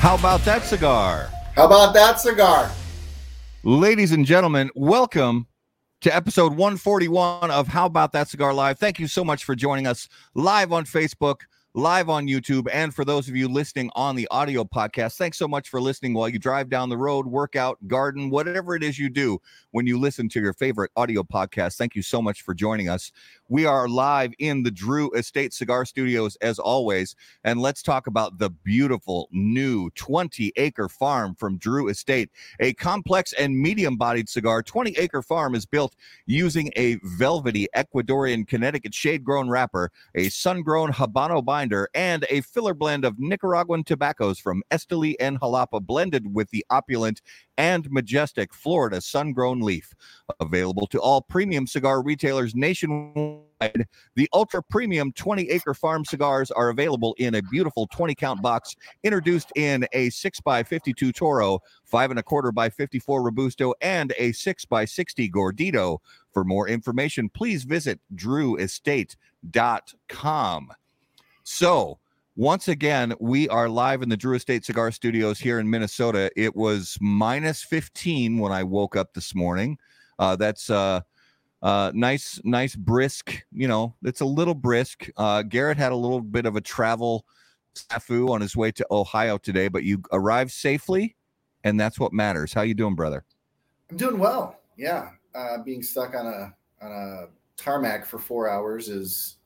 How 0.00 0.14
about 0.14 0.40
that 0.46 0.64
cigar? 0.64 1.28
How 1.54 1.66
about 1.66 1.92
that 1.92 2.18
cigar? 2.18 2.70
Ladies 3.64 4.12
and 4.12 4.24
gentlemen, 4.24 4.70
welcome 4.74 5.46
to 6.00 6.16
episode 6.16 6.52
141 6.52 7.50
of 7.50 7.68
How 7.68 7.84
About 7.84 8.12
That 8.12 8.26
Cigar 8.26 8.54
Live. 8.54 8.78
Thank 8.78 8.98
you 8.98 9.06
so 9.06 9.22
much 9.22 9.44
for 9.44 9.54
joining 9.54 9.86
us 9.86 10.08
live 10.32 10.72
on 10.72 10.86
Facebook, 10.86 11.40
live 11.74 12.08
on 12.08 12.26
YouTube, 12.26 12.66
and 12.72 12.92
for 12.92 13.04
those 13.04 13.28
of 13.28 13.36
you 13.36 13.46
listening 13.46 13.90
on 13.94 14.16
the 14.16 14.26
audio 14.32 14.64
podcast, 14.64 15.16
thanks 15.16 15.38
so 15.38 15.46
much 15.46 15.68
for 15.68 15.80
listening 15.80 16.14
while 16.14 16.28
you 16.28 16.36
drive 16.36 16.68
down 16.68 16.88
the 16.88 16.96
road, 16.96 17.28
work 17.28 17.54
out, 17.54 17.78
garden, 17.86 18.28
whatever 18.28 18.74
it 18.74 18.82
is 18.82 18.98
you 18.98 19.08
do 19.08 19.40
when 19.70 19.86
you 19.86 19.96
listen 19.96 20.28
to 20.28 20.40
your 20.40 20.52
favorite 20.52 20.90
audio 20.96 21.22
podcast. 21.22 21.76
Thank 21.76 21.94
you 21.94 22.02
so 22.02 22.20
much 22.20 22.42
for 22.42 22.54
joining 22.54 22.88
us. 22.88 23.12
We 23.48 23.66
are 23.66 23.88
live 23.88 24.32
in 24.40 24.64
the 24.64 24.70
Drew 24.72 25.12
Estate 25.12 25.54
Cigar 25.54 25.84
Studios 25.84 26.34
as 26.40 26.58
always, 26.58 27.14
and 27.44 27.60
let's 27.60 27.84
talk 27.84 28.08
about 28.08 28.38
the 28.38 28.50
beautiful 28.50 29.28
new 29.30 29.90
20 29.90 30.52
acre 30.56 30.88
farm 30.88 31.36
from 31.36 31.56
Drew 31.56 31.88
Estate, 31.88 32.30
a 32.58 32.72
complex 32.74 33.32
and 33.34 33.56
medium 33.56 33.96
bodied 33.96 34.28
cigar. 34.28 34.64
20 34.64 34.98
acre 34.98 35.22
farm 35.22 35.54
is 35.54 35.66
built 35.66 35.94
using 36.26 36.72
a 36.74 36.98
velvety 37.04 37.68
Ecuadorian 37.76 38.44
Connecticut 38.44 38.92
shade 38.92 39.22
grown 39.22 39.48
wrapper, 39.48 39.92
a 40.16 40.30
sun 40.30 40.62
grown 40.62 40.92
Habano 40.92 41.44
binder, 41.60 41.90
and 41.94 42.24
a 42.30 42.40
filler 42.40 42.72
blend 42.72 43.04
of 43.04 43.18
Nicaraguan 43.18 43.84
tobaccos 43.84 44.38
from 44.38 44.62
Esteli 44.70 45.14
and 45.20 45.38
Jalapa 45.40 45.84
blended 45.84 46.34
with 46.34 46.48
the 46.50 46.64
opulent 46.70 47.20
and 47.58 47.90
majestic 47.90 48.54
Florida 48.54 49.02
sun 49.02 49.34
grown 49.34 49.60
leaf. 49.60 49.92
Available 50.40 50.86
to 50.86 50.98
all 50.98 51.20
premium 51.20 51.66
cigar 51.66 52.02
retailers 52.02 52.54
nationwide, 52.54 53.86
the 54.16 54.26
ultra 54.32 54.62
premium 54.62 55.12
20 55.12 55.50
acre 55.50 55.74
farm 55.74 56.02
cigars 56.02 56.50
are 56.50 56.70
available 56.70 57.14
in 57.18 57.34
a 57.34 57.42
beautiful 57.42 57.86
20 57.88 58.14
count 58.14 58.40
box, 58.40 58.74
introduced 59.04 59.52
in 59.54 59.86
a 59.92 60.08
6x52 60.08 61.14
Toro, 61.14 61.58
5 61.84 62.10
and 62.10 62.20
a 62.20 62.22
quarter 62.22 62.52
by 62.52 62.70
54 62.70 63.22
Robusto, 63.22 63.74
and 63.82 64.14
a 64.16 64.30
6x60 64.30 65.30
Gordito. 65.30 65.98
For 66.32 66.42
more 66.42 66.68
information, 66.68 67.28
please 67.28 67.64
visit 67.64 68.00
drewestate.com. 68.14 70.70
So, 71.44 71.98
once 72.36 72.68
again, 72.68 73.14
we 73.18 73.48
are 73.48 73.68
live 73.68 74.02
in 74.02 74.08
the 74.08 74.16
Drew 74.16 74.36
Estate 74.36 74.64
Cigar 74.64 74.90
Studios 74.92 75.38
here 75.38 75.58
in 75.58 75.68
Minnesota. 75.68 76.30
It 76.36 76.54
was 76.54 76.96
minus 77.00 77.62
15 77.62 78.38
when 78.38 78.52
I 78.52 78.62
woke 78.62 78.96
up 78.96 79.14
this 79.14 79.34
morning. 79.34 79.78
Uh, 80.18 80.36
that's 80.36 80.70
uh, 80.70 81.00
uh, 81.62 81.92
nice, 81.94 82.40
nice, 82.44 82.76
brisk. 82.76 83.42
You 83.52 83.68
know, 83.68 83.94
it's 84.02 84.20
a 84.20 84.26
little 84.26 84.54
brisk. 84.54 85.10
Uh, 85.16 85.42
Garrett 85.42 85.78
had 85.78 85.92
a 85.92 85.96
little 85.96 86.20
bit 86.20 86.46
of 86.46 86.56
a 86.56 86.60
travel 86.60 87.26
snafu 87.74 88.30
on 88.30 88.40
his 88.40 88.56
way 88.56 88.70
to 88.72 88.86
Ohio 88.90 89.38
today, 89.38 89.68
but 89.68 89.84
you 89.84 90.02
arrived 90.12 90.50
safely, 90.50 91.16
and 91.64 91.78
that's 91.78 91.98
what 91.98 92.12
matters. 92.12 92.52
How 92.52 92.62
you 92.62 92.74
doing, 92.74 92.94
brother? 92.94 93.24
I'm 93.90 93.96
doing 93.96 94.18
well. 94.18 94.60
Yeah, 94.76 95.10
uh, 95.34 95.58
being 95.62 95.82
stuck 95.82 96.14
on 96.14 96.26
a 96.26 96.54
on 96.82 96.92
a 96.92 97.26
tarmac 97.56 98.06
for 98.06 98.18
four 98.18 98.48
hours 98.48 98.88
is 98.88 99.36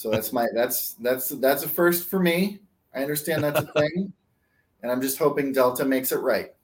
so 0.00 0.10
that's 0.10 0.32
my 0.32 0.46
that's 0.54 0.94
that's 0.94 1.28
that's 1.28 1.62
a 1.62 1.68
first 1.68 2.08
for 2.08 2.18
me. 2.18 2.60
I 2.94 3.02
understand 3.02 3.44
that's 3.44 3.60
a 3.60 3.66
thing, 3.78 4.10
and 4.82 4.90
I'm 4.90 5.02
just 5.02 5.18
hoping 5.18 5.52
Delta 5.52 5.84
makes 5.84 6.10
it 6.10 6.20
right. 6.20 6.54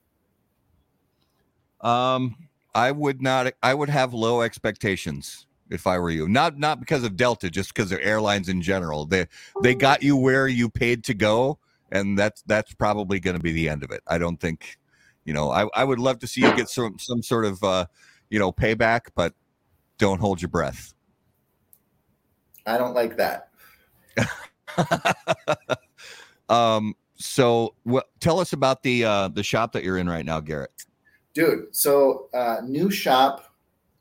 Um, 1.82 2.34
I 2.74 2.92
would 2.92 3.20
not. 3.20 3.52
I 3.62 3.74
would 3.74 3.90
have 3.90 4.14
low 4.14 4.40
expectations 4.40 5.44
if 5.68 5.86
I 5.86 5.98
were 5.98 6.08
you. 6.08 6.26
Not 6.26 6.58
not 6.58 6.80
because 6.80 7.04
of 7.04 7.14
Delta, 7.14 7.50
just 7.50 7.74
because 7.74 7.92
of 7.92 7.98
airlines 8.00 8.48
in 8.48 8.62
general. 8.62 9.04
They 9.04 9.26
they 9.62 9.74
got 9.74 10.02
you 10.02 10.16
where 10.16 10.48
you 10.48 10.70
paid 10.70 11.04
to 11.04 11.12
go, 11.12 11.58
and 11.92 12.18
that's 12.18 12.40
that's 12.46 12.72
probably 12.72 13.20
going 13.20 13.36
to 13.36 13.42
be 13.42 13.52
the 13.52 13.68
end 13.68 13.84
of 13.84 13.90
it. 13.90 14.02
I 14.06 14.16
don't 14.16 14.40
think, 14.40 14.78
you 15.26 15.34
know, 15.34 15.50
I 15.50 15.68
I 15.74 15.84
would 15.84 15.98
love 15.98 16.20
to 16.20 16.26
see 16.26 16.40
you 16.40 16.56
get 16.56 16.70
some 16.70 16.98
some 16.98 17.22
sort 17.22 17.44
of 17.44 17.62
uh, 17.62 17.84
you 18.30 18.38
know, 18.38 18.50
payback, 18.50 19.08
but 19.14 19.34
don't 19.98 20.22
hold 20.22 20.40
your 20.40 20.48
breath. 20.48 20.94
I 22.66 22.78
don't 22.78 22.94
like 22.94 23.16
that. 23.16 23.50
um. 26.48 26.94
So, 27.18 27.74
what? 27.84 28.08
Tell 28.20 28.40
us 28.40 28.52
about 28.52 28.82
the 28.82 29.04
uh, 29.04 29.28
the 29.28 29.42
shop 29.42 29.72
that 29.72 29.84
you're 29.84 29.98
in 29.98 30.08
right 30.08 30.24
now, 30.24 30.40
Garrett. 30.40 30.70
Dude, 31.32 31.74
so 31.74 32.28
uh, 32.34 32.58
new 32.64 32.90
shop, 32.90 33.54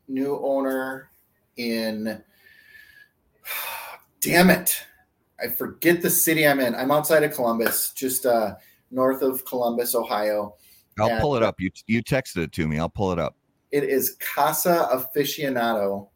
new 0.08 0.40
owner 0.44 1.10
in. 1.58 2.22
Damn 4.22 4.50
it! 4.50 4.84
I 5.40 5.48
forget 5.48 6.02
the 6.02 6.10
city 6.10 6.48
I'm 6.48 6.60
in. 6.60 6.76
I'm 6.76 6.92
outside 6.92 7.24
of 7.24 7.34
Columbus, 7.34 7.92
just 7.94 8.26
uh, 8.26 8.56
north 8.92 9.22
of 9.22 9.46
Columbus, 9.46 9.96
Ohio. 9.96 10.56
I'll 11.00 11.10
and 11.10 11.22
pull 11.22 11.36
it 11.36 11.44
up. 11.44 11.60
You 11.60 11.72
you 11.88 12.04
texted 12.04 12.38
it 12.38 12.52
to 12.54 12.68
me. 12.68 12.80
I'll 12.80 12.90
pull 12.90 13.12
it 13.12 13.20
up. 13.20 13.36
It 13.72 13.84
is 13.84 14.16
Casa 14.20 14.90
Aficionado, 14.94 16.10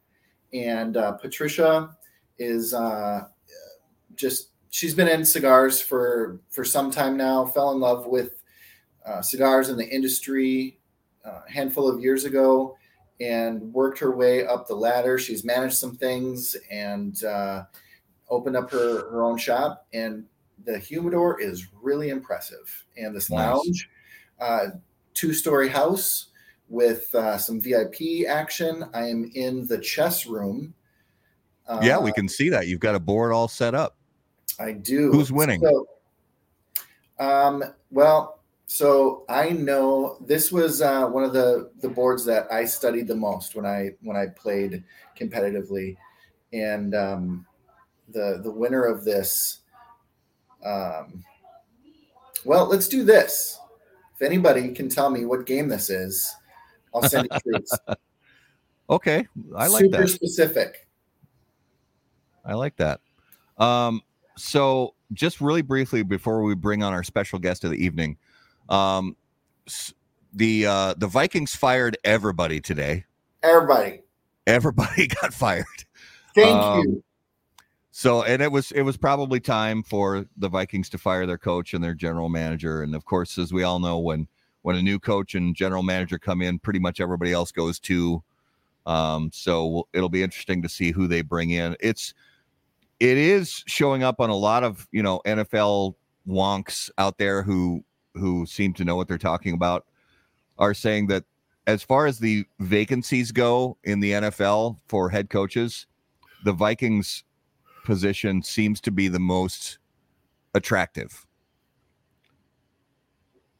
and 0.53 0.97
uh, 0.97 1.13
Patricia 1.13 1.95
is 2.39 2.73
uh, 2.73 3.27
just 4.15 4.49
she's 4.69 4.93
been 4.93 5.07
in 5.07 5.23
cigars 5.23 5.81
for 5.81 6.39
for 6.49 6.63
some 6.63 6.89
time 6.89 7.17
now. 7.17 7.45
Fell 7.45 7.71
in 7.71 7.79
love 7.79 8.07
with 8.07 8.43
uh, 9.05 9.21
cigars 9.21 9.69
in 9.69 9.77
the 9.77 9.87
industry 9.87 10.79
uh, 11.25 11.41
a 11.47 11.51
handful 11.51 11.87
of 11.87 12.01
years 12.01 12.25
ago, 12.25 12.75
and 13.19 13.61
worked 13.73 13.99
her 13.99 14.15
way 14.15 14.45
up 14.45 14.67
the 14.67 14.75
ladder. 14.75 15.17
She's 15.17 15.43
managed 15.43 15.75
some 15.75 15.95
things 15.95 16.55
and 16.71 17.23
uh, 17.23 17.63
opened 18.29 18.55
up 18.55 18.71
her 18.71 19.09
her 19.09 19.23
own 19.23 19.37
shop. 19.37 19.87
And 19.93 20.25
the 20.65 20.77
humidor 20.77 21.39
is 21.39 21.67
really 21.81 22.09
impressive. 22.09 22.85
And 22.97 23.15
this 23.15 23.29
nice. 23.29 23.37
lounge, 23.39 23.89
uh, 24.39 24.65
two 25.13 25.33
story 25.33 25.69
house 25.69 26.27
with 26.67 27.13
uh, 27.15 27.37
some 27.37 27.59
VIP 27.59 28.27
action. 28.27 28.85
I 28.93 29.07
am 29.07 29.31
in 29.33 29.65
the 29.67 29.79
chess 29.79 30.27
room 30.27 30.73
uh, 31.69 31.79
yeah, 31.83 31.99
we 31.99 32.11
can 32.11 32.27
see 32.27 32.49
that. 32.49 32.67
You've 32.67 32.79
got 32.79 32.95
a 32.95 32.99
board 32.99 33.31
all 33.31 33.47
set 33.47 33.75
up. 33.75 33.95
I 34.59 34.71
do. 34.73 35.11
Who's 35.11 35.31
winning? 35.31 35.61
So, 35.61 35.87
um, 37.19 37.63
well, 37.91 38.41
so 38.65 39.23
I 39.29 39.51
know 39.51 40.17
this 40.25 40.51
was 40.51 40.81
uh, 40.81 41.05
one 41.07 41.23
of 41.23 41.31
the 41.31 41.71
the 41.81 41.89
boards 41.89 42.25
that 42.25 42.51
I 42.51 42.65
studied 42.65 43.07
the 43.07 43.15
most 43.15 43.55
when 43.55 43.65
I 43.65 43.91
when 44.01 44.17
I 44.17 44.27
played 44.35 44.83
competitively, 45.17 45.95
and 46.53 46.95
um, 46.95 47.45
the 48.09 48.41
the 48.43 48.51
winner 48.51 48.83
of 48.83 49.05
this. 49.05 49.59
Um, 50.65 51.23
well, 52.45 52.65
let's 52.65 52.87
do 52.87 53.03
this. 53.03 53.59
If 54.15 54.23
anybody 54.23 54.73
can 54.73 54.89
tell 54.89 55.09
me 55.09 55.23
what 55.25 55.45
game 55.45 55.69
this 55.69 55.89
is, 55.89 56.35
I'll 56.93 57.03
send 57.03 57.25
it 57.25 57.31
to 57.31 57.41
you 57.45 57.51
treats. 57.53 57.77
okay, 58.89 59.27
I 59.55 59.67
like 59.67 59.83
Super 59.83 59.97
that. 59.97 60.07
Super 60.09 60.25
specific. 60.25 60.88
I 62.49 62.55
like 62.55 62.75
that. 62.77 62.99
Um, 63.57 64.01
so 64.35 64.95
just 65.13 65.39
really 65.39 65.61
briefly 65.61 66.01
before 66.01 66.41
we 66.43 66.55
bring 66.55 66.81
on 66.81 66.93
our 66.93 67.03
special 67.03 67.37
guest 67.37 67.63
of 67.63 67.71
the 67.71 67.77
evening, 67.77 68.17
um, 68.69 69.15
the 70.33 70.65
uh, 70.65 70.93
the 70.97 71.07
Vikings 71.07 71.55
fired 71.55 71.97
everybody 72.03 72.59
today. 72.59 73.05
Everybody. 73.43 74.01
Everybody 74.47 75.07
got 75.21 75.33
fired. 75.33 75.65
Thank 76.33 76.55
um, 76.55 76.79
you. 76.79 77.03
So 77.91 78.23
and 78.23 78.41
it 78.41 78.51
was 78.51 78.71
it 78.71 78.81
was 78.81 78.97
probably 78.97 79.39
time 79.39 79.83
for 79.83 80.25
the 80.37 80.49
Vikings 80.49 80.89
to 80.89 80.97
fire 80.97 81.25
their 81.25 81.37
coach 81.37 81.73
and 81.73 81.83
their 81.83 81.93
general 81.93 82.29
manager. 82.29 82.81
And 82.81 82.95
of 82.95 83.05
course, 83.05 83.37
as 83.37 83.53
we 83.53 83.63
all 83.63 83.79
know, 83.79 83.99
when 83.99 84.27
when 84.61 84.75
a 84.75 84.81
new 84.81 84.99
coach 84.99 85.35
and 85.35 85.55
general 85.55 85.83
manager 85.83 86.17
come 86.17 86.41
in, 86.41 86.59
pretty 86.59 86.79
much 86.79 86.99
everybody 86.99 87.31
else 87.31 87.51
goes 87.51 87.79
to. 87.81 88.23
Um, 88.85 89.29
so 89.33 89.87
it'll 89.93 90.09
be 90.09 90.23
interesting 90.23 90.61
to 90.61 90.69
see 90.69 90.91
who 90.91 91.07
they 91.07 91.21
bring 91.21 91.51
in. 91.51 91.75
It's 91.79 92.13
it 92.99 93.17
is 93.17 93.63
showing 93.65 94.03
up 94.03 94.19
on 94.19 94.29
a 94.29 94.35
lot 94.35 94.63
of 94.63 94.87
you 94.91 95.01
know 95.01 95.21
NFL 95.25 95.95
wonks 96.27 96.89
out 96.97 97.17
there 97.17 97.43
who 97.43 97.83
who 98.13 98.45
seem 98.45 98.73
to 98.73 98.83
know 98.83 98.95
what 98.95 99.07
they're 99.07 99.17
talking 99.17 99.53
about 99.53 99.85
are 100.57 100.73
saying 100.73 101.07
that 101.07 101.23
as 101.67 101.83
far 101.83 102.05
as 102.05 102.19
the 102.19 102.45
vacancies 102.59 103.31
go 103.31 103.77
in 103.83 103.99
the 103.99 104.11
NFL 104.11 104.77
for 104.87 105.09
head 105.09 105.29
coaches, 105.29 105.87
the 106.43 106.51
Vikings 106.51 107.23
position 107.85 108.41
seems 108.41 108.81
to 108.81 108.91
be 108.91 109.07
the 109.07 109.19
most 109.19 109.77
attractive. 110.53 111.25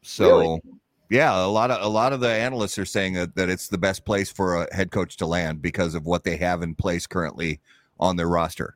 So 0.02 0.40
really? 0.40 0.62
yeah, 1.10 1.46
a 1.46 1.48
lot 1.48 1.72
of 1.72 1.82
a 1.82 1.88
lot 1.88 2.12
of 2.12 2.20
the 2.20 2.30
analysts 2.30 2.78
are 2.78 2.86
saying 2.86 3.14
that, 3.14 3.36
that 3.36 3.50
it's 3.50 3.70
the 3.70 3.78
best 3.78 4.06
place 4.06 4.30
for 4.30 4.64
a 4.64 4.76
head 4.76 4.92
coach 4.92 5.16
to 5.18 5.26
land 5.26 5.62
because 5.62 5.96
of 5.96 6.06
what 6.06 6.24
they 6.24 6.36
have 6.38 6.62
in 6.62 6.76
place 6.76 7.08
currently 7.08 7.62
on 8.00 8.16
their 8.16 8.28
roster 8.28 8.76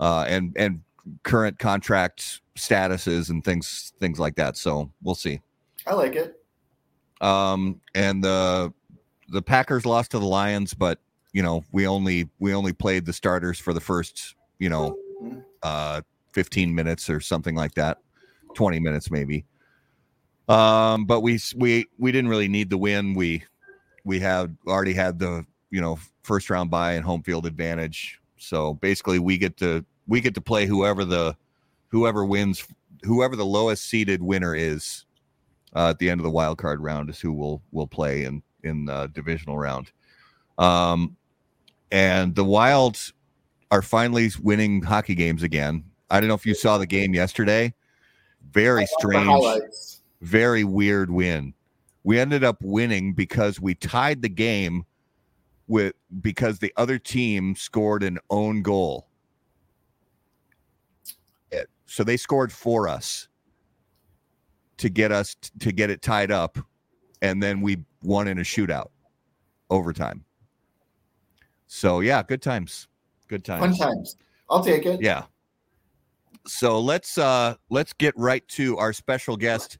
uh, 0.00 0.24
and 0.28 0.52
and 0.56 0.80
current 1.22 1.58
contract 1.58 2.40
statuses 2.56 3.30
and 3.30 3.44
things 3.44 3.92
things 4.00 4.18
like 4.18 4.36
that. 4.36 4.56
So 4.56 4.90
we'll 5.02 5.14
see. 5.14 5.40
I 5.86 5.94
like 5.94 6.16
it. 6.16 6.40
Um, 7.20 7.80
and 7.94 8.22
the 8.22 8.72
the 9.28 9.42
Packers 9.42 9.86
lost 9.86 10.12
to 10.12 10.18
the 10.18 10.26
Lions, 10.26 10.74
but 10.74 10.98
you 11.34 11.42
know 11.42 11.64
we 11.72 11.86
only 11.86 12.30
we 12.38 12.54
only 12.54 12.72
played 12.72 13.04
the 13.04 13.12
starters 13.12 13.58
for 13.58 13.74
the 13.74 13.80
first 13.80 14.36
you 14.58 14.70
know 14.70 14.96
mm-hmm. 15.22 15.40
uh 15.62 16.00
15 16.32 16.74
minutes 16.74 17.10
or 17.10 17.20
something 17.20 17.54
like 17.54 17.74
that 17.74 17.98
20 18.54 18.80
minutes 18.80 19.10
maybe 19.10 19.44
Um, 20.48 21.04
but 21.04 21.20
we 21.20 21.38
we 21.56 21.86
we 21.98 22.12
didn't 22.12 22.28
really 22.28 22.48
need 22.48 22.70
the 22.70 22.78
win. 22.78 23.14
We 23.14 23.44
we 24.04 24.20
had 24.20 24.56
already 24.66 24.92
had 24.92 25.18
the 25.18 25.46
you 25.70 25.80
know 25.80 25.98
first 26.22 26.50
round 26.50 26.70
bye 26.70 26.92
and 26.92 27.04
home 27.04 27.22
field 27.22 27.46
advantage. 27.46 28.20
So 28.46 28.74
basically, 28.74 29.18
we 29.18 29.38
get 29.38 29.56
to 29.58 29.84
we 30.06 30.20
get 30.20 30.34
to 30.34 30.40
play 30.40 30.66
whoever 30.66 31.04
the 31.04 31.36
whoever 31.88 32.24
wins 32.24 32.66
whoever 33.02 33.36
the 33.36 33.46
lowest 33.46 33.86
seeded 33.86 34.22
winner 34.22 34.54
is 34.54 35.04
uh, 35.74 35.90
at 35.90 35.98
the 35.98 36.10
end 36.10 36.20
of 36.20 36.24
the 36.24 36.30
wild 36.30 36.58
card 36.58 36.80
round 36.80 37.10
is 37.10 37.20
who 37.20 37.32
will 37.32 37.62
will 37.72 37.86
play 37.86 38.24
in 38.24 38.42
in 38.62 38.84
the 38.86 39.10
divisional 39.14 39.58
round. 39.58 39.90
Um, 40.58 41.16
and 41.90 42.34
the 42.34 42.44
Wilds 42.44 43.12
are 43.70 43.82
finally 43.82 44.30
winning 44.42 44.82
hockey 44.82 45.14
games 45.14 45.42
again. 45.42 45.84
I 46.10 46.20
don't 46.20 46.28
know 46.28 46.34
if 46.34 46.46
you 46.46 46.54
saw 46.54 46.78
the 46.78 46.86
game 46.86 47.14
yesterday. 47.14 47.74
Very 48.52 48.86
strange, 48.98 49.62
very 50.20 50.64
weird 50.64 51.10
win. 51.10 51.54
We 52.04 52.18
ended 52.18 52.44
up 52.44 52.58
winning 52.62 53.14
because 53.14 53.60
we 53.60 53.74
tied 53.74 54.22
the 54.22 54.28
game 54.28 54.84
with 55.66 55.94
because 56.20 56.58
the 56.58 56.72
other 56.76 56.98
team 56.98 57.54
scored 57.56 58.02
an 58.02 58.18
own 58.30 58.62
goal. 58.62 59.08
So 61.86 62.02
they 62.02 62.16
scored 62.16 62.50
for 62.50 62.88
us 62.88 63.28
to 64.78 64.88
get 64.88 65.12
us 65.12 65.36
to 65.60 65.70
get 65.70 65.90
it 65.90 66.02
tied 66.02 66.32
up, 66.32 66.58
and 67.22 67.42
then 67.42 67.60
we 67.60 67.84
won 68.02 68.26
in 68.26 68.38
a 68.38 68.42
shootout 68.42 68.88
overtime. 69.70 70.24
So 71.66 72.00
yeah, 72.00 72.22
good 72.22 72.42
times. 72.42 72.88
Good 73.28 73.44
times. 73.44 73.78
Fun 73.78 73.88
times. 73.88 74.16
I'll 74.50 74.64
take 74.64 74.86
it. 74.86 75.00
Yeah. 75.00 75.24
So 76.46 76.80
let's 76.80 77.16
uh 77.16 77.54
let's 77.70 77.92
get 77.92 78.14
right 78.16 78.46
to 78.48 78.76
our 78.78 78.92
special 78.92 79.36
guest 79.36 79.78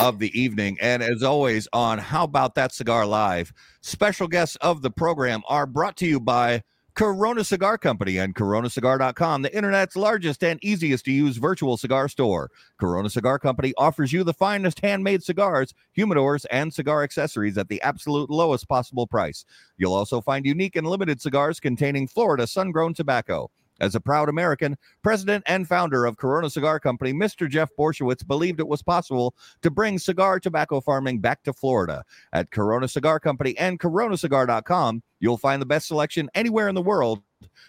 of 0.00 0.18
the 0.18 0.40
evening. 0.40 0.78
And 0.80 1.02
as 1.02 1.22
always, 1.22 1.68
on 1.74 1.98
How 1.98 2.24
About 2.24 2.54
That 2.54 2.72
Cigar 2.72 3.04
Live, 3.04 3.52
special 3.82 4.28
guests 4.28 4.56
of 4.56 4.80
the 4.80 4.90
program 4.90 5.42
are 5.46 5.66
brought 5.66 5.96
to 5.98 6.06
you 6.06 6.18
by 6.18 6.62
Corona 6.94 7.44
Cigar 7.44 7.76
Company 7.76 8.16
and 8.16 8.34
coronacigar.com, 8.34 9.42
the 9.42 9.54
internet's 9.54 9.96
largest 9.96 10.42
and 10.42 10.58
easiest 10.62 11.04
to 11.04 11.12
use 11.12 11.36
virtual 11.36 11.76
cigar 11.76 12.08
store. 12.08 12.50
Corona 12.78 13.10
Cigar 13.10 13.38
Company 13.38 13.74
offers 13.76 14.12
you 14.12 14.24
the 14.24 14.32
finest 14.32 14.80
handmade 14.80 15.22
cigars, 15.22 15.74
humidors, 15.96 16.46
and 16.50 16.72
cigar 16.72 17.02
accessories 17.02 17.58
at 17.58 17.68
the 17.68 17.80
absolute 17.82 18.30
lowest 18.30 18.68
possible 18.68 19.06
price. 19.06 19.44
You'll 19.76 19.94
also 19.94 20.22
find 20.22 20.46
unique 20.46 20.76
and 20.76 20.86
limited 20.86 21.20
cigars 21.20 21.60
containing 21.60 22.08
Florida 22.08 22.46
sun 22.46 22.70
grown 22.70 22.94
tobacco. 22.94 23.50
As 23.80 23.94
a 23.94 24.00
proud 24.00 24.28
American, 24.28 24.76
president 25.02 25.44
and 25.46 25.66
founder 25.66 26.04
of 26.04 26.16
Corona 26.16 26.50
Cigar 26.50 26.78
Company, 26.78 27.12
Mr. 27.12 27.48
Jeff 27.48 27.70
Borysiewicz 27.78 28.26
believed 28.26 28.60
it 28.60 28.68
was 28.68 28.82
possible 28.82 29.34
to 29.62 29.70
bring 29.70 29.98
cigar 29.98 30.38
tobacco 30.38 30.80
farming 30.80 31.20
back 31.20 31.42
to 31.44 31.52
Florida. 31.52 32.04
At 32.32 32.50
Corona 32.50 32.88
Cigar 32.88 33.18
Company 33.20 33.56
and 33.58 33.80
coronacigar.com, 33.80 35.02
you'll 35.18 35.38
find 35.38 35.62
the 35.62 35.66
best 35.66 35.88
selection 35.88 36.28
anywhere 36.34 36.68
in 36.68 36.74
the 36.74 36.82
world 36.82 37.22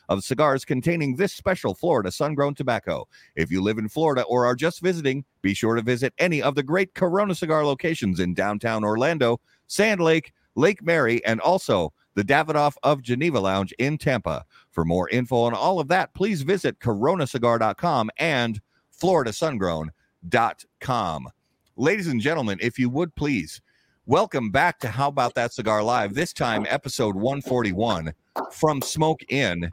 of 0.10 0.24
cigars 0.24 0.66
containing 0.66 1.16
this 1.16 1.34
special 1.34 1.74
Florida 1.74 2.12
sun 2.12 2.36
grown 2.36 2.54
tobacco. 2.54 3.08
If 3.36 3.52
you 3.52 3.62
live 3.62 3.78
in 3.78 3.90
Florida 3.90 4.24
or 4.24 4.46
are 4.46 4.56
just 4.56 4.82
visiting, 4.82 5.24
be 5.42 5.54
sure 5.54 5.76
to 5.76 5.82
visit 5.82 6.14
any 6.18 6.42
of 6.42 6.56
the 6.56 6.64
great 6.64 6.94
Corona 6.94 7.36
Cigar 7.36 7.66
locations 7.66 8.20
in 8.20 8.34
downtown 8.34 8.84
Orlando, 8.84 9.40
Sand 9.68 10.02
Lake, 10.02 10.34
Lake 10.56 10.84
Mary, 10.84 11.24
and 11.26 11.40
also 11.40 11.94
the 12.16 12.24
Davidoff 12.24 12.76
of 12.84 13.02
Geneva 13.02 13.40
Lounge 13.40 13.74
in 13.80 13.98
Tampa. 13.98 14.46
For 14.72 14.86
more 14.86 15.10
info 15.10 15.42
on 15.42 15.54
all 15.54 15.80
of 15.80 15.88
that, 15.90 16.14
please 16.14 16.42
visit 16.44 16.80
coronacigar.com 16.80 18.10
and 18.18 18.62
floridasungrown.com. 19.02 21.30
Ladies 21.76 22.08
and 22.08 22.22
gentlemen, 22.22 22.58
if 22.62 22.80
you 22.80 22.90
would 22.90 23.14
please 23.16 23.62
welcome 24.06 24.50
back 24.52 24.80
to 24.80 24.88
How 24.90 25.08
About 25.10 25.36
That 25.36 25.54
Cigar 25.54 25.84
Live, 25.84 26.14
this 26.14 26.32
time 26.34 26.66
episode 26.70 27.16
141 27.16 28.14
from 28.52 28.82
Smoke 28.82 29.22
Inn, 29.30 29.70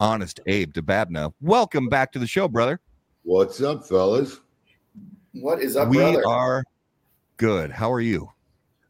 Honest 0.00 0.40
Abe 0.46 0.72
Dababneh. 0.72 1.32
Welcome 1.40 1.88
back 1.88 2.10
to 2.12 2.18
the 2.18 2.26
show, 2.26 2.48
brother. 2.48 2.80
What's 3.24 3.60
up, 3.62 3.86
fellas? 3.86 4.40
What 5.32 5.60
is 5.60 5.76
up, 5.76 5.88
we 5.88 5.96
brother? 5.98 6.26
are 6.26 6.64
good. 7.36 7.70
How 7.70 7.92
are 7.92 8.00
you? 8.00 8.30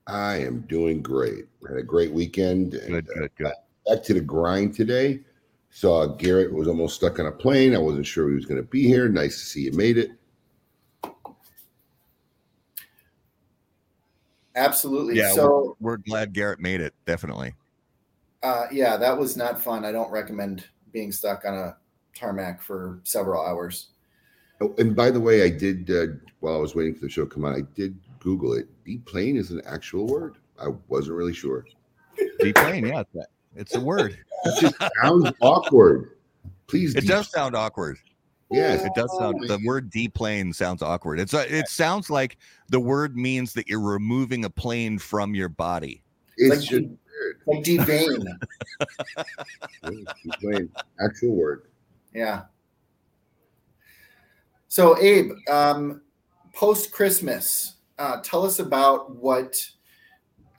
I 0.07 0.37
am 0.37 0.61
doing 0.63 1.01
great. 1.03 1.47
Had 1.67 1.79
a 1.79 1.83
great 1.83 2.13
weekend. 2.13 2.75
And, 2.75 2.93
Good, 2.93 3.07
good, 3.07 3.31
good. 3.37 3.47
uh, 3.47 3.51
back 3.87 4.03
to 4.05 4.15
the 4.15 4.21
grind 4.21 4.75
today. 4.75 5.21
Saw 5.71 6.07
Garrett 6.07 6.53
was 6.53 6.69
almost 6.69 6.97
stuck 6.97 7.19
on 7.19 7.27
a 7.27 7.33
plane. 7.33 7.75
I 7.75 7.79
wasn't 7.79 8.07
sure 8.07 8.29
he 8.29 8.37
was 8.37 8.47
going 8.47 8.61
to 8.61 8.69
be 8.69 8.85
here. 8.85 9.09
Nice 9.09 9.39
to 9.41 9.45
see 9.45 9.63
you 9.63 9.73
made 9.73 9.99
it. 9.99 10.11
Absolutely. 14.57 15.17
Yeah, 15.17 15.33
so, 15.33 15.77
we're, 15.81 15.93
we're 15.93 15.97
glad 15.97 16.33
Garrett 16.33 16.61
made 16.61 16.81
it. 16.81 16.95
Definitely. 17.07 17.55
uh, 18.45 18.67
yeah, 18.71 18.97
that 18.97 19.19
was 19.19 19.37
not 19.37 19.61
fun. 19.61 19.85
I 19.85 19.91
don't 19.91 20.11
recommend 20.13 20.67
being 20.93 21.11
stuck 21.11 21.45
on 21.45 21.55
a 21.55 21.77
tarmac 22.15 22.63
for 22.63 23.01
several 23.03 23.45
hours. 23.45 23.89
Oh, 24.61 24.75
and 24.79 24.95
by 24.95 25.11
the 25.11 25.19
way, 25.19 25.43
I 25.43 25.51
did 25.51 25.91
uh, 25.91 26.15
while 26.41 26.55
I 26.55 26.59
was 26.59 26.75
waiting 26.75 26.95
for 26.95 27.01
the 27.01 27.11
show 27.11 27.25
to 27.25 27.31
come 27.31 27.45
on. 27.45 27.55
I 27.55 27.63
did 27.75 27.99
Google 28.21 28.53
it. 28.53 28.69
Deplane 28.85 29.37
is 29.37 29.51
an 29.51 29.63
actual 29.67 30.07
word. 30.07 30.37
I 30.61 30.69
wasn't 30.89 31.17
really 31.17 31.35
sure. 31.35 31.67
Deplane, 32.39 32.87
yeah, 32.87 33.03
it's, 33.55 33.73
it's 33.73 33.75
a 33.77 33.81
word. 33.81 34.19
It 34.47 34.61
just 34.61 34.75
sounds 35.03 35.31
awkward. 35.41 36.11
Please, 36.67 36.95
It 36.95 37.01
de- 37.03 37.07
does 37.07 37.31
sound 37.31 37.57
awkward. 37.57 37.97
Yes, 38.51 38.85
It 38.85 38.93
does 38.95 39.11
sound 39.19 39.49
the 39.49 39.59
word 39.65 39.89
deplane 39.89 40.53
sounds 40.53 40.83
awkward. 40.83 41.19
It's 41.19 41.33
a, 41.33 41.51
it 41.57 41.69
sounds 41.69 42.11
like 42.11 42.37
the 42.69 42.79
word 42.79 43.17
means 43.17 43.55
that 43.55 43.67
you're 43.67 43.81
removing 43.81 44.45
a 44.45 44.51
plane 44.51 44.99
from 44.99 45.35
your 45.35 45.49
body. 45.49 46.03
it's 46.37 46.51
like, 46.51 46.59
just 46.61 46.71
de- 46.71 46.99
like 47.47 47.65
devein. 47.65 48.25
weird. 49.83 50.07
Deplane, 50.25 50.71
actual 51.03 51.35
word. 51.37 51.63
yeah. 52.13 52.43
So, 54.69 54.99
Abe, 55.01 55.33
um, 55.51 56.03
post 56.53 56.93
Christmas, 56.93 57.77
uh, 57.99 58.21
tell 58.23 58.45
us 58.45 58.59
about 58.59 59.15
what 59.17 59.57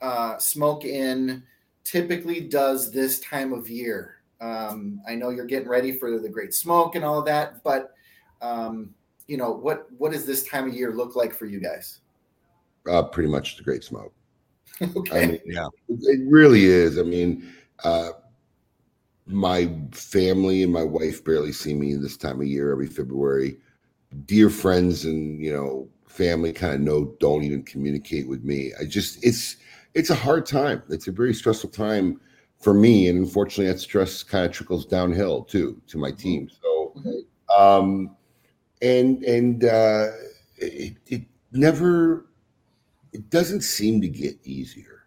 uh, 0.02 0.38
Smoke 0.38 0.84
Inn 0.84 1.42
typically 1.86 2.40
does 2.40 2.90
this 2.90 3.20
time 3.20 3.52
of 3.52 3.70
year. 3.70 4.16
Um, 4.40 5.00
I 5.08 5.14
know 5.14 5.30
you're 5.30 5.46
getting 5.46 5.68
ready 5.68 5.92
for 5.92 6.18
the 6.18 6.28
Great 6.28 6.52
Smoke 6.52 6.96
and 6.96 7.04
all 7.04 7.18
of 7.18 7.24
that, 7.26 7.62
but 7.62 7.94
um, 8.42 8.92
you 9.28 9.36
know 9.36 9.52
what 9.52 9.86
what 9.96 10.12
does 10.12 10.26
this 10.26 10.46
time 10.46 10.68
of 10.68 10.74
year 10.74 10.92
look 10.92 11.16
like 11.16 11.32
for 11.32 11.46
you 11.46 11.60
guys? 11.60 12.00
Uh, 12.90 13.02
pretty 13.02 13.28
much 13.30 13.56
the 13.56 13.62
Great 13.62 13.82
Smoke. 13.82 14.12
okay. 14.96 15.22
I 15.22 15.26
mean, 15.26 15.40
Yeah. 15.46 15.68
it 15.88 16.20
really 16.28 16.66
is. 16.66 16.98
I 16.98 17.02
mean, 17.02 17.50
uh, 17.84 18.10
my 19.26 19.72
family 19.92 20.62
and 20.62 20.72
my 20.72 20.82
wife 20.82 21.24
barely 21.24 21.52
see 21.52 21.74
me 21.74 21.94
this 21.94 22.16
time 22.16 22.40
of 22.40 22.46
year 22.46 22.72
every 22.72 22.86
February. 22.86 23.58
Dear 24.26 24.50
friends 24.50 25.04
and 25.04 25.40
you 25.40 25.52
know 25.52 25.88
family 26.06 26.52
kind 26.52 26.74
of 26.74 26.80
know 26.80 27.16
don't 27.20 27.42
even 27.42 27.62
communicate 27.62 28.28
with 28.28 28.44
me. 28.44 28.72
I 28.80 28.84
just 28.84 29.24
it's 29.24 29.56
it's 29.96 30.10
a 30.10 30.14
hard 30.14 30.44
time. 30.44 30.82
It's 30.90 31.08
a 31.08 31.12
very 31.12 31.32
stressful 31.32 31.70
time 31.70 32.20
for 32.60 32.74
me, 32.74 33.08
and 33.08 33.18
unfortunately, 33.18 33.72
that 33.72 33.80
stress 33.80 34.22
kind 34.22 34.44
of 34.44 34.52
trickles 34.52 34.84
downhill 34.84 35.42
too 35.42 35.80
to 35.88 35.98
my 35.98 36.12
team. 36.12 36.50
So, 36.62 36.94
um, 37.56 38.14
and 38.82 39.24
and 39.24 39.64
uh, 39.64 40.08
it, 40.58 40.96
it 41.06 41.22
never 41.50 42.26
it 43.12 43.30
doesn't 43.30 43.62
seem 43.62 44.02
to 44.02 44.08
get 44.08 44.36
easier. 44.44 45.04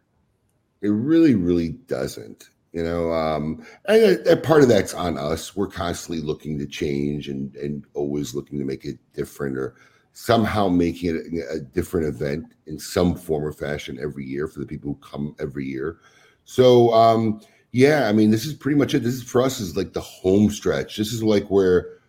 It 0.81 0.89
really, 0.89 1.35
really 1.35 1.69
doesn't. 1.69 2.49
You 2.71 2.83
know, 2.83 3.11
um, 3.11 3.65
and, 3.85 4.25
and 4.27 4.43
part 4.43 4.61
of 4.63 4.69
that's 4.69 4.93
on 4.93 5.17
us. 5.17 5.55
We're 5.55 5.67
constantly 5.67 6.21
looking 6.23 6.57
to 6.57 6.65
change 6.65 7.29
and 7.29 7.55
and 7.55 7.85
always 7.93 8.33
looking 8.33 8.57
to 8.57 8.65
make 8.65 8.85
it 8.85 8.97
different 9.13 9.55
or 9.55 9.75
somehow 10.21 10.67
making 10.67 11.15
it 11.15 11.45
a 11.49 11.61
different 11.61 12.05
event 12.05 12.45
in 12.67 12.77
some 12.77 13.15
form 13.15 13.45
or 13.45 13.53
fashion 13.53 13.97
every 14.01 14.25
year 14.25 14.49
for 14.49 14.59
the 14.59 14.65
people 14.65 14.91
who 14.91 14.99
come 14.99 15.33
every 15.39 15.65
year. 15.65 15.99
So 16.43 16.93
um, 16.93 17.39
yeah, 17.71 18.09
I 18.09 18.11
mean, 18.11 18.29
this 18.29 18.45
is 18.45 18.53
pretty 18.53 18.77
much 18.77 18.93
it. 18.93 19.01
This 19.01 19.13
is 19.13 19.23
for 19.23 19.41
us 19.41 19.61
is 19.61 19.77
like 19.77 19.93
the 19.93 20.01
home 20.01 20.49
stretch. 20.49 20.97
This 20.97 21.13
is 21.13 21.23
like 21.23 21.47
where 21.47 21.99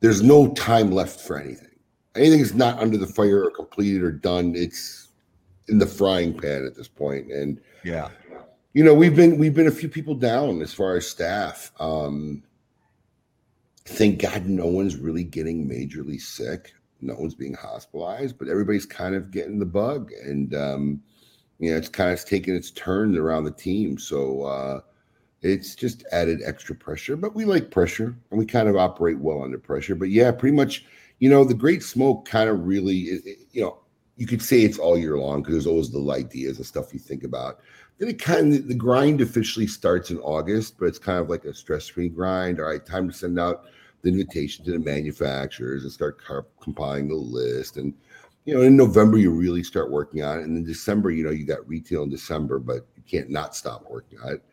there's 0.00 0.22
no 0.22 0.52
time 0.52 0.92
left 0.92 1.18
for 1.18 1.38
anything. 1.38 1.70
Anything 2.14 2.40
is 2.40 2.54
not 2.54 2.78
under 2.78 2.98
the 2.98 3.06
fire 3.06 3.42
or 3.44 3.50
completed 3.50 4.02
or 4.02 4.12
done. 4.12 4.52
It's 4.54 5.08
in 5.68 5.78
the 5.78 5.86
frying 5.86 6.38
pan 6.38 6.66
at 6.66 6.74
this 6.74 6.88
point. 6.88 7.32
And 7.32 7.58
Yeah. 7.84 8.10
you 8.74 8.84
know, 8.84 8.92
we've 8.92 9.16
been 9.16 9.38
we've 9.38 9.54
been 9.54 9.66
a 9.66 9.78
few 9.80 9.88
people 9.88 10.14
down 10.14 10.60
as 10.60 10.74
far 10.74 10.94
as 10.94 11.06
staff. 11.08 11.72
Um, 11.80 12.42
thank 13.86 14.20
God 14.20 14.44
no 14.44 14.66
one's 14.66 14.96
really 14.96 15.24
getting 15.24 15.66
majorly 15.66 16.20
sick. 16.20 16.74
No 17.00 17.14
one's 17.14 17.34
being 17.34 17.54
hospitalized, 17.54 18.38
but 18.38 18.48
everybody's 18.48 18.86
kind 18.86 19.14
of 19.14 19.30
getting 19.30 19.58
the 19.58 19.66
bug, 19.66 20.10
and 20.24 20.54
um, 20.54 21.02
you 21.58 21.70
know, 21.70 21.76
it's 21.76 21.88
kind 21.88 22.10
of 22.12 22.24
taking 22.24 22.54
its 22.54 22.70
turn 22.70 23.16
around 23.16 23.44
the 23.44 23.50
team. 23.50 23.98
So 23.98 24.42
uh, 24.42 24.80
it's 25.42 25.74
just 25.74 26.04
added 26.12 26.40
extra 26.44 26.74
pressure. 26.74 27.16
But 27.16 27.34
we 27.34 27.44
like 27.44 27.70
pressure, 27.70 28.16
and 28.30 28.38
we 28.38 28.46
kind 28.46 28.68
of 28.68 28.76
operate 28.76 29.18
well 29.18 29.42
under 29.42 29.58
pressure. 29.58 29.94
But 29.94 30.08
yeah, 30.10 30.32
pretty 30.32 30.56
much, 30.56 30.84
you 31.18 31.28
know, 31.28 31.44
the 31.44 31.54
Great 31.54 31.82
Smoke 31.82 32.24
kind 32.26 32.48
of 32.48 32.66
really, 32.66 32.98
it- 33.00 33.26
it- 33.26 33.38
you 33.52 33.62
know, 33.62 33.78
you 34.16 34.26
could 34.26 34.42
say 34.42 34.62
it's 34.62 34.78
all 34.78 34.96
year 34.96 35.18
long 35.18 35.42
because 35.42 35.54
there's 35.54 35.66
always 35.66 35.90
the 35.90 36.10
ideas 36.12 36.56
and 36.58 36.66
stuff 36.66 36.94
you 36.94 37.00
think 37.00 37.24
about. 37.24 37.58
Then 37.98 38.08
it 38.08 38.18
kind 38.20 38.54
of 38.54 38.68
the 38.68 38.74
grind 38.74 39.20
officially 39.20 39.66
starts 39.66 40.10
in 40.10 40.18
August, 40.18 40.78
but 40.78 40.86
it's 40.86 40.98
kind 40.98 41.18
of 41.18 41.28
like 41.28 41.44
a 41.44 41.54
stress-free 41.54 42.10
grind. 42.10 42.58
All 42.60 42.66
right, 42.66 42.84
time 42.84 43.08
to 43.08 43.14
send 43.14 43.38
out 43.38 43.66
the 44.04 44.10
invitation 44.10 44.64
to 44.64 44.72
the 44.72 44.78
manufacturers 44.78 45.82
and 45.82 45.92
start 45.92 46.20
compiling 46.60 47.08
the 47.08 47.14
list. 47.14 47.76
And 47.76 47.94
you 48.44 48.54
know, 48.54 48.60
in 48.60 48.76
November 48.76 49.16
you 49.18 49.30
really 49.30 49.62
start 49.62 49.90
working 49.90 50.22
on 50.22 50.38
it, 50.38 50.44
and 50.44 50.56
in 50.56 50.64
December, 50.64 51.10
you 51.10 51.24
know, 51.24 51.30
you 51.30 51.46
got 51.46 51.66
retail 51.66 52.02
in 52.02 52.10
December, 52.10 52.58
but 52.58 52.86
you 52.96 53.02
can't 53.06 53.30
not 53.30 53.56
stop 53.56 53.84
working 53.88 54.18
on 54.20 54.34
it. 54.34 54.44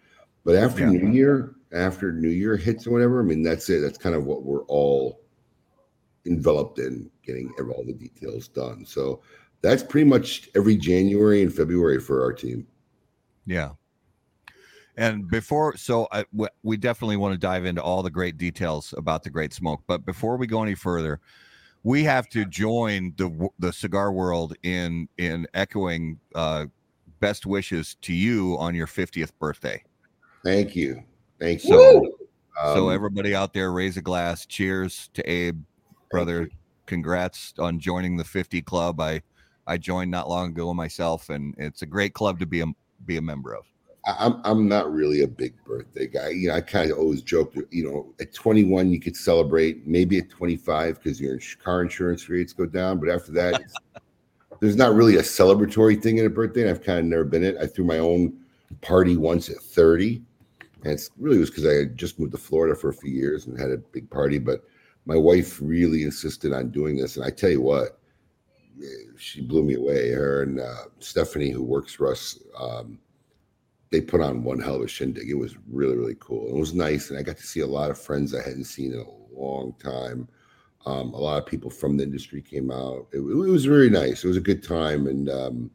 But 0.43 0.55
after 0.55 0.81
yeah. 0.81 0.91
New 0.91 1.12
Year, 1.12 1.55
after 1.74 2.12
New 2.12 2.29
Year 2.29 2.55
hits 2.58 2.88
or 2.88 2.91
whatever, 2.91 3.20
I 3.20 3.24
mean, 3.24 3.43
that's 3.43 3.70
it. 3.70 3.81
That's 3.81 3.98
kind 3.98 4.15
of 4.15 4.25
what 4.25 4.43
we're 4.43 4.63
all 4.63 5.22
enveloped 6.25 6.79
in 6.79 7.12
getting 7.24 7.51
all 7.60 7.84
the 7.86 7.93
details 7.93 8.48
done. 8.48 8.86
So 8.86 9.22
that's 9.62 9.84
pretty 9.84 10.10
much 10.10 10.50
every 10.55 10.77
January 10.77 11.41
and 11.41 11.53
February 11.53 12.00
for 12.00 12.24
our 12.24 12.34
team. 12.34 12.65
Yeah. 13.46 13.72
And 15.01 15.27
before, 15.27 15.75
so 15.77 16.08
I, 16.12 16.25
we 16.62 16.77
definitely 16.77 17.17
want 17.17 17.34
to 17.34 17.39
dive 17.39 17.65
into 17.65 17.81
all 17.81 18.03
the 18.03 18.12
great 18.12 18.38
details 18.38 18.93
about 18.96 19.24
the 19.24 19.31
Great 19.31 19.51
Smoke. 19.51 19.81
But 19.88 20.05
before 20.05 20.38
we 20.38 20.46
go 20.46 20.62
any 20.62 20.75
further, 20.75 21.20
we 21.81 22.03
have 22.03 22.29
to 22.29 22.46
join 22.46 23.15
the 23.17 23.50
the 23.58 23.74
cigar 23.74 24.12
world 24.12 24.53
in 24.62 25.08
in 25.17 25.48
echoing 25.55 26.20
uh, 26.36 26.67
best 27.20 27.48
wishes 27.48 27.96
to 28.03 28.13
you 28.13 28.55
on 28.60 28.75
your 28.75 28.86
50th 28.86 29.31
birthday. 29.39 29.84
Thank 30.46 30.75
you. 30.75 31.01
Thank 31.39 31.63
you. 31.63 31.70
So, 31.72 32.05
um, 32.63 32.75
so 32.75 32.89
everybody 32.89 33.34
out 33.34 33.53
there, 33.53 33.72
raise 33.72 33.98
a 33.98 34.03
glass. 34.03 34.46
Cheers 34.46 35.10
to 35.15 35.27
Abe, 35.27 35.63
brother. 36.12 36.48
Congrats 36.86 37.55
on 37.58 37.79
joining 37.79 38.17
the 38.17 38.24
50 38.24 38.62
club. 38.62 39.01
I 39.01 39.24
I 39.65 39.79
joined 39.79 40.12
not 40.12 40.29
long 40.29 40.50
ago 40.50 40.72
myself, 40.75 41.31
and 41.31 41.55
it's 41.58 41.81
a 41.81 41.88
great 41.88 42.13
club 42.13 42.38
to 42.38 42.46
be 42.46 42.62
a 42.62 42.67
be 43.03 43.17
a 43.17 43.22
member 43.22 43.55
of. 43.55 43.65
I'm 44.05 44.41
I'm 44.43 44.67
not 44.67 44.91
really 44.91 45.22
a 45.22 45.27
big 45.27 45.53
birthday 45.63 46.08
guy. 46.08 46.29
You 46.29 46.48
know, 46.48 46.55
I 46.55 46.62
kind 46.62 46.91
of 46.91 46.98
always 46.98 47.22
joke. 47.22 47.53
You 47.70 47.84
know, 47.84 48.13
at 48.20 48.34
21 48.34 48.91
you 48.91 49.00
could 49.00 49.15
celebrate. 49.15 49.86
Maybe 49.86 50.17
at 50.17 50.29
25 50.29 51.01
because 51.01 51.22
your 51.22 51.39
car 51.63 51.81
insurance 51.81 52.27
rates 52.27 52.53
go 52.53 52.65
down. 52.65 53.00
But 53.00 53.10
after 53.10 53.31
that, 53.34 53.62
there's 54.60 54.75
not 54.75 54.96
really 54.96 55.17
a 55.17 55.22
celebratory 55.22 56.01
thing 56.01 56.17
in 56.17 56.25
a 56.25 56.29
birthday. 56.29 56.62
And 56.62 56.70
I've 56.72 56.84
kind 56.84 57.00
of 57.00 57.05
never 57.05 57.24
been 57.24 57.43
it. 57.43 57.58
I 57.58 57.67
threw 57.67 57.86
my 57.86 58.00
own 58.00 58.38
party 58.81 59.17
once 59.17 59.50
at 59.50 59.58
30, 59.58 60.22
and 60.84 60.93
it 60.93 61.10
really 61.20 61.38
was 61.38 61.51
because 61.51 61.67
I 61.67 61.74
had 61.74 61.98
just 61.98 62.20
moved 62.20 62.31
to 62.31 62.38
Florida 62.39 62.75
for 62.75 62.89
a 62.89 62.93
few 62.93 63.12
years 63.12 63.46
and 63.46 63.60
had 63.60 63.72
a 63.72 63.77
big 63.77 64.10
party. 64.10 64.39
But 64.39 64.63
my 65.05 65.15
wife 65.15 65.60
really 65.62 66.03
insisted 66.03 66.53
on 66.53 66.72
doing 66.72 66.98
this, 66.98 67.17
and 67.17 67.25
I 67.25 67.29
tell 67.29 67.51
you 67.51 67.62
what, 67.62 68.00
she 69.17 69.41
blew 69.41 69.63
me 69.63 69.75
away. 69.75 70.10
Her 70.10 70.41
and 70.41 70.60
uh, 70.60 70.86
Stephanie, 71.00 71.51
who 71.51 71.63
works 71.63 71.93
for 71.93 72.12
us. 72.12 72.39
Um, 72.60 72.98
they 73.91 74.01
put 74.01 74.21
on 74.21 74.43
one 74.43 74.60
hell 74.60 74.75
of 74.75 74.81
a 74.81 74.88
shindig. 74.88 75.29
It 75.29 75.36
was 75.36 75.55
really, 75.69 75.98
really 75.98 76.15
cool. 76.19 76.48
It 76.48 76.55
was 76.55 76.74
nice. 76.74 77.10
And 77.10 77.19
I 77.19 77.24
got 77.24 77.38
to 77.38 77.45
see 77.45 77.60
a 77.60 77.67
lot 77.67 77.91
of 77.91 78.00
friends 78.00 78.33
I 78.33 78.41
hadn't 78.41 78.63
seen 78.63 78.93
in 78.93 79.00
a 79.00 79.39
long 79.39 79.74
time. 79.83 80.27
Um, 80.86 81.13
a 81.13 81.17
lot 81.17 81.38
of 81.38 81.45
people 81.45 81.69
from 81.69 81.98
the 81.98 82.03
industry 82.03 82.41
came 82.41 82.71
out. 82.71 83.07
It, 83.12 83.19
it, 83.19 83.21
was 83.21 83.67
really 83.67 83.89
nice. 83.89 84.24
It 84.24 84.27
was 84.27 84.38
a 84.38 84.41
good 84.41 84.63
time. 84.63 85.07
And, 85.07 85.29
um, 85.29 85.71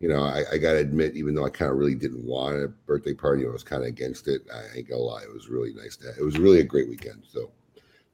you 0.00 0.08
know, 0.08 0.22
I, 0.22 0.42
I 0.52 0.58
got 0.58 0.72
to 0.72 0.78
admit, 0.78 1.14
even 1.14 1.34
though 1.34 1.44
I 1.44 1.50
kind 1.50 1.70
of 1.70 1.76
really 1.76 1.94
didn't 1.94 2.24
want 2.24 2.56
a 2.56 2.68
birthday 2.68 3.14
party, 3.14 3.46
I 3.46 3.50
was 3.50 3.62
kind 3.62 3.82
of 3.82 3.88
against 3.88 4.26
it. 4.28 4.42
I 4.52 4.78
ain't 4.78 4.88
gonna 4.88 5.02
lie. 5.02 5.22
It 5.22 5.32
was 5.32 5.48
really 5.48 5.74
nice. 5.74 5.96
To, 5.98 6.08
it 6.18 6.24
was 6.24 6.38
really 6.38 6.58
a 6.58 6.64
great 6.64 6.88
weekend. 6.88 7.22
So 7.28 7.52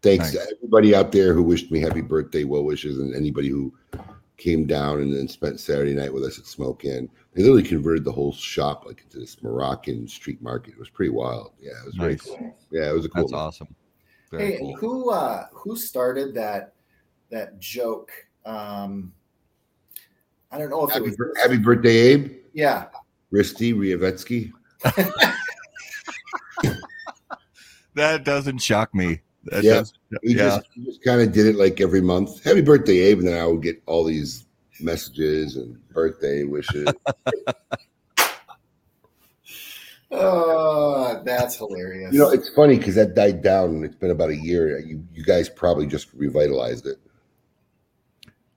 thanks 0.02 0.34
nice. 0.34 0.46
to 0.46 0.52
everybody 0.56 0.94
out 0.94 1.12
there 1.12 1.32
who 1.32 1.42
wished 1.42 1.70
me 1.70 1.80
happy 1.80 2.02
birthday, 2.02 2.44
well 2.44 2.64
wishes, 2.64 2.98
and 2.98 3.14
anybody 3.14 3.48
who 3.48 3.72
came 4.38 4.66
down 4.66 5.00
and 5.00 5.14
then 5.14 5.28
spent 5.28 5.60
Saturday 5.60 5.94
night 5.94 6.12
with 6.12 6.24
us 6.24 6.38
at 6.38 6.46
Smoke 6.46 6.84
Inn. 6.84 7.10
They 7.34 7.42
literally 7.42 7.64
converted 7.64 8.04
the 8.04 8.12
whole 8.12 8.32
shop 8.32 8.86
like 8.86 9.02
into 9.02 9.18
this 9.18 9.42
Moroccan 9.42 10.08
street 10.08 10.40
market. 10.40 10.74
It 10.74 10.78
was 10.78 10.88
pretty 10.88 11.10
wild. 11.10 11.52
Yeah, 11.60 11.72
it 11.82 11.86
was 11.86 11.96
nice. 11.96 12.24
very 12.24 12.38
cool. 12.38 12.56
Yeah, 12.70 12.88
it 12.88 12.94
was 12.94 13.04
a 13.04 13.08
cool. 13.08 13.24
That's 13.24 13.32
one. 13.32 13.42
awesome. 13.42 13.74
Very 14.30 14.52
hey, 14.52 14.58
cool. 14.58 14.76
who 14.76 15.10
uh 15.10 15.46
who 15.52 15.76
started 15.76 16.34
that 16.34 16.74
that 17.30 17.58
joke? 17.58 18.10
Um 18.46 19.12
I 20.50 20.56
don't 20.56 20.70
know 20.70 20.86
if 20.86 20.92
happy, 20.92 21.06
it 21.06 21.18
was 21.18 21.38
happy 21.42 21.58
birthday, 21.58 21.96
Abe. 21.96 22.32
Yeah. 22.54 22.86
Risty 23.32 23.74
Riavetsky. 23.74 24.52
that 27.94 28.24
doesn't 28.24 28.58
shock 28.58 28.94
me. 28.94 29.20
That 29.50 29.64
yeah, 29.64 29.82
we 30.22 30.34
yeah. 30.34 30.36
just, 30.36 30.66
just 30.84 31.02
kind 31.02 31.20
of 31.20 31.32
did 31.32 31.46
it 31.46 31.56
like 31.56 31.80
every 31.80 32.00
month. 32.00 32.42
Happy 32.44 32.60
birthday, 32.60 32.98
Abe, 32.98 33.18
and 33.20 33.28
then 33.28 33.40
I 33.40 33.46
would 33.46 33.62
get 33.62 33.82
all 33.86 34.04
these 34.04 34.46
messages 34.80 35.56
and 35.56 35.76
birthday 35.88 36.44
wishes. 36.44 36.88
oh, 40.10 41.22
that's 41.24 41.56
hilarious. 41.56 42.12
You 42.12 42.18
know, 42.20 42.30
it's 42.30 42.48
funny 42.48 42.78
because 42.78 42.94
that 42.96 43.14
died 43.14 43.42
down. 43.42 43.84
It's 43.84 43.96
been 43.96 44.10
about 44.10 44.30
a 44.30 44.36
year. 44.36 44.78
You 44.80 45.04
you 45.14 45.24
guys 45.24 45.48
probably 45.48 45.86
just 45.86 46.12
revitalized 46.14 46.86
it. 46.86 46.98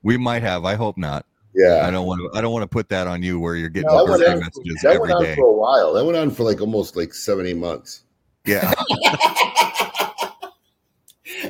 We 0.04 0.18
might 0.18 0.42
have. 0.42 0.66
I 0.66 0.76
hope 0.76 0.98
not. 0.98 1.26
Yeah, 1.54 1.86
I 1.86 1.92
don't 1.92 2.08
want 2.08 2.22
to. 2.22 2.38
I 2.38 2.42
don't 2.42 2.54
want 2.54 2.64
to 2.64 2.68
put 2.68 2.90
that 2.90 3.08
on 3.08 3.22
you 3.24 3.40
where 3.40 3.56
you're 3.56 3.70
getting 3.70 3.90
no, 3.90 4.06
birthday 4.06 4.36
messages 4.36 4.80
that 4.84 4.96
every 4.96 5.02
went 5.02 5.14
on 5.14 5.24
day. 5.24 5.36
for 5.36 5.48
a 5.48 5.54
while. 5.54 5.94
That 5.94 6.06
went 6.06 6.18
on 6.18 6.32
for 6.32 6.44
like 6.44 6.62
almost 6.62 6.96
like 6.96 7.14
seven, 7.14 7.46
eight 7.46 7.58
months. 7.58 8.04
Yeah. 8.46 8.74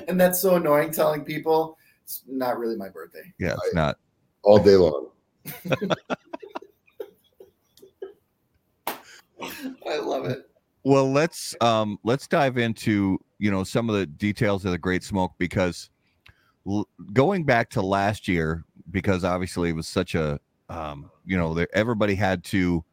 and 0.07 0.19
that's 0.19 0.41
so 0.41 0.55
annoying 0.55 0.91
telling 0.91 1.23
people 1.23 1.77
it's 2.03 2.23
not 2.27 2.57
really 2.59 2.75
my 2.75 2.89
birthday. 2.89 3.33
Yeah, 3.39 3.53
it's 3.53 3.73
not. 3.73 3.97
All 4.43 4.57
day 4.57 4.75
long. 4.75 5.07
I 9.87 9.97
love 9.97 10.25
it. 10.25 10.49
Well, 10.83 11.11
let's 11.11 11.55
um 11.61 11.99
let's 12.03 12.27
dive 12.27 12.57
into, 12.57 13.19
you 13.39 13.51
know, 13.51 13.63
some 13.63 13.89
of 13.89 13.95
the 13.95 14.05
details 14.05 14.65
of 14.65 14.71
the 14.71 14.77
Great 14.77 15.03
Smoke 15.03 15.33
because 15.37 15.89
l- 16.67 16.87
going 17.13 17.43
back 17.43 17.69
to 17.71 17.81
last 17.81 18.27
year 18.27 18.65
because 18.89 19.23
obviously 19.23 19.69
it 19.69 19.75
was 19.75 19.87
such 19.87 20.15
a 20.15 20.39
um, 20.69 21.11
you 21.25 21.37
know, 21.37 21.53
there, 21.53 21.67
everybody 21.73 22.15
had 22.15 22.43
to 22.45 22.83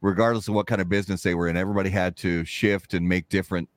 regardless 0.00 0.48
of 0.48 0.54
what 0.54 0.66
kind 0.66 0.80
of 0.80 0.88
business 0.88 1.22
they 1.22 1.34
were 1.34 1.48
in, 1.48 1.56
everybody 1.56 1.88
had 1.88 2.16
to 2.16 2.44
shift 2.44 2.92
and 2.94 3.08
make 3.08 3.28
different 3.28 3.68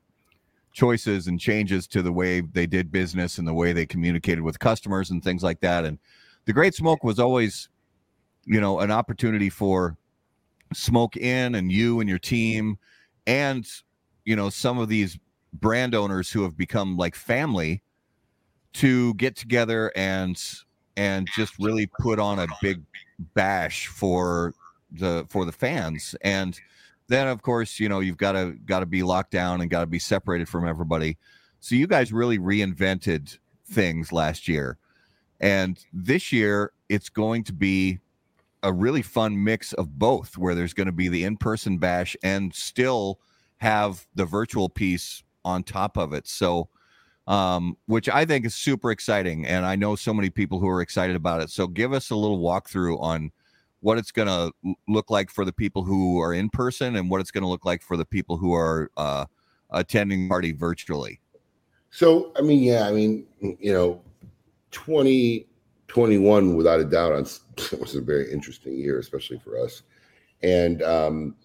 choices 0.76 1.26
and 1.26 1.40
changes 1.40 1.86
to 1.88 2.02
the 2.02 2.12
way 2.12 2.42
they 2.42 2.66
did 2.66 2.92
business 2.92 3.38
and 3.38 3.48
the 3.48 3.54
way 3.54 3.72
they 3.72 3.86
communicated 3.86 4.42
with 4.42 4.58
customers 4.58 5.10
and 5.10 5.24
things 5.24 5.42
like 5.42 5.58
that. 5.60 5.86
And 5.86 5.98
the 6.44 6.52
Great 6.52 6.74
Smoke 6.74 7.02
was 7.02 7.18
always, 7.18 7.70
you 8.44 8.60
know, 8.60 8.80
an 8.80 8.90
opportunity 8.90 9.48
for 9.48 9.96
Smoke 10.74 11.16
Inn 11.16 11.54
and 11.54 11.72
you 11.72 12.00
and 12.00 12.08
your 12.08 12.18
team, 12.18 12.78
and 13.26 13.66
you 14.24 14.36
know 14.36 14.50
some 14.50 14.78
of 14.78 14.88
these 14.88 15.18
brand 15.54 15.94
owners 15.94 16.30
who 16.30 16.42
have 16.42 16.56
become 16.56 16.96
like 16.96 17.14
family 17.14 17.82
to 18.74 19.14
get 19.14 19.34
together 19.34 19.90
and 19.96 20.42
and 20.98 21.26
just 21.34 21.54
really 21.58 21.88
put 22.00 22.18
on 22.18 22.38
a 22.38 22.46
big 22.60 22.82
bash 23.34 23.86
for 23.86 24.52
the 24.92 25.24
for 25.30 25.44
the 25.44 25.52
fans 25.52 26.14
and 26.20 26.60
then 27.08 27.28
of 27.28 27.42
course 27.42 27.78
you 27.78 27.88
know 27.88 28.00
you've 28.00 28.16
got 28.16 28.32
to 28.32 28.52
got 28.64 28.80
to 28.80 28.86
be 28.86 29.02
locked 29.02 29.30
down 29.30 29.60
and 29.60 29.70
got 29.70 29.80
to 29.80 29.86
be 29.86 29.98
separated 29.98 30.48
from 30.48 30.66
everybody. 30.66 31.16
So 31.60 31.74
you 31.74 31.86
guys 31.86 32.12
really 32.12 32.38
reinvented 32.38 33.38
things 33.68 34.12
last 34.12 34.46
year. 34.48 34.78
And 35.40 35.78
this 35.92 36.32
year 36.32 36.72
it's 36.88 37.08
going 37.08 37.44
to 37.44 37.52
be 37.52 37.98
a 38.62 38.72
really 38.72 39.02
fun 39.02 39.42
mix 39.42 39.72
of 39.74 39.98
both 39.98 40.38
where 40.38 40.54
there's 40.54 40.74
going 40.74 40.86
to 40.86 40.92
be 40.92 41.08
the 41.08 41.24
in-person 41.24 41.78
bash 41.78 42.16
and 42.22 42.54
still 42.54 43.20
have 43.58 44.06
the 44.14 44.24
virtual 44.24 44.68
piece 44.68 45.22
on 45.44 45.62
top 45.62 45.96
of 45.96 46.12
it. 46.12 46.26
So 46.26 46.68
um, 47.28 47.76
which 47.86 48.08
i 48.08 48.24
think 48.24 48.46
is 48.46 48.54
super 48.54 48.90
exciting 48.92 49.44
and 49.46 49.66
i 49.66 49.74
know 49.74 49.96
so 49.96 50.14
many 50.14 50.30
people 50.30 50.60
who 50.60 50.68
are 50.68 50.80
excited 50.80 51.16
about 51.16 51.40
it. 51.40 51.50
So 51.50 51.66
give 51.66 51.92
us 51.92 52.10
a 52.10 52.16
little 52.16 52.38
walkthrough 52.38 53.00
on 53.00 53.32
what 53.86 53.98
it's 53.98 54.10
going 54.10 54.26
to 54.26 54.74
look 54.88 55.10
like 55.10 55.30
for 55.30 55.44
the 55.44 55.52
people 55.52 55.84
who 55.84 56.20
are 56.20 56.34
in 56.34 56.50
person 56.50 56.96
and 56.96 57.08
what 57.08 57.20
it's 57.20 57.30
going 57.30 57.42
to 57.42 57.48
look 57.48 57.64
like 57.64 57.80
for 57.80 57.96
the 57.96 58.04
people 58.04 58.36
who 58.36 58.52
are 58.52 58.90
uh, 58.96 59.24
attending 59.70 60.28
party 60.28 60.50
virtually. 60.50 61.20
So, 61.90 62.32
I 62.36 62.40
mean, 62.42 62.64
yeah, 62.64 62.88
I 62.88 62.90
mean, 62.90 63.26
you 63.40 63.72
know, 63.72 64.02
2021, 64.72 66.56
without 66.56 66.80
a 66.80 66.84
doubt, 66.84 67.12
was 67.78 67.94
a 67.94 68.00
very 68.00 68.32
interesting 68.32 68.76
year, 68.76 68.98
especially 68.98 69.38
for 69.38 69.56
us. 69.56 69.82
And, 70.42 70.82
um, 70.82 71.36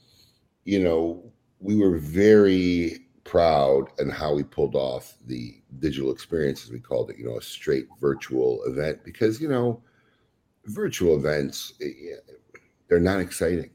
you 0.65 0.79
know, 0.79 1.23
we 1.59 1.77
were 1.77 1.99
very 1.99 3.05
proud 3.23 3.89
and 3.99 4.11
how 4.11 4.33
we 4.33 4.41
pulled 4.41 4.73
off 4.73 5.13
the 5.27 5.61
digital 5.77 6.11
experience, 6.11 6.63
as 6.63 6.71
we 6.71 6.79
called 6.79 7.11
it, 7.11 7.19
you 7.19 7.25
know, 7.25 7.37
a 7.37 7.41
straight 7.43 7.85
virtual 7.99 8.63
event 8.63 9.03
because, 9.03 9.39
you 9.39 9.47
know, 9.47 9.83
virtual 10.71 11.15
events, 11.15 11.73
eh, 11.81 12.15
they're 12.87 12.99
not 12.99 13.19
exciting. 13.19 13.69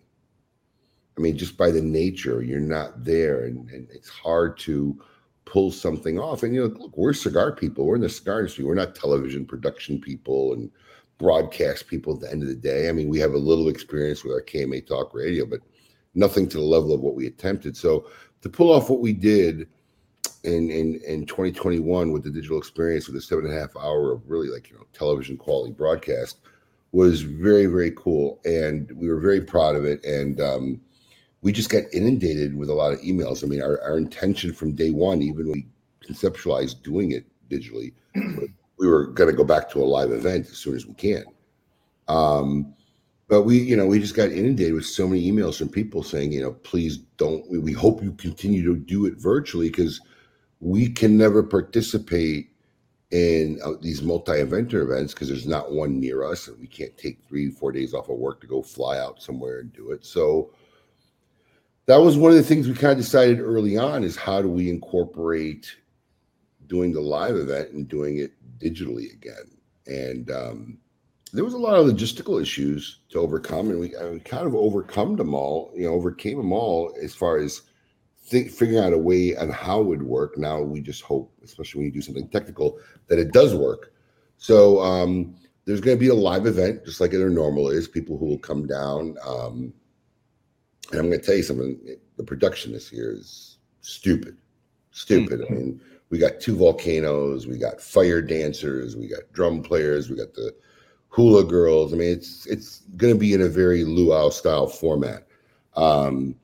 I 1.17 1.21
mean, 1.21 1.37
just 1.37 1.57
by 1.57 1.71
the 1.71 1.81
nature, 1.81 2.43
you're 2.43 2.61
not 2.61 3.05
there, 3.05 3.45
and, 3.45 3.71
and, 3.71 3.89
it's 3.91 4.11
hard 4.11 4.59
to 4.59 5.01
pull 5.47 5.71
something 5.71 6.19
off. 6.19 6.43
And 6.43 6.55
you 6.55 6.69
know, 6.69 6.75
look, 6.79 6.97
we're 6.97 7.15
cigar 7.15 7.53
people. 7.53 7.87
We're 7.87 7.95
in 7.95 8.03
the 8.03 8.09
cigar 8.11 8.41
industry. 8.41 8.65
We're 8.65 8.75
not 8.75 8.95
television 8.95 9.47
production 9.47 9.99
people 9.99 10.53
and 10.53 10.71
broadcast 11.17 11.87
people 11.87 12.15
at 12.15 12.21
the 12.21 12.31
end 12.31 12.43
of 12.43 12.49
the 12.49 12.55
day. 12.55 12.91
I 12.91 12.93
mean, 12.93 13.09
we 13.09 13.19
have 13.21 13.33
a 13.33 13.39
little 13.39 13.69
experience 13.69 14.23
with 14.23 14.35
our 14.35 14.43
KMA 14.43 14.87
Talk 14.87 15.15
Radio, 15.15 15.47
but 15.47 15.61
nothing 16.15 16.49
to 16.49 16.59
the 16.59 16.65
level 16.65 16.93
of 16.93 17.01
what 17.01 17.15
we 17.15 17.27
attempted. 17.27 17.77
So 17.77 18.11
to 18.43 18.51
pull 18.51 18.73
off 18.73 18.91
what 18.91 19.01
we 19.01 19.15
did 19.15 19.69
in 20.45 20.71
in 20.71 21.01
in 21.07 21.27
2021 21.27 22.13
with 22.13 22.23
the 22.23 22.31
digital 22.31 22.59
experience 22.59 23.07
with 23.07 23.17
a 23.17 23.21
seven 23.21 23.47
and 23.47 23.55
a 23.55 23.61
half 23.61 23.77
hour 23.77 24.13
of 24.13 24.23
really 24.29 24.49
like 24.49 24.71
you 24.71 24.77
know 24.77 24.87
television 24.93 25.37
quality 25.37 25.73
broadcast 25.73 26.39
was 26.97 27.23
very 27.23 27.67
very 27.67 27.93
cool 27.93 28.41
and 28.45 28.91
we 28.97 29.09
were 29.09 29.21
very 29.21 29.41
proud 29.41 29.77
of 29.77 29.85
it 29.85 30.05
and 30.05 30.41
um, 30.41 30.81
we 31.43 31.53
just 31.53 31.71
got 31.71 31.85
inundated 31.93 32.57
with 32.57 32.71
a 32.71 32.75
lot 32.75 32.93
of 32.93 33.01
emails. 33.01 33.45
I 33.45 33.47
mean 33.47 33.63
our, 33.63 33.81
our 33.83 33.99
intention 33.99 34.53
from 34.53 34.75
day 34.75 34.91
one 34.91 35.23
even 35.23 35.49
when 35.49 35.53
we 35.53 35.67
conceptualized 36.07 36.83
doing 36.83 37.13
it 37.13 37.25
digitally 37.51 37.93
we 38.79 38.89
were 38.89 39.07
going 39.07 39.31
to 39.31 39.37
go 39.37 39.45
back 39.45 39.71
to 39.71 39.83
a 39.83 39.85
live 39.85 40.11
event 40.11 40.47
as 40.47 40.59
soon 40.59 40.75
as 40.75 40.87
we 40.87 40.95
can. 40.95 41.25
Um, 42.09 42.75
but 43.29 43.43
we 43.43 43.59
you 43.59 43.77
know 43.77 43.87
we 43.87 43.99
just 43.99 44.15
got 44.15 44.31
inundated 44.31 44.75
with 44.75 44.87
so 44.87 45.09
many 45.09 45.31
emails 45.31 45.59
from 45.59 45.69
people 45.69 46.03
saying 46.03 46.33
you 46.33 46.41
know 46.41 46.53
please 46.53 46.99
don't 47.17 47.49
we, 47.51 47.59
we 47.59 47.73
hope 47.73 48.03
you 48.03 48.13
continue 48.13 48.63
to 48.63 48.77
do 48.77 49.07
it 49.07 49.15
virtually 49.17 49.69
because 49.69 50.01
we 50.61 50.89
can 50.89 51.19
never 51.19 51.43
participate 51.43 52.51
in 53.13 53.61
uh, 53.65 53.73
these 53.81 54.03
multi-eventer 54.03 54.83
events 54.83 55.15
because 55.15 55.29
there's 55.29 55.47
not 55.47 55.73
one 55.73 56.01
near 56.01 56.25
us 56.25 56.49
and 56.49 56.59
we 56.59 56.67
can't 56.67 56.97
take 56.99 57.21
three 57.29 57.51
four 57.51 57.71
days 57.71 57.95
off 57.95 58.09
of 58.09 58.19
work 58.19 58.41
to 58.41 58.47
go 58.47 58.63
fly 58.63 58.99
out 58.99 59.23
somewhere 59.23 59.61
and 59.61 59.73
do 59.73 59.93
it. 59.93 60.05
So 60.05 60.51
that 61.87 62.01
was 62.01 62.17
one 62.17 62.33
of 62.33 62.37
the 62.37 62.43
things 62.43 62.67
we 62.67 62.75
kind 62.75 62.93
of 62.93 62.99
decided 62.99 63.41
early 63.41 63.77
on 63.77 64.03
is 64.03 64.17
how 64.17 64.43
do 64.43 64.49
we 64.49 64.69
incorporate 64.69 65.77
doing 66.67 66.93
the 66.93 67.01
live 67.01 67.37
event 67.37 67.71
and 67.71 67.89
doing 67.89 68.19
it 68.19 68.33
digitally 68.59 69.13
again? 69.13 69.57
And 69.87 70.31
um, 70.33 70.79
there 71.33 71.45
was 71.45 71.55
a 71.55 71.59
lot 71.59 71.79
of 71.79 71.87
logistical 71.87 72.41
issues 72.41 73.01
to 73.11 73.21
overcome 73.21 73.71
and 73.71 73.79
we, 73.79 73.95
we 74.11 74.21
kind 74.21 74.47
of 74.47 74.55
overcome 74.55 75.17
them 75.17 75.35
all 75.35 75.71
you 75.75 75.87
know 75.87 75.93
overcame 75.93 76.39
them 76.39 76.53
all 76.53 76.95
as 77.03 77.15
far 77.15 77.39
as 77.39 77.63
think, 78.27 78.51
figuring 78.51 78.85
out 78.85 78.93
a 78.93 78.99
way 78.99 79.37
on 79.37 79.51
how 79.51 79.81
it 79.81 79.87
would 79.87 80.03
work. 80.03 80.37
Now 80.37 80.61
we 80.61 80.81
just 80.81 81.03
hope, 81.03 81.33
especially 81.45 81.79
when 81.79 81.87
you 81.87 81.93
do 81.93 82.03
something 82.03 82.29
technical, 82.29 82.79
that 83.09 83.19
it 83.19 83.33
does 83.33 83.55
work. 83.55 83.93
So 84.39 84.81
um, 84.81 85.37
there's 85.65 85.81
going 85.81 85.97
to 85.97 86.01
be 86.01 86.09
a 86.09 86.15
live 86.15 86.47
event, 86.47 86.85
just 86.85 87.01
like 87.01 87.11
their 87.11 87.31
normal 87.31 87.69
is. 87.69 87.89
People 87.89 88.19
who 88.19 88.27
will 88.27 88.39
come 88.39 88.67
down. 88.67 89.17
Um, 89.27 89.73
and 90.91 91.01
I'm 91.01 91.09
going 91.09 91.21
to 91.21 91.27
tell 91.27 91.37
you 91.37 91.43
something. 91.43 91.79
The 92.17 92.25
production 92.25 92.73
this 92.73 92.93
year 92.93 93.13
is 93.13 93.59
stupid, 93.81 94.37
stupid. 94.91 95.41
Mm-hmm. 95.41 95.53
I 95.53 95.57
mean, 95.57 95.81
we 96.11 96.19
got 96.19 96.41
two 96.41 96.57
volcanoes, 96.57 97.47
we 97.47 97.59
got 97.59 97.81
fire 97.81 98.23
dancers, 98.23 98.97
we 98.97 99.09
got 99.09 99.33
drum 99.33 99.63
players, 99.63 100.09
we 100.09 100.17
got 100.17 100.35
the 100.35 100.55
hula 101.09 101.45
girls. 101.45 101.93
I 101.93 101.97
mean, 101.97 102.13
it's 102.13 102.47
it's 102.47 102.83
going 102.97 103.13
to 103.13 103.19
be 103.19 103.35
in 103.35 103.43
a 103.43 103.49
very 103.49 103.85
luau 103.85 104.31
style 104.31 104.69
format. 104.69 105.27
Um, 105.75 106.37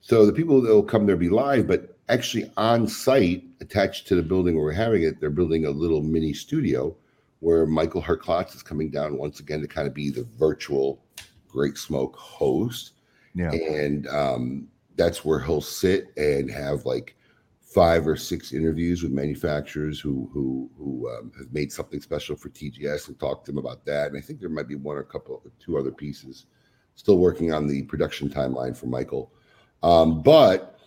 so 0.00 0.26
the 0.26 0.32
people 0.32 0.60
that 0.62 0.68
will 0.68 0.82
come 0.82 1.06
there 1.06 1.16
be 1.16 1.28
live, 1.28 1.66
but 1.66 1.96
actually 2.08 2.50
on 2.56 2.86
site, 2.86 3.44
attached 3.60 4.06
to 4.08 4.14
the 4.14 4.22
building 4.22 4.56
where 4.56 4.64
we're 4.64 4.72
having 4.72 5.02
it, 5.02 5.20
they're 5.20 5.30
building 5.30 5.66
a 5.66 5.70
little 5.70 6.02
mini 6.02 6.32
studio 6.32 6.96
where 7.40 7.66
Michael 7.66 8.02
Herklotz 8.02 8.54
is 8.54 8.62
coming 8.62 8.90
down 8.90 9.16
once 9.16 9.40
again 9.40 9.60
to 9.60 9.68
kind 9.68 9.86
of 9.86 9.94
be 9.94 10.10
the 10.10 10.26
virtual 10.38 11.02
Great 11.48 11.76
Smoke 11.76 12.16
host. 12.16 12.92
Yeah. 13.34 13.52
And 13.52 14.06
um, 14.08 14.68
that's 14.96 15.24
where 15.24 15.40
he'll 15.40 15.60
sit 15.60 16.12
and 16.16 16.50
have 16.50 16.84
like 16.84 17.16
five 17.60 18.06
or 18.06 18.16
six 18.16 18.52
interviews 18.52 19.02
with 19.02 19.12
manufacturers 19.12 20.00
who 20.00 20.28
who 20.32 20.68
who 20.76 21.08
um, 21.10 21.32
have 21.38 21.52
made 21.52 21.72
something 21.72 22.00
special 22.00 22.36
for 22.36 22.48
TGS 22.48 23.08
and 23.08 23.18
talk 23.18 23.44
to 23.44 23.52
them 23.52 23.58
about 23.58 23.84
that. 23.86 24.08
And 24.08 24.18
I 24.18 24.20
think 24.20 24.40
there 24.40 24.48
might 24.48 24.68
be 24.68 24.74
one 24.74 24.96
or 24.96 25.00
a 25.00 25.04
couple, 25.04 25.42
two 25.58 25.78
other 25.78 25.92
pieces. 25.92 26.46
Still 26.96 27.18
working 27.18 27.52
on 27.52 27.66
the 27.66 27.82
production 27.84 28.28
timeline 28.28 28.76
for 28.76 28.86
Michael. 28.86 29.32
Um, 29.82 30.22
but 30.22 30.78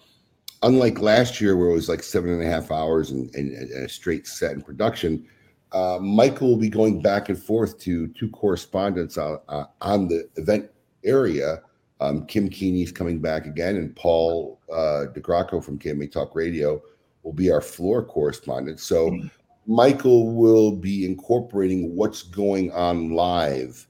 unlike 0.61 0.99
last 0.99 1.41
year, 1.41 1.55
where 1.57 1.69
it 1.69 1.73
was 1.73 1.89
like 1.89 2.03
seven 2.03 2.31
and 2.31 2.41
a 2.41 2.45
half 2.45 2.71
hours 2.71 3.11
and, 3.11 3.33
and, 3.35 3.51
and 3.53 3.85
a 3.85 3.89
straight 3.89 4.27
set 4.27 4.53
in 4.53 4.61
production, 4.61 5.27
uh, 5.71 5.97
Michael 5.99 6.49
will 6.49 6.57
be 6.57 6.69
going 6.69 7.01
back 7.01 7.29
and 7.29 7.41
forth 7.41 7.79
to 7.79 8.07
two 8.09 8.29
correspondents 8.29 9.17
on, 9.17 9.39
uh, 9.49 9.65
on 9.81 10.07
the 10.07 10.29
event 10.35 10.69
area. 11.03 11.61
Um, 11.99 12.25
Kim 12.25 12.49
Keeney's 12.49 12.91
coming 12.91 13.19
back 13.19 13.45
again, 13.45 13.77
and 13.77 13.95
Paul 13.95 14.59
uh, 14.71 15.05
DeGracco 15.13 15.63
from 15.63 15.79
KMA 15.79 16.11
Talk 16.11 16.35
Radio 16.35 16.81
will 17.23 17.33
be 17.33 17.51
our 17.51 17.61
floor 17.61 18.03
correspondent. 18.03 18.79
So 18.79 19.09
mm-hmm. 19.09 19.27
Michael 19.65 20.33
will 20.33 20.75
be 20.75 21.05
incorporating 21.05 21.95
what's 21.95 22.23
going 22.23 22.71
on 22.71 23.11
live 23.11 23.87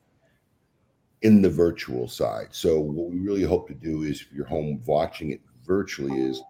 in 1.24 1.42
the 1.42 1.50
virtual 1.50 2.08
side. 2.08 2.48
So 2.52 2.80
what 2.80 3.10
we 3.10 3.20
really 3.20 3.44
hope 3.44 3.68
to 3.70 3.74
do 3.74 4.04
is 4.04 4.22
if 4.22 4.32
you're 4.32 4.46
home 4.46 4.84
watching 4.86 5.32
it 5.32 5.42
virtually 5.66 6.20
is 6.20 6.42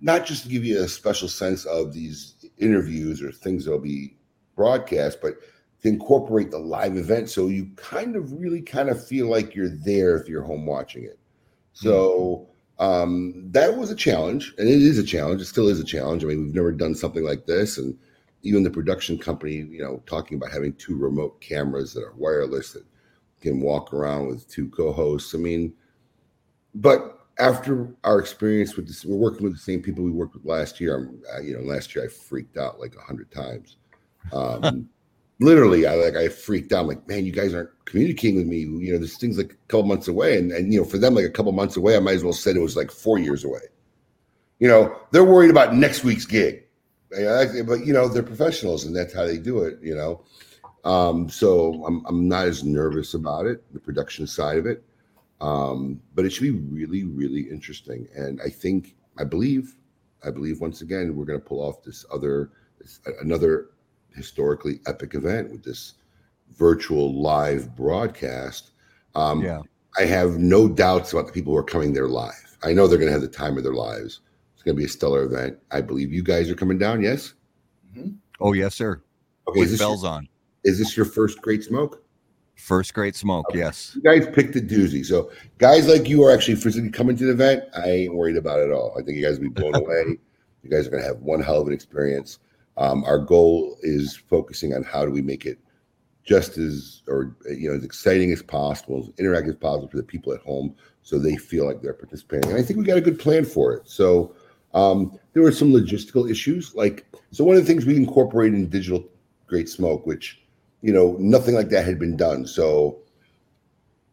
not 0.00 0.24
just 0.24 0.44
to 0.44 0.48
give 0.48 0.64
you 0.64 0.80
a 0.82 0.88
special 0.88 1.28
sense 1.28 1.64
of 1.64 1.92
these 1.92 2.46
interviews 2.58 3.20
or 3.20 3.32
things 3.32 3.64
that'll 3.64 3.80
be 3.80 4.16
broadcast, 4.54 5.18
but 5.20 5.34
to 5.82 5.88
incorporate 5.88 6.50
the 6.50 6.58
live 6.58 6.96
event 6.96 7.28
so 7.28 7.48
you 7.48 7.68
kind 7.76 8.14
of 8.16 8.32
really 8.32 8.62
kind 8.62 8.88
of 8.88 9.04
feel 9.04 9.28
like 9.28 9.54
you're 9.54 9.68
there 9.68 10.16
if 10.16 10.28
you're 10.28 10.42
home 10.42 10.66
watching 10.66 11.04
it. 11.04 11.18
So 11.72 12.48
um, 12.78 13.34
that 13.50 13.76
was 13.76 13.90
a 13.90 13.96
challenge, 13.96 14.54
and 14.56 14.68
it 14.68 14.80
is 14.80 14.98
a 14.98 15.04
challenge. 15.04 15.42
It 15.42 15.46
still 15.46 15.68
is 15.68 15.80
a 15.80 15.84
challenge. 15.84 16.24
I 16.24 16.28
mean, 16.28 16.44
we've 16.44 16.54
never 16.54 16.72
done 16.72 16.94
something 16.94 17.24
like 17.24 17.46
this, 17.46 17.76
and 17.76 17.98
even 18.42 18.62
the 18.62 18.70
production 18.70 19.18
company, 19.18 19.56
you 19.56 19.82
know, 19.82 20.02
talking 20.06 20.36
about 20.36 20.52
having 20.52 20.72
two 20.74 20.96
remote 20.96 21.40
cameras 21.40 21.92
that 21.92 22.04
are 22.04 22.14
wireless 22.16 22.72
that 22.72 22.84
can 23.40 23.60
walk 23.60 23.92
around 23.92 24.28
with 24.28 24.48
two 24.48 24.68
co-hosts. 24.68 25.34
I 25.34 25.38
mean, 25.38 25.74
but 26.74 27.16
after 27.38 27.94
our 28.04 28.18
experience 28.18 28.76
with 28.76 28.86
this, 28.86 29.04
we're 29.04 29.16
working 29.16 29.44
with 29.44 29.52
the 29.52 29.58
same 29.58 29.82
people 29.82 30.04
we 30.04 30.10
worked 30.10 30.34
with 30.34 30.44
last 30.44 30.80
year. 30.80 30.96
I'm, 30.96 31.22
uh, 31.34 31.40
you 31.40 31.56
know, 31.56 31.62
last 31.62 31.94
year 31.94 32.04
I 32.04 32.08
freaked 32.08 32.56
out 32.56 32.80
like 32.80 32.94
a 32.96 33.00
hundred 33.00 33.30
times. 33.30 33.76
Um, 34.32 34.88
literally, 35.40 35.86
I 35.86 35.94
like 35.94 36.16
I 36.16 36.28
freaked 36.28 36.72
out. 36.72 36.82
I'm 36.82 36.86
like, 36.88 37.06
man, 37.08 37.26
you 37.26 37.32
guys 37.32 37.54
aren't 37.54 37.70
communicating 37.84 38.36
with 38.36 38.46
me. 38.46 38.60
You 38.60 38.92
know, 38.92 38.98
this 38.98 39.18
thing's 39.18 39.38
like 39.38 39.52
a 39.52 39.68
couple 39.68 39.84
months 39.84 40.08
away, 40.08 40.38
and 40.38 40.50
and 40.52 40.72
you 40.72 40.80
know, 40.80 40.86
for 40.86 40.98
them, 40.98 41.14
like 41.14 41.24
a 41.24 41.30
couple 41.30 41.52
months 41.52 41.76
away, 41.76 41.96
I 41.96 42.00
might 42.00 42.14
as 42.14 42.24
well 42.24 42.32
said 42.32 42.56
it 42.56 42.60
was 42.60 42.76
like 42.76 42.90
four 42.90 43.18
years 43.18 43.44
away. 43.44 43.60
You 44.58 44.68
know, 44.68 44.96
they're 45.10 45.24
worried 45.24 45.50
about 45.50 45.74
next 45.74 46.02
week's 46.04 46.24
gig, 46.24 46.64
but 47.10 47.84
you 47.84 47.92
know, 47.92 48.08
they're 48.08 48.22
professionals, 48.22 48.84
and 48.84 48.96
that's 48.96 49.14
how 49.14 49.26
they 49.26 49.38
do 49.38 49.62
it. 49.62 49.78
You 49.82 49.94
know, 49.94 50.24
um, 50.86 51.28
so 51.28 51.84
I'm, 51.84 52.04
I'm 52.06 52.28
not 52.28 52.46
as 52.46 52.62
nervous 52.62 53.14
about 53.14 53.46
it, 53.46 53.62
the 53.74 53.80
production 53.80 54.26
side 54.26 54.56
of 54.56 54.66
it. 54.66 54.84
Um, 55.40 56.00
but 56.14 56.24
it 56.24 56.30
should 56.30 56.44
be 56.44 56.50
really, 56.52 57.04
really 57.04 57.42
interesting. 57.50 58.08
And 58.14 58.40
I 58.42 58.48
think, 58.48 58.96
I 59.18 59.24
believe, 59.24 59.76
I 60.24 60.30
believe 60.30 60.60
once 60.60 60.80
again, 60.80 61.14
we're 61.14 61.26
going 61.26 61.40
to 61.40 61.44
pull 61.44 61.60
off 61.60 61.82
this 61.82 62.06
other, 62.10 62.52
this, 62.80 63.00
another 63.20 63.70
historically 64.14 64.80
epic 64.86 65.14
event 65.14 65.50
with 65.50 65.62
this 65.62 65.94
virtual 66.54 67.20
live 67.20 67.76
broadcast. 67.76 68.70
Um, 69.14 69.42
yeah. 69.42 69.60
I 69.98 70.04
have 70.04 70.38
no 70.38 70.68
doubts 70.68 71.12
about 71.12 71.26
the 71.26 71.32
people 71.32 71.52
who 71.52 71.58
are 71.58 71.64
coming 71.64 71.92
there 71.92 72.08
live. 72.08 72.56
I 72.62 72.72
know 72.72 72.86
they're 72.86 72.98
going 72.98 73.08
to 73.08 73.12
have 73.12 73.22
the 73.22 73.28
time 73.28 73.58
of 73.58 73.64
their 73.64 73.74
lives. 73.74 74.20
It's 74.54 74.62
going 74.62 74.76
to 74.76 74.78
be 74.78 74.86
a 74.86 74.88
stellar 74.88 75.24
event. 75.24 75.58
I 75.70 75.80
believe 75.80 76.12
you 76.12 76.22
guys 76.22 76.48
are 76.48 76.54
coming 76.54 76.78
down. 76.78 77.02
Yes. 77.02 77.34
Mm-hmm. 77.90 78.10
Oh 78.40 78.52
yes, 78.52 78.74
sir. 78.74 79.02
Okay, 79.48 79.60
with 79.60 79.78
bells 79.78 80.02
your, 80.02 80.12
on. 80.12 80.28
Is 80.66 80.80
this 80.80 80.96
your 80.96 81.06
first 81.06 81.40
great 81.40 81.62
smoke? 81.62 82.02
First 82.56 82.92
great 82.92 83.14
smoke, 83.14 83.46
okay. 83.50 83.60
yes. 83.60 83.92
You 83.94 84.02
guys 84.02 84.26
picked 84.34 84.56
a 84.56 84.60
doozy. 84.60 85.06
So 85.06 85.30
guys 85.58 85.86
like 85.86 86.08
you 86.08 86.24
are 86.24 86.32
actually 86.32 86.56
physically 86.56 86.90
coming 86.90 87.16
to 87.18 87.26
the 87.26 87.30
event. 87.30 87.62
I 87.76 87.88
ain't 87.88 88.14
worried 88.14 88.36
about 88.36 88.58
it 88.58 88.64
at 88.64 88.72
all. 88.72 88.92
I 88.98 89.02
think 89.02 89.16
you 89.16 89.24
guys 89.24 89.38
will 89.38 89.48
be 89.48 89.60
blown 89.60 89.74
away. 89.74 90.18
You 90.62 90.72
guys 90.72 90.88
are 90.88 90.90
going 90.90 91.02
to 91.02 91.08
have 91.08 91.18
one 91.18 91.40
hell 91.40 91.60
of 91.60 91.68
an 91.68 91.72
experience. 91.72 92.40
Um, 92.76 93.04
our 93.04 93.20
goal 93.20 93.76
is 93.82 94.16
focusing 94.16 94.74
on 94.74 94.82
how 94.82 95.04
do 95.04 95.12
we 95.12 95.22
make 95.22 95.46
it 95.46 95.60
just 96.24 96.58
as 96.58 97.02
or 97.06 97.36
you 97.48 97.70
know 97.70 97.76
as 97.76 97.84
exciting 97.84 98.32
as 98.32 98.42
possible, 98.42 98.98
as 98.98 99.08
interactive 99.10 99.50
as 99.50 99.54
possible 99.54 99.86
for 99.86 99.96
the 99.96 100.02
people 100.02 100.32
at 100.32 100.40
home, 100.40 100.74
so 101.02 101.20
they 101.20 101.36
feel 101.36 101.66
like 101.66 101.82
they're 101.82 101.94
participating. 101.94 102.50
And 102.50 102.58
I 102.58 102.62
think 102.62 102.80
we 102.80 102.84
got 102.84 102.96
a 102.96 103.00
good 103.00 103.20
plan 103.20 103.44
for 103.44 103.74
it. 103.74 103.88
So 103.88 104.34
um, 104.74 105.16
there 105.34 105.42
were 105.44 105.52
some 105.52 105.72
logistical 105.72 106.28
issues, 106.28 106.74
like 106.74 107.06
so. 107.30 107.44
One 107.44 107.54
of 107.54 107.62
the 107.62 107.68
things 107.68 107.86
we 107.86 107.94
incorporated 107.94 108.58
in 108.58 108.68
digital 108.68 109.04
great 109.46 109.68
smoke, 109.68 110.04
which 110.04 110.40
you 110.82 110.92
know, 110.92 111.16
nothing 111.18 111.54
like 111.54 111.68
that 111.70 111.84
had 111.84 111.98
been 111.98 112.16
done. 112.16 112.46
So 112.46 112.98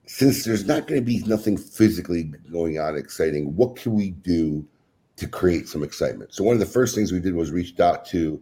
since 0.06 0.44
there's 0.44 0.66
not 0.66 0.88
going 0.88 1.00
to 1.00 1.06
be 1.06 1.20
nothing 1.26 1.58
physically 1.58 2.24
going 2.52 2.80
on 2.80 2.98
exciting, 2.98 3.56
what 3.56 3.76
can 3.76 3.94
we 3.94 4.12
do 4.12 4.66
to 5.18 5.28
create 5.28 5.68
some 5.68 5.84
excitement? 5.84 6.34
So 6.34 6.44
one 6.44 6.54
of 6.54 6.60
the 6.60 6.66
first 6.66 6.96
things 6.96 7.12
we 7.12 7.20
did 7.20 7.36
was 7.36 7.52
reached 7.52 7.80
out 7.80 8.06
to 8.08 8.42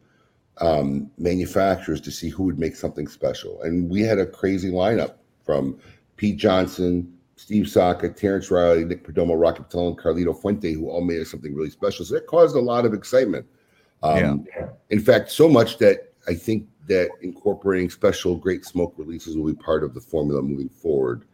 um, 0.57 1.09
manufacturers 1.17 2.01
to 2.01 2.11
see 2.11 2.29
who 2.29 2.43
would 2.43 2.59
make 2.59 2.75
something 2.75 3.07
special, 3.07 3.61
and 3.61 3.89
we 3.89 4.01
had 4.01 4.19
a 4.19 4.25
crazy 4.25 4.69
lineup 4.69 5.15
from 5.43 5.79
Pete 6.17 6.37
Johnson, 6.37 7.11
Steve 7.35 7.67
Saka, 7.67 8.09
Terrence 8.09 8.51
Riley, 8.51 8.85
Nick 8.85 9.03
Perdomo, 9.03 9.39
Rocky 9.39 9.63
Patel, 9.63 9.87
and 9.87 9.97
Carlito 9.97 10.39
Fuente, 10.39 10.73
who 10.73 10.89
all 10.89 11.01
made 11.01 11.21
us 11.21 11.31
something 11.31 11.55
really 11.55 11.71
special. 11.71 12.05
So 12.05 12.13
that 12.13 12.27
caused 12.27 12.55
a 12.55 12.59
lot 12.59 12.85
of 12.85 12.93
excitement. 12.93 13.45
Um, 14.03 14.45
yeah. 14.55 14.67
In 14.89 14.99
fact, 14.99 15.31
so 15.31 15.49
much 15.49 15.77
that 15.79 16.13
I 16.27 16.35
think 16.35 16.67
that 16.87 17.09
incorporating 17.21 17.89
special 17.89 18.35
great 18.35 18.65
smoke 18.65 18.93
releases 18.97 19.37
will 19.37 19.47
be 19.47 19.53
part 19.53 19.83
of 19.83 19.93
the 19.93 20.01
formula 20.01 20.41
moving 20.41 20.69
forward 20.69 21.25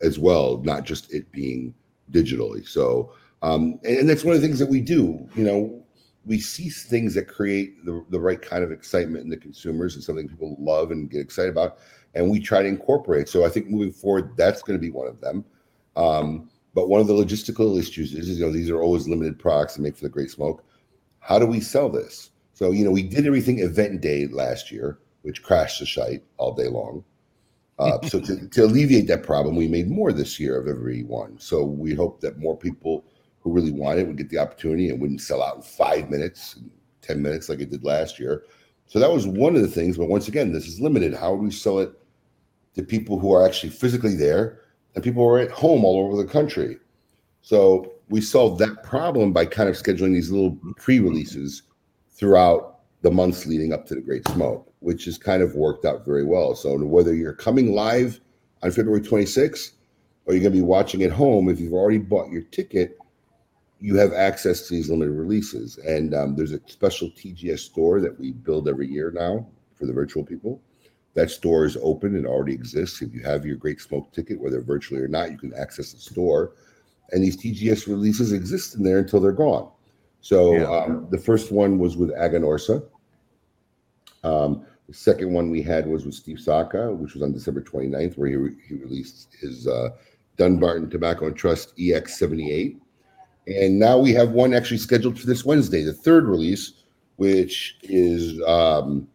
as 0.00 0.18
well, 0.18 0.58
not 0.64 0.84
just 0.84 1.12
it 1.12 1.30
being 1.32 1.74
digitally. 2.10 2.66
So, 2.66 3.12
um, 3.42 3.78
and, 3.84 3.98
and 3.98 4.08
that's 4.08 4.24
one 4.24 4.34
of 4.34 4.40
the 4.40 4.46
things 4.46 4.58
that 4.58 4.68
we 4.68 4.80
do. 4.80 5.28
You 5.34 5.44
know, 5.44 5.84
we 6.24 6.38
see 6.38 6.68
things 6.68 7.14
that 7.14 7.26
create 7.26 7.84
the, 7.84 8.04
the 8.10 8.20
right 8.20 8.40
kind 8.40 8.62
of 8.62 8.70
excitement 8.70 9.24
in 9.24 9.30
the 9.30 9.36
consumers 9.36 9.94
and 9.94 10.04
something 10.04 10.28
people 10.28 10.56
love 10.58 10.90
and 10.90 11.10
get 11.10 11.20
excited 11.20 11.50
about, 11.50 11.78
and 12.14 12.30
we 12.30 12.38
try 12.38 12.62
to 12.62 12.68
incorporate. 12.68 13.28
So 13.28 13.44
I 13.44 13.48
think 13.48 13.68
moving 13.68 13.92
forward, 13.92 14.36
that's 14.36 14.62
going 14.62 14.78
to 14.78 14.82
be 14.82 14.90
one 14.90 15.08
of 15.08 15.20
them. 15.20 15.44
Um, 15.96 16.50
but 16.74 16.88
one 16.88 17.00
of 17.00 17.06
the 17.06 17.14
logistical 17.14 17.78
issues 17.78 18.14
is, 18.14 18.28
you 18.38 18.44
know, 18.44 18.52
these 18.52 18.70
are 18.70 18.80
always 18.80 19.08
limited 19.08 19.38
products 19.38 19.74
to 19.74 19.82
make 19.82 19.96
for 19.96 20.04
the 20.04 20.08
great 20.08 20.30
smoke. 20.30 20.64
How 21.20 21.38
do 21.38 21.46
we 21.46 21.60
sell 21.60 21.88
this? 21.88 22.30
So, 22.62 22.70
you 22.70 22.84
know, 22.84 22.92
we 22.92 23.02
did 23.02 23.26
everything 23.26 23.58
event 23.58 24.02
day 24.02 24.28
last 24.28 24.70
year, 24.70 25.00
which 25.22 25.42
crashed 25.42 25.80
the 25.80 25.86
site 25.86 26.22
all 26.36 26.54
day 26.54 26.68
long. 26.68 27.02
Uh, 27.80 28.00
so 28.06 28.20
to, 28.20 28.46
to 28.50 28.64
alleviate 28.64 29.08
that 29.08 29.24
problem, 29.24 29.56
we 29.56 29.66
made 29.66 29.90
more 29.90 30.12
this 30.12 30.38
year 30.38 30.60
of 30.60 30.68
every 30.68 31.02
one. 31.02 31.36
So 31.40 31.64
we 31.64 31.92
hope 31.92 32.20
that 32.20 32.38
more 32.38 32.56
people 32.56 33.04
who 33.40 33.50
really 33.50 33.72
want 33.72 33.98
it 33.98 34.06
would 34.06 34.16
get 34.16 34.30
the 34.30 34.38
opportunity 34.38 34.90
and 34.90 35.00
wouldn't 35.00 35.22
sell 35.22 35.42
out 35.42 35.56
in 35.56 35.62
five 35.62 36.08
minutes, 36.08 36.60
10 37.00 37.20
minutes 37.20 37.48
like 37.48 37.58
it 37.58 37.70
did 37.72 37.82
last 37.82 38.20
year. 38.20 38.44
So 38.86 39.00
that 39.00 39.10
was 39.10 39.26
one 39.26 39.56
of 39.56 39.62
the 39.62 39.66
things. 39.66 39.98
But 39.98 40.08
once 40.08 40.28
again, 40.28 40.52
this 40.52 40.68
is 40.68 40.80
limited. 40.80 41.14
How 41.14 41.34
do 41.34 41.42
we 41.42 41.50
sell 41.50 41.80
it 41.80 41.90
to 42.76 42.84
people 42.84 43.18
who 43.18 43.32
are 43.34 43.44
actually 43.44 43.70
physically 43.70 44.14
there 44.14 44.60
and 44.94 45.02
people 45.02 45.24
who 45.24 45.30
are 45.30 45.40
at 45.40 45.50
home 45.50 45.84
all 45.84 46.06
over 46.06 46.16
the 46.16 46.30
country? 46.30 46.76
So 47.40 47.94
we 48.08 48.20
solved 48.20 48.60
that 48.60 48.84
problem 48.84 49.32
by 49.32 49.46
kind 49.46 49.68
of 49.68 49.74
scheduling 49.74 50.12
these 50.12 50.30
little 50.30 50.56
pre-releases 50.76 51.62
throughout 52.22 52.78
the 53.00 53.10
months 53.10 53.46
leading 53.46 53.72
up 53.72 53.84
to 53.84 53.96
the 53.96 54.00
Great 54.00 54.26
Smoke, 54.28 54.72
which 54.78 55.06
has 55.06 55.18
kind 55.18 55.42
of 55.42 55.56
worked 55.56 55.84
out 55.84 56.06
very 56.06 56.22
well. 56.24 56.54
So 56.54 56.78
whether 56.78 57.12
you're 57.12 57.32
coming 57.32 57.74
live 57.74 58.20
on 58.62 58.70
February 58.70 59.00
26th 59.00 59.72
or 60.24 60.32
you're 60.32 60.42
going 60.42 60.52
to 60.52 60.58
be 60.60 60.62
watching 60.64 61.02
at 61.02 61.10
home, 61.10 61.48
if 61.48 61.58
you've 61.58 61.72
already 61.72 61.98
bought 61.98 62.30
your 62.30 62.42
ticket, 62.42 62.96
you 63.80 63.96
have 63.96 64.12
access 64.12 64.68
to 64.68 64.74
these 64.74 64.88
limited 64.88 65.10
releases. 65.10 65.78
And 65.78 66.14
um, 66.14 66.36
there's 66.36 66.52
a 66.52 66.60
special 66.66 67.10
TGS 67.10 67.58
store 67.58 68.00
that 68.00 68.20
we 68.20 68.30
build 68.30 68.68
every 68.68 68.86
year 68.86 69.10
now 69.10 69.44
for 69.74 69.86
the 69.86 69.92
virtual 69.92 70.24
people. 70.24 70.62
That 71.14 71.28
store 71.28 71.64
is 71.64 71.76
open 71.82 72.14
and 72.14 72.24
already 72.24 72.52
exists. 72.52 73.02
If 73.02 73.12
you 73.12 73.24
have 73.24 73.44
your 73.44 73.56
Great 73.56 73.80
Smoke 73.80 74.12
ticket, 74.12 74.40
whether 74.40 74.60
virtually 74.60 75.00
or 75.00 75.08
not, 75.08 75.32
you 75.32 75.38
can 75.38 75.52
access 75.54 75.92
the 75.92 75.98
store. 75.98 76.52
And 77.10 77.24
these 77.24 77.36
TGS 77.36 77.88
releases 77.88 78.30
exist 78.32 78.76
in 78.76 78.84
there 78.84 78.98
until 78.98 79.18
they're 79.18 79.32
gone. 79.32 79.68
So 80.22 80.54
yeah. 80.54 80.64
um, 80.64 81.08
the 81.10 81.18
first 81.18 81.52
one 81.52 81.78
was 81.78 81.96
with 81.96 82.10
Aganorsa. 82.10 82.82
Um, 84.24 84.64
the 84.88 84.94
second 84.94 85.32
one 85.32 85.50
we 85.50 85.62
had 85.62 85.86
was 85.86 86.06
with 86.06 86.14
Steve 86.14 86.40
Saka, 86.40 86.92
which 86.92 87.14
was 87.14 87.22
on 87.22 87.32
December 87.32 87.60
29th, 87.60 88.16
where 88.16 88.28
he, 88.28 88.36
re- 88.36 88.56
he 88.66 88.74
released 88.76 89.34
his 89.40 89.66
uh, 89.66 89.90
Dunbarton 90.36 90.90
Tobacco 90.90 91.26
and 91.26 91.36
Trust 91.36 91.76
EX78. 91.76 92.78
And 93.48 93.78
now 93.78 93.98
we 93.98 94.12
have 94.12 94.30
one 94.30 94.54
actually 94.54 94.78
scheduled 94.78 95.18
for 95.18 95.26
this 95.26 95.44
Wednesday, 95.44 95.82
the 95.82 95.92
third 95.92 96.26
release, 96.26 96.84
which 97.16 97.76
is 97.82 98.40
um, 98.46 99.08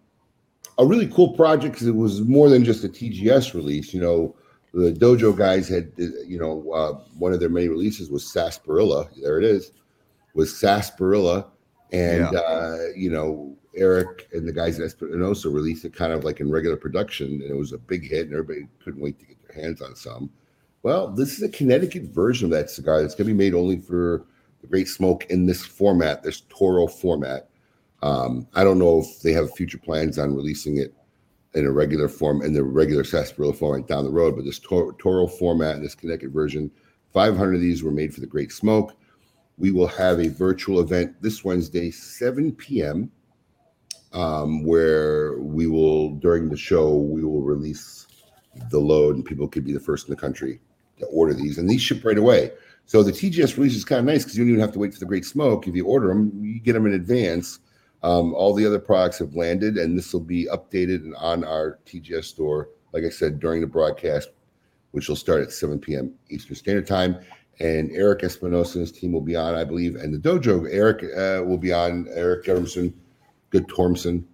a 0.78 0.86
really 0.86 1.08
cool 1.08 1.34
project 1.34 1.74
because 1.74 1.88
it 1.88 1.96
was 1.96 2.22
more 2.22 2.50
than 2.50 2.66
just 2.66 2.84
a 2.84 2.90
TGS 2.90 3.54
release. 3.54 3.94
You 3.94 4.02
know, 4.02 4.36
the 4.74 4.92
Dojo 4.92 5.36
guys 5.36 5.70
had, 5.70 5.92
you 5.98 6.38
know, 6.38 6.70
uh, 6.72 6.94
one 7.18 7.32
of 7.32 7.40
their 7.40 7.50
many 7.50 7.70
releases 7.70 8.10
was 8.10 8.30
Sarsaparilla. 8.30 9.08
There 9.22 9.38
it 9.38 9.46
is, 9.46 9.72
was 10.38 10.56
Sarsaparilla. 10.56 11.48
And, 11.92 12.30
yeah. 12.32 12.40
uh, 12.40 12.78
you 12.96 13.10
know, 13.10 13.58
Eric 13.76 14.30
and 14.32 14.48
the 14.48 14.54
guys 14.54 14.80
at 14.80 14.86
Espinosa 14.86 15.50
released 15.50 15.84
it 15.84 15.94
kind 15.94 16.14
of 16.14 16.24
like 16.24 16.40
in 16.40 16.52
regular 16.52 16.78
production, 16.78 17.28
and 17.28 17.50
it 17.50 17.58
was 17.58 17.74
a 17.74 17.78
big 17.78 18.08
hit, 18.08 18.28
and 18.28 18.34
everybody 18.34 18.68
couldn't 18.84 19.02
wait 19.02 19.20
to 19.20 19.26
get 19.26 19.38
their 19.48 19.64
hands 19.64 19.82
on 19.82 19.96
some. 19.96 20.30
Well, 20.84 21.10
this 21.10 21.34
is 21.34 21.44
a 21.44 21.50
Connecticut 21.50 22.04
version 22.04 22.46
of 22.46 22.52
that 22.52 22.70
cigar 22.70 23.02
that's 23.02 23.16
going 23.16 23.28
to 23.28 23.34
be 23.34 23.38
made 23.38 23.54
only 23.54 23.80
for 23.80 24.26
the 24.62 24.68
Great 24.68 24.88
Smoke 24.88 25.26
in 25.30 25.46
this 25.46 25.66
format, 25.66 26.24
this 26.24 26.44
Toro 26.50 26.88
format. 26.88 27.50
Um, 28.04 28.48
I 28.54 28.64
don't 28.64 28.80
know 28.80 29.00
if 29.00 29.22
they 29.22 29.32
have 29.34 29.54
future 29.56 29.80
plans 29.80 30.20
on 30.20 30.36
releasing 30.36 30.78
it 30.78 30.94
in 31.54 31.66
a 31.66 31.72
regular 31.72 32.08
form, 32.08 32.44
in 32.44 32.54
the 32.54 32.64
regular 32.64 33.04
sarsaparilla 33.04 33.54
format 33.54 33.88
down 33.88 34.04
the 34.04 34.12
road, 34.12 34.36
but 34.36 34.46
this 34.46 34.60
Toro, 34.60 34.92
Toro 35.00 35.26
format, 35.26 35.82
this 35.82 35.96
Connecticut 35.96 36.32
version, 36.32 36.70
500 37.14 37.56
of 37.56 37.62
these 37.62 37.82
were 37.82 37.92
made 37.92 38.14
for 38.14 38.22
the 38.22 38.28
Great 38.28 38.52
Smoke. 38.52 38.94
We 39.58 39.72
will 39.72 39.88
have 39.88 40.20
a 40.20 40.28
virtual 40.28 40.80
event 40.80 41.22
this 41.22 41.44
Wednesday, 41.44 41.92
7 41.92 42.54
p.m., 42.54 43.12
um, 44.14 44.64
where 44.64 45.38
we 45.40 45.68
will, 45.68 46.12
during 46.16 46.50
the 46.50 46.58
show, 46.58 46.96
we 46.96 47.24
will 47.24 47.42
release 47.42 48.08
the 48.70 48.80
load 48.80 49.16
and 49.16 49.26
people 49.26 49.48
could 49.48 49.66
be 49.66 49.74
the 49.74 49.80
first 49.80 50.08
in 50.08 50.16
the 50.16 50.20
country 50.20 50.60
to 51.00 51.06
order 51.08 51.34
these, 51.34 51.58
and 51.58 51.70
these 51.70 51.82
ship 51.82 52.04
right 52.04 52.18
away. 52.18 52.52
So 52.86 53.04
the 53.04 53.12
TGS 53.12 53.58
release 53.58 53.76
is 53.76 53.84
kind 53.84 54.00
of 54.00 54.06
nice 54.06 54.24
because 54.24 54.38
you 54.38 54.44
don't 54.44 54.50
even 54.50 54.62
have 54.62 54.72
to 54.72 54.80
wait 54.80 54.94
for 54.94 55.00
the 55.00 55.06
Great 55.06 55.26
Smoke. 55.26 55.68
If 55.68 55.76
you 55.76 55.86
order 55.86 56.08
them, 56.08 56.32
you 56.42 56.60
get 56.60 56.74
them 56.74 56.86
in 56.86 56.94
advance. 56.94 57.60
Um, 58.04 58.34
all 58.34 58.54
the 58.54 58.66
other 58.66 58.80
products 58.80 59.20
have 59.20 59.36
landed, 59.36 59.78
and 59.78 59.98
this 59.98 60.14
will 60.14 60.22
be 60.22 60.48
updated 60.48 61.04
and 61.04 61.16
on 61.16 61.44
our 61.44 61.80
TGS 61.86 62.26
store, 62.26 62.70
like 62.94 63.04
I 63.04 63.10
said, 63.10 63.40
during 63.40 63.60
the 63.60 63.68
broadcast, 63.68 64.30
which 64.92 65.10
will 65.10 65.16
start 65.16 65.42
at 65.42 65.52
7 65.52 65.80
p.m. 65.80 66.14
Eastern 66.30 66.56
Standard 66.56 66.88
Time. 66.88 67.18
And 67.60 67.92
Eric 67.92 68.24
Espinosa 68.24 68.78
and 68.78 68.88
his 68.88 68.92
team 68.92 69.12
will 69.12 69.22
be 69.22 69.36
on, 69.36 69.56
I 69.56 69.64
believe, 69.64 69.96
and 69.96 70.14
the 70.14 70.18
dojo. 70.18 70.68
Eric 70.72 71.04
uh, 71.04 71.44
will 71.44 71.58
be 71.58 71.74
on. 71.74 72.08
Eric 72.12 72.46
Gutterson, 72.46 72.94
Guttormson 73.52 74.26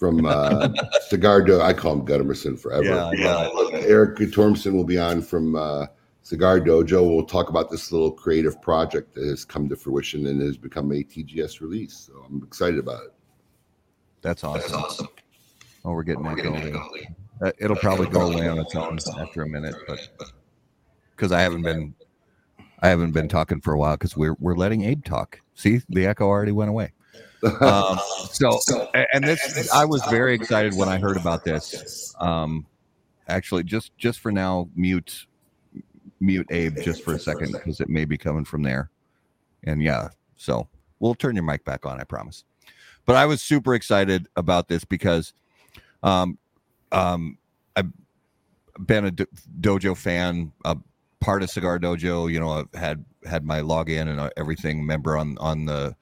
from 0.00 0.24
uh, 0.24 0.68
Cigar 1.08 1.42
Dojo. 1.42 1.60
I 1.60 1.74
call 1.74 1.92
him 1.92 2.06
Gutterson 2.06 2.58
forever. 2.58 2.84
Yeah, 2.84 3.10
yeah. 3.12 3.50
Eric 3.80 4.16
Tormson 4.16 4.72
will 4.72 4.84
be 4.84 4.98
on 4.98 5.20
from 5.20 5.54
uh, 5.54 5.86
Cigar 6.22 6.58
Dojo. 6.58 7.06
We'll 7.06 7.26
talk 7.26 7.50
about 7.50 7.70
this 7.70 7.92
little 7.92 8.10
creative 8.10 8.60
project 8.62 9.14
that 9.14 9.26
has 9.26 9.44
come 9.44 9.68
to 9.68 9.76
fruition 9.76 10.26
and 10.26 10.40
has 10.40 10.56
become 10.56 10.90
a 10.90 11.04
TGS 11.04 11.60
release. 11.60 12.08
So 12.08 12.24
I'm 12.26 12.42
excited 12.42 12.78
about 12.78 13.04
it. 13.04 13.12
That's 14.22 14.42
awesome. 14.42 14.60
That's 14.60 14.72
awesome. 14.72 15.08
Oh, 15.84 15.92
we're 15.92 16.02
getting, 16.02 16.26
oh, 16.26 16.34
that, 16.34 16.42
going. 16.42 16.72
going. 16.72 17.16
Uh, 17.42 17.52
it'll 17.58 17.76
probably 17.76 18.06
go 18.06 18.32
away 18.32 18.48
on 18.48 18.58
its 18.58 18.74
own 18.74 18.98
after 19.18 19.42
a 19.42 19.48
minute, 19.48 19.74
but 19.86 19.98
because 21.16 21.32
I 21.32 21.40
haven't 21.40 21.62
been, 21.62 21.94
I 22.82 22.88
haven't 22.88 23.12
been 23.12 23.28
talking 23.28 23.60
for 23.60 23.72
a 23.72 23.78
while 23.78 23.96
because 23.96 24.16
we're 24.16 24.36
we're 24.40 24.56
letting 24.56 24.84
Abe 24.84 25.04
talk. 25.04 25.40
See, 25.54 25.80
the 25.88 26.06
echo 26.06 26.26
already 26.26 26.52
went 26.52 26.70
away. 26.70 26.92
Um, 27.60 27.98
so, 28.30 28.58
and 29.12 29.24
this, 29.24 29.70
I 29.72 29.84
was 29.84 30.02
very 30.10 30.34
excited 30.34 30.74
when 30.74 30.88
I 30.88 30.98
heard 30.98 31.16
about 31.16 31.44
this. 31.44 32.14
Um, 32.20 32.66
actually, 33.28 33.64
just 33.64 33.96
just 33.98 34.20
for 34.20 34.32
now, 34.32 34.68
mute 34.74 35.26
mute 36.20 36.46
Abe 36.50 36.76
just 36.82 37.02
for 37.02 37.14
a 37.14 37.18
second 37.18 37.52
because 37.52 37.80
it 37.80 37.88
may 37.88 38.04
be 38.04 38.18
coming 38.18 38.44
from 38.44 38.62
there. 38.62 38.90
And 39.64 39.82
yeah, 39.82 40.08
so 40.36 40.68
we'll 40.98 41.14
turn 41.14 41.34
your 41.34 41.44
mic 41.44 41.64
back 41.64 41.86
on, 41.86 42.00
I 42.00 42.04
promise. 42.04 42.44
But 43.06 43.16
I 43.16 43.26
was 43.26 43.42
super 43.42 43.74
excited 43.74 44.28
about 44.36 44.68
this 44.68 44.84
because 44.84 45.32
um, 46.02 46.38
um, 46.92 47.38
I've 47.74 47.90
been 48.78 49.06
a 49.06 49.10
do- 49.10 49.26
dojo 49.60 49.96
fan, 49.96 50.52
a 50.64 50.76
part 51.20 51.42
of 51.42 51.50
Cigar 51.50 51.78
Dojo. 51.78 52.30
You 52.30 52.40
know, 52.40 52.50
I've 52.50 52.74
had 52.74 53.04
had 53.24 53.44
my 53.44 53.60
login 53.60 54.08
and 54.08 54.20
uh, 54.20 54.30
everything 54.36 54.84
member 54.86 55.16
on 55.16 55.36
on 55.38 55.66
the 55.66 55.96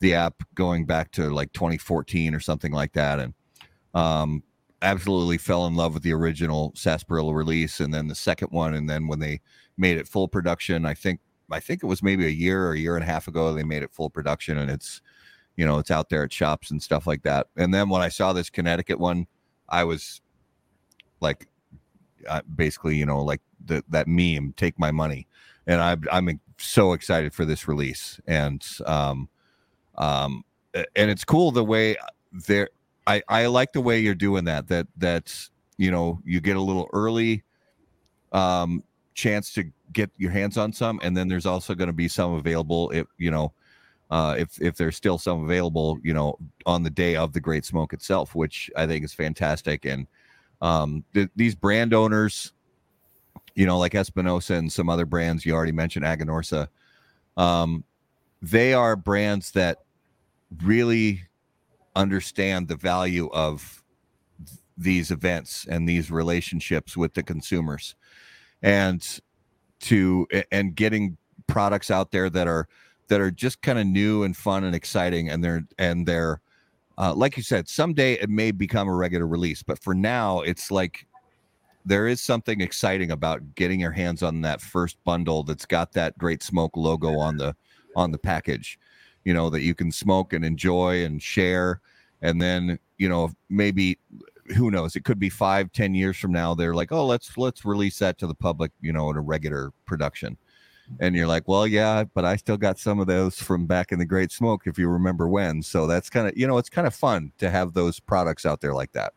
the 0.00 0.14
app 0.14 0.42
going 0.54 0.84
back 0.84 1.10
to 1.12 1.30
like 1.30 1.52
2014 1.52 2.34
or 2.34 2.40
something 2.40 2.72
like 2.72 2.92
that, 2.92 3.18
and 3.18 3.34
um, 3.94 4.42
absolutely 4.82 5.38
fell 5.38 5.66
in 5.66 5.74
love 5.74 5.94
with 5.94 6.02
the 6.02 6.12
original 6.12 6.72
sarsaparilla 6.76 7.32
release 7.32 7.80
and 7.80 7.94
then 7.94 8.08
the 8.08 8.14
second 8.14 8.48
one 8.50 8.74
and 8.74 8.90
then 8.90 9.06
when 9.06 9.18
they 9.18 9.40
made 9.78 9.96
it 9.96 10.06
full 10.06 10.28
production 10.28 10.84
i 10.84 10.92
think 10.92 11.18
i 11.50 11.58
think 11.58 11.82
it 11.82 11.86
was 11.86 12.02
maybe 12.02 12.26
a 12.26 12.30
year 12.30 12.66
or 12.66 12.72
a 12.72 12.78
year 12.78 12.94
and 12.94 13.02
a 13.02 13.06
half 13.06 13.26
ago 13.26 13.54
they 13.54 13.64
made 13.64 13.82
it 13.82 13.90
full 13.90 14.10
production 14.10 14.58
and 14.58 14.70
it's 14.70 15.00
you 15.56 15.64
know 15.64 15.78
it's 15.78 15.90
out 15.90 16.10
there 16.10 16.24
at 16.24 16.32
shops 16.32 16.70
and 16.70 16.82
stuff 16.82 17.06
like 17.06 17.22
that 17.22 17.46
and 17.56 17.72
then 17.72 17.88
when 17.88 18.02
i 18.02 18.08
saw 18.08 18.34
this 18.34 18.50
connecticut 18.50 18.98
one 18.98 19.26
i 19.70 19.82
was 19.82 20.20
like 21.20 21.48
uh, 22.28 22.42
basically 22.54 22.96
you 22.96 23.06
know 23.06 23.22
like 23.22 23.40
the, 23.64 23.82
that 23.88 24.06
meme 24.06 24.54
take 24.56 24.78
my 24.78 24.90
money 24.90 25.26
and 25.66 25.80
I, 25.80 25.96
i'm 26.12 26.40
so 26.58 26.92
excited 26.92 27.34
for 27.34 27.44
this 27.44 27.66
release 27.68 28.20
and 28.26 28.66
um 28.86 29.28
um 29.96 30.44
and 30.74 31.10
it's 31.10 31.24
cool 31.24 31.50
the 31.50 31.64
way 31.64 31.96
there 32.46 32.68
I 33.06 33.22
I 33.28 33.46
like 33.46 33.72
the 33.72 33.80
way 33.80 33.98
you're 34.00 34.14
doing 34.14 34.44
that. 34.44 34.68
That 34.68 34.86
that's 34.96 35.50
you 35.78 35.90
know 35.90 36.20
you 36.24 36.40
get 36.40 36.56
a 36.56 36.60
little 36.60 36.88
early 36.92 37.44
um 38.32 38.82
chance 39.14 39.52
to 39.54 39.64
get 39.92 40.10
your 40.18 40.30
hands 40.30 40.58
on 40.58 40.72
some, 40.72 41.00
and 41.02 41.16
then 41.16 41.28
there's 41.28 41.46
also 41.46 41.74
going 41.74 41.88
to 41.88 41.94
be 41.94 42.08
some 42.08 42.34
available 42.34 42.90
if 42.90 43.06
you 43.18 43.30
know 43.30 43.52
uh, 44.10 44.34
if 44.38 44.60
if 44.60 44.76
there's 44.76 44.96
still 44.96 45.18
some 45.18 45.44
available, 45.44 45.98
you 46.02 46.12
know, 46.12 46.38
on 46.66 46.82
the 46.82 46.90
day 46.90 47.16
of 47.16 47.32
the 47.32 47.40
Great 47.40 47.64
Smoke 47.64 47.92
itself, 47.92 48.34
which 48.34 48.70
I 48.76 48.86
think 48.86 49.04
is 49.04 49.14
fantastic. 49.14 49.84
And 49.84 50.06
um, 50.60 51.04
th- 51.14 51.30
these 51.36 51.54
brand 51.54 51.94
owners, 51.94 52.52
you 53.54 53.66
know, 53.66 53.78
like 53.78 53.94
Espinosa 53.94 54.54
and 54.54 54.72
some 54.72 54.88
other 54.88 55.06
brands 55.06 55.44
you 55.44 55.54
already 55.54 55.72
mentioned, 55.72 56.04
Aganorsa, 56.04 56.68
um, 57.36 57.84
they 58.42 58.74
are 58.74 58.96
brands 58.96 59.50
that 59.52 59.78
really 60.62 61.22
understand 61.94 62.68
the 62.68 62.76
value 62.76 63.28
of 63.32 63.82
these 64.76 65.10
events 65.10 65.66
and 65.68 65.88
these 65.88 66.10
relationships 66.10 66.96
with 66.96 67.14
the 67.14 67.22
consumers. 67.22 67.94
And 68.62 69.06
to 69.80 70.26
and 70.50 70.74
getting 70.74 71.16
products 71.46 71.90
out 71.90 72.10
there 72.10 72.30
that 72.30 72.46
are 72.46 72.68
that 73.08 73.20
are 73.20 73.30
just 73.30 73.62
kind 73.62 73.78
of 73.78 73.86
new 73.86 74.22
and 74.22 74.36
fun 74.36 74.64
and 74.64 74.74
exciting 74.74 75.28
and 75.28 75.44
they're 75.44 75.64
and 75.78 76.06
they're 76.06 76.40
uh, 76.98 77.14
like 77.14 77.36
you 77.36 77.42
said 77.42 77.68
someday 77.68 78.14
it 78.14 78.30
may 78.30 78.50
become 78.50 78.88
a 78.88 78.94
regular 78.94 79.26
release 79.26 79.62
but 79.62 79.78
for 79.82 79.94
now 79.94 80.40
it's 80.40 80.70
like 80.70 81.06
there 81.84 82.08
is 82.08 82.20
something 82.20 82.60
exciting 82.60 83.12
about 83.12 83.54
getting 83.54 83.78
your 83.78 83.92
hands 83.92 84.22
on 84.22 84.40
that 84.40 84.60
first 84.60 84.96
bundle 85.04 85.42
that's 85.42 85.66
got 85.66 85.92
that 85.92 86.16
great 86.18 86.42
smoke 86.42 86.76
logo 86.76 87.18
on 87.18 87.36
the 87.36 87.54
on 87.94 88.10
the 88.10 88.18
package 88.18 88.78
you 89.26 89.34
know 89.34 89.50
that 89.50 89.62
you 89.62 89.74
can 89.74 89.90
smoke 89.90 90.32
and 90.32 90.44
enjoy 90.44 91.04
and 91.04 91.20
share. 91.20 91.80
And 92.22 92.40
then 92.40 92.78
you 92.96 93.08
know 93.10 93.32
maybe 93.50 93.98
who 94.56 94.70
knows 94.70 94.96
it 94.96 95.04
could 95.04 95.18
be 95.18 95.28
five 95.28 95.70
ten 95.72 95.94
years 95.94 96.16
from 96.16 96.32
now 96.32 96.54
they're 96.54 96.74
like 96.74 96.92
oh 96.92 97.04
let's 97.04 97.36
let's 97.36 97.64
release 97.64 97.98
that 97.98 98.16
to 98.18 98.26
the 98.28 98.34
public 98.34 98.70
you 98.80 98.92
know 98.92 99.10
in 99.10 99.16
a 99.16 99.20
regular 99.20 99.72
production 99.84 100.38
and 101.00 101.14
you're 101.14 101.26
like 101.26 101.46
well 101.48 101.66
yeah 101.66 102.04
but 102.14 102.24
i 102.24 102.36
still 102.36 102.56
got 102.56 102.78
some 102.78 103.00
of 103.00 103.06
those 103.06 103.40
from 103.40 103.66
back 103.66 103.92
in 103.92 103.98
the 103.98 104.04
great 104.04 104.30
smoke 104.30 104.62
if 104.66 104.78
you 104.78 104.88
remember 104.88 105.28
when 105.28 105.62
so 105.62 105.86
that's 105.86 106.08
kind 106.08 106.28
of 106.28 106.36
you 106.36 106.46
know 106.46 106.58
it's 106.58 106.68
kind 106.68 106.86
of 106.86 106.94
fun 106.94 107.32
to 107.38 107.50
have 107.50 107.72
those 107.72 108.00
products 108.00 108.46
out 108.46 108.60
there 108.60 108.74
like 108.74 108.92
that 108.92 109.12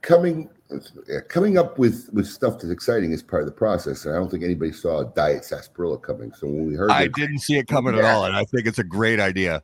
coming 0.00 0.48
coming 1.28 1.58
up 1.58 1.78
with 1.78 2.08
with 2.12 2.26
stuff 2.26 2.54
that's 2.54 2.70
exciting 2.70 3.12
is 3.12 3.22
part 3.22 3.42
of 3.42 3.46
the 3.46 3.52
process 3.54 4.04
and 4.04 4.14
i 4.14 4.18
don't 4.18 4.30
think 4.30 4.42
anybody 4.42 4.72
saw 4.72 5.00
a 5.00 5.04
diet 5.14 5.44
sarsaparilla 5.44 5.98
coming 5.98 6.32
so 6.32 6.46
when 6.46 6.66
we 6.66 6.74
heard 6.74 6.90
i 6.90 7.06
didn't 7.06 7.38
see 7.38 7.58
it 7.58 7.66
coming 7.66 7.94
yeah. 7.94 8.00
at 8.00 8.04
all 8.06 8.24
and 8.24 8.34
i 8.34 8.44
think 8.44 8.66
it's 8.66 8.78
a 8.78 8.84
great 8.84 9.20
idea 9.20 9.62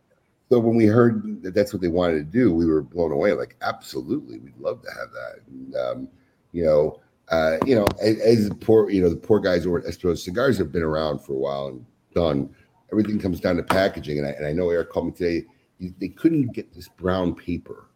so 0.51 0.59
when 0.59 0.77
we 0.77 0.87
heard 0.87 1.42
that 1.42 1.55
that's 1.55 1.72
what 1.72 1.83
they 1.83 1.88
wanted 1.88 2.18
to 2.18 2.24
do, 2.24 2.53
we 2.55 2.64
were 2.64 2.83
blown 2.83 3.12
away. 3.12 3.33
Like, 3.33 3.57
absolutely, 3.61 4.38
we'd 4.38 4.59
love 4.59 4.83
to 4.83 4.88
have 4.88 5.11
that. 5.12 5.35
And, 5.46 5.77
um, 5.77 6.09
you 6.53 6.64
know, 6.64 7.01
uh, 7.31 7.59
you 7.67 7.75
know, 7.75 7.87
as, 8.01 8.19
as, 8.21 8.49
the 8.49 8.55
poor, 8.55 8.88
you 8.91 9.03
know, 9.03 9.11
the 9.11 9.17
poor 9.17 9.38
guys 9.38 9.67
over 9.67 9.79
at 9.79 9.85
Espinosa 9.85 10.23
Cigars 10.23 10.57
have 10.59 10.73
been 10.73 10.83
around 10.83 11.19
for 11.19 11.35
a 11.35 11.38
while 11.38 11.67
and 11.69 11.85
done. 12.14 12.55
Everything 12.91 13.19
comes 13.19 13.38
down 13.38 13.57
to 13.57 13.62
packaging, 13.62 14.19
and 14.19 14.27
I, 14.27 14.31
and 14.31 14.47
I 14.47 14.53
know 14.53 14.71
Eric 14.71 14.91
called 14.91 15.07
me 15.07 15.12
today. 15.12 15.47
They 15.79 16.09
couldn't 16.09 16.53
get 16.55 16.75
this 16.75 16.88
brown 16.88 17.35
paper, 17.35 17.87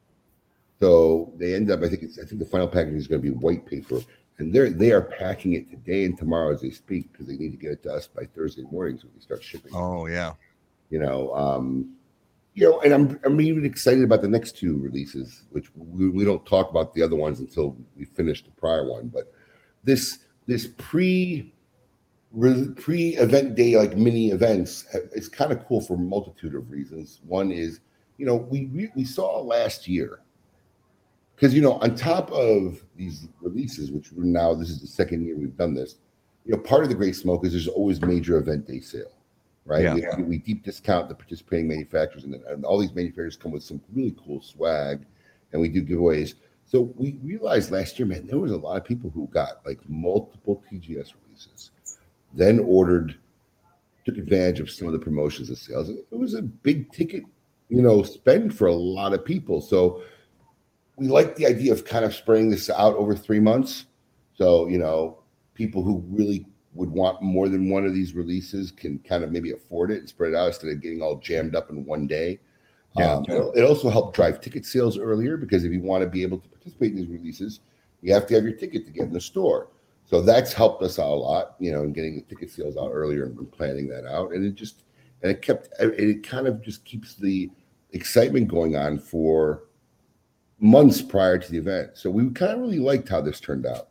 so 0.81 1.33
they 1.37 1.55
end 1.55 1.71
up. 1.71 1.83
I 1.83 1.88
think 1.88 2.03
it's. 2.03 2.18
I 2.18 2.25
think 2.25 2.38
the 2.38 2.47
final 2.47 2.68
packaging 2.68 2.99
is 2.99 3.09
going 3.09 3.23
to 3.23 3.29
be 3.29 3.35
white 3.35 3.64
paper, 3.66 4.01
and 4.38 4.53
they're 4.53 4.71
they 4.71 4.92
are 4.92 5.01
packing 5.01 5.55
it 5.55 5.71
today 5.71 6.05
and 6.05 6.16
tomorrow 6.16 6.53
as 6.53 6.61
they 6.61 6.71
speak 6.71 7.11
because 7.11 7.27
they 7.27 7.37
need 7.37 7.53
to 7.53 7.57
get 7.57 7.73
it 7.73 7.83
to 7.85 7.92
us 7.92 8.07
by 8.07 8.25
Thursday 8.25 8.62
morning 8.71 8.99
so 8.99 9.07
we 9.07 9.12
can 9.12 9.21
start 9.23 9.42
shipping. 9.42 9.73
Oh 9.75 10.07
yeah, 10.07 10.35
you 10.90 10.99
know. 10.99 11.35
Um, 11.35 11.97
you 12.55 12.69
know, 12.69 12.81
and 12.81 12.93
I'm 12.93 13.21
I'm 13.25 13.41
even 13.41 13.65
excited 13.65 14.05
about 14.05 14.23
the 14.23 14.29
next 14.29 14.57
two 14.57 14.79
releases, 14.79 15.45
which 15.51 15.69
we, 15.75 16.11
we 16.11 16.25
don't 16.25 16.45
talk 16.45 16.71
about 16.71 16.93
the 16.95 17.03
other 17.03 17.17
ones 17.17 17.41
until 17.41 17.77
we 17.97 18.05
finish 18.05 18.45
the 18.45 18.51
prior 18.51 18.88
one. 18.88 19.09
But 19.09 19.33
this 19.85 20.19
this 20.47 20.69
pre 20.77 21.53
pre 22.77 23.17
event 23.17 23.55
day 23.55 23.77
like 23.77 23.97
mini 23.97 24.31
events 24.31 24.87
is 25.12 25.29
kind 25.29 25.53
of 25.53 25.67
cool 25.67 25.81
for 25.81 25.95
a 25.95 25.99
multitude 25.99 26.55
of 26.55 26.71
reasons. 26.71 27.21
One 27.27 27.51
is, 27.51 27.81
you 28.19 28.27
know, 28.27 28.37
we 28.37 28.91
we 28.95 29.05
saw 29.05 29.41
last 29.41 29.88
year 29.88 30.21
because 31.35 31.55
you 31.55 31.62
know 31.62 31.75
on 31.75 31.95
top 31.95 32.31
of 32.33 32.83
these 32.97 33.29
releases, 33.41 33.91
which 33.91 34.12
now 34.12 34.53
this 34.53 34.69
is 34.69 34.81
the 34.81 34.87
second 34.87 35.25
year 35.25 35.37
we've 35.37 35.57
done 35.57 35.75
this. 35.75 35.97
You 36.45 36.53
know, 36.53 36.59
part 36.59 36.83
of 36.83 36.91
the 36.91 36.97
Great 36.97 37.17
Smoke 37.17 37.47
is 37.47 37.53
there's 37.53 37.69
always 37.69 38.03
major 38.03 38.37
event 38.37 38.67
day 38.67 38.81
sale 38.81 39.12
right? 39.64 39.83
Yeah. 39.83 40.16
We, 40.16 40.22
we, 40.25 40.38
deep 40.38 40.64
discount 40.64 41.09
the 41.09 41.14
participating 41.14 41.68
manufacturers, 41.68 42.25
and, 42.25 42.35
and, 42.35 42.64
all 42.64 42.79
these 42.79 42.94
manufacturers 42.94 43.37
come 43.37 43.53
with 43.53 43.62
some 43.62 43.81
really 43.92 44.14
cool 44.25 44.42
swag, 44.42 45.05
and 45.53 45.61
we 45.61 45.68
do 45.68 45.83
giveaways. 45.83 46.35
So 46.64 46.92
we 46.96 47.18
realized 47.22 47.70
last 47.70 47.98
year, 47.98 48.07
man, 48.07 48.27
there 48.27 48.38
was 48.38 48.53
a 48.53 48.57
lot 48.57 48.77
of 48.77 48.85
people 48.85 49.11
who 49.11 49.29
got 49.29 49.64
like 49.66 49.79
multiple 49.88 50.62
TGS 50.70 51.12
releases, 51.25 51.70
then 52.33 52.61
ordered, 52.61 53.16
took 54.05 54.16
advantage 54.16 54.61
of 54.61 54.70
some 54.70 54.88
of 54.88 54.92
the 54.92 54.98
promotions 54.98 55.48
and 55.48 55.59
sales. 55.59 55.90
It 55.90 56.07
was 56.11 56.35
a 56.35 56.42
big 56.42 56.90
ticket, 56.92 57.25
you 57.68 57.83
know, 57.83 58.03
spend 58.03 58.57
for 58.57 58.66
a 58.66 58.75
lot 58.75 59.12
of 59.12 59.25
people. 59.25 59.61
So 59.61 60.03
we 60.96 61.09
like 61.09 61.37
the 61.37 61.46
idea 61.46 61.72
of 61.72 61.85
kind 61.85 62.05
of 62.05 62.14
spreading 62.14 62.51
this 62.51 62.70
out 62.70 62.94
over 62.96 63.14
three 63.14 63.40
months. 63.40 63.87
So 64.35 64.66
you 64.66 64.79
know, 64.79 65.18
people 65.55 65.83
who 65.83 66.05
really 66.09 66.46
would 66.75 66.91
want 66.91 67.23
more 67.23 67.49
than 67.49 67.71
one 67.71 67.85
of 67.85 67.95
these 67.95 68.15
releases 68.15 68.71
can 68.71 68.99
kind 69.01 69.25
of 69.25 69.31
maybe 69.31 69.53
afford 69.53 69.91
it 69.91 69.99
and 69.99 70.09
spread 70.09 70.33
it 70.33 70.37
out 70.37 70.49
instead 70.49 70.71
of 70.71 70.81
getting 70.81 71.03
all 71.03 71.17
jammed 71.17 71.55
up 71.55 71.71
in 71.71 71.85
one 71.85 72.07
day. 72.07 72.41
Yeah, 72.97 73.15
um, 73.15 73.25
it 73.29 73.63
also 73.63 73.89
helped 73.89 74.17
drive 74.17 74.41
ticket 74.41 74.67
sales 74.67 74.99
earlier 74.99 75.37
because 75.37 75.65
if 75.65 75.73
you 75.73 75.81
want 75.81 76.03
to 76.03 76.09
be 76.09 76.23
able 76.23 76.39
to 76.39 76.49
participate 76.49 76.93
in 76.93 76.97
these 76.97 77.09
releases, 77.09 77.61
you 78.03 78.13
have 78.13 78.27
to 78.27 78.35
have 78.35 78.45
your 78.45 78.53
ticket 78.53 78.85
to 78.87 78.93
get 78.93 79.05
in 79.05 79.13
the 79.13 79.21
store. 79.21 79.69
So 80.05 80.21
that's 80.21 80.53
helped 80.53 80.83
us 80.83 80.99
out 80.99 81.09
a 81.09 81.15
lot, 81.15 81.55
you 81.59 81.73
know, 81.73 81.85
in 81.85 81.93
getting 81.93 82.17
the 82.17 82.23
ticket 82.23 82.51
sales 82.51 82.77
out 82.77 82.91
earlier 82.93 83.25
and 83.25 83.53
planning 83.53 83.89
that 83.89 84.05
out. 84.05 84.33
And 84.33 84.45
it 84.45 84.55
just 84.55 84.83
and 85.23 85.31
it 85.31 85.41
kept 85.41 85.69
it 85.79 86.27
kind 86.27 86.47
of 86.47 86.63
just 86.63 86.85
keeps 86.85 87.15
the 87.15 87.51
excitement 87.93 88.49
going 88.49 88.77
on 88.77 88.99
for 88.99 89.65
months 90.59 91.01
prior 91.01 91.39
to 91.39 91.51
the 91.51 91.59
event. 91.59 91.93
So 91.95 92.11
we 92.11 92.29
kind 92.31 92.53
of 92.53 92.61
really 92.61 92.79
liked 92.79 93.09
how 93.09 93.21
this 93.21 93.41
turned 93.41 93.67
out. 93.67 93.89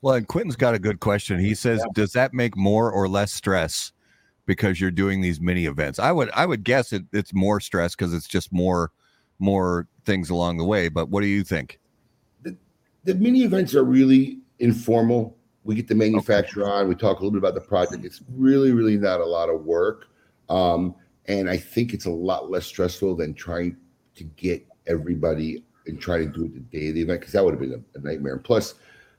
Well, 0.00 0.14
and 0.14 0.28
Quentin's 0.28 0.56
got 0.56 0.74
a 0.74 0.78
good 0.78 1.00
question. 1.00 1.38
He 1.38 1.54
says, 1.54 1.80
yeah. 1.80 1.86
"Does 1.94 2.12
that 2.12 2.32
make 2.32 2.56
more 2.56 2.90
or 2.90 3.08
less 3.08 3.32
stress 3.32 3.92
because 4.46 4.80
you're 4.80 4.90
doing 4.90 5.20
these 5.20 5.40
mini 5.40 5.66
events?" 5.66 5.98
I 5.98 6.12
would, 6.12 6.30
I 6.34 6.46
would 6.46 6.64
guess 6.64 6.92
it, 6.92 7.04
it's 7.12 7.34
more 7.34 7.60
stress 7.60 7.94
because 7.94 8.14
it's 8.14 8.28
just 8.28 8.52
more, 8.52 8.92
more 9.38 9.88
things 10.04 10.30
along 10.30 10.58
the 10.58 10.64
way. 10.64 10.88
But 10.88 11.08
what 11.08 11.22
do 11.22 11.26
you 11.26 11.42
think? 11.42 11.80
The, 12.42 12.56
the 13.04 13.14
mini 13.14 13.42
events 13.42 13.74
are 13.74 13.84
really 13.84 14.38
informal. 14.60 15.36
We 15.64 15.74
get 15.74 15.88
the 15.88 15.94
manufacturer 15.94 16.64
okay. 16.64 16.72
on. 16.72 16.88
We 16.88 16.94
talk 16.94 17.18
a 17.18 17.22
little 17.22 17.32
bit 17.32 17.38
about 17.38 17.54
the 17.54 17.60
project. 17.60 18.04
It's 18.04 18.22
really, 18.32 18.72
really 18.72 18.96
not 18.96 19.20
a 19.20 19.26
lot 19.26 19.50
of 19.50 19.64
work, 19.64 20.06
um, 20.48 20.94
and 21.26 21.50
I 21.50 21.56
think 21.56 21.92
it's 21.92 22.06
a 22.06 22.10
lot 22.10 22.50
less 22.50 22.66
stressful 22.66 23.16
than 23.16 23.34
trying 23.34 23.76
to 24.14 24.24
get 24.24 24.66
everybody 24.86 25.64
and 25.86 26.00
try 26.00 26.18
to 26.18 26.26
do 26.26 26.44
it 26.44 26.54
the 26.54 26.60
day 26.60 26.88
of 26.88 26.94
the 26.94 27.02
event 27.02 27.20
because 27.20 27.32
that 27.32 27.44
would 27.44 27.52
have 27.52 27.60
been 27.60 27.84
a, 27.94 27.98
a 27.98 28.00
nightmare. 28.00 28.34
And 28.34 28.44
plus, 28.44 28.74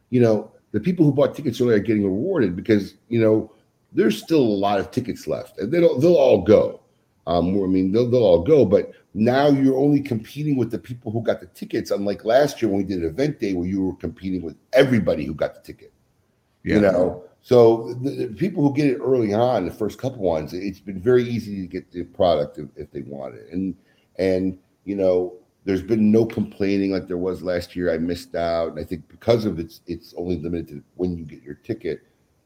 you 0.09 0.21
know, 0.21 0.51
the 0.71 0.79
people 0.79 1.05
who 1.05 1.11
bought 1.11 1.35
tickets 1.35 1.59
early 1.61 1.75
are 1.75 1.79
getting 1.79 2.03
rewarded 2.03 2.55
because 2.55 2.95
you 3.07 3.19
know 3.19 3.51
there's 3.91 4.21
still 4.21 4.41
a 4.41 4.59
lot 4.59 4.79
of 4.79 4.91
tickets 4.91 5.27
left, 5.27 5.57
and 5.59 5.71
they'll 5.71 5.99
they'll 5.99 6.15
all 6.15 6.41
go. 6.41 6.81
Um, 7.27 7.61
I 7.61 7.67
mean, 7.67 7.91
they'll 7.91 8.09
they'll 8.09 8.23
all 8.23 8.43
go, 8.43 8.65
but 8.65 8.91
now 9.13 9.47
you're 9.47 9.77
only 9.77 10.01
competing 10.01 10.57
with 10.57 10.71
the 10.71 10.79
people 10.79 11.11
who 11.11 11.21
got 11.21 11.39
the 11.39 11.47
tickets. 11.47 11.91
Unlike 11.91 12.25
last 12.25 12.61
year 12.61 12.69
when 12.69 12.79
we 12.79 12.83
did 12.83 12.99
an 12.99 13.09
event 13.09 13.39
day 13.39 13.53
where 13.53 13.67
you 13.67 13.83
were 13.83 13.95
competing 13.95 14.41
with 14.41 14.55
everybody 14.73 15.25
who 15.25 15.33
got 15.33 15.55
the 15.55 15.61
ticket. 15.61 15.93
Yeah. 16.63 16.75
You 16.75 16.81
know, 16.81 17.23
so 17.41 17.93
the, 18.01 18.09
the, 18.09 18.27
people 18.27 18.63
who 18.63 18.75
get 18.75 18.87
it 18.87 18.97
early 18.97 19.33
on, 19.33 19.65
the 19.65 19.71
first 19.71 19.97
couple 19.97 20.19
ones, 20.19 20.53
it's 20.53 20.79
been 20.79 20.99
very 20.99 21.23
easy 21.23 21.61
to 21.61 21.67
get 21.67 21.91
the 21.91 22.03
product 22.03 22.57
if, 22.57 22.67
if 22.75 22.91
they 22.91 23.01
want 23.01 23.35
it, 23.35 23.47
and 23.51 23.75
and 24.17 24.57
you 24.85 24.95
know 24.95 25.33
there's 25.69 25.83
been 25.83 26.11
no 26.11 26.25
complaining 26.25 26.91
like 26.91 27.07
there 27.07 27.15
was 27.15 27.43
last 27.43 27.75
year. 27.75 27.93
I 27.93 27.99
missed 27.99 28.33
out. 28.33 28.69
And 28.71 28.79
I 28.79 28.83
think 28.83 29.07
because 29.07 29.45
of 29.45 29.59
it's 29.59 29.81
it's 29.85 30.15
only 30.17 30.39
limited 30.39 30.67
to 30.69 30.83
when 30.95 31.15
you 31.15 31.23
get 31.23 31.43
your 31.43 31.53
ticket. 31.53 32.01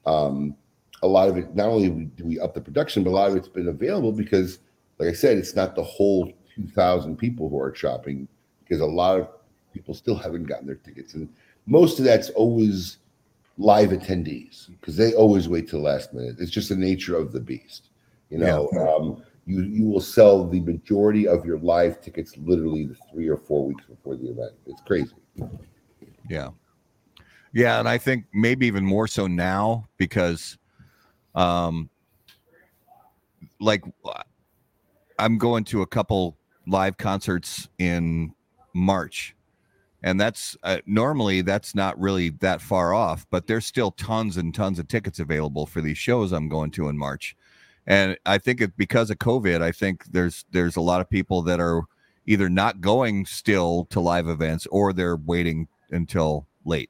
Um, 0.05 0.57
a 1.03 1.07
lot 1.07 1.29
of 1.29 1.37
it, 1.37 1.55
not 1.55 1.69
only 1.69 1.87
do 1.87 2.25
we 2.25 2.37
up 2.37 2.53
the 2.53 2.59
production, 2.59 3.01
but 3.01 3.11
a 3.11 3.15
lot 3.15 3.29
of 3.29 3.37
it's 3.37 3.47
been 3.47 3.69
available 3.69 4.11
because, 4.11 4.59
like 4.99 5.07
I 5.07 5.13
said, 5.13 5.37
it's 5.37 5.55
not 5.55 5.73
the 5.73 5.83
whole 5.83 6.33
2,000 6.53 7.15
people 7.15 7.47
who 7.47 7.57
are 7.61 7.73
shopping 7.73 8.27
because 8.59 8.81
a 8.81 8.85
lot 8.85 9.21
of 9.21 9.29
people 9.73 9.93
still 9.93 10.15
haven't 10.15 10.43
gotten 10.43 10.67
their 10.67 10.75
tickets. 10.75 11.13
And 11.13 11.29
most 11.65 11.99
of 11.99 12.05
that's 12.05 12.29
always 12.31 12.97
live 13.57 13.91
attendees 13.91 14.67
because 14.81 14.97
they 14.97 15.13
always 15.13 15.47
wait 15.47 15.69
till 15.69 15.79
the 15.79 15.85
last 15.85 16.13
minute. 16.13 16.35
It's 16.39 16.51
just 16.51 16.67
the 16.67 16.75
nature 16.75 17.15
of 17.15 17.31
the 17.31 17.39
beast, 17.39 17.89
you 18.29 18.37
know. 18.37 18.69
Yeah. 18.73 18.93
Um, 18.93 19.23
you 19.45 19.61
you 19.63 19.85
will 19.85 20.01
sell 20.01 20.47
the 20.47 20.59
majority 20.61 21.27
of 21.27 21.45
your 21.45 21.59
live 21.59 22.01
tickets 22.01 22.37
literally 22.37 22.85
the 22.85 22.95
three 23.11 23.27
or 23.27 23.37
four 23.37 23.65
weeks 23.65 23.85
before 23.85 24.15
the 24.15 24.29
event. 24.29 24.51
It's 24.65 24.81
crazy. 24.81 25.13
Yeah. 26.29 26.49
Yeah, 27.51 27.79
and 27.79 27.87
I 27.87 27.97
think 27.97 28.25
maybe 28.33 28.65
even 28.65 28.85
more 28.85 29.07
so 29.07 29.27
now 29.27 29.87
because 29.97 30.57
um 31.35 31.89
like 33.59 33.83
I'm 35.19 35.37
going 35.37 35.63
to 35.65 35.81
a 35.81 35.87
couple 35.87 36.37
live 36.67 36.97
concerts 36.97 37.69
in 37.79 38.33
March. 38.73 39.35
And 40.05 40.19
that's 40.19 40.57
uh, 40.63 40.79
normally 40.85 41.41
that's 41.41 41.75
not 41.75 41.97
really 41.99 42.29
that 42.41 42.61
far 42.61 42.93
off, 42.93 43.25
but 43.29 43.47
there's 43.47 43.65
still 43.65 43.91
tons 43.91 44.35
and 44.35 44.53
tons 44.53 44.79
of 44.79 44.87
tickets 44.89 45.19
available 45.19 45.65
for 45.65 45.79
these 45.79 45.97
shows 45.97 46.33
I'm 46.33 46.49
going 46.49 46.71
to 46.71 46.89
in 46.89 46.97
March 46.97 47.37
and 47.85 48.17
I 48.25 48.37
think 48.37 48.61
it 48.61 48.77
because 48.77 49.09
of 49.09 49.17
COVID, 49.17 49.61
I 49.61 49.71
think 49.71 50.05
there's 50.11 50.45
there's 50.51 50.75
a 50.75 50.81
lot 50.81 51.01
of 51.01 51.09
people 51.09 51.41
that 51.43 51.59
are 51.59 51.83
either 52.25 52.49
not 52.49 52.81
going 52.81 53.25
still 53.25 53.85
to 53.85 53.99
live 53.99 54.27
events 54.27 54.65
or 54.67 54.93
they're 54.93 55.17
waiting 55.17 55.67
until 55.91 56.47
late. 56.65 56.89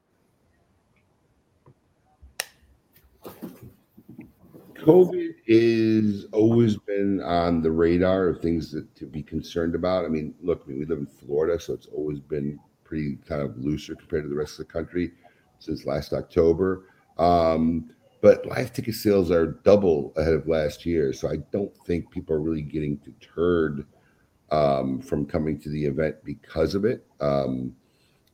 COVID 4.76 5.34
is 5.46 6.26
always 6.32 6.76
been 6.76 7.22
on 7.22 7.62
the 7.62 7.70
radar 7.70 8.28
of 8.28 8.40
things 8.40 8.70
that 8.72 8.94
to 8.96 9.06
be 9.06 9.22
concerned 9.22 9.74
about. 9.74 10.04
I 10.04 10.08
mean, 10.08 10.34
look, 10.42 10.62
I 10.64 10.68
mean, 10.68 10.80
we 10.80 10.84
live 10.84 10.98
in 10.98 11.06
Florida, 11.06 11.58
so 11.58 11.72
it's 11.72 11.86
always 11.86 12.20
been 12.20 12.60
pretty 12.84 13.16
kind 13.26 13.40
of 13.40 13.56
looser 13.56 13.94
compared 13.94 14.24
to 14.24 14.28
the 14.28 14.36
rest 14.36 14.52
of 14.60 14.66
the 14.66 14.72
country 14.72 15.12
since 15.58 15.86
last 15.86 16.12
October. 16.12 16.84
Um, 17.16 17.93
but 18.24 18.46
live 18.46 18.72
ticket 18.72 18.94
sales 18.94 19.30
are 19.30 19.58
double 19.64 20.14
ahead 20.16 20.32
of 20.32 20.48
last 20.48 20.86
year, 20.86 21.12
so 21.12 21.28
I 21.28 21.36
don't 21.52 21.76
think 21.86 22.10
people 22.10 22.34
are 22.34 22.40
really 22.40 22.62
getting 22.62 22.96
deterred 22.96 23.84
um, 24.50 25.02
from 25.02 25.26
coming 25.26 25.60
to 25.60 25.68
the 25.68 25.84
event 25.84 26.16
because 26.24 26.74
of 26.74 26.86
it. 26.86 27.04
Um, 27.20 27.76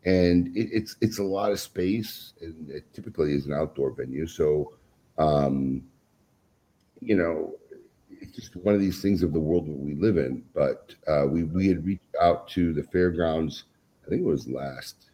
and 0.05 0.57
it, 0.57 0.69
it's 0.71 0.95
it's 1.01 1.19
a 1.19 1.25
lot 1.25 1.51
of 1.51 1.59
space, 1.59 2.35
and 2.41 2.71
it 2.71 2.85
typically 2.95 3.35
is 3.35 3.47
an 3.47 3.53
outdoor 3.53 3.91
venue, 3.91 4.29
so 4.29 4.75
um, 5.19 5.83
you 7.01 7.17
know, 7.17 7.57
it's 8.09 8.37
just 8.37 8.55
one 8.55 8.77
of 8.77 8.81
these 8.81 9.03
things 9.03 9.25
of 9.25 9.33
the 9.33 9.41
world 9.41 9.67
that 9.67 9.77
we 9.77 9.97
live 9.97 10.19
in. 10.19 10.45
But 10.55 10.95
uh, 11.09 11.27
we 11.27 11.43
we 11.43 11.67
had 11.67 11.85
reached 11.85 12.15
out 12.23 12.47
to 12.51 12.73
the 12.73 12.85
fairgrounds. 12.85 13.65
I 14.07 14.09
think 14.09 14.23
it 14.23 14.25
was 14.25 14.47
last, 14.47 15.11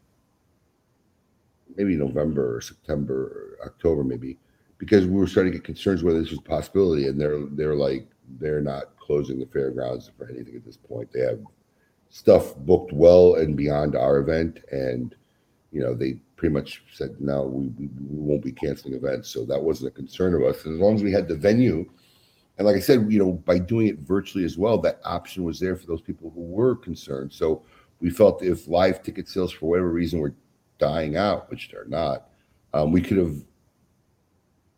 maybe 1.77 1.97
November 1.97 2.57
or 2.57 2.61
September 2.61 3.57
or 3.63 3.67
October, 3.67 4.05
maybe, 4.05 4.37
because 4.79 5.07
we 5.07 5.17
were 5.17 5.27
starting 5.27 5.53
to 5.53 5.59
get 5.59 5.65
concerns 5.65 6.03
whether 6.03 6.21
this 6.21 6.31
was 6.31 6.39
a 6.39 6.43
possibility, 6.43 7.07
and 7.09 7.21
they're 7.21 7.45
they're 7.53 7.75
like 7.75 8.07
they're 8.39 8.61
not 8.61 8.97
closing 8.99 9.39
the 9.39 9.47
fairgrounds 9.47 10.11
for 10.17 10.29
anything 10.29 10.57
at 10.57 10.65
this 10.65 10.77
point. 10.77 11.11
They 11.13 11.21
have 11.21 11.41
stuff 12.11 12.57
booked 12.57 12.93
well 12.93 13.35
and 13.35 13.57
beyond 13.57 13.97
our 13.97 14.19
event, 14.19 14.61
and 14.71 15.15
you 15.73 15.81
know 15.81 15.95
they 15.95 16.19
pretty 16.37 16.53
much 16.53 16.83
said 16.93 17.17
no, 17.19 17.45
we, 17.45 17.69
we, 17.79 17.89
won't 18.11 18.45
be 18.45 18.53
canceling 18.53 18.95
events. 18.95 19.31
So 19.31 19.45
that 19.47 19.63
wasn't 19.63 19.89
a 19.89 19.95
concern 19.95 20.35
of 20.35 20.43
us. 20.43 20.65
And 20.65 20.75
as 20.75 20.81
long 20.81 20.95
as 20.95 21.03
we 21.03 21.11
had 21.11 21.29
the 21.29 21.35
venue, 21.35 21.89
and 22.59 22.67
like 22.67 22.77
I 22.77 22.81
said, 22.81 23.11
you 23.11 23.19
know, 23.19 23.33
by 23.33 23.59
doing 23.59 23.89
it 23.89 23.99
virtually 24.01 24.45
as 24.45 24.59
well, 24.59 24.79
that 24.79 25.01
option 25.05 25.45
was 25.45 25.59
there 25.59 25.77
for 25.77 25.87
those 25.87 26.03
people 26.03 26.31
who 26.31 26.43
were 26.43 26.77
concerned. 26.77 27.33
So 27.33 27.63
we 28.01 28.11
felt 28.11 28.43
if 28.43 28.69
live 28.69 29.03
ticket 29.03 29.29
sales 29.29 29.53
for 29.53 29.71
whatever 29.71 29.91
reason 29.91 30.21
were 30.21 30.35
dying 30.79 31.17
out, 31.17 31.51
which 31.51 31.71
they're 31.71 31.87
not, 31.87 32.29
um, 32.75 32.93
we 32.93 33.01
could 33.01 33.17
have 33.17 33.37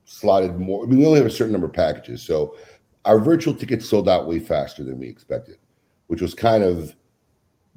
slotted 0.09 0.59
more. 0.59 0.85
I 0.85 0.87
mean, 0.87 0.99
we 0.99 1.07
only 1.07 1.19
have 1.19 1.27
a 1.27 1.31
certain 1.31 1.53
number 1.53 1.67
of 1.67 1.73
packages, 1.73 2.23
so 2.23 2.57
our 3.05 3.19
virtual 3.19 3.55
tickets 3.55 3.89
sold 3.89 4.09
out 4.09 4.27
way 4.27 4.39
faster 4.39 4.83
than 4.83 4.99
we 4.99 5.07
expected, 5.07 5.59
which 6.07 6.23
was 6.23 6.35
kind 6.35 6.65
of 6.65 6.95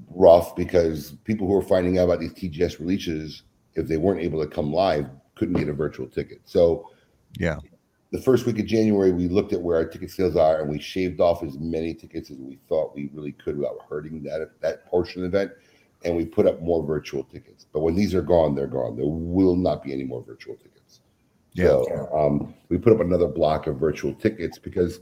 rough 0.09 0.55
because 0.55 1.11
people 1.25 1.45
who 1.45 1.53
were 1.53 1.61
finding 1.61 1.99
out 1.99 2.05
about 2.05 2.19
these 2.19 2.33
TGS 2.33 2.79
releases 2.79 3.43
if 3.75 3.87
they 3.87 3.97
weren't 3.97 4.21
able 4.21 4.41
to 4.41 4.49
come 4.49 4.73
live, 4.73 5.07
couldn't 5.35 5.57
get 5.57 5.69
a 5.69 5.73
virtual 5.73 6.07
ticket. 6.07 6.41
So, 6.45 6.89
yeah, 7.37 7.57
the 8.11 8.21
first 8.21 8.45
week 8.45 8.59
of 8.59 8.65
January, 8.65 9.11
we 9.11 9.27
looked 9.27 9.53
at 9.53 9.61
where 9.61 9.77
our 9.77 9.85
ticket 9.85 10.11
sales 10.11 10.35
are, 10.35 10.61
and 10.61 10.69
we 10.69 10.79
shaved 10.79 11.21
off 11.21 11.43
as 11.43 11.57
many 11.59 11.93
tickets 11.93 12.29
as 12.31 12.37
we 12.37 12.59
thought 12.67 12.95
we 12.95 13.09
really 13.13 13.31
could 13.31 13.57
without 13.57 13.77
hurting 13.89 14.23
that 14.23 14.49
that 14.61 14.85
portion 14.85 15.23
of 15.23 15.31
the 15.31 15.37
event, 15.37 15.57
and 16.03 16.15
we 16.15 16.25
put 16.25 16.45
up 16.45 16.61
more 16.61 16.85
virtual 16.85 17.23
tickets. 17.23 17.65
But 17.71 17.81
when 17.81 17.95
these 17.95 18.13
are 18.13 18.21
gone, 18.21 18.55
they're 18.55 18.67
gone. 18.67 18.95
There 18.95 19.05
will 19.05 19.55
not 19.55 19.83
be 19.83 19.93
any 19.93 20.03
more 20.03 20.23
virtual 20.23 20.55
tickets. 20.55 20.70
Yeah. 21.53 21.67
So 21.67 22.09
um, 22.13 22.53
we 22.69 22.77
put 22.77 22.93
up 22.93 23.01
another 23.01 23.27
block 23.27 23.67
of 23.67 23.77
virtual 23.77 24.13
tickets 24.13 24.57
because 24.57 24.99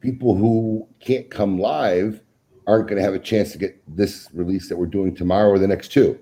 people 0.00 0.34
who 0.34 0.88
can't 1.00 1.30
come 1.30 1.58
live 1.58 2.20
aren't 2.66 2.88
going 2.88 2.96
to 2.96 3.02
have 3.02 3.14
a 3.14 3.18
chance 3.18 3.52
to 3.52 3.58
get 3.58 3.80
this 3.86 4.28
release 4.32 4.68
that 4.68 4.76
we're 4.76 4.86
doing 4.86 5.14
tomorrow 5.14 5.48
or 5.48 5.58
the 5.58 5.68
next 5.68 5.88
two. 5.92 6.18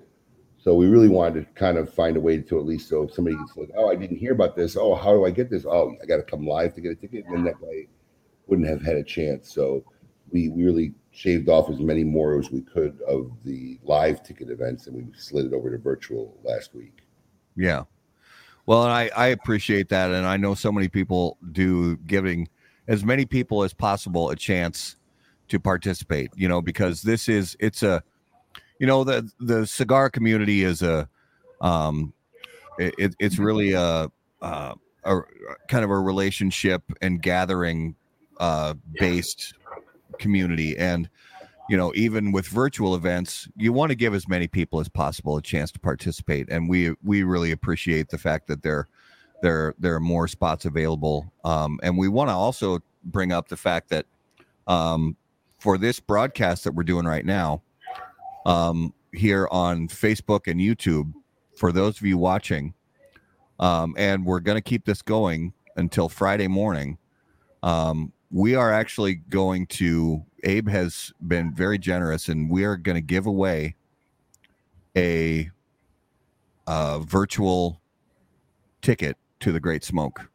So 0.57 0.73
we 0.73 0.87
really 0.87 1.09
wanted 1.09 1.45
to 1.45 1.53
kind 1.53 1.77
of 1.77 1.93
find 1.93 2.17
a 2.17 2.19
way 2.19 2.39
to 2.41 2.59
at 2.59 2.65
least 2.65 2.89
so 2.89 3.03
if 3.03 3.13
somebody 3.13 3.35
gets 3.37 3.55
like, 3.55 3.69
oh, 3.77 3.89
I 3.89 3.95
didn't 3.95 4.17
hear 4.17 4.31
about 4.31 4.55
this. 4.55 4.75
Oh, 4.75 4.95
how 4.95 5.13
do 5.13 5.25
I 5.25 5.29
get 5.29 5.49
this? 5.49 5.65
Oh, 5.65 5.95
I 6.01 6.05
got 6.07 6.17
to 6.17 6.23
come 6.23 6.47
live 6.47 6.73
to 6.73 6.81
get 6.81 6.91
a 6.91 6.95
ticket, 6.95 7.25
and 7.25 7.35
then 7.35 7.43
that 7.43 7.61
guy 7.61 7.87
wouldn't 8.47 8.67
have 8.67 8.81
had 8.81 8.95
a 8.95 9.03
chance. 9.03 9.53
So 9.53 9.83
we, 10.31 10.49
we 10.49 10.63
really 10.63 10.93
shaved 11.11 11.49
off 11.49 11.69
as 11.69 11.79
many 11.79 12.03
more 12.03 12.39
as 12.39 12.49
we 12.49 12.61
could 12.61 12.99
of 13.07 13.31
the 13.43 13.79
live 13.83 14.23
ticket 14.23 14.49
events, 14.49 14.87
and 14.87 14.95
we 14.95 15.05
slid 15.15 15.45
it 15.45 15.53
over 15.53 15.69
to 15.69 15.77
virtual 15.77 16.35
last 16.43 16.73
week. 16.73 17.03
Yeah. 17.55 17.83
Well, 18.65 18.83
and 18.83 18.91
I, 18.91 19.09
I 19.15 19.27
appreciate 19.27 19.89
that. 19.89 20.11
And 20.11 20.25
I 20.25 20.37
know 20.37 20.55
so 20.55 20.71
many 20.71 20.87
people 20.87 21.37
do 21.51 21.97
giving 21.97 22.49
as 22.87 23.03
many 23.03 23.25
people 23.25 23.63
as 23.63 23.73
possible 23.73 24.29
a 24.29 24.35
chance 24.35 24.95
to 25.49 25.59
participate, 25.59 26.31
you 26.35 26.47
know, 26.47 26.61
because 26.61 27.03
this 27.03 27.29
is, 27.29 27.55
it's 27.59 27.83
a, 27.83 28.03
you 28.79 28.87
know 28.87 29.03
the 29.03 29.29
the 29.39 29.65
cigar 29.65 30.09
community 30.09 30.63
is 30.63 30.81
a 30.81 31.07
um 31.61 32.13
it, 32.77 33.15
it's 33.19 33.37
really 33.37 33.71
a, 33.71 34.11
a, 34.41 34.75
a 35.05 35.21
kind 35.69 35.85
of 35.85 35.89
a 35.89 35.97
relationship 35.99 36.83
and 37.01 37.21
gathering 37.21 37.95
uh 38.39 38.73
based 38.99 39.53
community 40.19 40.77
and 40.77 41.09
you 41.69 41.77
know 41.77 41.91
even 41.95 42.31
with 42.31 42.47
virtual 42.47 42.95
events 42.95 43.47
you 43.55 43.73
want 43.73 43.89
to 43.89 43.95
give 43.95 44.13
as 44.13 44.27
many 44.27 44.47
people 44.47 44.79
as 44.79 44.89
possible 44.89 45.37
a 45.37 45.41
chance 45.41 45.71
to 45.71 45.79
participate 45.79 46.49
and 46.49 46.69
we 46.69 46.93
we 47.03 47.23
really 47.23 47.51
appreciate 47.51 48.09
the 48.09 48.17
fact 48.17 48.47
that 48.47 48.63
there 48.63 48.87
there 49.41 49.73
there 49.79 49.95
are 49.95 49.99
more 49.99 50.27
spots 50.27 50.65
available 50.65 51.31
um 51.43 51.79
and 51.83 51.97
we 51.97 52.07
want 52.07 52.29
to 52.29 52.33
also 52.33 52.79
bring 53.03 53.31
up 53.31 53.47
the 53.47 53.57
fact 53.57 53.89
that 53.89 54.05
um 54.67 55.15
for 55.59 55.77
this 55.77 55.99
broadcast 55.99 56.63
that 56.63 56.73
we're 56.73 56.83
doing 56.83 57.05
right 57.05 57.25
now 57.25 57.61
um, 58.45 58.93
here 59.11 59.47
on 59.51 59.87
Facebook 59.87 60.49
and 60.49 60.59
YouTube 60.59 61.11
for 61.57 61.71
those 61.71 61.99
of 61.99 62.05
you 62.05 62.17
watching. 62.17 62.73
Um, 63.59 63.95
and 63.97 64.25
we're 64.25 64.41
going 64.41 64.57
to 64.57 64.61
keep 64.61 64.85
this 64.85 65.01
going 65.01 65.53
until 65.75 66.09
Friday 66.09 66.47
morning. 66.47 66.97
Um, 67.63 68.13
we 68.31 68.55
are 68.55 68.71
actually 68.71 69.15
going 69.15 69.67
to, 69.67 70.23
Abe 70.43 70.67
has 70.69 71.13
been 71.27 71.53
very 71.53 71.77
generous, 71.77 72.29
and 72.29 72.49
we 72.49 72.63
are 72.63 72.77
going 72.77 72.95
to 72.95 73.01
give 73.01 73.25
away 73.25 73.75
a, 74.95 75.49
a 76.67 76.99
virtual 76.99 77.81
ticket 78.81 79.17
to 79.39 79.51
the 79.51 79.59
Great 79.59 79.83
Smoke 79.83 80.29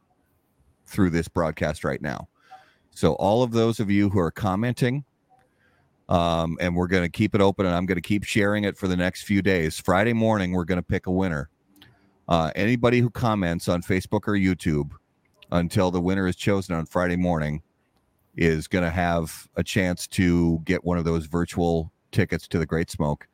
through 0.85 1.09
this 1.09 1.27
broadcast 1.27 1.83
right 1.83 2.01
now. 2.01 2.27
So, 2.93 3.13
all 3.13 3.43
of 3.43 3.51
those 3.51 3.79
of 3.79 3.89
you 3.89 4.09
who 4.09 4.19
are 4.19 4.31
commenting, 4.31 5.05
um, 6.11 6.57
and 6.59 6.75
we're 6.75 6.87
going 6.87 7.03
to 7.03 7.09
keep 7.09 7.33
it 7.33 7.41
open 7.41 7.65
and 7.65 7.73
i'm 7.73 7.85
going 7.85 7.95
to 7.95 8.01
keep 8.01 8.23
sharing 8.23 8.65
it 8.65 8.77
for 8.77 8.87
the 8.87 8.97
next 8.97 9.23
few 9.23 9.41
days 9.41 9.79
friday 9.79 10.13
morning 10.13 10.51
we're 10.51 10.65
going 10.65 10.77
to 10.77 10.83
pick 10.83 11.07
a 11.07 11.11
winner 11.11 11.49
uh, 12.27 12.51
anybody 12.55 12.99
who 12.99 13.09
comments 13.09 13.69
on 13.69 13.81
facebook 13.81 14.27
or 14.27 14.33
youtube 14.33 14.91
until 15.53 15.89
the 15.89 16.01
winner 16.01 16.27
is 16.27 16.35
chosen 16.35 16.75
on 16.75 16.85
friday 16.85 17.15
morning 17.15 17.61
is 18.35 18.67
going 18.67 18.83
to 18.83 18.91
have 18.91 19.47
a 19.55 19.63
chance 19.63 20.07
to 20.07 20.59
get 20.65 20.83
one 20.83 20.97
of 20.97 21.05
those 21.05 21.25
virtual 21.25 21.91
tickets 22.11 22.47
to 22.47 22.57
the 22.57 22.65
great 22.65 22.89
smoke 22.89 23.27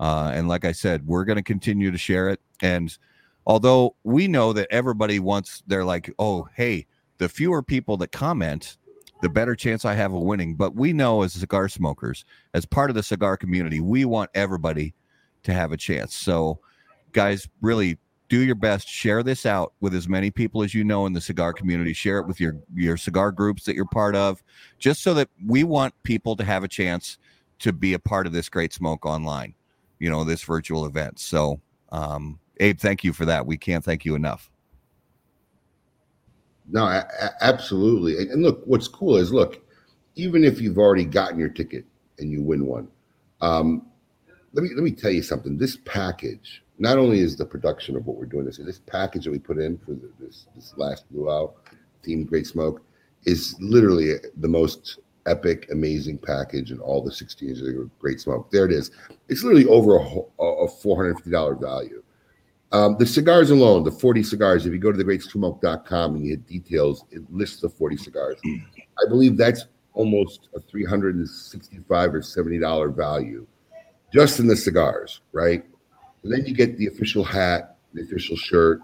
uh, 0.00 0.32
and 0.34 0.48
like 0.48 0.64
i 0.64 0.72
said 0.72 1.06
we're 1.06 1.24
going 1.24 1.36
to 1.36 1.42
continue 1.42 1.90
to 1.90 1.98
share 1.98 2.28
it 2.28 2.40
and 2.62 2.98
although 3.46 3.94
we 4.04 4.28
know 4.28 4.52
that 4.52 4.68
everybody 4.70 5.18
wants 5.18 5.62
they're 5.66 5.84
like 5.84 6.12
oh 6.18 6.48
hey 6.56 6.86
the 7.18 7.28
fewer 7.28 7.62
people 7.62 7.96
that 7.96 8.12
comment 8.12 8.76
the 9.24 9.28
better 9.30 9.56
chance 9.56 9.86
I 9.86 9.94
have 9.94 10.12
of 10.12 10.20
winning. 10.20 10.54
But 10.54 10.74
we 10.74 10.92
know 10.92 11.22
as 11.22 11.32
cigar 11.32 11.70
smokers, 11.70 12.26
as 12.52 12.66
part 12.66 12.90
of 12.90 12.94
the 12.94 13.02
cigar 13.02 13.38
community, 13.38 13.80
we 13.80 14.04
want 14.04 14.30
everybody 14.34 14.94
to 15.44 15.52
have 15.54 15.72
a 15.72 15.78
chance. 15.78 16.14
So, 16.14 16.60
guys, 17.12 17.48
really 17.62 17.96
do 18.28 18.40
your 18.40 18.54
best. 18.54 18.88
Share 18.88 19.22
this 19.22 19.44
out 19.46 19.72
with 19.80 19.94
as 19.94 20.08
many 20.08 20.30
people 20.30 20.62
as 20.62 20.74
you 20.74 20.84
know 20.84 21.06
in 21.06 21.12
the 21.12 21.20
cigar 21.20 21.52
community. 21.52 21.92
Share 21.92 22.18
it 22.18 22.26
with 22.26 22.40
your 22.40 22.56
your 22.74 22.96
cigar 22.96 23.32
groups 23.32 23.64
that 23.64 23.74
you're 23.74 23.84
part 23.86 24.16
of, 24.16 24.42
just 24.78 25.02
so 25.02 25.14
that 25.14 25.28
we 25.46 25.64
want 25.64 25.94
people 26.02 26.36
to 26.36 26.44
have 26.44 26.64
a 26.64 26.68
chance 26.68 27.18
to 27.60 27.72
be 27.72 27.94
a 27.94 27.98
part 27.98 28.26
of 28.26 28.32
this 28.32 28.48
great 28.48 28.72
smoke 28.72 29.06
online. 29.06 29.54
You 29.98 30.10
know, 30.10 30.24
this 30.24 30.42
virtual 30.42 30.86
event. 30.86 31.18
So, 31.18 31.60
um, 31.92 32.38
Abe, 32.60 32.78
thank 32.78 33.04
you 33.04 33.12
for 33.12 33.24
that. 33.26 33.46
We 33.46 33.56
can't 33.56 33.84
thank 33.84 34.04
you 34.04 34.14
enough. 34.14 34.50
No, 36.66 37.02
absolutely. 37.40 38.18
And, 38.18 38.30
and 38.30 38.42
look, 38.42 38.62
what's 38.64 38.88
cool 38.88 39.16
is 39.16 39.32
look, 39.32 39.62
even 40.16 40.44
if 40.44 40.60
you've 40.60 40.78
already 40.78 41.04
gotten 41.04 41.38
your 41.38 41.50
ticket 41.50 41.84
and 42.18 42.30
you 42.30 42.42
win 42.42 42.66
one, 42.66 42.88
um, 43.40 43.86
let 44.54 44.62
me 44.62 44.70
let 44.74 44.82
me 44.82 44.92
tell 44.92 45.10
you 45.10 45.22
something. 45.22 45.58
This 45.58 45.76
package 45.84 46.63
not 46.78 46.98
only 46.98 47.20
is 47.20 47.36
the 47.36 47.46
production 47.46 47.96
of 47.96 48.06
what 48.06 48.16
we're 48.16 48.26
doing 48.26 48.44
this 48.44 48.58
this 48.58 48.80
package 48.80 49.24
that 49.24 49.30
we 49.30 49.38
put 49.38 49.58
in 49.58 49.78
for 49.78 49.92
the, 49.92 50.10
this 50.18 50.46
this 50.54 50.74
last 50.76 51.04
luau 51.12 51.52
team 52.02 52.24
Great 52.24 52.46
Smoke 52.46 52.82
is 53.24 53.56
literally 53.60 54.14
the 54.36 54.48
most 54.48 54.98
epic, 55.26 55.68
amazing 55.70 56.18
package 56.18 56.70
in 56.70 56.78
all 56.80 57.02
the 57.02 57.12
16 57.12 57.48
years 57.48 57.62
of 57.62 57.98
Great 57.98 58.20
Smoke. 58.20 58.50
There 58.50 58.64
it 58.64 58.72
is. 58.72 58.90
It's 59.28 59.42
literally 59.42 59.66
over 59.66 59.96
a, 59.96 60.44
a 60.44 60.68
$450 60.68 61.60
value. 61.60 62.02
Um, 62.72 62.96
the 62.98 63.06
cigars 63.06 63.50
alone, 63.50 63.84
the 63.84 63.92
40 63.92 64.22
cigars, 64.22 64.66
if 64.66 64.72
you 64.72 64.78
go 64.78 64.90
to 64.90 64.98
thegreatsmoke.com 64.98 66.16
and 66.16 66.24
you 66.24 66.30
hit 66.30 66.46
details, 66.46 67.04
it 67.10 67.22
lists 67.30 67.60
the 67.60 67.68
40 67.68 67.96
cigars. 67.96 68.36
I 68.44 69.08
believe 69.08 69.36
that's 69.36 69.66
almost 69.92 70.48
a 70.56 70.60
365 70.60 72.14
or 72.14 72.20
$70 72.20 72.96
value 72.96 73.46
just 74.12 74.40
in 74.40 74.46
the 74.46 74.56
cigars, 74.56 75.20
right? 75.32 75.64
And 76.24 76.32
then 76.32 76.46
you 76.46 76.54
get 76.54 76.76
the 76.78 76.86
official 76.86 77.22
hat, 77.22 77.76
the 77.92 78.02
official 78.02 78.36
shirt, 78.36 78.80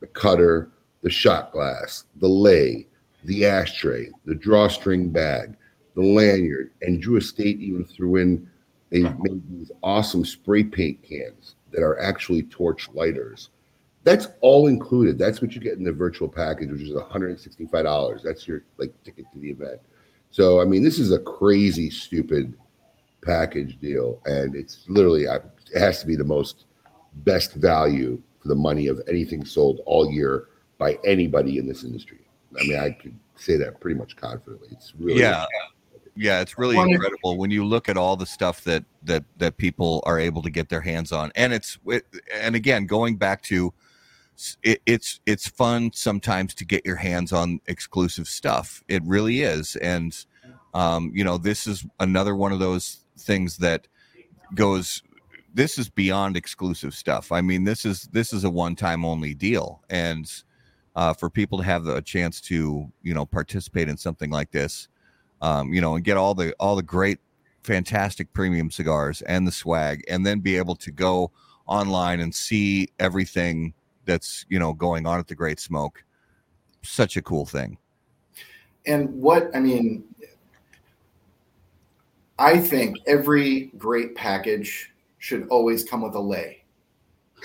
the 0.00 0.06
cutter, 0.06 0.70
the 1.02 1.10
shot 1.10 1.52
glass, 1.52 2.04
the 2.16 2.28
lay, 2.28 2.86
the 3.24 3.44
ashtray, 3.44 4.10
the 4.24 4.34
drawstring 4.34 5.10
bag, 5.10 5.56
the 5.94 6.02
lanyard, 6.02 6.70
and 6.82 7.02
Drew 7.02 7.16
Estate 7.16 7.58
even 7.60 7.84
threw 7.84 8.16
in 8.16 8.48
they 8.90 9.02
made 9.02 9.42
these 9.50 9.70
awesome 9.82 10.24
spray 10.24 10.64
paint 10.64 11.02
cans 11.02 11.56
that 11.72 11.82
are 11.82 12.00
actually 12.00 12.44
torch 12.44 12.88
lighters. 12.94 13.50
That's 14.04 14.28
all 14.40 14.68
included. 14.68 15.18
That's 15.18 15.42
what 15.42 15.54
you 15.54 15.60
get 15.60 15.76
in 15.76 15.84
the 15.84 15.92
virtual 15.92 16.28
package, 16.28 16.70
which 16.70 16.82
is 16.82 16.92
$165. 16.92 18.22
That's 18.22 18.48
your 18.48 18.62
like 18.78 18.94
ticket 19.04 19.26
to 19.32 19.38
the 19.38 19.50
event. 19.50 19.80
So 20.30 20.60
I 20.60 20.64
mean, 20.64 20.82
this 20.82 20.98
is 20.98 21.12
a 21.12 21.18
crazy, 21.18 21.90
stupid 21.90 22.54
package 23.22 23.78
deal, 23.78 24.22
and 24.24 24.54
it's 24.54 24.84
literally 24.88 25.24
it 25.24 25.42
has 25.78 26.00
to 26.00 26.06
be 26.06 26.16
the 26.16 26.24
most 26.24 26.64
best 27.24 27.54
value 27.54 28.20
for 28.40 28.48
the 28.48 28.54
money 28.54 28.86
of 28.86 29.00
anything 29.08 29.44
sold 29.44 29.80
all 29.86 30.10
year 30.10 30.48
by 30.78 30.98
anybody 31.04 31.58
in 31.58 31.66
this 31.66 31.84
industry. 31.84 32.20
I 32.58 32.62
mean, 32.64 32.78
I 32.78 32.90
could 32.90 33.18
say 33.36 33.56
that 33.56 33.80
pretty 33.80 33.98
much 33.98 34.16
confidently. 34.16 34.68
It's 34.72 34.94
really 34.98 35.20
yeah. 35.20 35.46
yeah 36.16 36.40
it's 36.40 36.58
really 36.58 36.76
incredible 36.76 37.36
when 37.36 37.50
you 37.50 37.64
look 37.64 37.88
at 37.88 37.96
all 37.96 38.16
the 38.16 38.26
stuff 38.26 38.62
that 38.64 38.84
that 39.02 39.24
that 39.36 39.56
people 39.56 40.02
are 40.06 40.18
able 40.18 40.42
to 40.42 40.50
get 40.50 40.68
their 40.68 40.80
hands 40.80 41.12
on. 41.12 41.30
And 41.34 41.52
it's 41.52 41.78
it, 41.86 42.06
and 42.32 42.54
again 42.54 42.86
going 42.86 43.16
back 43.16 43.42
to 43.44 43.72
it, 44.62 44.80
it's 44.86 45.20
it's 45.26 45.48
fun 45.48 45.92
sometimes 45.92 46.54
to 46.54 46.64
get 46.64 46.86
your 46.86 46.96
hands 46.96 47.32
on 47.32 47.60
exclusive 47.66 48.28
stuff. 48.28 48.82
It 48.88 49.02
really 49.04 49.42
is. 49.42 49.76
And 49.76 50.16
um 50.74 51.12
you 51.14 51.24
know 51.24 51.38
this 51.38 51.66
is 51.66 51.84
another 52.00 52.34
one 52.34 52.52
of 52.52 52.58
those 52.58 53.04
things 53.18 53.58
that 53.58 53.86
goes 54.54 55.02
this 55.58 55.78
is 55.78 55.88
beyond 55.90 56.36
exclusive 56.36 56.94
stuff 56.94 57.32
i 57.32 57.40
mean 57.40 57.64
this 57.64 57.84
is 57.84 58.08
this 58.12 58.32
is 58.32 58.44
a 58.44 58.50
one 58.50 58.76
time 58.76 59.04
only 59.04 59.34
deal 59.34 59.82
and 59.90 60.44
uh, 60.96 61.12
for 61.12 61.28
people 61.30 61.58
to 61.58 61.64
have 61.64 61.84
the 61.84 62.00
chance 62.02 62.40
to 62.40 62.90
you 63.02 63.14
know 63.14 63.26
participate 63.26 63.88
in 63.88 63.96
something 63.96 64.30
like 64.30 64.50
this 64.50 64.88
um, 65.40 65.72
you 65.72 65.80
know, 65.80 65.94
and 65.94 66.04
get 66.04 66.16
all 66.16 66.34
the 66.34 66.54
all 66.58 66.76
the 66.76 66.82
great, 66.82 67.18
fantastic 67.62 68.32
premium 68.32 68.70
cigars 68.70 69.22
and 69.22 69.46
the 69.46 69.52
swag, 69.52 70.02
and 70.08 70.26
then 70.26 70.40
be 70.40 70.56
able 70.56 70.74
to 70.76 70.90
go 70.90 71.30
online 71.66 72.20
and 72.20 72.34
see 72.34 72.88
everything 72.98 73.74
that's 74.04 74.44
you 74.48 74.58
know 74.58 74.72
going 74.72 75.06
on 75.06 75.18
at 75.18 75.28
the 75.28 75.34
Great 75.34 75.60
Smoke. 75.60 76.02
Such 76.82 77.16
a 77.16 77.22
cool 77.22 77.46
thing. 77.46 77.78
And 78.86 79.10
what 79.20 79.54
I 79.54 79.60
mean, 79.60 80.04
I 82.38 82.58
think 82.58 82.98
every 83.06 83.66
great 83.78 84.14
package 84.14 84.92
should 85.18 85.48
always 85.48 85.84
come 85.84 86.02
with 86.02 86.14
a 86.14 86.20
lay. 86.20 86.64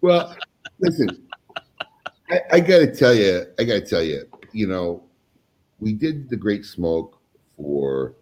well, 0.00 0.36
listen, 0.80 1.28
I, 2.30 2.40
I 2.52 2.60
got 2.60 2.78
to 2.78 2.94
tell 2.94 3.14
you, 3.14 3.46
I 3.58 3.64
got 3.64 3.74
to 3.74 3.80
tell 3.86 4.02
you, 4.02 4.24
you 4.52 4.66
know, 4.66 5.02
we 5.80 5.92
did 5.92 6.28
the 6.28 6.36
Great 6.36 6.64
Smoke 6.64 7.20
for 7.56 8.14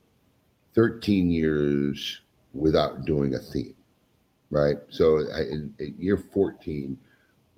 13 0.74 1.30
years 1.30 2.20
without 2.52 3.04
doing 3.04 3.34
a 3.34 3.38
theme, 3.38 3.74
right? 4.50 4.76
So 4.88 5.20
I, 5.32 5.42
in, 5.42 5.74
in, 5.78 5.94
year 5.98 6.16
14, 6.16 6.98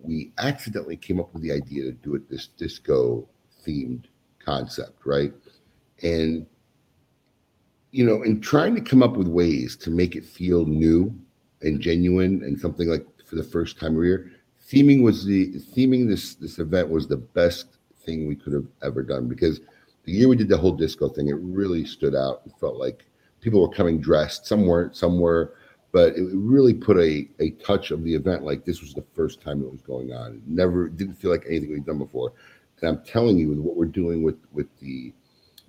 we 0.00 0.32
accidentally 0.38 0.96
came 0.96 1.18
up 1.18 1.32
with 1.32 1.42
the 1.42 1.52
idea 1.52 1.84
to 1.84 1.92
do 1.92 2.14
it 2.14 2.30
this 2.30 2.46
disco 2.46 3.28
themed 3.66 4.04
concept, 4.38 5.04
right? 5.04 5.32
And 6.02 6.46
you 7.90 8.04
know, 8.04 8.22
in 8.22 8.40
trying 8.40 8.74
to 8.74 8.80
come 8.80 9.02
up 9.02 9.16
with 9.16 9.28
ways 9.28 9.76
to 9.76 9.90
make 9.90 10.14
it 10.14 10.24
feel 10.24 10.66
new 10.66 11.14
and 11.62 11.80
genuine 11.80 12.42
and 12.44 12.58
something 12.58 12.88
like 12.88 13.06
for 13.24 13.36
the 13.36 13.44
first 13.44 13.78
time 13.78 14.00
year, 14.02 14.30
theming 14.70 15.02
was 15.02 15.24
the 15.24 15.54
theming 15.74 16.08
this 16.08 16.34
this 16.34 16.58
event 16.58 16.88
was 16.88 17.08
the 17.08 17.16
best 17.16 17.78
thing 18.04 18.26
we 18.26 18.36
could 18.36 18.52
have 18.52 18.66
ever 18.82 19.02
done 19.02 19.28
because 19.28 19.60
the 20.04 20.12
year 20.12 20.28
we 20.28 20.36
did 20.36 20.48
the 20.48 20.56
whole 20.56 20.72
disco 20.72 21.08
thing, 21.08 21.28
it 21.28 21.36
really 21.40 21.84
stood 21.84 22.14
out. 22.14 22.40
It 22.46 22.52
felt 22.58 22.76
like 22.76 23.04
people 23.40 23.60
were 23.60 23.68
coming 23.68 24.00
dressed. 24.00 24.46
Some 24.46 24.66
weren't, 24.66 24.96
some 24.96 25.20
were, 25.20 25.54
but 25.92 26.16
it 26.16 26.26
really 26.32 26.72
put 26.72 26.96
a, 26.96 27.28
a 27.40 27.50
touch 27.62 27.90
of 27.90 28.02
the 28.04 28.14
event 28.14 28.42
like 28.42 28.64
this 28.64 28.80
was 28.80 28.94
the 28.94 29.04
first 29.14 29.42
time 29.42 29.62
it 29.62 29.70
was 29.70 29.82
going 29.82 30.12
on. 30.12 30.36
It 30.36 30.46
never 30.46 30.88
didn't 30.88 31.16
feel 31.16 31.30
like 31.30 31.44
anything 31.46 31.72
we'd 31.72 31.84
done 31.84 31.98
before. 31.98 32.32
And 32.80 32.88
I'm 32.88 33.04
telling 33.04 33.36
you, 33.36 33.50
with 33.50 33.58
what 33.58 33.76
we're 33.76 33.84
doing 33.84 34.22
with 34.22 34.38
with 34.52 34.68
the 34.80 35.12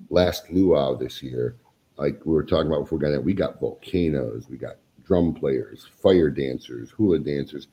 last 0.10 0.50
luau 0.52 0.96
this 0.96 1.22
year, 1.22 1.56
like 2.00 2.26
we 2.26 2.34
were 2.34 2.44
talking 2.44 2.68
about 2.68 2.82
before 2.82 2.98
we 2.98 3.04
got 3.04 3.12
in, 3.12 3.24
we 3.24 3.34
got 3.34 3.60
volcanoes, 3.60 4.48
we 4.50 4.58
got 4.58 4.78
drum 5.06 5.34
players, 5.34 5.88
fire 6.02 6.30
dancers, 6.30 6.92
hula 6.92 7.20
dancers. 7.20 7.68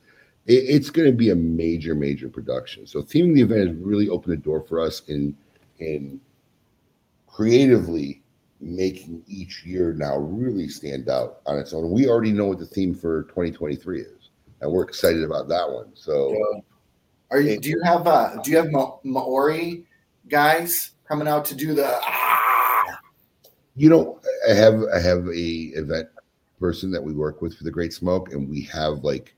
It, 0.45 0.65
it's 0.67 0.89
going 0.89 1.09
to 1.09 1.15
be 1.15 1.29
a 1.29 1.35
major, 1.35 1.95
major 1.95 2.29
production. 2.29 2.85
So 2.85 3.01
theming 3.01 3.35
the 3.35 3.41
event 3.41 3.69
has 3.69 3.77
really 3.77 4.09
opened 4.09 4.33
the 4.33 4.37
door 4.37 4.61
for 4.67 4.81
us 4.81 5.01
in 5.07 5.35
in 5.79 6.19
creatively 7.27 8.21
making 8.59 9.23
each 9.27 9.63
year 9.63 9.93
now 9.93 10.17
really 10.17 10.67
stand 10.67 11.07
out 11.09 11.41
on 11.45 11.59
its 11.59 11.73
own. 11.73 11.91
We 11.91 12.07
already 12.07 12.31
know 12.31 12.47
what 12.47 12.59
the 12.59 12.65
theme 12.65 12.95
for 12.95 13.23
2023 13.23 14.01
is, 14.01 14.29
and 14.61 14.71
we're 14.71 14.83
excited 14.83 15.23
about 15.23 15.47
that 15.49 15.69
one. 15.69 15.91
So, 15.93 16.35
are 17.31 17.39
you? 17.39 17.59
Do 17.59 17.69
you 17.69 17.81
have 17.83 18.07
uh, 18.07 18.41
do 18.43 18.51
you 18.51 18.57
have 18.57 18.71
Ma- 18.71 18.97
Maori 19.03 19.85
guys 20.27 20.91
coming 21.07 21.27
out 21.27 21.45
to 21.45 21.55
do 21.55 21.73
the? 21.73 21.99
Ah! 22.03 22.99
You 23.75 23.91
know, 23.91 24.16
I 24.47 24.53
have 24.53 24.83
I 24.93 24.99
have 24.99 25.27
a 25.27 25.49
event 25.75 26.09
person 26.59 26.91
that 26.91 27.03
we 27.03 27.13
work 27.13 27.41
with 27.41 27.55
for 27.55 27.63
the 27.63 27.71
Great 27.71 27.93
Smoke, 27.93 28.31
and 28.33 28.49
we 28.49 28.61
have 28.63 29.03
like 29.03 29.35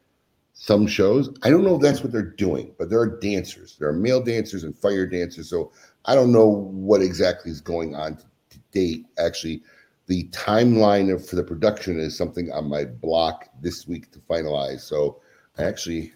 some 0.53 0.87
shows. 0.87 1.29
I 1.43 1.49
don't 1.49 1.63
know 1.63 1.75
if 1.75 1.81
that's 1.81 2.01
what 2.01 2.11
they're 2.11 2.21
doing, 2.21 2.73
but 2.77 2.89
there 2.89 2.99
are 2.99 3.19
dancers. 3.19 3.75
There 3.79 3.87
are 3.87 3.93
male 3.93 4.21
dancers 4.21 4.63
and 4.63 4.77
fire 4.77 5.05
dancers. 5.05 5.49
So 5.49 5.71
I 6.05 6.15
don't 6.15 6.31
know 6.31 6.47
what 6.47 7.01
exactly 7.01 7.51
is 7.51 7.61
going 7.61 7.95
on 7.95 8.17
to 8.17 8.57
date. 8.71 9.05
Actually, 9.17 9.63
the 10.07 10.25
timeline 10.29 11.13
of, 11.13 11.25
for 11.25 11.35
the 11.35 11.43
production 11.43 11.99
is 11.99 12.17
something 12.17 12.51
on 12.51 12.67
my 12.67 12.85
block 12.85 13.47
this 13.61 13.87
week 13.87 14.11
to 14.11 14.19
finalize. 14.19 14.81
So 14.81 15.21
I 15.57 15.63
actually, 15.63 16.13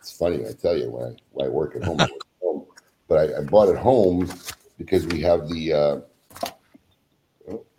it's 0.00 0.16
funny. 0.16 0.46
I 0.46 0.52
tell 0.52 0.76
you 0.76 0.90
when 0.90 1.04
I, 1.04 1.16
when 1.32 1.46
I 1.46 1.50
work 1.50 1.76
at 1.76 1.84
home, 1.84 1.98
home 2.42 2.66
but 3.08 3.18
I, 3.18 3.38
I, 3.38 3.42
bought 3.42 3.68
it 3.68 3.76
home 3.76 4.30
because 4.78 5.06
we 5.06 5.20
have 5.22 5.48
the. 5.48 5.72
Uh, 5.72 6.00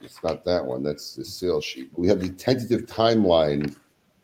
it's 0.09 0.23
not 0.23 0.43
that 0.45 0.65
one. 0.65 0.83
That's 0.83 1.15
the 1.15 1.23
sales 1.23 1.63
sheet. 1.63 1.91
We 1.95 2.07
have 2.07 2.19
the 2.19 2.29
tentative 2.29 2.87
timeline 2.87 3.75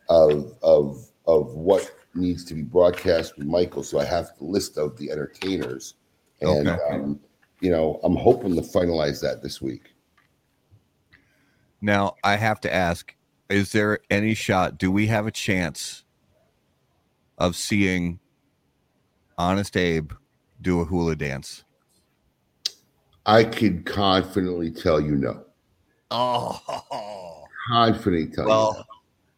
of 0.10 0.54
of 0.64 1.10
of 1.28 1.54
what 1.54 1.92
needs 2.16 2.44
to 2.46 2.54
be 2.54 2.62
broadcast 2.62 3.38
with 3.38 3.48
Michael. 3.48 3.84
So 3.84 4.00
I 4.00 4.06
have 4.06 4.32
the 4.40 4.46
list 4.46 4.78
of 4.78 4.98
the 4.98 5.12
entertainers 5.12 5.96
and, 6.42 6.68
okay. 6.68 6.82
um, 6.92 7.20
you 7.62 7.72
know, 7.72 8.00
I'm 8.04 8.16
hoping 8.16 8.56
to 8.56 8.62
finalize 8.62 9.22
that 9.22 9.42
this 9.42 9.62
week. 9.62 9.94
Now, 11.82 12.16
I 12.24 12.36
have 12.36 12.60
to 12.62 12.74
ask 12.74 13.14
is 13.48 13.72
there 13.74 14.00
any 14.10 14.34
shot? 14.34 14.80
Do 14.80 14.92
we 14.92 15.06
have 15.08 15.28
a 15.28 15.32
chance 15.32 16.04
of 17.38 17.56
seeing 17.56 18.20
Honest 19.38 19.78
Abe 19.78 20.14
do 20.60 20.82
a 20.82 20.86
hula 20.86 21.16
dance? 21.16 21.64
I 23.28 23.44
could 23.44 23.86
confidently 23.86 24.72
tell 24.72 25.00
you 25.00 25.16
no. 25.16 25.45
Oh, 26.12 27.44
confidently 27.68 28.36
tell 28.36 28.46
well. 28.46 28.86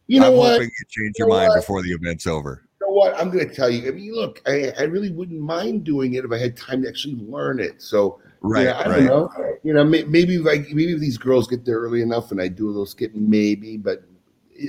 You 0.06 0.20
know 0.20 0.32
I'm 0.32 0.36
what? 0.36 0.52
Hoping 0.52 0.70
you 0.78 0.86
change 0.88 1.14
your 1.18 1.28
you 1.28 1.34
mind 1.34 1.48
what? 1.50 1.56
before 1.56 1.82
the 1.82 1.90
event's 1.90 2.26
over 2.26 2.62
You 2.80 2.86
know 2.86 2.92
what? 2.92 3.18
I'm 3.18 3.30
going 3.30 3.46
to 3.48 3.54
tell 3.54 3.68
you. 3.68 3.88
I 3.88 3.90
mean, 3.92 4.12
look, 4.14 4.40
I, 4.46 4.72
I 4.78 4.82
really 4.84 5.10
wouldn't 5.10 5.40
mind 5.40 5.84
doing 5.84 6.14
it 6.14 6.24
if 6.24 6.32
I 6.32 6.38
had 6.38 6.56
time 6.56 6.82
to 6.82 6.88
actually 6.88 7.16
learn 7.16 7.60
it. 7.60 7.82
So, 7.82 8.20
right, 8.40 8.64
yeah, 8.64 8.78
I 8.78 8.88
right. 8.88 9.06
don't 9.06 9.06
know. 9.06 9.54
You 9.62 9.74
know, 9.74 9.84
maybe 9.84 10.38
like 10.38 10.68
maybe 10.70 10.92
if 10.92 11.00
these 11.00 11.18
girls 11.18 11.46
get 11.46 11.64
there 11.64 11.78
early 11.78 12.00
enough 12.00 12.30
and 12.30 12.40
I 12.40 12.48
do 12.48 12.66
a 12.66 12.70
little 12.70 12.86
skip, 12.86 13.14
maybe. 13.14 13.76
But 13.76 14.04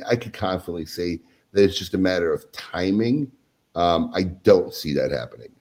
I 0.07 0.15
could 0.15 0.33
confidently 0.33 0.85
say 0.85 1.19
that 1.53 1.63
it's 1.63 1.77
just 1.77 1.93
a 1.93 1.97
matter 1.97 2.33
of 2.33 2.51
timing. 2.51 3.31
Um, 3.75 4.11
I 4.13 4.23
don't 4.23 4.73
see 4.73 4.93
that 4.93 5.11
happening. 5.11 5.51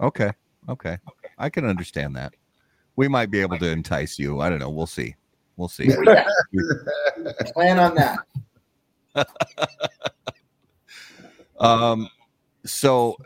Okay, 0.00 0.30
okay, 0.68 0.98
I 1.38 1.48
can 1.48 1.64
understand 1.64 2.16
that. 2.16 2.34
We 2.96 3.08
might 3.08 3.30
be 3.30 3.40
able 3.40 3.58
to 3.58 3.68
entice 3.70 4.18
you. 4.18 4.40
I 4.40 4.50
don't 4.50 4.58
know. 4.58 4.70
We'll 4.70 4.86
see. 4.86 5.14
We'll 5.56 5.68
see. 5.68 5.88
Plan 7.54 7.78
on 7.78 7.94
that. 7.94 8.18
Um, 11.60 12.08
so 12.66 13.16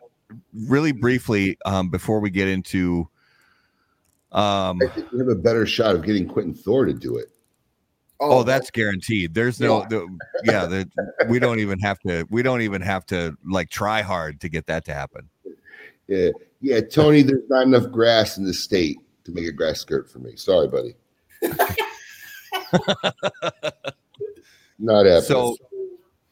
really 0.52 0.92
briefly, 0.92 1.58
um, 1.64 1.90
before 1.90 2.20
we 2.20 2.30
get 2.30 2.48
into, 2.48 3.08
um, 4.32 4.78
I 4.82 4.88
think 4.94 5.10
we 5.12 5.18
have 5.18 5.28
a 5.28 5.34
better 5.34 5.66
shot 5.66 5.94
of 5.94 6.04
getting 6.04 6.28
Quentin 6.28 6.54
Thor 6.54 6.84
to 6.84 6.92
do 6.92 7.16
it. 7.16 7.30
Oh, 8.20 8.40
oh 8.40 8.42
that's 8.42 8.70
guaranteed. 8.70 9.32
There's 9.32 9.60
no, 9.60 9.80
yeah, 9.80 9.86
the, 9.88 10.18
yeah 10.44 10.66
the, 10.66 10.90
we 11.28 11.38
don't 11.38 11.60
even 11.60 11.78
have 11.78 11.98
to. 12.00 12.26
We 12.30 12.42
don't 12.42 12.62
even 12.62 12.82
have 12.82 13.06
to 13.06 13.36
like 13.48 13.70
try 13.70 14.02
hard 14.02 14.40
to 14.42 14.48
get 14.48 14.66
that 14.66 14.84
to 14.86 14.94
happen. 14.94 15.28
Yeah, 16.08 16.30
yeah, 16.60 16.80
Tony. 16.80 17.22
There's 17.22 17.48
not 17.48 17.66
enough 17.66 17.90
grass 17.90 18.36
in 18.36 18.44
the 18.44 18.54
state 18.54 18.98
to 19.24 19.32
make 19.32 19.46
a 19.46 19.52
grass 19.52 19.80
skirt 19.80 20.10
for 20.10 20.18
me. 20.18 20.36
Sorry, 20.36 20.68
buddy. 20.68 20.94
not. 24.78 25.22
So 25.22 25.56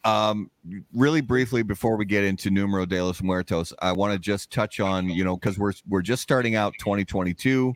um, 0.06 0.50
really 0.92 1.20
briefly 1.20 1.64
before 1.64 1.96
we 1.96 2.04
get 2.04 2.22
into 2.22 2.48
Numero 2.48 2.86
de 2.86 3.02
los 3.02 3.20
Muertos, 3.22 3.72
I 3.80 3.90
want 3.90 4.12
to 4.12 4.18
just 4.20 4.52
touch 4.52 4.78
on, 4.78 5.08
you 5.08 5.24
know, 5.24 5.36
because 5.36 5.58
we're 5.58 5.72
we're 5.88 6.02
just 6.02 6.22
starting 6.22 6.54
out 6.54 6.74
2022. 6.78 7.74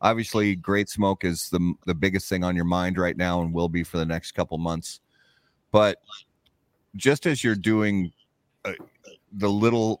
Obviously, 0.00 0.54
Great 0.54 0.88
Smoke 0.88 1.24
is 1.24 1.50
the 1.50 1.74
the 1.84 1.94
biggest 1.94 2.28
thing 2.28 2.44
on 2.44 2.54
your 2.54 2.64
mind 2.64 2.96
right 2.96 3.16
now, 3.16 3.40
and 3.42 3.52
will 3.52 3.68
be 3.68 3.82
for 3.82 3.98
the 3.98 4.06
next 4.06 4.32
couple 4.32 4.56
months. 4.56 5.00
But 5.72 5.98
just 6.94 7.26
as 7.26 7.42
you're 7.42 7.56
doing 7.56 8.12
uh, 8.64 8.74
the 9.32 9.50
little 9.50 10.00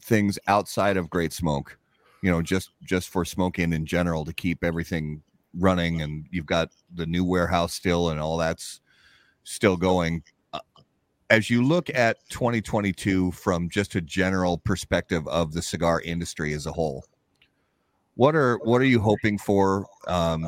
things 0.00 0.38
outside 0.46 0.96
of 0.96 1.10
Great 1.10 1.34
Smoke, 1.34 1.76
you 2.22 2.30
know, 2.30 2.40
just 2.40 2.70
just 2.82 3.10
for 3.10 3.26
Smoke 3.26 3.58
Inn 3.58 3.74
in 3.74 3.84
general 3.84 4.24
to 4.24 4.32
keep 4.32 4.64
everything 4.64 5.22
running, 5.58 6.02
and 6.02 6.26
you've 6.30 6.46
got 6.46 6.70
the 6.94 7.06
new 7.06 7.24
warehouse 7.24 7.72
still, 7.72 8.10
and 8.10 8.20
all 8.20 8.36
that's 8.36 8.80
still 9.44 9.76
going 9.76 10.22
as 11.32 11.48
you 11.48 11.64
look 11.64 11.88
at 11.94 12.18
2022 12.28 13.32
from 13.32 13.70
just 13.70 13.94
a 13.94 14.02
general 14.02 14.58
perspective 14.58 15.26
of 15.28 15.54
the 15.54 15.62
cigar 15.62 16.02
industry 16.02 16.52
as 16.52 16.66
a 16.66 16.72
whole, 16.72 17.06
what 18.16 18.36
are 18.36 18.58
what 18.64 18.82
are 18.82 18.86
you 18.86 19.00
hoping 19.00 19.38
for, 19.38 19.86
um, 20.08 20.46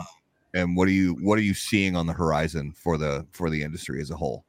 and 0.53 0.77
what 0.77 0.87
are 0.87 0.93
you 0.93 1.15
what 1.23 1.39
are 1.39 1.43
you 1.43 1.55
seeing 1.55 1.97
on 1.97 2.07
the 2.07 2.13
horizon 2.13 2.71
for 2.77 2.99
the 2.99 3.27
for 3.33 3.49
the 3.49 3.63
industry 3.63 3.99
as 4.03 4.11
a 4.11 4.17
whole? 4.17 4.45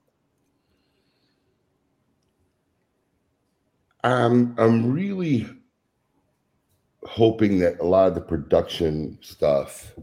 I'm 4.03 4.53
I'm 4.57 4.91
really 4.91 5.47
hoping 7.05 7.59
that 7.59 7.79
a 7.79 7.85
lot 7.85 8.09
of 8.09 8.15
the 8.15 8.19
production 8.19 9.17
stuff 9.21 9.93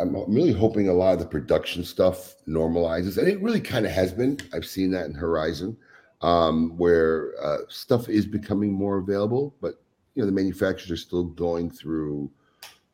I'm 0.00 0.14
really 0.32 0.52
hoping 0.52 0.88
a 0.88 0.92
lot 0.92 1.12
of 1.12 1.18
the 1.18 1.26
production 1.26 1.84
stuff 1.84 2.34
normalizes, 2.48 3.18
and 3.18 3.28
it 3.28 3.42
really 3.42 3.60
kind 3.60 3.84
of 3.86 3.92
has 3.92 4.12
been. 4.12 4.38
I've 4.54 4.66
seen 4.66 4.90
that 4.92 5.06
in 5.06 5.14
Horizon, 5.14 5.76
um, 6.22 6.76
where 6.76 7.34
uh, 7.42 7.58
stuff 7.68 8.08
is 8.08 8.26
becoming 8.26 8.72
more 8.72 8.98
available, 8.98 9.54
but 9.60 9.74
you 10.14 10.22
know 10.22 10.26
the 10.26 10.32
manufacturers 10.32 10.90
are 10.90 10.96
still 10.96 11.24
going 11.24 11.70
through 11.70 12.30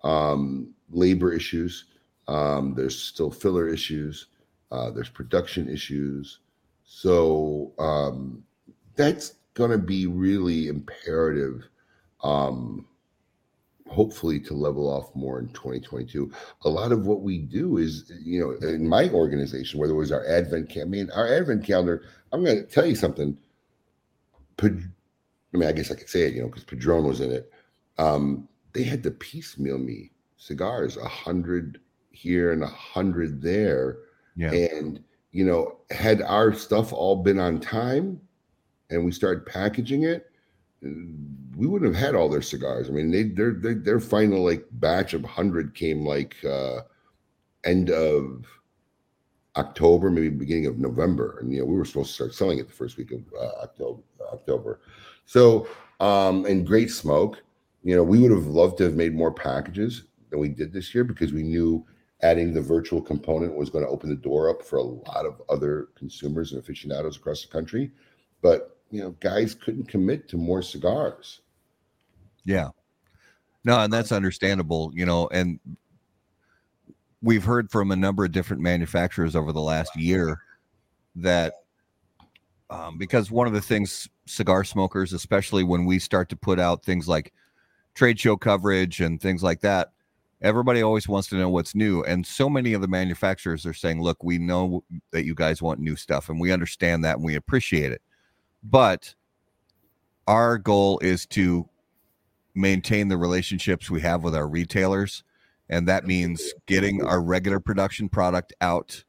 um, 0.04 0.74
labor 0.90 1.32
issues. 1.32 1.84
Um, 2.28 2.74
there's 2.74 3.00
still 3.00 3.30
filler 3.30 3.68
issues. 3.68 4.26
Uh, 4.70 4.90
there's 4.90 5.08
production 5.08 5.68
issues. 5.68 6.40
So 6.84 7.72
um, 7.78 8.42
that's 8.96 9.34
going 9.54 9.70
to 9.70 9.78
be 9.78 10.06
really 10.06 10.68
imperative 10.68 11.68
um, 12.22 12.86
hopefully 13.88 14.40
to 14.40 14.54
level 14.54 14.88
off 14.88 15.14
more 15.14 15.38
in 15.38 15.48
2022. 15.48 16.30
A 16.62 16.68
lot 16.68 16.92
of 16.92 17.06
what 17.06 17.22
we 17.22 17.38
do 17.38 17.78
is, 17.78 18.12
you 18.20 18.40
know, 18.40 18.68
in 18.68 18.88
my 18.88 19.08
organization, 19.10 19.78
whether 19.78 19.92
it 19.92 19.96
was 19.96 20.12
our 20.12 20.26
Advent 20.26 20.68
campaign, 20.68 21.10
our 21.14 21.32
Advent 21.32 21.64
calendar, 21.64 22.02
I'm 22.32 22.44
going 22.44 22.56
to 22.56 22.64
tell 22.64 22.86
you 22.86 22.94
something. 22.94 23.36
I 24.62 24.68
mean, 25.52 25.68
I 25.68 25.72
guess 25.72 25.90
I 25.90 25.94
could 25.94 26.08
say 26.08 26.22
it, 26.22 26.34
you 26.34 26.42
know, 26.42 26.48
because 26.48 26.64
Padron 26.64 27.04
was 27.04 27.20
in 27.20 27.30
it. 27.30 27.52
Um, 27.98 28.48
they 28.72 28.82
had 28.82 29.02
to 29.04 29.10
piecemeal 29.10 29.78
me 29.78 30.10
cigars, 30.36 30.96
a 30.96 31.08
hundred 31.08 31.80
here 32.10 32.52
and 32.52 32.62
a 32.62 32.68
hundred 32.68 33.40
there. 33.40 33.98
Yeah. 34.36 34.52
And, 34.52 35.02
you 35.32 35.44
know, 35.44 35.78
had 35.90 36.22
our 36.22 36.52
stuff 36.52 36.92
all 36.92 37.22
been 37.22 37.38
on 37.38 37.60
time 37.60 38.20
and 38.90 39.04
we 39.04 39.12
started 39.12 39.46
packaging 39.46 40.04
it, 40.04 40.30
we 40.82 41.66
wouldn't 41.66 41.94
have 41.94 42.02
had 42.02 42.14
all 42.14 42.28
their 42.28 42.42
cigars. 42.42 42.88
I 42.88 42.92
mean, 42.92 43.10
they 43.10 43.24
their 43.24 43.52
their, 43.52 43.74
their 43.74 44.00
final 44.00 44.44
like 44.44 44.66
batch 44.72 45.14
of 45.14 45.24
hundred 45.24 45.74
came 45.74 46.04
like 46.04 46.36
uh, 46.44 46.80
end 47.64 47.90
of 47.90 48.44
October, 49.56 50.10
maybe 50.10 50.28
beginning 50.28 50.66
of 50.66 50.78
November, 50.78 51.38
and 51.40 51.52
you 51.52 51.60
know 51.60 51.64
we 51.64 51.76
were 51.76 51.84
supposed 51.84 52.08
to 52.08 52.14
start 52.14 52.34
selling 52.34 52.58
it 52.58 52.66
the 52.66 52.74
first 52.74 52.96
week 52.96 53.12
of 53.12 53.22
uh, 53.38 53.62
October. 53.62 54.02
October, 54.32 54.80
so 55.24 55.68
um, 56.00 56.44
and 56.46 56.66
Great 56.66 56.90
Smoke, 56.90 57.42
you 57.82 57.94
know, 57.96 58.02
we 58.02 58.18
would 58.18 58.32
have 58.32 58.46
loved 58.46 58.78
to 58.78 58.84
have 58.84 58.94
made 58.94 59.14
more 59.14 59.32
packages 59.32 60.04
than 60.30 60.40
we 60.40 60.48
did 60.48 60.72
this 60.72 60.94
year 60.94 61.04
because 61.04 61.32
we 61.32 61.42
knew 61.42 61.86
adding 62.22 62.52
the 62.52 62.60
virtual 62.60 63.00
component 63.00 63.54
was 63.54 63.70
going 63.70 63.84
to 63.84 63.90
open 63.90 64.08
the 64.08 64.16
door 64.16 64.50
up 64.50 64.62
for 64.62 64.76
a 64.76 64.82
lot 64.82 65.26
of 65.26 65.40
other 65.48 65.88
consumers 65.94 66.52
and 66.52 66.60
aficionados 66.60 67.16
across 67.16 67.42
the 67.42 67.48
country, 67.48 67.90
but 68.42 68.75
you 68.90 69.00
know, 69.00 69.10
guys 69.20 69.54
couldn't 69.54 69.88
commit 69.88 70.28
to 70.28 70.36
more 70.36 70.62
cigars. 70.62 71.40
Yeah. 72.44 72.70
No, 73.64 73.80
and 73.80 73.92
that's 73.92 74.12
understandable, 74.12 74.92
you 74.94 75.04
know, 75.04 75.28
and 75.32 75.58
we've 77.20 77.44
heard 77.44 77.70
from 77.70 77.90
a 77.90 77.96
number 77.96 78.24
of 78.24 78.32
different 78.32 78.62
manufacturers 78.62 79.34
over 79.34 79.52
the 79.52 79.60
last 79.60 79.96
year 79.96 80.40
that 81.16 81.54
um, 82.70 82.98
because 82.98 83.30
one 83.30 83.46
of 83.46 83.52
the 83.52 83.60
things 83.60 84.08
cigar 84.26 84.64
smokers, 84.64 85.12
especially 85.12 85.64
when 85.64 85.84
we 85.84 85.98
start 85.98 86.28
to 86.28 86.36
put 86.36 86.60
out 86.60 86.84
things 86.84 87.08
like 87.08 87.32
trade 87.94 88.18
show 88.20 88.36
coverage 88.36 89.00
and 89.00 89.20
things 89.20 89.42
like 89.42 89.60
that, 89.60 89.92
everybody 90.42 90.82
always 90.82 91.08
wants 91.08 91.28
to 91.28 91.36
know 91.36 91.48
what's 91.48 91.74
new. 91.74 92.02
And 92.02 92.26
so 92.26 92.48
many 92.48 92.72
of 92.72 92.82
the 92.82 92.88
manufacturers 92.88 93.64
are 93.66 93.74
saying, 93.74 94.02
look, 94.02 94.22
we 94.22 94.38
know 94.38 94.84
that 95.12 95.24
you 95.24 95.34
guys 95.34 95.62
want 95.62 95.80
new 95.80 95.96
stuff 95.96 96.28
and 96.28 96.40
we 96.40 96.52
understand 96.52 97.04
that 97.04 97.16
and 97.16 97.24
we 97.24 97.36
appreciate 97.36 97.92
it. 97.92 98.02
But 98.68 99.14
our 100.26 100.58
goal 100.58 100.98
is 100.98 101.24
to 101.26 101.68
maintain 102.54 103.08
the 103.08 103.16
relationships 103.16 103.90
we 103.90 104.00
have 104.00 104.24
with 104.24 104.34
our 104.34 104.48
retailers. 104.48 105.22
And 105.68 105.86
that 105.88 106.06
means 106.06 106.52
getting 106.66 107.04
our 107.04 107.22
regular 107.22 107.60
production 107.60 108.08
product 108.08 108.52
out 108.60 109.04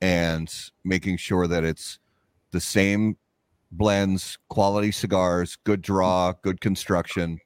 and 0.00 0.52
making 0.84 1.16
sure 1.18 1.46
that 1.46 1.64
it's 1.64 1.98
the 2.50 2.60
same 2.60 3.16
blends, 3.70 4.36
quality 4.48 4.92
cigars, 4.92 5.56
good 5.64 5.80
draw, 5.80 6.34
good 6.42 6.60
construction. 6.60 7.38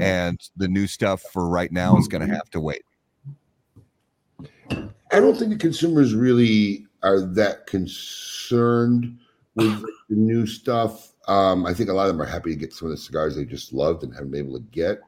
And 0.00 0.38
the 0.56 0.68
new 0.68 0.86
stuff 0.86 1.22
for 1.32 1.48
right 1.48 1.70
now 1.72 1.96
is 1.96 2.08
going 2.08 2.26
to 2.26 2.34
have 2.34 2.50
to 2.50 2.60
wait. 2.60 2.82
I 4.70 5.20
don't 5.20 5.38
think 5.38 5.50
the 5.50 5.58
consumers 5.58 6.14
really 6.14 6.86
are 7.02 7.20
that 7.20 7.66
concerned 7.66 9.18
with 9.56 9.82
the 10.08 10.16
new 10.16 10.46
stuff. 10.46 11.12
Um, 11.28 11.66
I 11.66 11.74
think 11.74 11.88
a 11.88 11.92
lot 11.92 12.08
of 12.08 12.14
them 12.14 12.22
are 12.22 12.30
happy 12.30 12.50
to 12.50 12.56
get 12.56 12.72
some 12.72 12.86
of 12.86 12.92
the 12.92 13.02
cigars 13.02 13.34
they 13.34 13.44
just 13.44 13.72
loved 13.72 14.04
and 14.04 14.14
haven't 14.14 14.30
been 14.30 14.46
able 14.46 14.58
to 14.58 14.64
get. 14.70 15.00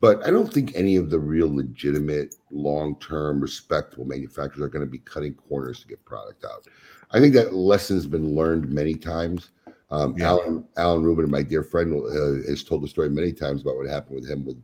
But 0.00 0.24
I 0.24 0.30
don't 0.30 0.52
think 0.52 0.72
any 0.74 0.96
of 0.96 1.10
the 1.10 1.18
real 1.18 1.52
legitimate, 1.52 2.36
long 2.50 2.98
term, 3.00 3.40
respectable 3.40 4.04
manufacturers 4.04 4.62
are 4.62 4.68
going 4.68 4.84
to 4.84 4.90
be 4.90 4.98
cutting 4.98 5.34
corners 5.34 5.80
to 5.80 5.88
get 5.88 6.04
product 6.04 6.44
out. 6.44 6.66
I 7.10 7.20
think 7.20 7.34
that 7.34 7.54
lesson's 7.54 8.06
been 8.06 8.34
learned 8.34 8.68
many 8.70 8.94
times. 8.94 9.50
Um, 9.90 10.16
yeah. 10.16 10.28
Alan 10.28 10.64
Alan 10.76 11.02
Rubin, 11.02 11.30
my 11.30 11.42
dear 11.42 11.62
friend, 11.62 11.94
uh, 11.94 12.48
has 12.48 12.62
told 12.62 12.82
the 12.82 12.88
story 12.88 13.08
many 13.08 13.32
times 13.32 13.62
about 13.62 13.76
what 13.76 13.88
happened 13.88 14.16
with 14.16 14.28
him 14.28 14.44
with 14.44 14.62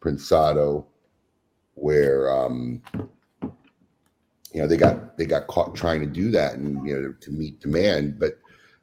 Prensado, 0.00 0.86
where 1.74 2.34
um, 2.34 2.82
you 3.42 4.60
know 4.60 4.66
they 4.66 4.76
got 4.76 5.16
they 5.16 5.26
got 5.26 5.46
caught 5.46 5.74
trying 5.74 6.00
to 6.00 6.06
do 6.06 6.30
that 6.30 6.54
and 6.54 6.86
you 6.86 7.00
know 7.00 7.14
to 7.20 7.30
meet 7.30 7.60
demand, 7.60 8.18
but 8.18 8.38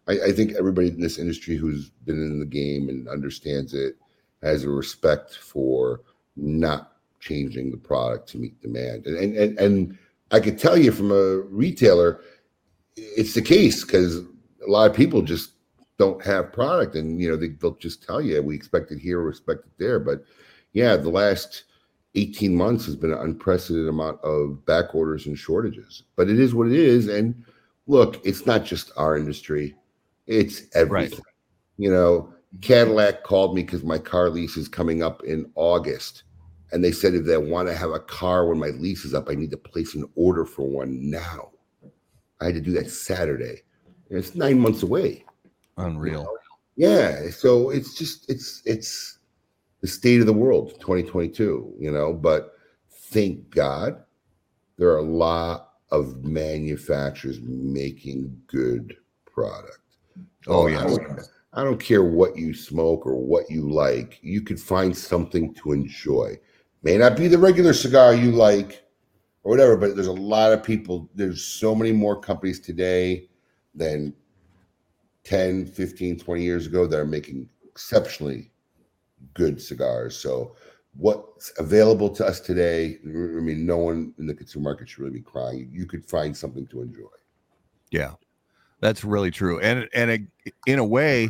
I, 0.10 0.28
I, 0.28 0.32
think 0.32 0.54
everybody 0.54 0.88
in 0.88 1.00
this 1.00 1.20
industry 1.20 1.56
who's 1.56 1.90
been 2.06 2.16
in 2.16 2.40
the 2.40 2.46
game 2.46 2.90
and 2.90 3.08
understands 3.08 3.74
it 3.74 3.96
has 4.42 4.64
a 4.64 4.70
respect 4.70 5.36
for 5.36 6.02
not 6.36 6.94
changing 7.20 7.72
the 7.72 7.78
product 7.78 8.28
to 8.30 8.38
meet 8.38 8.60
demand. 8.62 9.06
And 9.06 9.18
and 9.18 9.36
and, 9.36 9.60
and 9.60 9.98
I 10.32 10.40
could 10.40 10.58
tell 10.58 10.78
you 10.78 10.92
from 10.92 11.12
a 11.12 11.42
retailer, 11.42 12.22
it's 12.96 13.34
the 13.34 13.42
case 13.42 13.84
because 13.84 14.18
a 14.18 14.70
lot 14.70 14.90
of 14.90 14.96
people 14.96 15.22
just 15.22 15.52
don't 15.98 16.24
have 16.24 16.54
product, 16.54 16.96
and 16.96 17.22
you 17.22 17.30
know 17.30 17.36
they, 17.36 17.50
they'll 17.50 17.76
just 17.76 18.04
tell 18.04 18.22
you 18.22 18.42
we 18.42 18.56
expect 18.56 18.92
it 18.92 19.00
here, 19.00 19.20
respect 19.20 19.66
it 19.66 19.78
there. 19.78 20.00
But 20.00 20.24
yeah, 20.74 20.96
the 20.96 21.10
last 21.10 21.64
18 22.16 22.56
months 22.56 22.86
has 22.86 22.96
been 22.96 23.14
an 23.14 23.20
unprecedented 23.20 23.90
amount 23.90 24.20
of 24.24 24.66
back 24.66 24.96
orders 24.96 25.28
and 25.28 25.38
shortages. 25.38 26.04
But 26.16 26.30
it 26.30 26.40
is 26.40 26.56
what 26.56 26.68
it 26.68 26.74
is. 26.74 27.08
And 27.08 27.44
look, 27.88 28.20
it's 28.26 28.46
not 28.46 28.66
just 28.66 28.92
our 28.98 29.18
industry. 29.18 29.76
It's 30.30 30.62
everything. 30.76 31.18
Right. 31.18 31.26
You 31.78 31.92
know, 31.92 32.34
Cadillac 32.62 33.24
called 33.24 33.56
me 33.56 33.64
because 33.64 33.84
my 33.84 33.98
car 33.98 34.30
lease 34.30 34.58
is 34.58 34.68
coming 34.68 35.02
up 35.02 35.24
in 35.24 35.52
August. 35.56 36.24
And 36.72 36.84
they 36.84 36.92
said 36.92 37.16
if 37.16 37.26
they 37.26 37.38
want 37.38 37.68
to 37.68 37.76
have 37.76 37.90
a 37.90 38.00
car 38.00 38.46
when 38.46 38.60
my 38.60 38.68
lease 38.68 39.04
is 39.04 39.16
up, 39.16 39.28
I 39.28 39.34
need 39.34 39.50
to 39.52 39.58
place 39.58 39.96
an 39.96 40.08
order 40.16 40.46
for 40.46 40.68
one 40.68 41.10
now. 41.10 41.50
I 42.40 42.46
had 42.46 42.54
to 42.54 42.62
do 42.62 42.72
that 42.74 42.92
Saturday. 42.92 43.64
And 44.10 44.20
it's 44.20 44.36
nine 44.36 44.60
months 44.60 44.84
away. 44.84 45.26
Unreal. 45.78 46.14
You 46.14 46.20
know? 46.20 46.38
Yeah. 46.76 47.30
So 47.32 47.72
it's 47.72 47.96
just 47.96 48.30
it's 48.30 48.62
it's 48.66 49.18
the 49.82 49.88
state 49.88 50.20
of 50.20 50.28
the 50.28 50.34
world, 50.34 50.74
2022, 50.80 51.74
you 51.80 51.92
know, 51.92 52.14
but 52.14 52.52
thank 52.90 53.50
God 53.50 54.04
there 54.78 54.90
are 54.90 55.00
a 55.00 55.02
lot 55.02 55.74
of 55.92 56.24
manufacturers 56.24 57.40
making 57.42 58.40
good 58.46 58.96
product. 59.26 59.80
Oh, 60.48 60.64
oh, 60.64 60.68
yeah. 60.68 60.82
I 60.82 60.88
don't, 60.88 61.30
I 61.54 61.64
don't 61.64 61.80
care 61.80 62.04
what 62.04 62.38
you 62.38 62.54
smoke 62.54 63.06
or 63.06 63.16
what 63.16 63.50
you 63.50 63.70
like. 63.70 64.20
You 64.22 64.42
could 64.42 64.60
find 64.60 64.96
something 64.96 65.54
to 65.56 65.72
enjoy. 65.72 66.40
May 66.84 66.98
not 66.98 67.18
be 67.18 67.28
the 67.28 67.38
regular 67.38 67.74
cigar 67.74 68.14
you 68.14 68.32
like, 68.32 68.84
or 69.44 69.52
whatever. 69.52 69.76
But 69.78 69.96
there's 69.96 70.08
a 70.08 70.14
lot 70.14 70.54
of 70.54 70.64
people. 70.64 71.10
There's 71.16 71.44
so 71.44 71.76
many 71.76 71.92
more 71.92 72.20
companies 72.20 72.60
today 72.60 73.30
than 73.76 74.14
10, 75.24 75.68
15, 75.68 76.20
20 76.20 76.44
years 76.44 76.68
ago 76.68 76.88
that 76.88 77.00
are 77.00 77.06
making 77.06 77.50
exceptionally 77.68 78.52
good 79.34 79.62
cigars. 79.62 80.18
So 80.18 80.56
what's 80.96 81.52
available 81.58 82.10
to 82.10 82.26
us 82.26 82.40
today, 82.40 82.98
I 83.04 83.08
mean, 83.08 83.66
no 83.66 83.78
one 83.78 84.14
in 84.18 84.28
the 84.28 84.34
consumer 84.34 84.64
market 84.64 84.90
should 84.90 85.00
really 85.00 85.20
be 85.20 85.22
crying. 85.22 85.70
You 85.72 85.86
could 85.86 86.06
find 86.06 86.36
something 86.36 86.68
to 86.68 86.82
enjoy. 86.82 87.08
Yeah, 87.92 88.14
that's 88.82 89.04
really 89.04 89.32
true. 89.32 89.60
And 89.60 89.88
and 89.94 90.12
it, 90.12 90.54
in 90.66 90.80
a 90.80 90.86
way, 90.86 91.30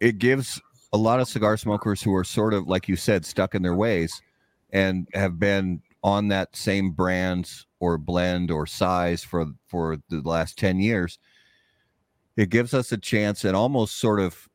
it 0.00 0.18
gives 0.18 0.60
a 0.92 0.98
lot 0.98 1.20
of 1.20 1.28
cigar 1.28 1.56
smokers 1.56 2.02
who 2.02 2.14
are 2.14 2.24
sort 2.24 2.54
of 2.54 2.68
like 2.68 2.88
you 2.88 2.96
said 2.96 3.24
stuck 3.24 3.54
in 3.54 3.62
their 3.62 3.74
ways 3.74 4.22
and 4.72 5.08
have 5.14 5.38
been 5.38 5.82
on 6.02 6.28
that 6.28 6.54
same 6.54 6.92
brands 6.92 7.66
or 7.80 7.98
blend 7.98 8.50
or 8.50 8.66
size 8.66 9.24
for 9.24 9.46
for 9.66 9.96
the 10.08 10.20
last 10.20 10.56
10 10.56 10.78
years 10.78 11.18
it 12.36 12.48
gives 12.48 12.74
us 12.74 12.92
a 12.92 12.98
chance 12.98 13.44
and 13.44 13.56
almost 13.56 13.96
sort 13.96 14.20
of 14.20 14.48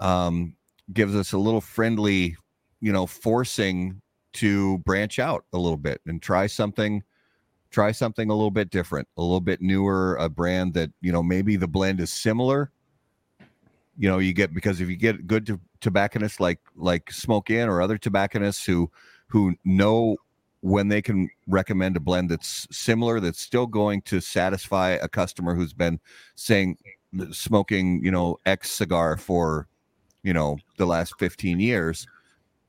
um, 0.00 0.54
gives 0.92 1.14
us 1.14 1.32
a 1.32 1.38
little 1.38 1.60
friendly 1.60 2.36
you 2.80 2.92
know 2.92 3.06
forcing 3.06 4.00
to 4.32 4.78
branch 4.78 5.18
out 5.18 5.44
a 5.52 5.58
little 5.58 5.76
bit 5.76 6.00
and 6.06 6.22
try 6.22 6.46
something 6.46 7.02
try 7.72 7.90
something 7.90 8.30
a 8.30 8.34
little 8.34 8.50
bit 8.50 8.70
different 8.70 9.08
a 9.16 9.22
little 9.22 9.40
bit 9.40 9.60
newer 9.60 10.14
a 10.16 10.28
brand 10.28 10.74
that 10.74 10.90
you 11.00 11.10
know 11.10 11.22
maybe 11.22 11.56
the 11.56 11.68
blend 11.68 12.00
is 12.00 12.12
similar. 12.12 12.70
You 13.98 14.08
know 14.08 14.18
you 14.18 14.32
get 14.32 14.54
because 14.54 14.80
if 14.80 14.88
you 14.88 14.96
get 14.96 15.26
good 15.26 15.46
to, 15.46 15.60
tobacconists 15.80 16.40
like 16.40 16.60
like 16.76 17.10
smoke 17.10 17.50
inn 17.50 17.68
or 17.68 17.82
other 17.82 17.98
tobacconists 17.98 18.64
who 18.64 18.90
who 19.26 19.54
know 19.64 20.16
when 20.60 20.88
they 20.88 21.02
can 21.02 21.28
recommend 21.48 21.96
a 21.96 22.00
blend 22.00 22.30
that's 22.30 22.68
similar 22.70 23.18
that's 23.18 23.40
still 23.40 23.66
going 23.66 24.00
to 24.02 24.20
satisfy 24.20 24.90
a 24.90 25.08
customer 25.08 25.54
who's 25.54 25.72
been 25.72 25.98
saying 26.36 26.78
smoking 27.32 28.02
you 28.04 28.10
know 28.10 28.38
x 28.46 28.70
cigar 28.70 29.16
for 29.16 29.66
you 30.22 30.32
know 30.32 30.56
the 30.78 30.86
last 30.86 31.14
15 31.18 31.58
years 31.58 32.06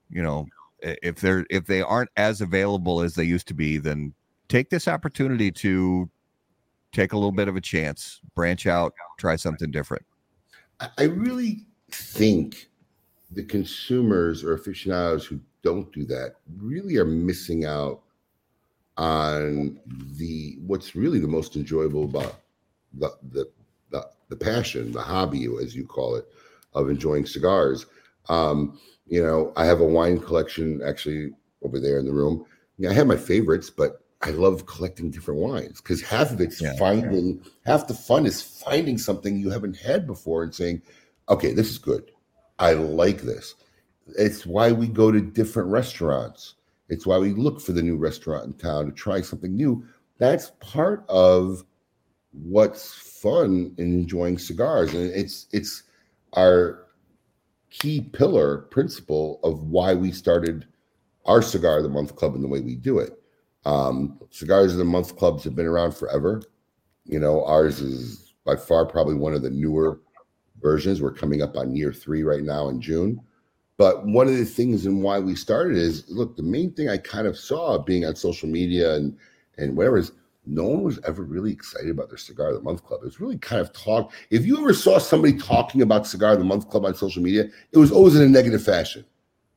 you 0.10 0.22
know 0.22 0.48
if 0.82 1.22
they're 1.22 1.46
if 1.50 1.66
they 1.66 1.82
aren't 1.82 2.10
as 2.18 2.42
available 2.42 3.02
as 3.02 3.16
they 3.16 3.24
used 3.24 3.48
to 3.48 3.54
be 3.54 3.78
then 3.78 4.14
take 4.54 4.70
this 4.70 4.88
opportunity 4.88 5.52
to 5.52 6.08
take 6.92 7.14
a 7.14 7.16
little 7.16 7.32
bit 7.32 7.48
of 7.48 7.56
a 7.56 7.62
chance 7.62 8.22
branch 8.36 8.68
out 8.68 8.94
try 9.18 9.36
something 9.36 9.72
different 9.72 10.06
I 10.98 11.04
really 11.04 11.66
think 11.92 12.70
the 13.32 13.44
consumers 13.44 14.44
or 14.44 14.54
aficionados 14.54 15.26
who 15.26 15.40
don't 15.64 15.92
do 15.92 16.06
that 16.06 16.36
really 16.58 16.98
are 16.98 17.06
missing 17.06 17.66
out 17.66 18.02
on 18.98 19.80
the 20.18 20.58
what's 20.68 20.96
really 20.96 21.20
the 21.20 21.28
most 21.28 21.56
enjoyable 21.56 22.04
about 22.04 22.42
the 22.94 23.12
the 23.32 23.50
the, 23.90 24.08
the 24.30 24.36
passion, 24.36 24.92
the 24.92 25.02
hobby, 25.02 25.48
as 25.62 25.76
you 25.76 25.86
call 25.86 26.16
it, 26.16 26.28
of 26.74 26.90
enjoying 26.90 27.26
cigars. 27.26 27.86
Um, 28.30 28.80
you 29.08 29.24
know, 29.24 29.54
I 29.56 29.66
have 29.66 29.82
a 29.82 29.86
wine 29.86 30.20
collection 30.20 30.82
actually 30.86 31.32
over 31.64 31.80
there 31.80 32.00
in 32.00 32.06
the 32.06 32.14
room. 32.14 32.46
I 32.88 32.94
have 32.94 33.08
my 33.08 33.18
favorites, 33.18 33.70
but 33.70 34.03
I 34.24 34.30
love 34.30 34.66
collecting 34.66 35.12
different 35.12 35.42
wines 35.42 35.82
because 35.82 36.02
half 36.02 36.32
of 36.32 36.40
it's 36.40 36.62
yeah. 36.62 36.76
finding 36.78 37.44
half 37.66 37.88
the 37.88 37.94
fun 37.94 38.26
is 38.26 38.42
finding 38.42 38.98
something 38.98 39.38
you 39.38 39.50
haven't 39.50 39.76
had 39.76 40.08
before 40.08 40.44
and 40.44 40.56
saying, 40.56 40.82
okay, 41.28 41.52
this 41.52 41.70
is 41.70 41.78
good. 41.78 42.10
I 42.58 42.74
like 42.74 43.22
this. 43.24 43.56
It's 44.18 44.46
why 44.46 44.72
we 44.72 44.88
go 44.88 45.12
to 45.12 45.20
different 45.20 45.70
restaurants. 45.70 46.56
It's 46.88 47.06
why 47.06 47.18
we 47.18 47.34
look 47.34 47.60
for 47.60 47.74
the 47.74 47.82
new 47.82 47.98
restaurant 47.98 48.46
in 48.46 48.54
town 48.54 48.86
to 48.86 48.92
try 48.94 49.20
something 49.20 49.54
new. 49.54 49.86
That's 50.20 50.52
part 50.62 51.04
of 51.10 51.66
what's 52.32 52.94
fun 52.94 53.76
in 53.78 53.94
enjoying 53.94 54.38
cigars. 54.38 54.94
And 54.94 55.12
it's 55.12 55.48
it's 55.52 55.84
our 56.34 56.86
key 57.72 58.02
pillar 58.02 58.60
principle 58.60 59.42
of 59.44 59.64
why 59.64 59.94
we 59.96 60.12
started 60.14 60.66
our 61.26 61.42
cigar 61.42 61.78
of 61.78 61.84
the 61.84 61.90
month 61.90 62.16
club 62.16 62.36
and 62.36 62.44
the 62.44 62.48
way 62.48 62.62
we 62.62 62.76
do 62.76 63.00
it 63.00 63.20
um, 63.66 64.20
Cigars 64.30 64.74
of 64.74 64.78
the 64.78 64.86
Month 64.86 65.18
clubs 65.18 65.44
have 65.44 65.56
been 65.56 65.66
around 65.66 65.94
forever. 65.94 66.42
You 67.06 67.20
know, 67.20 67.44
ours 67.46 67.80
is 67.80 68.34
by 68.46 68.56
far 68.56 68.86
probably 68.86 69.16
one 69.16 69.34
of 69.34 69.42
the 69.42 69.50
newer 69.50 70.00
versions. 70.62 71.02
We're 71.02 71.12
coming 71.12 71.42
up 71.42 71.56
on 71.56 71.76
year 71.76 71.94
three 71.94 72.24
right 72.24 72.44
now 72.44 72.70
in 72.70 72.82
June. 72.82 73.22
But 73.78 74.06
one 74.06 74.28
of 74.28 74.38
the 74.38 74.46
things 74.46 74.86
and 74.86 75.02
why 75.02 75.20
we 75.20 75.36
started 75.36 75.78
is 75.78 76.06
look, 76.10 76.36
the 76.38 76.44
main 76.44 76.74
thing 76.74 76.90
I 76.90 76.98
kind 76.98 77.28
of 77.28 77.38
saw 77.38 77.78
being 77.78 78.06
on 78.06 78.16
social 78.16 78.48
media 78.48 78.96
and 78.96 79.18
and 79.58 79.76
whatever 79.76 79.98
is 79.98 80.12
no 80.46 80.64
one 80.64 80.84
was 80.84 81.00
ever 81.08 81.24
really 81.24 81.54
excited 81.54 81.90
about 81.90 82.10
their 82.10 82.18
cigar 82.18 82.50
of 82.50 82.56
the 82.56 82.62
month 82.62 82.84
club. 82.84 83.02
It 83.02 83.06
was 83.06 83.22
really 83.22 83.38
kind 83.38 83.62
of 83.62 83.72
talk. 83.72 84.12
If 84.30 84.46
you 84.46 84.58
ever 84.58 84.74
saw 84.74 84.98
somebody 84.98 85.38
talking 85.38 85.82
about 85.82 86.06
cigar 86.06 86.34
of 86.34 86.40
the 86.40 86.46
month 86.46 86.70
club 86.70 86.86
on 86.86 86.96
social 86.96 87.24
media, 87.24 87.46
it 87.72 87.78
was 87.78 87.92
always 87.92 88.16
in 88.16 88.22
a 88.22 88.28
negative 88.28 88.64
fashion. 88.64 89.06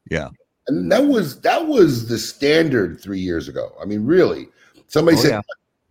Yeah 0.08 0.28
and 0.68 0.90
that 0.90 1.04
was 1.04 1.40
that 1.40 1.66
was 1.66 2.08
the 2.08 2.18
standard 2.18 3.00
three 3.00 3.20
years 3.20 3.48
ago. 3.48 3.72
I 3.80 3.84
mean, 3.84 4.04
really, 4.04 4.48
somebody 4.88 5.16
oh, 5.18 5.20
said, 5.20 5.30
yeah. 5.30 5.40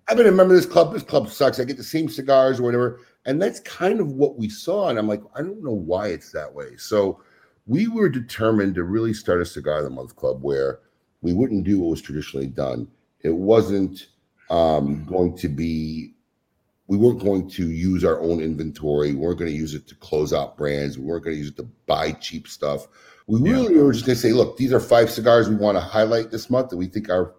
"I've 0.08 0.18
been 0.18 0.28
a 0.28 0.32
member 0.32 0.54
of 0.54 0.62
this 0.62 0.72
club. 0.72 0.94
This 0.94 1.04
club 1.04 1.30
sucks. 1.30 1.60
I 1.60 1.64
get 1.64 1.78
the 1.78 1.84
same 1.84 2.10
cigars 2.10 2.60
or 2.60 2.64
whatever." 2.64 3.00
And 3.26 3.42
that's 3.42 3.60
kind 3.62 4.00
of 4.00 4.12
what 4.12 4.38
we 4.38 4.50
saw. 4.50 4.90
And 4.90 5.00
I'm 5.00 5.08
like, 5.08 5.22
I 5.36 5.42
don't 5.42 5.64
know 5.64 5.72
why 5.72 6.10
it's 6.10 6.32
that 6.32 6.54
way. 6.54 6.78
So 6.78 7.22
we 7.66 7.88
were 7.88 8.08
determined 8.08 8.76
to 8.76 8.84
really 8.84 9.14
start 9.14 9.42
a 9.42 9.46
cigar 9.46 9.80
of 9.80 9.86
the 9.86 9.90
month 9.90 10.16
club 10.16 10.44
where 10.44 10.82
we 11.22 11.34
wouldn't 11.34 11.64
do 11.64 11.80
what 11.80 11.90
was 11.90 12.02
traditionally 12.02 12.46
done. 12.48 12.88
It 13.22 13.34
wasn't 13.34 14.08
um, 14.50 15.06
going 15.06 15.36
to 15.38 15.50
be. 15.50 16.14
We 16.88 16.98
weren't 16.98 17.20
going 17.20 17.50
to 17.50 17.72
use 17.72 18.04
our 18.04 18.22
own 18.22 18.42
inventory. 18.42 19.12
We 19.12 19.18
weren't 19.18 19.40
going 19.40 19.50
to 19.50 19.58
use 19.58 19.74
it 19.74 19.88
to 19.88 19.96
close 19.96 20.34
out 20.34 20.56
brands. 20.56 21.00
We 21.00 21.06
weren't 21.06 21.24
going 21.24 21.36
to 21.36 21.40
use 21.40 21.50
it 21.50 21.58
to 21.58 21.68
buy 21.88 22.12
cheap 22.12 22.48
stuff 22.48 22.88
we 23.28 23.42
really 23.42 23.76
yeah. 23.76 23.82
were 23.82 23.94
just 23.94 24.06
going 24.06 24.16
to 24.16 24.22
say, 24.22 24.34
look, 24.34 24.58
these 24.58 24.72
are 24.72 24.80
five 24.80 25.10
cigars 25.10 25.50
we 25.50 25.56
want 25.56 25.78
to 25.78 25.82
highlight 25.82 26.32
this 26.32 26.50
month 26.50 26.70
that 26.70 26.78
we 26.78 26.88
think 26.88 27.10
our 27.10 27.34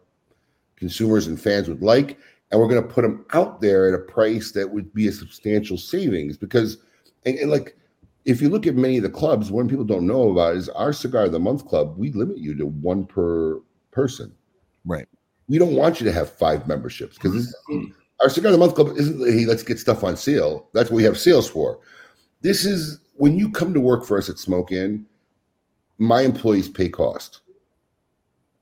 consumers 0.76 1.26
and 1.26 1.40
fans 1.40 1.68
would 1.68 1.82
like. 1.82 2.18
And 2.50 2.60
we're 2.60 2.68
going 2.68 2.82
to 2.82 2.88
put 2.88 3.02
them 3.02 3.24
out 3.32 3.60
there 3.60 3.88
at 3.88 3.94
a 3.94 4.02
price 4.02 4.52
that 4.52 4.70
would 4.70 4.92
be 4.94 5.08
a 5.08 5.12
substantial 5.12 5.76
savings 5.76 6.36
because, 6.36 6.78
and, 7.24 7.38
and 7.38 7.50
like, 7.50 7.76
if 8.24 8.40
you 8.42 8.48
look 8.48 8.66
at 8.66 8.74
many 8.74 8.96
of 8.96 9.04
the 9.04 9.08
clubs, 9.08 9.52
one 9.52 9.68
people 9.68 9.84
don't 9.84 10.06
know 10.06 10.30
about 10.30 10.56
is 10.56 10.68
our 10.70 10.92
cigar 10.92 11.24
of 11.24 11.32
the 11.32 11.38
month 11.38 11.66
club. 11.66 11.96
We 11.96 12.10
limit 12.12 12.38
you 12.38 12.56
to 12.56 12.66
one 12.66 13.04
per 13.06 13.60
person. 13.92 14.34
Right. 14.84 15.06
We 15.48 15.58
don't 15.58 15.76
want 15.76 16.00
you 16.00 16.06
to 16.06 16.12
have 16.12 16.32
five 16.32 16.66
memberships 16.66 17.16
because 17.16 17.56
mm-hmm. 17.70 17.92
our 18.20 18.28
cigar 18.28 18.48
of 18.48 18.58
the 18.58 18.58
month 18.58 18.74
club 18.74 18.96
isn't 18.96 19.20
hey, 19.20 19.44
let's 19.44 19.62
get 19.62 19.78
stuff 19.78 20.02
on 20.02 20.16
sale. 20.16 20.68
That's 20.74 20.90
what 20.90 20.96
we 20.96 21.04
have 21.04 21.18
sales 21.18 21.48
for. 21.48 21.78
This 22.42 22.64
is 22.64 22.98
when 23.14 23.38
you 23.38 23.50
come 23.50 23.72
to 23.72 23.80
work 23.80 24.04
for 24.04 24.18
us 24.18 24.28
at 24.28 24.38
Smoke 24.38 24.72
Inn 24.72 25.06
my 25.98 26.22
employees 26.22 26.68
pay 26.68 26.88
cost. 26.88 27.40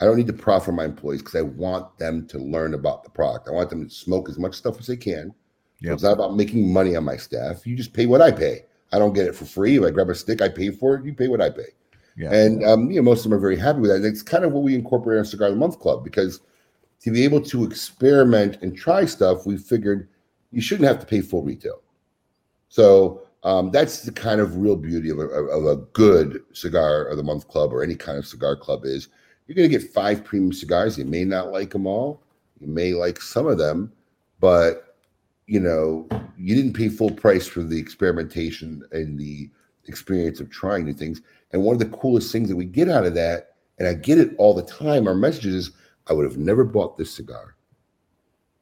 I 0.00 0.04
don't 0.04 0.16
need 0.16 0.26
to 0.26 0.32
profit 0.32 0.74
my 0.74 0.84
employees 0.84 1.22
because 1.22 1.36
I 1.36 1.42
want 1.42 1.98
them 1.98 2.26
to 2.28 2.38
learn 2.38 2.74
about 2.74 3.04
the 3.04 3.10
product. 3.10 3.48
I 3.48 3.52
want 3.52 3.70
them 3.70 3.88
to 3.88 3.94
smoke 3.94 4.28
as 4.28 4.38
much 4.38 4.54
stuff 4.54 4.78
as 4.78 4.86
they 4.86 4.96
can. 4.96 5.34
Yep. 5.80 5.94
It's 5.94 6.02
not 6.02 6.12
about 6.12 6.36
making 6.36 6.72
money 6.72 6.96
on 6.96 7.04
my 7.04 7.16
staff. 7.16 7.66
You 7.66 7.76
just 7.76 7.92
pay 7.92 8.06
what 8.06 8.20
I 8.20 8.30
pay. 8.30 8.64
I 8.92 8.98
don't 8.98 9.12
get 9.12 9.26
it 9.26 9.34
for 9.34 9.44
free. 9.44 9.76
If 9.76 9.84
I 9.84 9.90
grab 9.90 10.08
a 10.08 10.14
stick, 10.14 10.40
I 10.40 10.48
pay 10.48 10.70
for 10.70 10.94
it. 10.94 11.04
You 11.04 11.14
pay 11.14 11.28
what 11.28 11.40
I 11.40 11.50
pay. 11.50 11.68
Yeah. 12.16 12.32
And 12.32 12.64
um, 12.64 12.90
you 12.90 12.96
know, 12.96 13.02
most 13.02 13.24
of 13.24 13.24
them 13.24 13.34
are 13.34 13.40
very 13.40 13.56
happy 13.56 13.80
with 13.80 13.90
that. 13.90 13.96
And 13.96 14.06
it's 14.06 14.22
kind 14.22 14.44
of 14.44 14.52
what 14.52 14.62
we 14.62 14.74
incorporate 14.74 15.18
our 15.18 15.24
Cigar 15.24 15.48
of 15.48 15.54
the 15.54 15.60
Month 15.60 15.80
Club 15.80 16.04
because 16.04 16.40
to 17.00 17.10
be 17.10 17.24
able 17.24 17.40
to 17.42 17.64
experiment 17.64 18.58
and 18.62 18.76
try 18.76 19.04
stuff, 19.04 19.46
we 19.46 19.56
figured 19.56 20.08
you 20.52 20.60
shouldn't 20.60 20.88
have 20.88 21.00
to 21.00 21.06
pay 21.06 21.20
full 21.20 21.42
retail. 21.42 21.82
So 22.68 23.22
um, 23.44 23.70
that's 23.70 24.02
the 24.02 24.12
kind 24.12 24.40
of 24.40 24.56
real 24.56 24.76
beauty 24.76 25.10
of 25.10 25.18
a, 25.18 25.28
of 25.28 25.66
a 25.66 25.76
good 25.92 26.42
cigar 26.52 27.04
of 27.04 27.18
the 27.18 27.22
month 27.22 27.46
club 27.48 27.72
or 27.72 27.82
any 27.82 27.94
kind 27.94 28.18
of 28.18 28.26
cigar 28.26 28.56
club 28.56 28.84
is 28.84 29.08
you're 29.46 29.54
going 29.54 29.70
to 29.70 29.78
get 29.78 29.92
five 29.92 30.24
premium 30.24 30.52
cigars. 30.52 30.96
You 30.96 31.04
may 31.04 31.24
not 31.24 31.52
like 31.52 31.70
them 31.70 31.86
all. 31.86 32.22
You 32.58 32.68
may 32.68 32.94
like 32.94 33.20
some 33.20 33.46
of 33.46 33.58
them, 33.58 33.92
but 34.40 34.96
you 35.46 35.60
know, 35.60 36.08
you 36.38 36.54
didn't 36.54 36.72
pay 36.72 36.88
full 36.88 37.10
price 37.10 37.46
for 37.46 37.62
the 37.62 37.78
experimentation 37.78 38.82
and 38.92 39.18
the 39.18 39.50
experience 39.86 40.40
of 40.40 40.48
trying 40.48 40.86
new 40.86 40.94
things. 40.94 41.20
And 41.52 41.62
one 41.62 41.74
of 41.74 41.78
the 41.78 41.96
coolest 41.96 42.32
things 42.32 42.48
that 42.48 42.56
we 42.56 42.64
get 42.64 42.88
out 42.88 43.04
of 43.04 43.14
that, 43.14 43.56
and 43.78 43.86
I 43.86 43.92
get 43.92 44.18
it 44.18 44.34
all 44.38 44.54
the 44.54 44.62
time, 44.62 45.06
our 45.06 45.14
messages 45.14 45.54
is, 45.54 45.70
I 46.06 46.12
would 46.14 46.24
have 46.24 46.38
never 46.38 46.64
bought 46.64 46.96
this 46.96 47.14
cigar. 47.14 47.56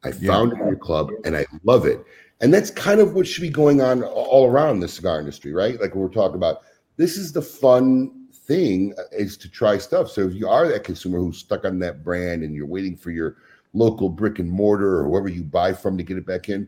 I 0.03 0.11
found 0.11 0.51
yeah. 0.51 0.57
it 0.57 0.61
in 0.61 0.67
your 0.67 0.77
club 0.77 1.11
and 1.23 1.35
I 1.35 1.45
love 1.63 1.85
it. 1.85 2.03
And 2.43 2.53
that's 2.53 2.69
kind 2.69 2.99
of 2.99 3.13
what 3.13 3.25
should 3.25 3.41
be 3.41 3.49
going 3.49 3.79
on 3.79 4.03
all 4.03 4.47
around 4.47 4.81
the 4.81 4.87
cigar 4.89 5.17
industry, 5.17 5.53
right? 5.53 5.79
Like 5.79 5.95
we're 5.95 6.09
talking 6.09 6.35
about, 6.35 6.63
this 6.97 7.15
is 7.15 7.31
the 7.31 7.41
fun 7.41 8.27
thing 8.33 8.93
uh, 8.97 9.03
is 9.13 9.37
to 9.37 9.49
try 9.49 9.77
stuff. 9.77 10.09
So 10.09 10.27
if 10.27 10.33
you 10.33 10.49
are 10.49 10.67
that 10.67 10.83
consumer 10.83 11.19
who's 11.19 11.37
stuck 11.37 11.63
on 11.63 11.79
that 11.79 12.03
brand 12.03 12.43
and 12.43 12.53
you're 12.53 12.65
waiting 12.65 12.97
for 12.97 13.11
your 13.11 13.37
local 13.71 14.09
brick 14.09 14.39
and 14.39 14.51
mortar 14.51 14.99
or 14.99 15.05
whoever 15.05 15.29
you 15.29 15.41
buy 15.41 15.71
from 15.71 15.97
to 15.97 16.03
get 16.03 16.17
it 16.17 16.25
back 16.25 16.49
in, 16.49 16.67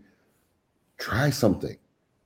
try 0.98 1.30
something. 1.30 1.76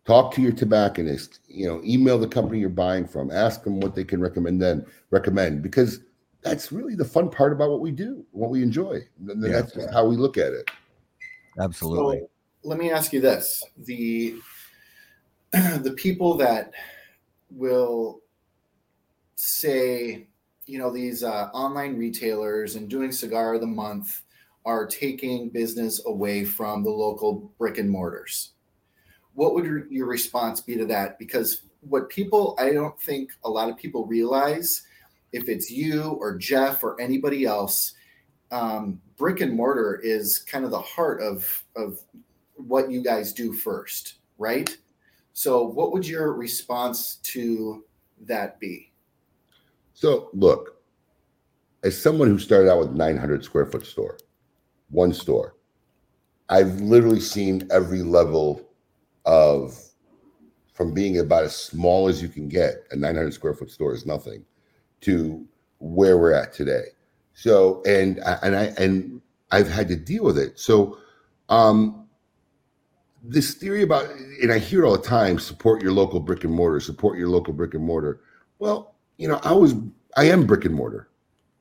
Talk 0.05 0.31
to 0.35 0.43
your 0.43 0.51
tobacconist. 0.51 1.39
You 1.47 1.67
know, 1.69 1.81
email 1.83 2.19
the 2.19 2.27
company 2.27 2.59
you're 2.59 2.69
buying 2.69 3.07
from. 3.07 3.31
Ask 3.31 3.63
them 3.63 3.79
what 3.79 3.95
they 3.95 4.03
can 4.03 4.21
recommend. 4.21 4.61
Then 4.61 4.85
recommend 5.09 5.63
because 5.63 6.01
that's 6.43 6.71
really 6.71 6.93
the 6.93 7.03
fun 7.03 7.31
part 7.31 7.51
about 7.51 7.71
what 7.71 7.81
we 7.81 7.89
do, 7.89 8.23
what 8.29 8.51
we 8.51 8.61
enjoy. 8.61 8.99
And 9.27 9.43
Yeah. 9.43 9.53
that's 9.53 9.73
just 9.73 9.89
how 9.89 10.05
we 10.05 10.17
look 10.17 10.37
at 10.37 10.53
it. 10.53 10.69
Absolutely. 11.59 12.19
So 12.19 12.29
let 12.63 12.77
me 12.77 12.91
ask 12.91 13.13
you 13.13 13.21
this: 13.21 13.63
the 13.77 14.35
the 15.51 15.93
people 15.97 16.35
that 16.37 16.71
will 17.49 18.21
say, 19.35 20.27
you 20.65 20.77
know, 20.77 20.91
these 20.91 21.23
uh, 21.23 21.49
online 21.53 21.97
retailers 21.97 22.75
and 22.75 22.89
doing 22.89 23.11
cigar 23.11 23.55
of 23.55 23.61
the 23.61 23.67
month 23.67 24.23
are 24.65 24.85
taking 24.85 25.49
business 25.49 26.05
away 26.05 26.43
from 26.43 26.83
the 26.83 26.89
local 26.89 27.51
brick 27.57 27.77
and 27.77 27.89
mortars. 27.89 28.51
What 29.33 29.53
would 29.55 29.65
your- 29.89 30.05
response 30.05 30.59
be 30.59 30.75
to 30.75 30.85
that? 30.87 31.17
Because 31.17 31.61
what 31.79 32.09
people, 32.09 32.55
I 32.59 32.71
don't 32.71 32.99
think 32.99 33.31
a 33.45 33.49
lot 33.49 33.69
of 33.69 33.77
people 33.77 34.05
realize, 34.05 34.83
if 35.31 35.47
it's 35.47 35.71
you 35.71 36.17
or 36.19 36.37
Jeff 36.37 36.83
or 36.83 36.99
anybody 36.99 37.45
else, 37.45 37.93
um, 38.51 38.99
brick 39.15 39.39
and 39.39 39.53
mortar 39.55 40.01
is 40.03 40.39
kind 40.39 40.65
of 40.65 40.71
the 40.71 40.81
heart 40.81 41.21
of 41.21 41.63
of 41.75 41.99
what 42.67 42.91
you 42.91 43.03
guys 43.03 43.33
do 43.33 43.53
first, 43.53 44.15
right? 44.37 44.75
So, 45.33 45.63
what 45.63 45.91
would 45.93 46.07
your 46.07 46.33
response 46.33 47.15
to 47.23 47.85
that 48.25 48.59
be? 48.59 48.91
So 49.99 50.29
look, 50.33 50.81
as 51.83 52.01
someone 52.01 52.29
who 52.29 52.39
started 52.39 52.71
out 52.71 52.79
with 52.79 52.91
900 52.91 53.43
square 53.43 53.65
foot 53.65 53.85
store, 53.85 54.17
one 54.89 55.13
store, 55.13 55.55
I've 56.47 56.79
literally 56.79 57.19
seen 57.19 57.67
every 57.69 58.01
level 58.01 58.61
of 59.25 59.77
from 60.73 60.93
being 60.93 61.19
about 61.19 61.43
as 61.43 61.55
small 61.55 62.07
as 62.07 62.21
you 62.21 62.29
can 62.29 62.47
get, 62.47 62.85
a 62.91 62.95
900 62.95 63.33
square 63.33 63.53
foot 63.53 63.69
store 63.69 63.93
is 63.93 64.05
nothing, 64.05 64.45
to 65.01 65.45
where 65.79 66.17
we're 66.17 66.31
at 66.31 66.53
today. 66.53 66.85
So 67.33 67.83
and 67.85 68.19
and 68.41 68.55
I 68.55 68.73
and 68.77 69.21
I've 69.51 69.69
had 69.69 69.89
to 69.89 69.97
deal 69.97 70.23
with 70.23 70.37
it. 70.37 70.57
So 70.57 70.97
um 71.49 71.98
this 73.21 73.53
theory 73.53 73.83
about 73.83 74.09
and 74.09 74.51
I 74.51 74.59
hear 74.59 74.83
it 74.83 74.87
all 74.87 74.97
the 74.97 75.07
time, 75.07 75.39
support 75.39 75.81
your 75.81 75.91
local 75.91 76.19
brick 76.19 76.43
and 76.43 76.53
mortar, 76.53 76.79
support 76.79 77.17
your 77.17 77.29
local 77.29 77.53
brick 77.53 77.73
and 77.73 77.83
mortar. 77.83 78.21
Well, 78.59 78.95
you 79.17 79.27
know, 79.27 79.39
I 79.43 79.53
was 79.53 79.75
I 80.17 80.25
am 80.25 80.45
brick 80.45 80.65
and 80.65 80.75
mortar, 80.75 81.09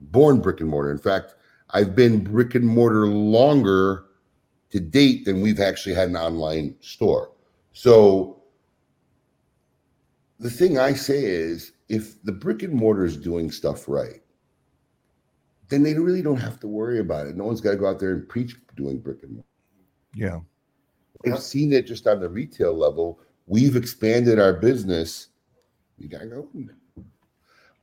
born 0.01 0.41
brick 0.41 0.61
and 0.61 0.69
mortar. 0.69 0.91
In 0.91 0.99
fact, 0.99 1.35
I've 1.71 1.95
been 1.95 2.25
brick 2.25 2.55
and 2.55 2.67
mortar 2.67 3.07
longer 3.07 4.05
to 4.71 4.81
date 4.81 5.25
than 5.25 5.41
we've 5.41 5.61
actually 5.61 5.95
had 5.95 6.09
an 6.09 6.17
online 6.17 6.77
store. 6.81 7.33
So 7.73 8.43
the 10.39 10.51
thing 10.51 10.79
I 10.79 10.93
say 10.93 11.25
is 11.25 11.73
if 11.89 12.23
the 12.23 12.33
brick 12.33 12.63
and 12.63 12.73
mortar 12.75 13.05
is 13.05 13.17
doing 13.17 13.51
stuff 13.51 13.89
right, 13.89 14.23
then 15.69 15.83
they 15.83 15.95
really 15.95 16.23
don't 16.23 16.41
have 16.41 16.61
to 16.61 16.69
worry 16.69 17.01
about 17.01 17.27
it. 17.27 17.37
No 17.37 17.45
one's 17.45 17.61
got 17.61 17.73
to 17.73 17.77
go 17.77 17.87
out 17.87 17.99
there 17.99 18.13
and 18.13 18.29
preach 18.29 18.57
doing 18.77 18.99
brick 18.99 19.23
and 19.23 19.33
mortar. 19.33 19.49
yeah. 20.15 20.41
We've 21.25 21.35
Yeah. 21.35 21.41
seen 21.41 21.73
it 21.73 21.87
just 21.87 22.07
on 22.07 22.21
the 22.21 22.29
retail 22.29 22.75
level. 22.75 23.21
We've 23.47 23.77
expanded 23.77 24.39
our 24.39 24.53
business. 24.53 25.29
You 25.99 26.09
gotta 26.09 26.27
go. 26.27 26.49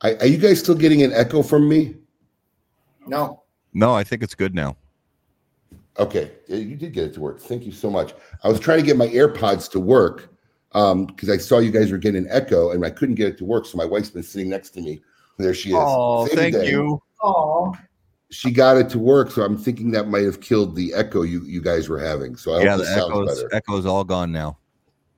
Are, 0.02 0.14
are 0.20 0.26
you 0.26 0.38
guys 0.38 0.60
still 0.60 0.74
getting 0.74 1.02
an 1.02 1.12
echo 1.12 1.42
from 1.42 1.68
me? 1.68 1.96
No, 3.06 3.42
No, 3.72 3.94
I 3.94 4.02
think 4.04 4.22
it's 4.22 4.34
good 4.34 4.54
now. 4.54 4.76
Okay, 5.98 6.32
yeah, 6.48 6.56
you 6.56 6.76
did 6.76 6.92
get 6.92 7.04
it 7.04 7.14
to 7.14 7.20
work. 7.20 7.40
Thank 7.40 7.64
you 7.64 7.72
so 7.72 7.88
much. 7.90 8.14
I 8.42 8.48
was 8.48 8.58
trying 8.60 8.80
to 8.80 8.84
get 8.86 8.96
my 8.96 9.08
AirPods 9.08 9.70
to 9.72 9.80
work 9.80 10.28
um 10.72 11.06
because 11.06 11.30
I 11.30 11.36
saw 11.38 11.58
you 11.58 11.70
guys 11.70 11.90
were 11.92 11.98
getting 11.98 12.24
an 12.24 12.30
echo 12.30 12.70
and 12.70 12.84
I 12.84 12.90
couldn't 12.90 13.14
get 13.14 13.28
it 13.28 13.38
to 13.38 13.44
work. 13.44 13.64
So 13.66 13.78
my 13.78 13.84
wife's 13.84 14.10
been 14.10 14.22
sitting 14.22 14.48
next 14.50 14.70
to 14.70 14.80
me. 14.82 15.02
There 15.38 15.54
she 15.54 15.70
is. 15.70 15.76
Oh, 15.78 16.26
Same 16.26 16.36
thank 16.36 16.54
day. 16.54 16.70
you. 16.70 17.00
oh, 17.22 17.74
She 18.30 18.50
got 18.50 18.76
it 18.76 18.88
to 18.90 18.98
work, 18.98 19.30
so 19.30 19.42
I'm 19.42 19.56
thinking 19.56 19.92
that 19.92 20.08
might 20.08 20.24
have 20.24 20.40
killed 20.40 20.74
the 20.74 20.92
echo 20.94 21.22
you 21.22 21.42
you 21.44 21.60
guys 21.60 21.88
were 21.88 22.00
having. 22.00 22.36
So 22.36 22.54
I 22.54 22.62
Yeah, 22.62 22.70
hope 22.70 22.78
the 22.78 22.84
this 22.84 22.94
sounds 22.94 23.30
echo's 23.30 23.44
echo's 23.52 23.86
all 23.86 24.04
gone 24.04 24.32
now. 24.32 24.58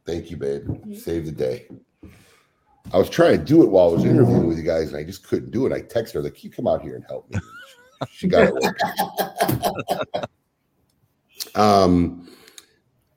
Thank 0.04 0.30
you, 0.30 0.36
babe. 0.36 0.68
Save 0.94 1.26
the 1.26 1.32
day. 1.32 1.68
I 2.92 2.98
was 2.98 3.10
trying 3.10 3.38
to 3.38 3.44
do 3.44 3.62
it 3.62 3.68
while 3.68 3.90
I 3.90 3.92
was 3.92 4.04
interviewing 4.04 4.46
with 4.46 4.56
you 4.56 4.62
guys, 4.62 4.88
and 4.88 4.96
I 4.96 5.04
just 5.04 5.26
couldn't 5.26 5.50
do 5.50 5.66
it. 5.66 5.72
I 5.72 5.82
texted 5.82 6.14
her, 6.14 6.22
like, 6.22 6.42
you 6.42 6.50
come 6.50 6.66
out 6.66 6.82
here 6.82 6.96
and 6.96 7.04
help 7.04 7.30
me?" 7.30 7.38
She 8.10 8.28
got 8.28 8.46
it 8.46 8.54
working. 8.54 8.88
um, 11.54 12.30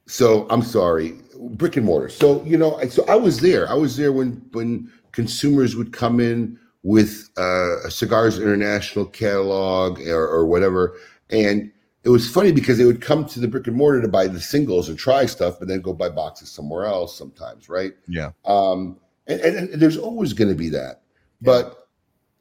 so 0.07 0.47
I'm 0.49 0.61
sorry, 0.61 1.19
brick 1.39 1.77
and 1.77 1.85
mortar. 1.85 2.09
So 2.09 2.43
you 2.43 2.57
know, 2.57 2.79
so 2.89 3.05
I 3.07 3.15
was 3.15 3.39
there. 3.39 3.69
I 3.69 3.73
was 3.73 3.95
there 3.95 4.11
when 4.11 4.41
when 4.51 4.91
consumers 5.11 5.75
would 5.75 5.93
come 5.93 6.19
in 6.19 6.59
with 6.83 7.29
uh, 7.37 7.81
a 7.85 7.91
Cigars 7.91 8.39
International 8.39 9.05
catalog 9.05 9.99
or, 10.01 10.27
or 10.27 10.45
whatever, 10.45 10.97
and 11.29 11.71
it 12.03 12.09
was 12.09 12.29
funny 12.29 12.51
because 12.51 12.77
they 12.77 12.85
would 12.85 13.01
come 13.01 13.25
to 13.25 13.39
the 13.39 13.47
brick 13.47 13.67
and 13.67 13.75
mortar 13.75 14.01
to 14.01 14.07
buy 14.07 14.27
the 14.27 14.39
singles 14.39 14.89
and 14.89 14.97
try 14.97 15.25
stuff, 15.25 15.59
but 15.59 15.67
then 15.67 15.81
go 15.81 15.93
buy 15.93 16.09
boxes 16.09 16.49
somewhere 16.49 16.85
else 16.85 17.15
sometimes, 17.15 17.69
right? 17.69 17.93
Yeah. 18.07 18.31
Um, 18.45 18.97
and, 19.27 19.39
and, 19.41 19.69
and 19.69 19.81
there's 19.81 19.97
always 19.97 20.33
going 20.33 20.49
to 20.49 20.55
be 20.55 20.69
that. 20.69 21.01
But 21.41 21.87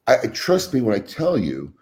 I, 0.07 0.17
I 0.23 0.27
trust 0.27 0.73
me 0.73 0.81
when 0.81 0.95
I 0.95 0.99
tell 0.99 1.37
you, 1.37 1.73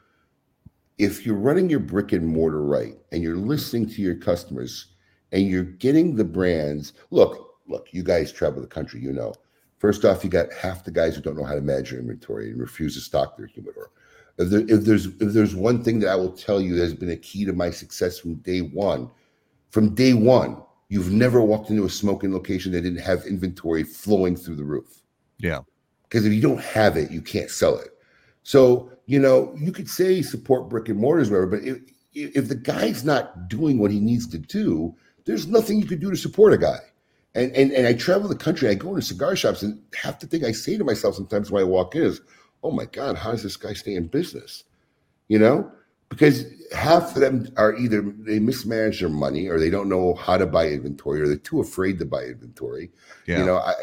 if 0.98 1.26
you're 1.26 1.36
running 1.36 1.70
your 1.70 1.80
brick 1.80 2.12
and 2.12 2.28
mortar 2.28 2.62
right 2.62 2.96
and 3.14 3.24
you're 3.24 3.38
listening 3.38 3.88
to 3.90 4.02
your 4.02 4.16
customers 4.16 4.88
and 5.32 5.48
you're 5.48 5.64
getting 5.64 6.16
the 6.16 6.26
brands, 6.26 6.94
look, 7.12 7.60
look, 7.68 7.88
you 7.92 8.04
guys 8.04 8.32
travel 8.34 8.62
the 8.62 8.68
country, 8.68 9.00
you 9.00 9.14
know. 9.14 9.34
First 9.80 10.06
off, 10.06 10.24
you 10.24 10.30
got 10.30 10.54
half 10.54 10.84
the 10.84 10.92
guys 10.92 11.16
who 11.16 11.22
don't 11.22 11.38
know 11.38 11.46
how 11.46 11.56
to 11.56 11.62
manage 11.62 11.90
their 11.90 12.00
inventory 12.00 12.52
and 12.52 12.60
refuse 12.60 12.96
to 12.96 13.02
stock 13.02 13.38
their 13.38 13.48
humidor. 13.48 13.92
If, 14.38 14.50
there, 14.50 14.62
if 14.62 14.86
there's 14.86 15.06
if 15.06 15.34
there's 15.34 15.56
one 15.56 15.84
thing 15.84 16.00
that 16.00 16.10
I 16.10 16.16
will 16.16 16.32
tell 16.32 16.62
you 16.62 16.76
that 16.76 16.82
has 16.82 16.94
been 16.94 17.10
a 17.10 17.18
key 17.18 17.46
to 17.46 17.54
my 17.54 17.72
success 17.72 18.20
from 18.20 18.36
day 18.36 18.60
one, 18.60 19.10
from 19.72 19.96
day 19.96 20.14
one, 20.14 20.62
you've 20.90 21.12
never 21.12 21.42
walked 21.42 21.70
into 21.70 21.86
a 21.86 21.90
Smoke 21.90 22.24
Inn 22.24 22.34
location 22.34 22.72
that 22.74 22.82
didn't 22.82 23.02
have 23.02 23.26
inventory 23.26 23.84
flowing 23.84 24.36
through 24.36 24.56
the 24.56 24.64
roof. 24.64 25.02
Yeah. 25.38 25.60
Because 26.04 26.26
if 26.26 26.34
you 26.34 26.42
don't 26.42 26.62
have 26.62 26.98
it, 26.98 27.12
you 27.12 27.22
can't 27.22 27.50
sell 27.50 27.78
it. 27.78 27.90
So, 28.44 28.92
you 29.06 29.20
know, 29.20 29.54
you 29.58 29.72
could 29.72 29.90
say 29.90 30.22
support 30.22 30.70
brick 30.70 30.90
and 30.90 31.00
mortars, 31.00 31.30
whatever, 31.30 31.48
but 31.48 31.64
if, 31.64 31.78
if 32.14 32.48
the 32.48 32.56
guy's 32.56 33.04
not 33.04 33.48
doing 33.48 33.78
what 33.78 33.92
he 33.92 34.00
needs 34.00 34.28
to 34.28 34.40
do, 34.40 34.96
there's 35.26 35.48
nothing 35.48 35.80
you 35.80 35.86
could 35.86 36.00
do 36.00 36.10
to 36.10 36.18
support 36.18 36.54
a 36.54 36.58
guy. 36.58 36.80
And, 37.36 37.52
and 37.56 37.72
and 37.72 37.86
I 37.86 37.94
travel 37.94 38.28
the 38.28 38.36
country, 38.36 38.70
I 38.70 38.74
go 38.74 38.90
into 38.90 39.02
cigar 39.02 39.36
shops, 39.36 39.62
and 39.62 39.82
half 39.96 40.20
the 40.20 40.28
thing 40.28 40.44
I 40.44 40.52
say 40.52 40.78
to 40.78 40.84
myself 40.84 41.16
sometimes 41.16 41.52
when 41.52 41.62
I 41.62 41.66
walk 41.66 41.96
in 41.96 42.04
is, 42.04 42.22
oh 42.64 42.72
my 42.72 42.86
God, 42.86 43.18
how 43.18 43.32
does 43.32 43.44
this 43.44 43.58
guy 43.58 43.74
stay 43.74 43.96
in 43.96 44.08
business? 44.08 44.64
You 45.28 45.40
know? 45.40 45.72
Because 46.10 46.46
half 46.74 47.16
of 47.16 47.22
them 47.22 47.48
are 47.56 47.76
either 47.76 48.02
they 48.02 48.40
mismanage 48.40 49.00
their 49.00 49.10
money 49.10 49.48
or 49.48 49.60
they 49.60 49.70
don't 49.70 49.90
know 49.90 50.16
how 50.16 50.38
to 50.38 50.48
buy 50.48 50.68
inventory 50.68 51.22
or 51.22 51.28
they're 51.28 51.38
too 51.38 51.62
afraid 51.62 52.00
to 52.00 52.06
buy 52.06 52.24
inventory. 52.24 52.90
Yeah. 53.28 53.40
You 53.40 53.46
know, 53.46 53.58
I 53.58 53.74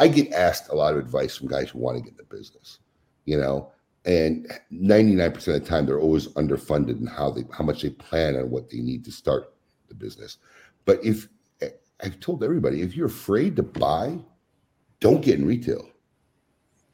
I 0.00 0.08
get 0.08 0.32
asked 0.32 0.68
a 0.70 0.74
lot 0.74 0.94
of 0.94 0.98
advice 0.98 1.36
from 1.36 1.46
guys 1.46 1.70
who 1.70 1.78
want 1.78 1.96
to 1.96 2.02
get 2.02 2.12
into 2.12 2.24
business, 2.24 2.80
you 3.24 3.38
know, 3.38 3.70
and 4.04 4.50
99% 4.72 5.36
of 5.36 5.44
the 5.44 5.60
time 5.60 5.86
they're 5.86 6.00
always 6.00 6.26
underfunded 6.28 7.00
in 7.00 7.06
how 7.06 7.30
they 7.30 7.44
how 7.56 7.64
much 7.64 7.82
they 7.82 7.90
plan 7.90 8.36
on 8.36 8.50
what 8.50 8.70
they 8.70 8.78
need 8.78 9.04
to 9.04 9.12
start 9.12 9.54
the 9.88 9.94
business. 9.94 10.38
But 10.84 11.04
if 11.04 11.28
I've 12.02 12.20
told 12.20 12.42
everybody, 12.42 12.82
if 12.82 12.96
you're 12.96 13.06
afraid 13.06 13.56
to 13.56 13.62
buy, 13.62 14.18
don't 15.00 15.22
get 15.22 15.38
in 15.38 15.46
retail. 15.46 15.88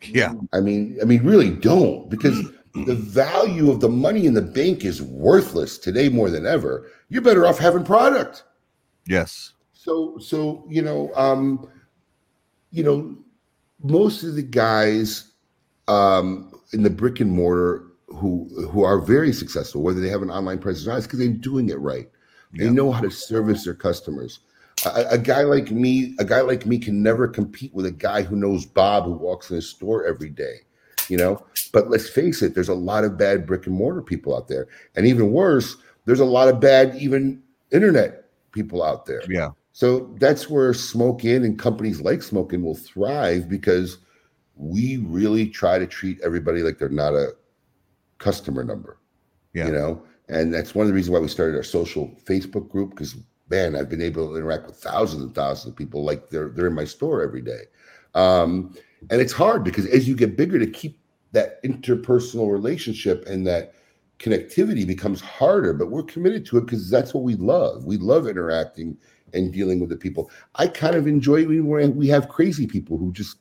yeah. 0.02 0.34
I 0.52 0.60
mean, 0.60 0.98
I 1.00 1.04
mean, 1.04 1.22
really 1.22 1.50
don't 1.50 2.08
because 2.10 2.42
the 2.74 2.94
value 2.94 3.70
of 3.70 3.80
the 3.80 3.88
money 3.88 4.26
in 4.26 4.34
the 4.34 4.42
bank 4.42 4.84
is 4.84 5.02
worthless 5.02 5.78
today 5.78 6.08
more 6.08 6.30
than 6.30 6.46
ever. 6.46 6.90
You're 7.08 7.22
better 7.22 7.46
off 7.46 7.58
having 7.58 7.84
product. 7.84 8.44
Yes. 9.06 9.52
So, 9.72 10.18
so 10.18 10.64
you 10.68 10.82
know, 10.82 11.10
um, 11.14 11.68
you 12.70 12.84
know, 12.84 13.16
most 13.82 14.22
of 14.22 14.34
the 14.34 14.42
guys 14.42 15.32
um, 15.88 16.52
in 16.72 16.82
the 16.82 16.90
brick 16.90 17.20
and 17.20 17.30
mortar 17.30 17.86
who 18.08 18.48
who 18.70 18.82
are 18.82 19.00
very 19.00 19.32
successful, 19.32 19.82
whether 19.82 20.00
they 20.00 20.08
have 20.08 20.22
an 20.22 20.30
online 20.30 20.58
presence 20.58 20.86
or 20.86 20.90
not, 20.90 20.98
is 20.98 21.06
because 21.06 21.18
they're 21.18 21.28
doing 21.28 21.70
it 21.70 21.78
right. 21.78 22.08
They 22.52 22.68
know 22.68 22.90
how 22.90 23.00
to 23.00 23.10
service 23.10 23.64
their 23.64 23.74
customers. 23.74 24.40
A, 24.86 25.06
a 25.10 25.18
guy 25.18 25.42
like 25.42 25.70
me, 25.70 26.14
a 26.18 26.24
guy 26.24 26.40
like 26.40 26.66
me, 26.66 26.78
can 26.78 27.02
never 27.02 27.28
compete 27.28 27.74
with 27.74 27.86
a 27.86 27.90
guy 27.90 28.22
who 28.22 28.36
knows 28.36 28.64
Bob, 28.64 29.04
who 29.04 29.12
walks 29.12 29.50
in 29.50 29.56
his 29.56 29.68
store 29.68 30.06
every 30.06 30.30
day. 30.30 30.56
You 31.08 31.16
know, 31.16 31.44
but 31.72 31.90
let's 31.90 32.08
face 32.08 32.40
it, 32.40 32.54
there's 32.54 32.68
a 32.68 32.74
lot 32.74 33.02
of 33.02 33.18
bad 33.18 33.44
brick 33.44 33.66
and 33.66 33.74
mortar 33.74 34.00
people 34.00 34.36
out 34.36 34.46
there, 34.46 34.68
and 34.94 35.06
even 35.06 35.32
worse, 35.32 35.76
there's 36.04 36.20
a 36.20 36.24
lot 36.24 36.48
of 36.48 36.60
bad 36.60 36.94
even 36.96 37.42
internet 37.72 38.24
people 38.52 38.82
out 38.82 39.06
there. 39.06 39.22
Yeah. 39.28 39.50
So 39.72 40.14
that's 40.18 40.50
where 40.50 40.74
Smoke 40.74 41.24
Inn 41.24 41.44
and 41.44 41.58
companies 41.58 42.00
like 42.00 42.22
Smoke 42.22 42.52
Inn 42.52 42.62
will 42.62 42.74
thrive 42.74 43.48
because 43.48 43.98
we 44.56 44.98
really 44.98 45.48
try 45.48 45.78
to 45.78 45.86
treat 45.86 46.20
everybody 46.22 46.62
like 46.62 46.78
they're 46.78 46.88
not 46.88 47.14
a 47.14 47.34
customer 48.18 48.62
number. 48.62 48.98
Yeah. 49.54 49.66
You 49.66 49.72
know, 49.72 50.02
and 50.28 50.52
that's 50.52 50.74
one 50.74 50.84
of 50.84 50.88
the 50.88 50.94
reasons 50.94 51.12
why 51.12 51.20
we 51.20 51.28
started 51.28 51.56
our 51.56 51.62
social 51.62 52.08
Facebook 52.24 52.68
group 52.68 52.90
because 52.90 53.16
man, 53.50 53.76
I've 53.76 53.88
been 53.88 54.00
able 54.00 54.28
to 54.28 54.36
interact 54.36 54.66
with 54.66 54.76
thousands 54.76 55.22
and 55.22 55.34
thousands 55.34 55.72
of 55.72 55.76
people 55.76 56.04
like 56.04 56.30
they're 56.30 56.48
they're 56.48 56.68
in 56.68 56.74
my 56.74 56.84
store 56.84 57.22
every 57.22 57.42
day. 57.42 57.62
Um, 58.14 58.74
and 59.10 59.20
it's 59.20 59.32
hard 59.32 59.64
because 59.64 59.86
as 59.86 60.08
you 60.08 60.14
get 60.14 60.36
bigger 60.36 60.58
to 60.58 60.66
keep 60.66 60.98
that 61.32 61.62
interpersonal 61.62 62.50
relationship 62.50 63.26
and 63.26 63.46
that 63.46 63.74
connectivity 64.18 64.86
becomes 64.86 65.20
harder, 65.20 65.72
but 65.72 65.90
we're 65.90 66.02
committed 66.02 66.44
to 66.46 66.58
it 66.58 66.62
because 66.62 66.90
that's 66.90 67.14
what 67.14 67.24
we 67.24 67.34
love. 67.34 67.84
We 67.84 67.96
love 67.96 68.26
interacting 68.26 68.96
and 69.32 69.52
dealing 69.52 69.80
with 69.80 69.88
the 69.88 69.96
people. 69.96 70.30
I 70.56 70.66
kind 70.66 70.94
of 70.94 71.06
enjoy 71.06 71.46
when 71.46 71.96
we 71.96 72.08
have 72.08 72.28
crazy 72.28 72.66
people 72.66 72.98
who 72.98 73.12
just, 73.12 73.38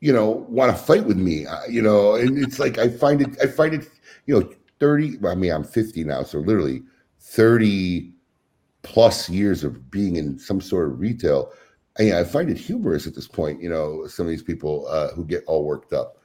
you 0.00 0.12
know, 0.12 0.46
want 0.48 0.76
to 0.76 0.82
fight 0.82 1.06
with 1.06 1.16
me. 1.16 1.46
You 1.68 1.82
know, 1.82 2.14
and 2.14 2.38
it's 2.38 2.58
like 2.58 2.78
I 2.78 2.88
find 2.88 3.22
it. 3.22 3.36
I 3.42 3.46
find 3.46 3.74
it. 3.74 3.88
You 4.26 4.40
know, 4.40 4.50
thirty. 4.78 5.18
I 5.24 5.34
mean, 5.34 5.52
I'm 5.52 5.64
50 5.64 6.04
now, 6.04 6.22
so 6.22 6.38
literally 6.38 6.82
30 7.20 8.12
plus 8.86 9.28
years 9.28 9.64
of 9.64 9.90
being 9.90 10.16
in 10.16 10.38
some 10.38 10.60
sort 10.60 10.88
of 10.88 11.00
retail. 11.00 11.52
And 11.98 12.14
I 12.14 12.24
find 12.24 12.48
it 12.48 12.56
humorous 12.56 13.06
at 13.06 13.14
this 13.14 13.26
point. 13.26 13.60
You 13.60 13.68
know, 13.68 14.06
some 14.06 14.26
of 14.26 14.30
these 14.30 14.42
people 14.42 14.86
uh, 14.88 15.08
who 15.12 15.24
get 15.24 15.44
all 15.46 15.64
worked 15.64 15.92
up. 15.92 16.18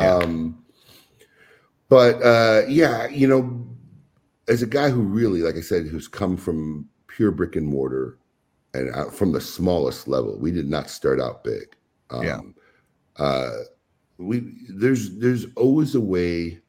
Yeah. 0.00 0.14
Um, 0.14 0.64
but 1.88 2.20
uh, 2.22 2.62
yeah, 2.68 3.06
you 3.08 3.28
know, 3.28 3.66
as 4.48 4.62
a 4.62 4.66
guy 4.66 4.88
who 4.90 5.02
really, 5.02 5.42
like 5.42 5.56
I 5.56 5.60
said, 5.60 5.86
who's 5.86 6.08
come 6.08 6.36
from 6.36 6.88
pure 7.06 7.30
brick 7.30 7.54
and 7.54 7.66
mortar 7.66 8.18
and 8.74 8.94
uh, 8.94 9.10
from 9.10 9.32
the 9.32 9.40
smallest 9.40 10.08
level, 10.08 10.38
we 10.38 10.50
did 10.50 10.68
not 10.68 10.90
start 10.90 11.20
out 11.20 11.44
big. 11.44 11.76
Um, 12.10 12.24
yeah. 12.24 12.40
Uh, 13.16 13.50
we 14.18 14.54
there's 14.68 15.18
there's 15.18 15.46
always 15.56 15.94
a 15.94 16.00
way 16.00 16.60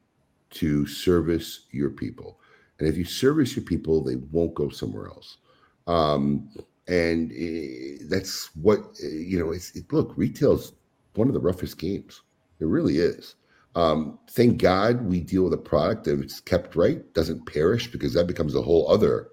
to 0.50 0.86
service 0.86 1.66
your 1.70 1.90
people, 1.90 2.37
and 2.78 2.88
if 2.88 2.96
you 2.96 3.04
service 3.04 3.56
your 3.56 3.64
people, 3.64 4.02
they 4.02 4.16
won't 4.16 4.54
go 4.54 4.68
somewhere 4.68 5.08
else. 5.08 5.38
Um, 5.86 6.50
and 6.86 7.32
uh, 7.32 8.04
that's 8.08 8.50
what 8.56 8.80
uh, 9.02 9.08
you 9.08 9.38
know. 9.38 9.52
It's 9.52 9.74
it, 9.76 9.92
look, 9.92 10.12
retail's 10.16 10.72
one 11.14 11.28
of 11.28 11.34
the 11.34 11.40
roughest 11.40 11.78
games. 11.78 12.22
It 12.60 12.66
really 12.66 12.98
is. 12.98 13.34
Um, 13.74 14.18
thank 14.30 14.60
God 14.60 15.02
we 15.02 15.20
deal 15.20 15.44
with 15.44 15.52
a 15.52 15.58
product 15.58 16.04
that 16.04 16.20
it's 16.20 16.40
kept 16.40 16.74
right, 16.74 17.12
doesn't 17.14 17.46
perish, 17.46 17.90
because 17.90 18.14
that 18.14 18.26
becomes 18.26 18.54
a 18.54 18.62
whole 18.62 18.90
other 18.90 19.28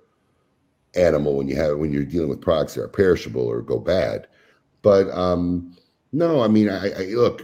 animal 0.96 1.36
when 1.36 1.48
you 1.48 1.56
have 1.56 1.78
when 1.78 1.92
you're 1.92 2.04
dealing 2.04 2.30
with 2.30 2.42
products 2.42 2.76
that 2.76 2.84
are 2.84 2.88
perishable 2.88 3.46
or 3.46 3.62
go 3.62 3.80
bad. 3.80 4.28
But 4.82 5.10
um, 5.12 5.76
no, 6.12 6.42
I 6.42 6.48
mean, 6.48 6.70
I, 6.70 6.92
I 6.92 7.04
look 7.14 7.42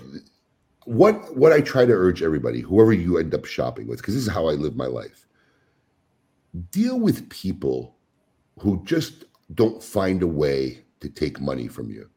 what 0.85 1.35
what 1.35 1.53
I 1.53 1.61
try 1.61 1.85
to 1.85 1.93
urge 1.93 2.21
everybody, 2.21 2.61
whoever 2.61 2.93
you 2.93 3.17
end 3.17 3.33
up 3.33 3.45
shopping 3.45 3.87
with, 3.87 3.99
because 3.99 4.15
this 4.15 4.23
is 4.27 4.31
how 4.31 4.47
I 4.47 4.53
live 4.53 4.75
my 4.75 4.87
life. 4.87 5.25
Deal 6.71 6.99
with 6.99 7.29
people 7.29 7.95
who 8.59 8.83
just 8.83 9.25
don't 9.53 9.83
find 9.83 10.21
a 10.21 10.27
way 10.27 10.83
to 10.99 11.09
take 11.09 11.39
money 11.39 11.67
from 11.67 11.89
you. 11.89 12.09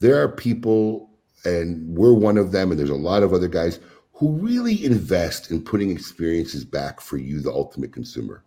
There 0.00 0.20
are 0.22 0.28
people, 0.28 1.10
and 1.44 1.96
we're 1.96 2.12
one 2.12 2.38
of 2.38 2.52
them, 2.52 2.70
and 2.70 2.78
there's 2.78 2.90
a 2.90 2.94
lot 2.94 3.22
of 3.22 3.32
other 3.32 3.48
guys 3.48 3.80
who 4.12 4.32
really 4.32 4.84
invest 4.84 5.50
in 5.50 5.62
putting 5.62 5.90
experiences 5.90 6.64
back 6.64 7.00
for 7.00 7.18
you, 7.18 7.40
the 7.40 7.52
ultimate 7.52 7.92
consumer. 7.92 8.42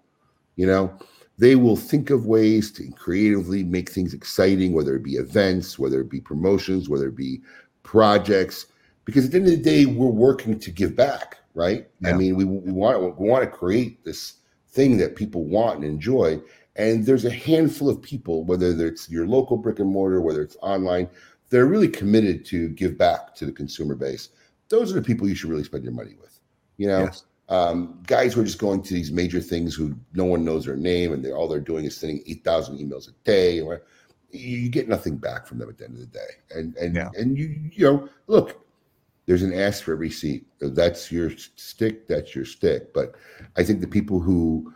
You 0.56 0.66
know, 0.66 0.98
they 1.38 1.56
will 1.56 1.78
think 1.78 2.10
of 2.10 2.26
ways 2.26 2.72
to 2.74 2.92
creatively 2.92 3.64
make 3.64 3.90
things 3.90 4.14
exciting, 4.14 4.74
whether 4.74 4.96
it 4.96 5.04
be 5.04 5.14
events, 5.14 5.80
whether 5.80 6.02
it 6.02 6.10
be 6.10 6.20
promotions, 6.20 6.90
whether 6.90 7.08
it 7.08 7.16
be 7.16 7.42
projects. 7.84 8.66
Because 9.06 9.26
at 9.26 9.32
the 9.32 9.38
end 9.38 9.48
of 9.48 9.52
the 9.54 9.58
day, 9.58 9.86
we're 9.86 10.08
working 10.08 10.60
to 10.60 10.72
give 10.72 10.96
back, 10.96 11.38
right? 11.54 11.88
Yeah. 12.02 12.10
I 12.10 12.14
mean, 12.14 12.36
we, 12.36 12.46
we 12.46 12.72
want 12.72 13.18
we 13.20 13.30
want 13.30 13.44
to 13.44 13.50
create 13.50 14.04
this 14.04 14.39
thing 14.70 14.98
that 14.98 15.16
people 15.16 15.46
want 15.46 15.78
and 15.78 15.86
enjoy. 15.86 16.40
And 16.76 17.06
there's 17.06 17.26
a 17.26 17.32
handful 17.32 17.90
of 17.90 18.02
people, 18.02 18.44
whether 18.46 18.68
it's 18.86 19.10
your 19.10 19.28
local 19.28 19.58
brick 19.58 19.80
and 19.80 19.90
mortar, 19.90 20.22
whether 20.22 20.42
it's 20.42 20.58
online, 20.62 21.10
they're 21.50 21.66
really 21.66 21.88
committed 21.88 22.46
to 22.46 22.70
give 22.70 22.98
back 22.98 23.36
to 23.36 23.46
the 23.46 23.52
consumer 23.52 23.96
base 23.96 24.30
those 24.70 24.92
are 24.92 24.96
the 24.96 25.02
people 25.02 25.28
you 25.28 25.36
should 25.36 25.50
really 25.50 25.64
spend 25.64 25.84
your 25.84 25.94
money 25.94 26.16
with. 26.22 26.40
You 26.78 26.88
know, 26.88 27.00
yes. 27.02 27.26
um, 27.50 28.00
guys 28.08 28.34
who 28.34 28.42
are 28.42 28.46
just 28.46 28.60
going 28.60 28.82
to 28.84 28.94
these 28.94 29.12
major 29.12 29.42
things 29.42 29.76
who 29.76 29.96
no 30.14 30.26
one 30.26 30.46
knows 30.46 30.66
their 30.66 30.78
name 30.78 31.12
and 31.12 31.26
they 31.26 31.32
all 31.32 31.48
they're 31.48 31.60
doing 31.60 31.86
is 31.86 31.98
sending 31.98 32.24
eight 32.26 32.44
thousand 32.44 32.78
emails 32.78 33.10
a 33.10 33.12
day. 33.24 33.60
Or 33.60 33.84
you 34.32 34.70
get 34.70 34.88
nothing 34.88 35.18
back 35.18 35.46
from 35.46 35.58
them 35.58 35.70
at 35.70 35.78
the 35.78 35.86
end 35.86 35.96
of 35.96 36.00
the 36.00 36.06
day. 36.06 36.30
And 36.56 36.76
and 36.78 36.96
yeah. 36.96 37.10
and 37.18 37.38
you 37.38 37.60
you 37.72 37.86
know 37.86 38.10
look, 38.28 38.66
there's 39.30 39.44
an 39.44 39.54
ask 39.54 39.84
for 39.84 39.94
every 39.94 40.10
seat. 40.10 40.48
That's 40.60 41.12
your 41.12 41.30
stick. 41.56 42.08
That's 42.08 42.34
your 42.34 42.46
stick. 42.46 42.96
But 42.96 43.14
I 43.56 43.64
think 43.64 43.80
the 43.80 43.86
people 43.86 44.20
who 44.20 44.74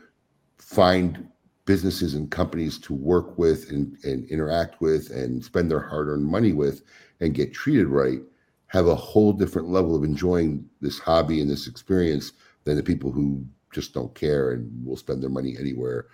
find 0.59 1.27
businesses 1.65 2.13
and 2.13 2.29
companies 2.29 2.77
to 2.81 2.93
work 2.93 3.35
with 3.35 3.71
and, 3.71 3.97
and 4.03 4.29
interact 4.29 4.79
with 4.79 5.09
and 5.09 5.43
spend 5.43 5.71
their 5.71 5.79
hard-earned 5.79 6.27
money 6.27 6.53
with 6.53 6.83
and 7.19 7.33
get 7.33 7.51
treated 7.51 7.87
right 7.87 8.19
have 8.67 8.85
a 8.85 8.93
whole 8.93 9.33
different 9.33 9.69
level 9.69 9.95
of 9.95 10.03
enjoying 10.03 10.69
this 10.81 10.99
hobby 10.99 11.41
and 11.41 11.49
this 11.49 11.65
experience 11.65 12.33
than 12.63 12.75
the 12.75 12.83
people 12.83 13.11
who 13.11 13.43
just 13.71 13.91
don't 13.91 14.13
care 14.13 14.51
and 14.51 14.85
will 14.85 14.95
spend 14.95 15.23
their 15.23 15.31
money 15.31 15.55
anywhere 15.59 16.05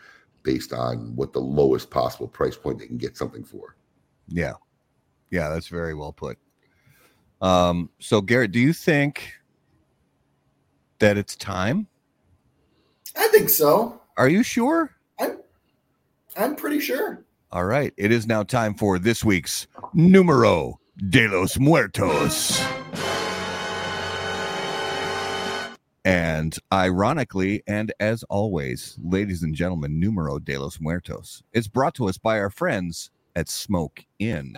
based 0.43 0.71
on 0.71 1.13
what 1.13 1.33
the 1.33 1.41
lowest 1.41 1.89
possible 1.89 2.29
price 2.29 2.55
point 2.55 2.79
they 2.79 2.87
can 2.87 2.97
get 2.97 3.17
something 3.17 3.43
for. 3.43 3.75
Yeah. 4.29 4.53
Yeah, 5.29 5.49
that's 5.49 5.67
very 5.67 5.93
well 5.93 6.13
put. 6.13 6.37
Um, 7.41 7.89
so 7.99 8.21
Garrett, 8.21 8.51
do 8.51 8.59
you 8.59 8.73
think 8.73 9.33
that 10.99 11.17
it's 11.17 11.35
time? 11.35 11.87
I 13.15 13.27
think 13.29 13.49
so. 13.49 14.01
Are 14.17 14.29
you 14.29 14.43
sure? 14.43 14.91
I'm 15.19 15.39
I'm 16.35 16.55
pretty 16.55 16.79
sure. 16.79 17.23
All 17.51 17.65
right. 17.65 17.93
It 17.97 18.11
is 18.11 18.27
now 18.27 18.43
time 18.43 18.75
for 18.75 18.99
this 18.99 19.23
week's 19.23 19.67
numero 19.93 20.79
de 21.09 21.27
los 21.27 21.57
Muertos. 21.57 22.61
And 26.05 26.57
ironically, 26.71 27.61
and 27.67 27.91
as 27.99 28.23
always, 28.23 28.97
ladies 29.03 29.43
and 29.43 29.53
gentlemen, 29.53 29.99
Numero 29.99 30.39
de 30.39 30.57
los 30.57 30.79
Muertos 30.79 31.43
is 31.53 31.67
brought 31.67 31.93
to 31.95 32.07
us 32.07 32.17
by 32.17 32.39
our 32.39 32.49
friends 32.49 33.11
at 33.35 33.49
Smoke 33.49 34.05
Inn. 34.17 34.57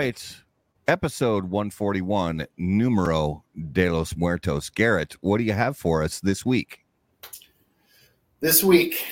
Right. 0.00 0.36
Episode 0.88 1.44
141, 1.44 2.46
Numero 2.56 3.44
de 3.72 3.90
los 3.90 4.16
Muertos. 4.16 4.70
Garrett, 4.70 5.14
what 5.20 5.36
do 5.36 5.44
you 5.44 5.52
have 5.52 5.76
for 5.76 6.02
us 6.02 6.20
this 6.20 6.46
week? 6.46 6.86
This 8.40 8.64
week 8.64 9.04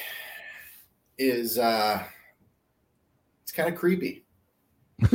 is 1.19 1.59
uh 1.59 2.03
it's 3.43 3.53
kind 3.53 3.69
of 3.69 3.75
creepy. 3.75 4.25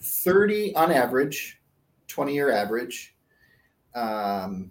30 0.00 0.74
on 0.74 0.90
average, 0.90 1.60
20 2.08 2.32
year 2.32 2.50
average. 2.50 3.14
Um 3.94 4.70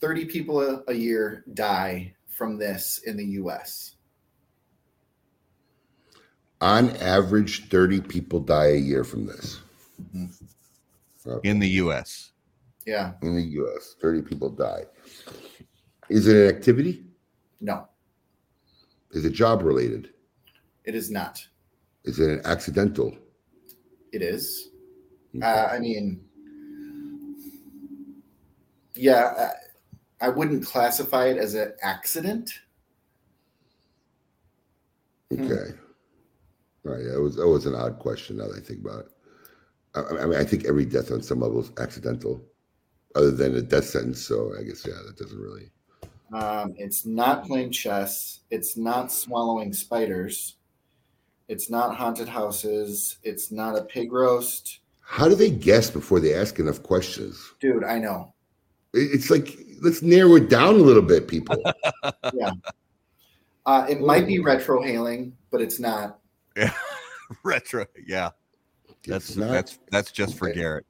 30 0.00 0.26
people 0.26 0.60
a, 0.60 0.84
a 0.86 0.94
year 0.94 1.42
die 1.54 2.14
from 2.28 2.56
this 2.56 3.00
in 3.04 3.16
the 3.16 3.26
US 3.42 3.91
on 6.62 6.96
average, 6.98 7.68
30 7.68 8.00
people 8.02 8.38
die 8.38 8.68
a 8.68 8.76
year 8.76 9.02
from 9.02 9.26
this. 9.26 9.60
Mm-hmm. 10.00 10.26
Okay. 11.28 11.48
In 11.48 11.58
the 11.58 11.68
US. 11.68 12.30
Yeah. 12.86 13.12
In 13.20 13.34
the 13.34 13.42
US, 13.42 13.96
30 14.00 14.22
people 14.22 14.48
die. 14.48 14.84
Is 16.08 16.28
it 16.28 16.36
an 16.36 16.56
activity? 16.56 17.04
No. 17.60 17.88
Is 19.10 19.24
it 19.24 19.32
job 19.32 19.62
related? 19.62 20.10
It 20.84 20.94
is 20.94 21.10
not. 21.10 21.44
Is 22.04 22.20
it 22.20 22.30
an 22.30 22.40
accidental? 22.44 23.16
It 24.12 24.22
is. 24.22 24.70
Okay. 25.36 25.44
Uh, 25.44 25.66
I 25.66 25.78
mean, 25.80 26.24
yeah, 28.94 29.50
I, 30.20 30.26
I 30.26 30.28
wouldn't 30.28 30.64
classify 30.64 31.26
it 31.26 31.38
as 31.38 31.54
an 31.54 31.72
accident. 31.82 32.50
Okay. 35.32 35.42
Hmm. 35.42 35.81
Right. 36.84 37.00
It 37.00 37.18
was 37.18 37.38
it 37.38 37.46
was 37.46 37.66
an 37.66 37.74
odd 37.74 37.98
question 37.98 38.38
now 38.38 38.48
that 38.48 38.56
I 38.56 38.60
think 38.60 38.80
about 38.80 39.06
it. 39.06 39.12
I, 39.94 40.22
I, 40.22 40.26
mean, 40.26 40.38
I 40.38 40.44
think 40.44 40.64
every 40.64 40.84
death 40.84 41.12
on 41.12 41.22
some 41.22 41.40
level 41.40 41.60
is 41.60 41.70
accidental, 41.78 42.42
other 43.14 43.30
than 43.30 43.56
a 43.56 43.62
death 43.62 43.84
sentence. 43.84 44.20
So 44.20 44.52
I 44.58 44.62
guess 44.62 44.84
yeah, 44.86 44.94
that 45.06 45.16
doesn't 45.16 45.38
really. 45.38 45.70
Um, 46.32 46.74
it's 46.76 47.04
not 47.04 47.44
playing 47.44 47.72
chess. 47.72 48.40
It's 48.50 48.76
not 48.76 49.12
swallowing 49.12 49.72
spiders. 49.72 50.56
It's 51.48 51.70
not 51.70 51.94
haunted 51.94 52.28
houses. 52.28 53.18
It's 53.22 53.52
not 53.52 53.76
a 53.76 53.84
pig 53.84 54.12
roast. 54.12 54.80
How 55.00 55.28
do 55.28 55.34
they 55.34 55.50
guess 55.50 55.90
before 55.90 56.20
they 56.20 56.34
ask 56.34 56.58
enough 56.58 56.82
questions? 56.82 57.52
Dude, 57.60 57.84
I 57.84 57.98
know. 57.98 58.32
It's 58.94 59.30
like 59.30 59.58
let's 59.82 60.02
narrow 60.02 60.36
it 60.36 60.48
down 60.48 60.76
a 60.76 60.78
little 60.78 61.02
bit, 61.02 61.28
people. 61.28 61.62
Yeah. 62.34 62.52
Uh, 63.66 63.86
it 63.88 64.00
might 64.00 64.26
be 64.26 64.40
retro 64.40 64.82
hailing, 64.82 65.36
but 65.50 65.60
it's 65.60 65.78
not. 65.78 66.18
Retro. 67.44 67.86
Yeah. 68.06 68.30
That's 69.06 69.30
It's 69.30 69.36
not- 69.36 69.50
that's 69.50 69.78
that's 69.90 70.12
just 70.12 70.36
for 70.38 70.48
okay. 70.48 70.60
Garrett. 70.60 70.86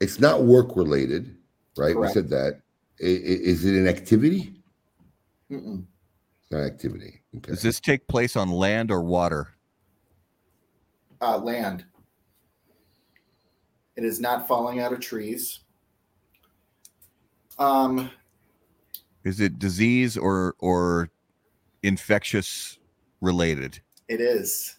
It's 0.00 0.18
not 0.20 0.42
work 0.44 0.76
related, 0.76 1.36
right? 1.76 1.94
Correct. 1.94 2.14
We 2.16 2.20
said 2.22 2.28
that. 2.30 2.60
I- 3.00 3.04
i- 3.04 3.42
Is 3.42 3.64
it 3.64 3.74
an 3.74 3.88
activity? 3.88 4.60
Mm-mm. 5.50 5.84
It's 6.42 6.50
not 6.50 6.60
an 6.60 6.66
activity. 6.66 7.22
Okay. 7.36 7.52
Does 7.52 7.62
this 7.62 7.80
take 7.80 8.06
place 8.08 8.36
on 8.36 8.50
land 8.50 8.90
or 8.90 9.02
water? 9.02 9.48
Uh, 11.20 11.38
land. 11.38 11.84
It 13.96 14.04
is 14.04 14.20
not 14.20 14.46
falling 14.48 14.80
out 14.80 14.92
of 14.92 15.00
trees. 15.00 15.60
Um, 17.58 18.10
Is 19.22 19.40
it 19.40 19.58
disease 19.58 20.16
or 20.18 20.54
or 20.58 21.08
infectious 21.82 22.78
related? 23.20 23.80
it 24.08 24.20
is. 24.20 24.76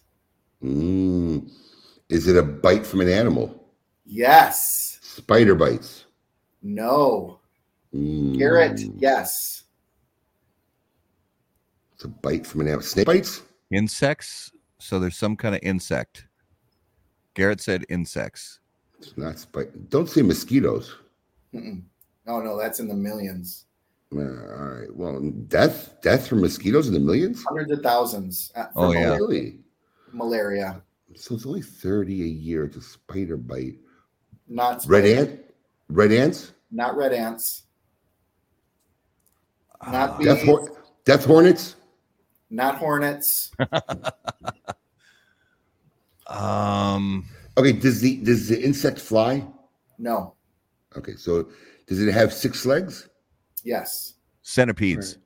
Mm. 0.62 1.50
Is 2.08 2.28
it 2.28 2.36
a 2.36 2.42
bite 2.42 2.86
from 2.86 3.00
an 3.00 3.08
animal? 3.08 3.64
Yes. 4.04 4.98
Spider 5.02 5.54
bites. 5.54 6.04
No. 6.62 7.40
Mm. 7.94 8.38
Garrett, 8.38 8.80
yes. 8.98 9.64
It's 11.94 12.04
a 12.04 12.08
bite 12.08 12.46
from 12.46 12.60
an 12.62 12.68
animal. 12.68 12.82
Snake 12.84 13.06
bites? 13.06 13.42
Insects. 13.70 14.52
So 14.78 14.98
there's 15.00 15.16
some 15.16 15.36
kind 15.36 15.54
of 15.54 15.60
insect. 15.62 16.26
Garrett 17.34 17.60
said 17.60 17.84
insects. 17.88 18.60
It's 18.98 19.16
not 19.16 19.38
spite. 19.38 19.90
Don't 19.90 20.08
say 20.08 20.22
mosquitoes. 20.22 20.94
Mm-mm. 21.54 21.82
Oh 22.26 22.40
no, 22.40 22.58
that's 22.58 22.80
in 22.80 22.88
the 22.88 22.94
millions, 22.94 23.66
Uh, 24.12 24.18
all 24.20 24.68
right. 24.80 24.94
Well, 24.94 25.20
death, 25.48 25.96
death 26.02 26.26
from 26.26 26.40
mosquitoes 26.40 26.88
in 26.88 26.94
the 26.94 27.00
millions. 27.00 27.42
hundreds 27.44 27.70
of 27.72 27.82
thousands. 27.82 28.52
uh, 28.56 28.66
Oh, 28.74 28.92
yeah. 28.92 29.14
Really? 29.14 29.60
Malaria, 30.16 30.82
So 31.14 31.34
it's 31.36 31.46
only 31.46 31.62
thirty 31.62 32.22
a 32.22 32.26
year. 32.26 32.64
It's 32.64 32.76
a 32.76 32.82
spider 32.82 33.36
bite. 33.36 33.76
not 34.48 34.84
Red 34.86 35.04
spiders, 35.04 35.18
ant. 35.28 35.40
Red 35.88 36.12
ants. 36.12 36.52
not 36.70 36.96
red 36.96 37.12
ants, 37.12 37.62
Not 39.86 40.10
Ah, 40.10 40.18
bees. 40.18 40.26
Death, 40.26 40.42
hor- 40.44 40.82
death 41.04 41.24
hornets. 41.24 41.76
not 42.50 42.76
hornets. 42.78 43.50
um. 46.26 47.24
Okay. 47.58 47.72
Does 47.72 48.00
the 48.00 48.16
does 48.18 48.48
the 48.48 48.60
insect 48.60 48.98
fly? 49.00 49.46
No. 49.98 50.34
Okay. 50.96 51.14
So 51.16 51.48
does 51.86 52.00
it 52.02 52.12
have 52.12 52.32
six 52.32 52.66
legs? 52.66 53.08
Yes. 53.64 54.14
Centipedes. 54.42 55.18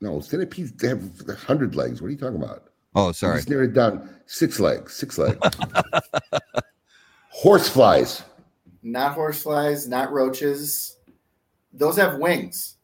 No, 0.00 0.20
centipedes 0.20 0.72
they 0.72 0.88
have 0.88 1.02
a 1.28 1.34
hundred 1.34 1.74
legs. 1.74 2.00
What 2.02 2.08
are 2.08 2.10
you 2.10 2.18
talking 2.18 2.42
about? 2.42 2.64
Oh, 2.96 3.12
sorry. 3.12 3.36
Just 3.36 3.50
narrow 3.50 3.64
it 3.64 3.74
down. 3.74 4.08
Six 4.26 4.58
legs. 4.58 4.94
Six 4.94 5.18
legs. 5.18 5.38
Horse 7.28 7.68
flies. 7.68 8.24
Not 8.82 9.14
horseflies. 9.14 9.86
Not 9.86 10.12
roaches. 10.12 10.96
Those 11.72 11.96
have 11.96 12.18
wings. 12.18 12.76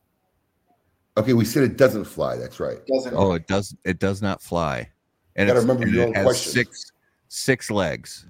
Okay, 1.16 1.32
we 1.32 1.44
said 1.44 1.62
it 1.62 1.76
doesn't 1.76 2.04
fly. 2.04 2.36
That's 2.36 2.60
right. 2.60 2.78
Doesn't. 2.86 3.14
Oh, 3.14 3.32
it 3.32 3.46
does. 3.46 3.74
It 3.84 3.98
does 3.98 4.20
not 4.20 4.42
fly, 4.42 4.90
and, 5.36 5.46
Gotta 5.46 5.60
remember 5.60 5.84
and 5.84 5.92
your 5.92 6.04
it 6.04 6.08
own 6.08 6.14
has 6.14 6.24
questions. 6.24 6.54
six 6.54 6.92
six 7.28 7.70
legs. 7.70 8.26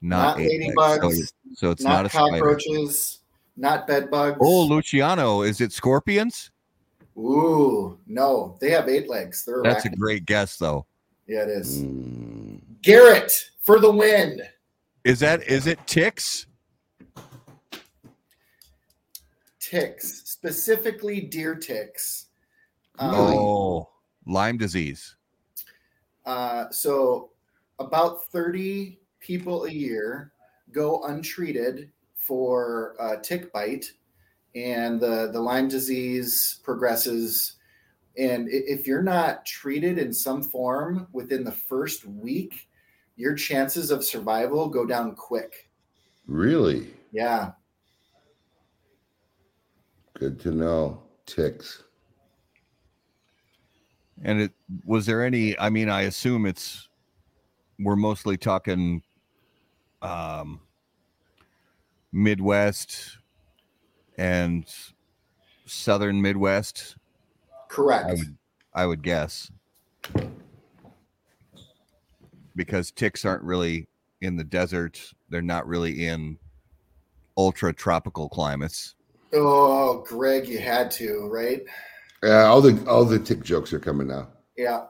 Not, 0.00 0.38
Not 0.38 0.46
ladybugs. 0.46 1.02
legs. 1.02 1.32
So, 1.54 1.54
so 1.56 1.70
it's 1.72 1.82
not, 1.82 1.90
not, 1.90 2.06
a 2.06 2.08
spider. 2.10 2.30
cockroaches. 2.38 3.18
Not 3.56 3.86
bed 3.88 4.10
bugs. 4.10 4.38
Oh, 4.40 4.64
Luciano, 4.66 5.42
is 5.42 5.60
it 5.60 5.72
scorpions? 5.72 6.50
Ooh, 7.18 7.98
no, 8.06 8.56
they 8.60 8.70
have 8.70 8.88
eight 8.88 9.08
legs. 9.08 9.44
They're 9.44 9.62
That's 9.64 9.84
a 9.86 9.90
great 9.90 10.24
guess, 10.24 10.56
though. 10.56 10.86
Yeah, 11.26 11.42
it 11.42 11.48
is. 11.48 11.82
Mm, 11.82 12.60
Garrett 12.80 13.32
for 13.60 13.80
the 13.80 13.90
win. 13.90 14.40
Is 15.04 15.18
that 15.20 15.42
is 15.48 15.66
it 15.66 15.78
ticks? 15.86 16.46
Ticks, 19.58 20.22
specifically 20.26 21.20
deer 21.20 21.54
ticks. 21.54 22.26
Um, 22.98 23.14
Oh, 23.14 23.88
Lyme 24.26 24.56
disease. 24.56 25.16
Uh, 26.24 26.70
so 26.70 27.30
about 27.78 28.30
30 28.30 28.98
people 29.20 29.64
a 29.64 29.70
year 29.70 30.32
go 30.72 31.02
untreated 31.04 31.90
for 32.16 32.94
uh, 33.00 33.16
tick 33.16 33.52
bite, 33.52 33.92
and 34.54 35.00
the, 35.00 35.30
the 35.32 35.40
Lyme 35.40 35.68
disease 35.68 36.60
progresses. 36.62 37.56
And 38.16 38.48
if 38.50 38.86
you're 38.86 39.02
not 39.02 39.46
treated 39.46 39.98
in 39.98 40.12
some 40.12 40.42
form 40.42 41.06
within 41.12 41.44
the 41.44 41.52
first 41.52 42.04
week, 42.04 42.68
your 43.16 43.34
chances 43.34 43.90
of 43.90 44.04
survival 44.04 44.68
go 44.68 44.86
down 44.86 45.14
quick. 45.14 45.70
really? 46.26 46.88
Yeah. 47.12 47.52
Good 50.14 50.40
to 50.40 50.50
know. 50.50 51.02
Ticks. 51.26 51.84
And 54.24 54.40
it 54.40 54.52
was 54.84 55.06
there 55.06 55.24
any? 55.24 55.58
I 55.58 55.70
mean, 55.70 55.88
I 55.88 56.02
assume 56.02 56.44
it's 56.44 56.88
we're 57.78 57.96
mostly 57.96 58.36
talking 58.36 59.02
um 60.02 60.60
Midwest 62.12 63.17
and 64.18 64.66
southern 65.64 66.20
Midwest. 66.20 66.96
Correct. 67.68 68.10
I 68.10 68.12
would 68.12 68.36
I 68.74 68.86
would 68.86 69.02
guess. 69.02 69.50
Because 72.54 72.90
ticks 72.90 73.24
aren't 73.24 73.42
really 73.44 73.86
in 74.20 74.36
the 74.36 74.44
desert. 74.44 75.00
They're 75.30 75.40
not 75.40 75.66
really 75.66 76.06
in 76.06 76.38
ultra 77.36 77.72
tropical 77.72 78.28
climates. 78.28 78.96
oh, 79.32 80.04
Greg, 80.06 80.48
you 80.48 80.58
had 80.58 80.90
to, 80.92 81.28
right? 81.32 81.62
Yeah, 82.22 82.44
all 82.46 82.60
the 82.60 82.84
all 82.88 83.04
the 83.04 83.18
tick 83.18 83.42
jokes 83.44 83.72
are 83.72 83.78
coming 83.78 84.08
now. 84.08 84.28
Yeah. 84.56 84.86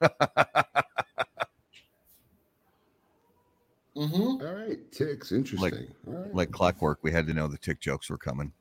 mm-hmm. 3.96 4.46
All 4.46 4.54
right, 4.54 4.92
ticks. 4.92 5.32
Interesting. 5.32 5.88
All 6.06 6.14
right. 6.14 6.34
Like 6.34 6.50
clockwork, 6.50 6.98
we 7.02 7.10
had 7.10 7.26
to 7.26 7.34
know 7.34 7.48
the 7.48 7.58
tick 7.58 7.80
jokes 7.80 8.10
were 8.10 8.18
coming. 8.18 8.52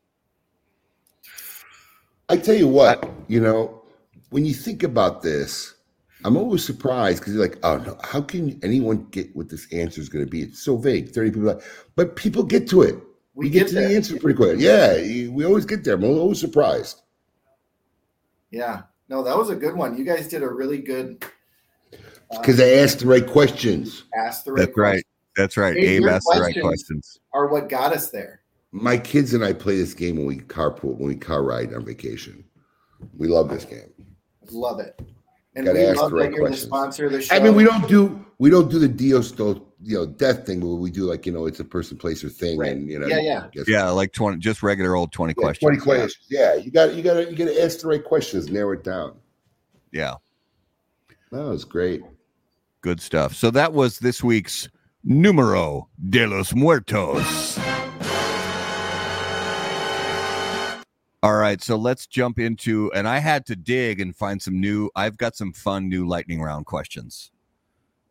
I 2.28 2.38
tell 2.38 2.56
you 2.56 2.68
what, 2.68 3.08
you 3.28 3.40
know, 3.40 3.84
when 4.30 4.46
you 4.46 4.54
think 4.54 4.84
about 4.84 5.22
this, 5.22 5.76
I'm 6.24 6.38
always 6.38 6.66
surprised 6.66 7.20
because 7.20 7.34
you're 7.34 7.44
like, 7.44 7.60
oh 7.64 7.78
no, 7.78 7.98
how 8.04 8.22
can 8.22 8.60
anyone 8.64 9.06
get 9.12 9.36
what 9.36 9.50
this 9.50 9.72
answer 9.72 10.02
is 10.02 10.10
going 10.10 10.26
to 10.26 10.32
be? 10.32 10.42
It's 10.42 10.60
so 10.60 10.78
vague. 10.78 11.10
30 11.10 11.32
people, 11.32 11.48
like, 11.48 11.62
but 11.96 12.16
people 12.16 12.44
get 12.44 12.68
to 12.70 12.82
it. 12.82 12.96
We, 13.36 13.50
get, 13.50 13.60
get, 13.60 13.68
to 13.68 13.76
there. 13.76 13.90
the 13.90 13.96
answer 13.96 14.18
pretty 14.18 14.38
quick. 14.38 14.58
Yeah, 14.60 14.96
we 15.30 15.46
always 15.46 15.66
get 15.66 15.84
there. 15.84 15.96
I'm 15.96 16.04
always 16.04 16.40
surprised. 16.40 17.02
Yeah. 18.50 18.84
No, 19.10 19.22
that 19.24 19.38
was 19.38 19.50
a 19.50 19.56
good 19.56 19.76
one. 19.76 19.98
You 19.98 20.06
guys 20.06 20.28
did 20.28 20.42
a 20.42 20.48
really 20.50 20.80
good 20.80 21.24
uh, 21.94 22.40
Because 22.40 22.60
I 22.60 22.70
asked 22.70 23.00
the 23.00 23.08
right 23.08 23.28
questions. 23.28 24.06
ask 24.18 24.46
the 24.46 24.54
right 24.54 24.66
That's 24.66 24.78
right. 24.78 25.04
Questions 25.36 25.56
That's 25.56 25.58
right. 25.58 25.76
Hey, 25.76 25.98
Abe 25.98 26.06
asked 26.08 26.28
the 26.34 26.40
right 26.40 26.60
questions- 26.60 26.64
questions. 26.64 27.20
are 27.34 27.48
what 27.48 27.70
got 27.70 27.94
us 27.94 28.10
there. 28.10 28.42
My 28.72 28.98
kids 28.98 29.34
and 29.34 29.44
I 29.44 29.54
play 29.54 29.78
this 29.78 29.94
game 29.94 30.18
when 30.18 30.26
we 30.26 30.38
carpool, 30.40 30.98
when 30.98 31.08
we 31.08 31.16
car 31.16 31.44
ride 31.44 31.74
on 31.74 31.86
vacation. 31.86 32.44
We 33.18 33.28
love 33.28 33.50
this 33.50 33.64
game. 33.66 33.92
Love 34.52 34.80
it. 34.80 35.00
And 35.56 35.66
Gotta 35.66 35.80
we 35.80 35.86
ask 35.86 35.98
love 35.98 36.12
the 36.12 36.18
right 36.18 36.24
that 36.24 36.32
you're 36.36 36.40
questions. 36.48 36.62
the 36.62 36.68
sponsor 36.68 37.06
of 37.06 37.12
the 37.14 37.22
show. 37.22 37.36
I 37.36 37.40
mean, 37.40 37.56
we 37.56 37.64
don't 37.64 37.88
do 37.88 38.26
we 38.40 38.50
don't 38.50 38.70
do 38.70 38.78
the 38.80 38.88
Dios 38.90 39.32
do 39.32 39.66
you 39.82 39.96
know 39.98 40.06
death 40.06 40.46
thing, 40.46 40.60
but 40.60 40.68
we 40.68 40.92
do 40.92 41.04
like 41.06 41.26
you 41.26 41.32
know 41.32 41.46
it's 41.46 41.62
a 41.62 41.64
person, 41.64 41.98
place, 41.98 42.22
or 42.24 42.30
thing, 42.30 42.58
Right. 42.58 42.72
and 42.76 42.90
you 42.90 43.00
know 43.00 43.08
Yeah, 43.08 43.20
yeah. 43.54 43.64
Yeah, 43.68 43.90
like 43.90 44.12
20, 44.12 44.38
just 44.40 44.62
regular 44.64 44.96
old 44.96 45.14
20 45.14 45.32
Yeah, 45.38 45.42
questions. 45.42 45.60
Twenty 45.66 45.80
questions. 45.82 46.26
Yeah, 46.30 46.56
you 46.56 46.72
got 46.72 46.94
you 46.96 47.02
got 47.04 47.14
to 47.14 47.30
you 47.30 47.36
got 47.38 47.46
to 47.46 47.62
ask 47.64 47.80
the 47.80 47.88
right 47.88 48.04
questions, 48.04 48.50
narrow 48.50 48.74
it 48.74 48.84
down. 48.84 49.16
Yeah, 49.94 50.16
That 51.32 51.44
was 51.46 51.64
great. 51.64 52.02
good 52.82 53.00
stuff. 53.00 53.34
So 53.36 53.50
that 53.52 53.72
was 53.72 54.00
this 54.00 54.22
week's 54.22 54.68
Numero 55.08 55.88
de 56.10 56.26
los 56.26 56.56
Muertos. 56.56 57.60
All 61.22 61.36
right, 61.36 61.62
so 61.62 61.76
let's 61.76 62.08
jump 62.08 62.40
into, 62.40 62.92
and 62.92 63.08
I 63.08 63.20
had 63.20 63.46
to 63.46 63.56
dig 63.56 64.02
and 64.02 64.16
find 64.16 64.42
some 64.42 64.60
new. 64.60 64.90
I've 64.96 65.18
got 65.18 65.36
some 65.36 65.54
fun 65.54 65.90
new 65.90 66.08
lightning 66.08 66.42
round 66.42 66.66
questions 66.66 67.32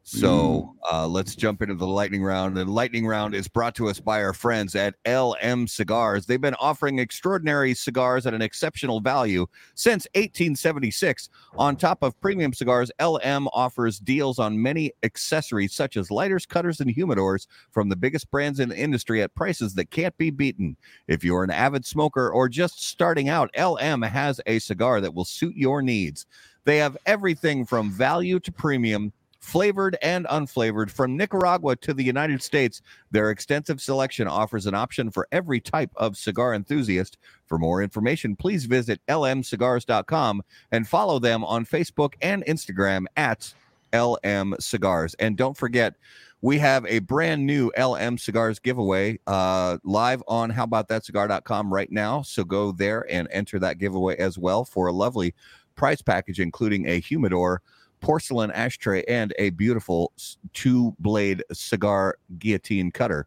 So 0.07 0.77
uh, 0.93 1.09
let's 1.09 1.35
jump 1.35 1.63
into 1.63 1.75
the 1.77 1.87
lightning 1.87 2.23
round. 2.23 2.59
The 2.59 2.67
lightning 2.67 3.07
round 3.07 3.35
is 3.35 3.49
brought 3.49 3.75
to 3.77 3.89
us 3.89 4.01
by 4.01 4.23
our 4.23 4.35
friends 4.35 4.75
at 4.75 4.97
LM 5.07 5.67
Cigars. 5.67 6.27
They've 6.27 6.39
been 6.39 6.55
offering 6.61 6.99
extraordinary 6.99 7.73
cigars 7.73 8.27
at 8.27 8.35
an 8.35 8.43
exceptional 8.43 9.01
value 9.01 9.47
since 9.75 10.07
1876. 10.15 11.31
On 11.57 11.75
top 11.75 12.03
of 12.03 12.21
premium 12.21 12.53
cigars, 12.53 12.91
LM 13.01 13.49
offers 13.55 13.99
deals 13.99 14.39
on 14.39 14.61
many 14.61 14.93
accessories 15.05 15.73
such 15.73 15.97
as 15.97 16.11
lighters, 16.11 16.45
cutters, 16.45 16.81
and 16.81 16.95
humidors 16.95 17.47
from 17.71 17.89
the 17.89 17.97
biggest 17.97 18.31
brands 18.31 18.61
in 18.61 18.69
the 18.69 18.79
industry 18.79 19.23
at 19.23 19.35
prices 19.35 19.73
that 19.73 19.91
can't 19.91 20.17
be 20.19 20.29
beaten. 20.29 20.77
If 21.09 21.25
you're 21.25 21.45
an 21.45 21.51
avid 21.51 21.87
smoker 21.87 22.29
or 22.29 22.51
just 22.51 22.87
starting 22.87 23.31
out, 23.31 23.57
LM 23.59 24.03
has 24.03 24.39
a 24.45 24.59
cigar 24.59 25.01
that 25.01 25.15
will 25.15 25.25
suit 25.25 25.57
your 25.57 25.81
needs. 25.81 26.27
They 26.67 26.77
have 26.77 26.99
everything 27.07 27.65
from 27.65 27.91
value 27.91 28.39
to 28.41 28.53
premium 28.53 29.11
flavored 29.45 29.97
and 30.01 30.25
unflavored 30.27 30.91
from 30.91 31.17
Nicaragua 31.17 31.77
to 31.77 31.93
the 31.93 32.03
United 32.03 32.43
States. 32.43 32.81
Their 33.11 33.31
extensive 33.31 33.81
selection 33.81 34.27
offers 34.27 34.67
an 34.67 34.75
option 34.75 35.11
for 35.11 35.29
every 35.33 35.61
type 35.61 35.91
of 35.97 36.17
cigar 36.17 36.55
enthusiast. 36.55 37.19
For 37.47 37.59
more 37.59 37.83
information, 37.83 38.37
please 38.37 38.65
visit 38.65 39.01
lmcigars.com 39.07 40.43
and 40.73 40.89
follow 40.89 41.19
them 41.19 41.45
on 41.45 41.67
Facebook 41.67 42.15
and 42.23 42.43
Instagram 42.47 43.05
at 43.17 43.53
LM 43.93 44.57
Cigars. 44.59 45.15
And 45.19 45.37
don't 45.37 45.57
forget, 45.57 45.95
we 46.41 46.59
have 46.59 46.87
a 46.87 47.01
brand 47.01 47.47
new 47.47 47.71
LM 47.79 48.17
Cigars 48.17 48.59
giveaway 48.59 49.19
uh, 49.27 49.77
live 49.85 50.23
on 50.27 50.51
howaboutthatcigar.com 50.51 51.73
right 51.73 51.93
now. 51.93 52.23
So 52.23 52.45
go 52.45 52.73
there 52.73 53.07
and 53.11 53.29
enter 53.31 53.59
that 53.59 53.79
giveaway 53.79 54.17
as 54.17 54.39
well 54.39 54.65
for 54.65 54.87
a 54.87 54.93
lovely 54.93 55.35
prize 55.77 56.01
package, 56.01 56.41
including 56.41 56.89
a 56.89 56.99
humidor 56.99 57.61
porcelain 58.05 58.51
ashtray, 58.51 59.03
and 59.09 59.33
a 59.39 59.49
beautiful 59.51 60.13
two 60.53 60.95
blade 60.99 61.43
cigar 61.53 62.19
guillotine 62.39 62.91
cutter. 62.91 63.27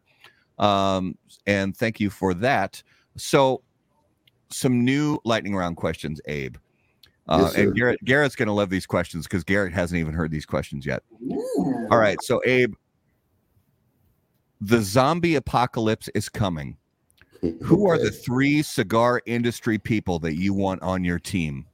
Um, 0.58 1.18
and 1.46 1.76
thank 1.76 1.98
you 1.98 2.10
for 2.10 2.32
that. 2.34 2.80
So, 3.16 3.62
some 4.50 4.84
new 4.84 5.18
lightning 5.24 5.56
round 5.56 5.76
questions, 5.76 6.20
Abe. 6.26 6.56
Uh, 7.26 7.40
yes, 7.42 7.56
and 7.56 7.74
Garrett, 7.74 8.02
Garrett's 8.04 8.36
going 8.36 8.46
to 8.46 8.52
love 8.52 8.70
these 8.70 8.86
questions 8.86 9.26
because 9.26 9.42
Garrett 9.42 9.74
hasn't 9.74 9.98
even 9.98 10.14
heard 10.14 10.30
these 10.30 10.46
questions 10.46 10.86
yet. 10.86 11.02
Ooh. 11.22 11.88
All 11.90 11.98
right, 11.98 12.16
so 12.22 12.40
Abe, 12.46 12.72
the 14.60 14.80
zombie 14.80 15.34
apocalypse 15.34 16.08
is 16.14 16.28
coming. 16.28 16.76
Who 17.62 17.88
are 17.88 17.98
the 17.98 18.12
three 18.12 18.62
cigar 18.62 19.22
industry 19.26 19.78
people 19.78 20.20
that 20.20 20.36
you 20.36 20.54
want 20.54 20.82
on 20.82 21.04
your 21.04 21.18
team? 21.18 21.66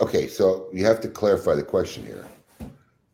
Okay, 0.00 0.26
so 0.26 0.68
you 0.72 0.84
have 0.84 1.00
to 1.00 1.08
clarify 1.08 1.54
the 1.54 1.62
question 1.62 2.04
here. 2.04 2.26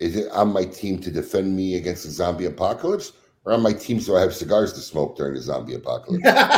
Is 0.01 0.17
it 0.17 0.31
on 0.33 0.53
my 0.53 0.65
team 0.65 0.99
to 1.01 1.11
defend 1.11 1.55
me 1.55 1.77
against 1.77 2.05
the 2.05 2.11
zombie 2.11 2.47
apocalypse, 2.47 3.13
or 3.45 3.53
on 3.53 3.63
my 3.63 3.73
team 3.73 4.01
so 4.01 4.17
I 4.17 4.21
have 4.21 4.35
cigars 4.35 4.73
to 4.73 4.81
smoke 4.81 5.17
during 5.17 5.35
the 5.35 5.41
zombie 5.41 5.75
apocalypse? 5.75 6.25
that, 6.25 6.57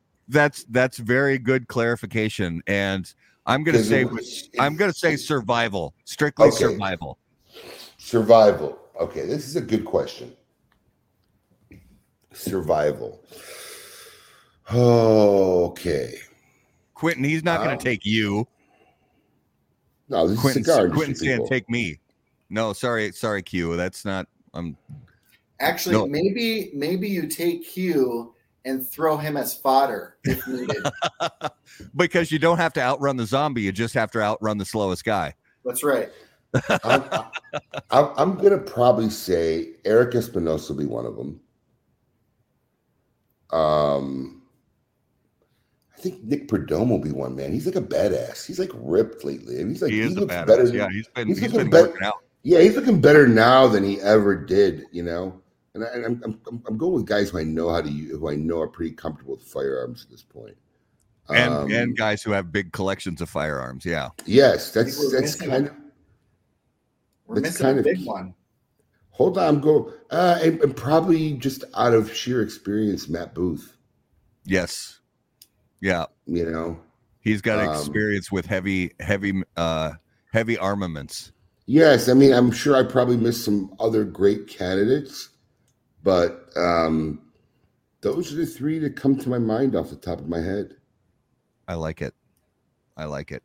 that's 0.28 0.64
that's 0.70 0.98
very 0.98 1.38
good 1.38 1.66
clarification, 1.66 2.62
and 2.68 3.12
I'm 3.46 3.64
going 3.64 3.76
to 3.76 3.82
say 3.82 4.04
was, 4.04 4.48
I'm 4.60 4.76
going 4.76 4.92
to 4.92 4.96
say 4.96 5.16
survival, 5.16 5.92
strictly 6.04 6.46
okay. 6.48 6.56
survival. 6.56 7.18
Survival. 7.98 8.78
Okay, 9.00 9.26
this 9.26 9.48
is 9.48 9.56
a 9.56 9.60
good 9.60 9.84
question. 9.84 10.32
Survival. 12.32 13.20
Okay. 14.72 16.20
Quentin, 17.04 17.24
he's 17.24 17.44
not 17.44 17.62
going 17.62 17.76
to 17.76 17.84
take 17.84 18.06
you. 18.06 18.48
No, 20.08 20.26
this 20.26 20.40
Quentin, 20.40 20.62
is 20.62 20.66
cigar 20.68 20.88
Quentin's 20.88 21.20
going 21.20 21.42
to 21.42 21.48
take 21.50 21.68
me. 21.68 21.98
No, 22.48 22.72
sorry, 22.72 23.12
sorry, 23.12 23.42
Q. 23.42 23.76
That's 23.76 24.06
not. 24.06 24.26
I'm. 24.54 24.74
Actually, 25.60 25.96
no. 25.96 26.06
maybe 26.06 26.70
maybe 26.72 27.06
you 27.06 27.26
take 27.26 27.68
Q 27.68 28.34
and 28.64 28.86
throw 28.86 29.18
him 29.18 29.36
as 29.36 29.52
fodder 29.52 30.16
if 30.24 30.48
needed. 30.48 30.82
because 31.96 32.32
you 32.32 32.38
don't 32.38 32.56
have 32.56 32.72
to 32.72 32.80
outrun 32.80 33.18
the 33.18 33.26
zombie; 33.26 33.60
you 33.60 33.70
just 33.70 33.92
have 33.92 34.10
to 34.12 34.22
outrun 34.22 34.56
the 34.56 34.64
slowest 34.64 35.04
guy. 35.04 35.34
That's 35.62 35.84
right. 35.84 36.10
I'm, 36.84 37.04
I'm, 37.90 38.08
I'm 38.16 38.34
going 38.36 38.52
to 38.52 38.72
probably 38.72 39.10
say 39.10 39.74
Eric 39.84 40.14
Espinosa 40.14 40.72
will 40.72 40.80
be 40.80 40.86
one 40.86 41.04
of 41.04 41.16
them. 41.16 41.40
Um, 43.50 44.43
think 46.04 46.22
Nick 46.22 46.48
Perdomo 46.48 46.90
will 46.90 46.98
be 46.98 47.10
one 47.10 47.34
man. 47.34 47.52
He's 47.52 47.66
like 47.66 47.76
a 47.76 47.80
badass. 47.80 48.46
He's 48.46 48.58
like 48.58 48.70
ripped 48.74 49.24
lately. 49.24 49.56
He's 49.64 49.82
like 49.82 49.90
he, 49.90 50.02
he 50.02 50.08
looks 50.08 50.26
better. 50.26 50.66
Than, 50.66 50.74
yeah, 50.74 50.88
he's 50.90 51.08
been 51.08 51.28
he's, 51.28 51.38
he's 51.38 51.52
been 51.52 51.70
working 51.70 52.02
out. 52.04 52.22
Yeah, 52.42 52.60
he's 52.60 52.76
looking 52.76 53.00
better 53.00 53.26
now 53.26 53.66
than 53.66 53.82
he 53.82 54.00
ever 54.02 54.36
did. 54.36 54.84
You 54.92 55.02
know, 55.02 55.40
and, 55.74 55.84
I, 55.84 55.88
am 55.94 56.22
I'm, 56.24 56.40
I'm 56.46 56.62
I'm 56.68 56.78
going 56.78 56.92
with 56.92 57.06
guys 57.06 57.30
who 57.30 57.38
I 57.38 57.44
know 57.44 57.70
how 57.70 57.80
to 57.80 57.90
use, 57.90 58.12
who 58.12 58.28
I 58.28 58.36
know 58.36 58.60
are 58.60 58.68
pretty 58.68 58.94
comfortable 58.94 59.34
with 59.34 59.42
firearms 59.42 60.04
at 60.04 60.10
this 60.10 60.22
point. 60.22 60.56
And 61.30 61.54
um, 61.54 61.72
and 61.72 61.96
guys 61.96 62.22
who 62.22 62.32
have 62.32 62.52
big 62.52 62.72
collections 62.72 63.22
of 63.22 63.30
firearms. 63.30 63.86
Yeah. 63.86 64.10
Yes, 64.26 64.70
that's 64.70 65.10
that's 65.10 65.34
kind 65.36 65.68
of. 65.68 65.74
We're 67.26 67.40
missing 67.40 67.64
kind 67.64 67.78
a 67.78 67.82
big 67.82 68.00
of, 68.00 68.06
one. 68.06 68.34
Hold 69.08 69.38
on, 69.38 69.54
I'm 69.54 69.60
going. 69.60 69.90
Uh, 70.10 70.38
and, 70.42 70.60
and 70.60 70.76
probably 70.76 71.32
just 71.34 71.64
out 71.74 71.94
of 71.94 72.14
sheer 72.14 72.42
experience, 72.42 73.08
Matt 73.08 73.32
Booth. 73.34 73.78
Yes, 74.44 75.00
yeah. 75.84 76.06
You 76.26 76.50
know, 76.50 76.80
he's 77.20 77.42
got 77.42 77.58
um, 77.58 77.70
experience 77.74 78.32
with 78.32 78.46
heavy, 78.46 78.92
heavy, 79.00 79.42
uh, 79.58 79.92
heavy 80.32 80.56
armaments. 80.56 81.32
Yes. 81.66 82.08
I 82.08 82.14
mean, 82.14 82.32
I'm 82.32 82.50
sure 82.50 82.74
I 82.74 82.82
probably 82.82 83.18
missed 83.18 83.44
some 83.44 83.74
other 83.78 84.02
great 84.02 84.48
candidates, 84.48 85.28
but 86.02 86.48
um, 86.56 87.20
those 88.00 88.32
are 88.32 88.36
the 88.36 88.46
three 88.46 88.78
that 88.78 88.96
come 88.96 89.18
to 89.18 89.28
my 89.28 89.38
mind 89.38 89.76
off 89.76 89.90
the 89.90 89.96
top 89.96 90.20
of 90.20 90.26
my 90.26 90.40
head. 90.40 90.74
I 91.68 91.74
like 91.74 92.00
it. 92.00 92.14
I 92.96 93.04
like 93.04 93.30
it. 93.30 93.42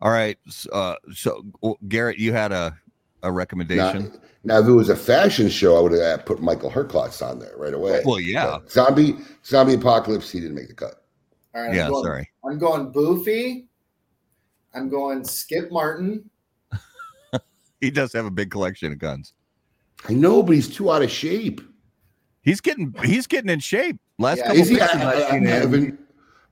All 0.00 0.10
right. 0.10 0.36
Uh, 0.72 0.96
so, 1.12 1.44
Garrett, 1.86 2.18
you 2.18 2.32
had 2.32 2.50
a, 2.50 2.76
a 3.22 3.30
recommendation. 3.30 4.12
Now, 4.12 4.20
now, 4.42 4.58
if 4.60 4.66
it 4.66 4.72
was 4.72 4.88
a 4.88 4.96
fashion 4.96 5.48
show, 5.48 5.78
I 5.78 5.80
would 5.80 5.92
have 5.92 6.26
put 6.26 6.40
Michael 6.42 6.72
Herklots 6.72 7.24
on 7.24 7.38
there 7.38 7.56
right 7.56 7.74
away. 7.74 8.02
Well, 8.04 8.18
yeah. 8.18 8.58
But 8.58 8.70
zombie 8.70 9.16
Zombie 9.44 9.74
Apocalypse, 9.74 10.30
he 10.30 10.40
didn't 10.40 10.56
make 10.56 10.68
the 10.68 10.74
cut. 10.74 11.04
All 11.54 11.62
right. 11.62 11.74
Yeah, 11.74 11.86
I'm 11.86 11.92
going, 11.92 12.04
sorry. 12.04 12.30
I'm 12.44 12.58
going 12.58 12.92
Boofy. 12.92 13.66
I'm 14.74 14.88
going 14.88 15.24
Skip 15.24 15.72
Martin. 15.72 16.28
he 17.80 17.90
does 17.90 18.12
have 18.12 18.26
a 18.26 18.30
big 18.30 18.50
collection 18.50 18.92
of 18.92 18.98
guns. 18.98 19.32
I 20.08 20.12
know, 20.12 20.42
but 20.42 20.52
he's 20.52 20.68
too 20.68 20.92
out 20.92 21.02
of 21.02 21.10
shape. 21.10 21.60
He's 22.42 22.60
getting 22.60 22.94
he's 23.04 23.26
getting 23.26 23.50
in 23.50 23.60
shape. 23.60 23.98
Last 24.18 24.38
yeah, 24.38 24.46
couple 24.48 24.64
he, 24.64 24.80
I, 24.80 24.86
I, 24.86 25.26
I 25.30 25.38
haven't 25.40 25.98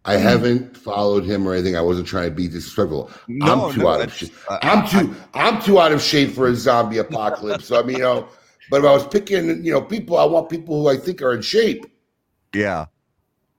I 0.04 0.16
haven't 0.16 0.76
followed 0.76 1.24
him 1.24 1.46
or 1.46 1.54
anything. 1.54 1.76
I 1.76 1.80
wasn't 1.80 2.06
trying 2.06 2.30
to 2.30 2.34
be 2.34 2.48
disrespectful. 2.48 3.10
No, 3.28 3.66
I'm 3.68 3.74
too 3.74 3.82
no, 3.82 3.88
out 3.88 4.00
of 4.02 4.12
shape. 4.12 4.32
Uh, 4.48 4.58
I'm 4.62 4.88
too 4.88 5.14
I'm 5.34 5.62
too 5.62 5.78
out 5.78 5.92
of 5.92 6.02
shape 6.02 6.30
for 6.30 6.48
a 6.48 6.54
zombie 6.54 6.98
apocalypse. 6.98 7.66
So 7.66 7.78
I 7.78 7.82
mean, 7.82 7.98
you 7.98 8.02
know, 8.02 8.28
but 8.70 8.78
if 8.78 8.84
I 8.84 8.92
was 8.92 9.06
picking, 9.06 9.64
you 9.64 9.72
know, 9.72 9.80
people, 9.80 10.18
I 10.18 10.24
want 10.24 10.48
people 10.48 10.82
who 10.82 10.88
I 10.88 10.96
think 10.96 11.22
are 11.22 11.34
in 11.34 11.42
shape. 11.42 11.86
Yeah 12.52 12.86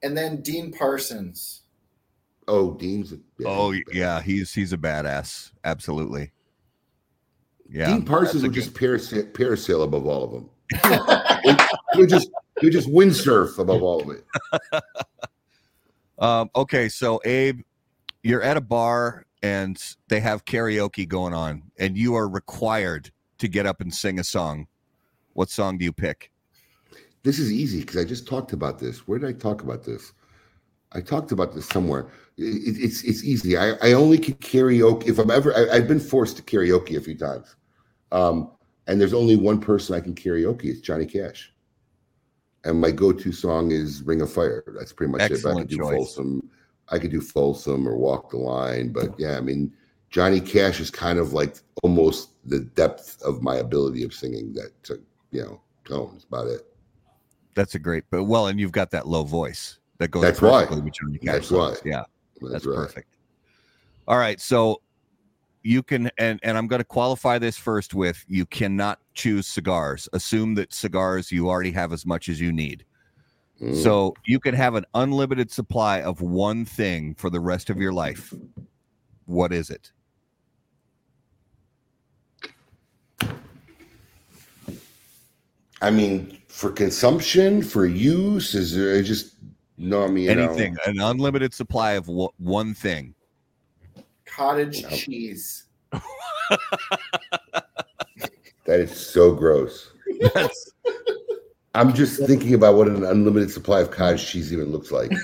and 0.04 0.18
then 0.18 0.42
Dean 0.42 0.72
Parsons. 0.72 1.64
Oh, 2.48 2.74
Dean's. 2.74 3.12
A, 3.12 3.18
yeah, 3.40 3.48
oh 3.48 3.74
yeah, 3.92 4.22
he's 4.22 4.54
he's 4.54 4.74
a 4.74 4.78
badass. 4.78 5.52
Absolutely. 5.64 6.32
Yeah, 7.70 7.88
Dean 7.88 8.06
Parsons 8.06 8.44
would 8.44 8.54
just 8.54 8.74
parasail, 8.74 9.32
parasail 9.34 9.84
above 9.84 10.06
all 10.06 10.24
of 10.24 10.32
them. 10.32 10.50
he 11.94 12.06
just 12.06 12.30
he 12.62 12.70
just 12.70 12.88
windsurf 12.88 13.58
above 13.60 13.84
all 13.84 14.02
of 14.02 14.10
it. 14.10 14.26
um, 16.20 16.50
okay, 16.56 16.88
so 16.88 17.20
Abe, 17.26 17.62
you're 18.24 18.44
at 18.44 18.58
a 18.58 18.62
bar 18.62 19.26
and 19.44 19.96
they 20.08 20.20
have 20.20 20.46
karaoke 20.46 21.08
going 21.08 21.34
on, 21.34 21.64
and 21.78 21.98
you 21.98 22.16
are 22.16 22.28
required 22.28 23.12
to 23.40 23.48
get 23.48 23.66
up 23.66 23.82
and 23.82 23.94
sing 23.94 24.20
a 24.20 24.24
song. 24.24 24.68
What 25.34 25.50
song 25.50 25.78
do 25.78 25.86
you 25.86 25.94
pick? 25.94 26.32
This 27.24 27.40
is 27.40 27.52
easy 27.52 27.82
because 27.82 27.98
I 27.98 28.06
just 28.06 28.28
talked 28.28 28.54
about 28.54 28.80
this. 28.80 29.08
Where 29.08 29.20
did 29.20 29.30
I 29.30 29.34
talk 29.34 29.62
about 29.62 29.84
this? 29.84 30.14
I 30.94 31.02
talked 31.02 31.32
about 31.32 31.54
this 31.54 31.68
somewhere. 31.68 32.08
It, 32.38 32.78
it's 32.78 33.04
it's 33.04 33.24
easy. 33.24 33.58
I, 33.58 33.72
I 33.82 33.94
only 33.94 34.18
can 34.18 34.36
karaoke 34.36 35.08
if 35.08 35.20
I'm 35.20 35.32
ever. 35.32 35.54
I, 35.56 35.76
have 35.76 35.88
been 35.88 36.00
forced 36.00 36.38
to 36.38 36.44
karaoke 36.44 36.96
a 36.98 37.02
few 37.02 37.18
times, 37.18 37.56
um, 38.12 38.52
and 38.88 39.00
there's 39.02 39.14
only 39.14 39.36
one 39.36 39.60
person 39.60 39.96
I 39.96 40.00
can 40.00 40.16
karaoke. 40.16 40.66
It's 40.66 40.80
Johnny 40.80 41.06
Cash, 41.06 41.52
and 42.64 42.80
my 42.80 42.92
go-to 42.92 43.32
song 43.32 43.72
is 43.72 44.02
"Ring 44.04 44.22
of 44.22 44.32
Fire." 44.32 44.64
That's 44.78 44.94
pretty 44.94 45.12
much 45.12 45.22
Excellent 45.22 45.58
it. 45.58 45.60
I 45.60 45.62
could 45.64 45.70
do 45.70 45.78
choice. 45.78 45.98
Folsom. 45.98 46.50
I 46.90 47.00
could 47.00 47.12
do 47.12 47.20
Folsom 47.20 47.86
or 47.86 47.98
Walk 47.98 48.30
the 48.30 48.38
Line, 48.38 48.94
but 48.94 49.20
yeah, 49.20 49.36
I 49.38 49.42
mean 49.42 49.74
Johnny 50.10 50.40
Cash 50.40 50.80
is 50.80 50.90
kind 50.90 51.20
of 51.20 51.34
like 51.34 51.58
almost 51.84 52.30
the 52.46 52.62
depth 52.62 53.22
of 53.24 53.42
my 53.42 53.58
ability 53.58 54.04
of 54.04 54.14
singing 54.14 54.54
that 54.54 54.72
to, 54.84 55.02
you 55.32 55.42
know 55.42 55.62
tones. 55.84 56.26
About 56.26 56.48
it. 56.48 56.62
That's 57.58 57.74
a 57.74 57.80
great, 57.80 58.04
but 58.12 58.26
well, 58.26 58.48
and 58.48 58.60
you've 58.60 58.72
got 58.72 58.92
that 58.92 59.08
low 59.08 59.24
voice 59.24 59.80
that 59.98 60.12
goes 60.12 60.22
that's 60.22 60.44
why. 60.44 60.64
with 60.66 60.94
Johnny 60.94 61.18
Cash. 61.18 61.34
That's 61.34 61.52
why. 61.52 61.74
Yeah, 61.84 62.04
that's, 62.40 62.52
that's 62.54 62.66
right. 62.68 62.76
perfect. 62.76 63.16
All 64.08 64.20
right, 64.20 64.40
so 64.40 64.80
you 65.64 65.82
can 65.82 66.12
and 66.20 66.40
and 66.44 66.56
I'm 66.56 66.68
going 66.68 66.82
to 66.82 66.86
qualify 66.86 67.40
this 67.40 67.58
first 67.58 67.96
with 67.96 68.24
you 68.28 68.46
cannot 68.46 69.00
choose 69.16 69.48
cigars. 69.48 70.08
Assume 70.14 70.54
that 70.54 70.72
cigars 70.72 71.32
you 71.32 71.50
already 71.50 71.72
have 71.72 71.92
as 71.92 72.06
much 72.06 72.30
as 72.30 72.40
you 72.40 72.54
need. 72.54 72.86
Mm. 73.60 73.76
So 73.82 74.14
you 74.28 74.40
can 74.40 74.54
have 74.54 74.76
an 74.76 74.86
unlimited 74.94 75.50
supply 75.50 76.04
of 76.04 76.22
one 76.22 76.64
thing 76.64 77.16
for 77.16 77.32
the 77.32 77.40
rest 77.40 77.72
of 77.72 77.78
your 77.78 77.92
life. 77.92 78.32
What 79.26 79.52
is 79.52 79.72
it? 79.72 79.92
I 85.82 85.90
mean, 85.90 86.37
for 86.58 86.72
consumption, 86.72 87.62
for 87.62 87.86
use, 87.86 88.56
is 88.56 88.76
there 88.76 89.00
just 89.04 89.36
no? 89.78 90.04
I 90.04 90.08
mean, 90.08 90.24
you 90.24 90.34
know, 90.34 90.46
Anything, 90.46 90.76
an 90.88 91.00
unlimited 91.00 91.54
supply 91.54 91.92
of 91.92 92.08
wha- 92.08 92.32
one 92.40 92.74
thing. 92.74 93.14
Cottage 94.26 94.82
Nope. 94.82 94.92
cheese. 94.94 95.66
that 95.92 96.02
is 98.66 98.92
so 98.92 99.36
gross. 99.36 99.92
Yes. 100.08 100.72
I'm 101.76 101.94
just 101.94 102.26
thinking 102.26 102.56
about 102.56 102.74
what 102.74 102.88
an 102.88 103.06
unlimited 103.06 103.52
supply 103.52 103.82
of 103.82 103.92
cottage 103.92 104.28
cheese 104.28 104.52
even 104.52 104.72
looks 104.72 104.92
like. 104.92 105.12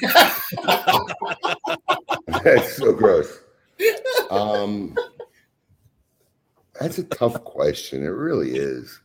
That's 2.44 2.78
so 2.78 2.94
gross. 2.94 3.40
Um, 4.30 4.96
that's 6.80 7.00
a 7.00 7.04
tough 7.06 7.44
question. 7.44 8.04
It 8.04 8.10
really 8.10 8.56
is. 8.56 9.00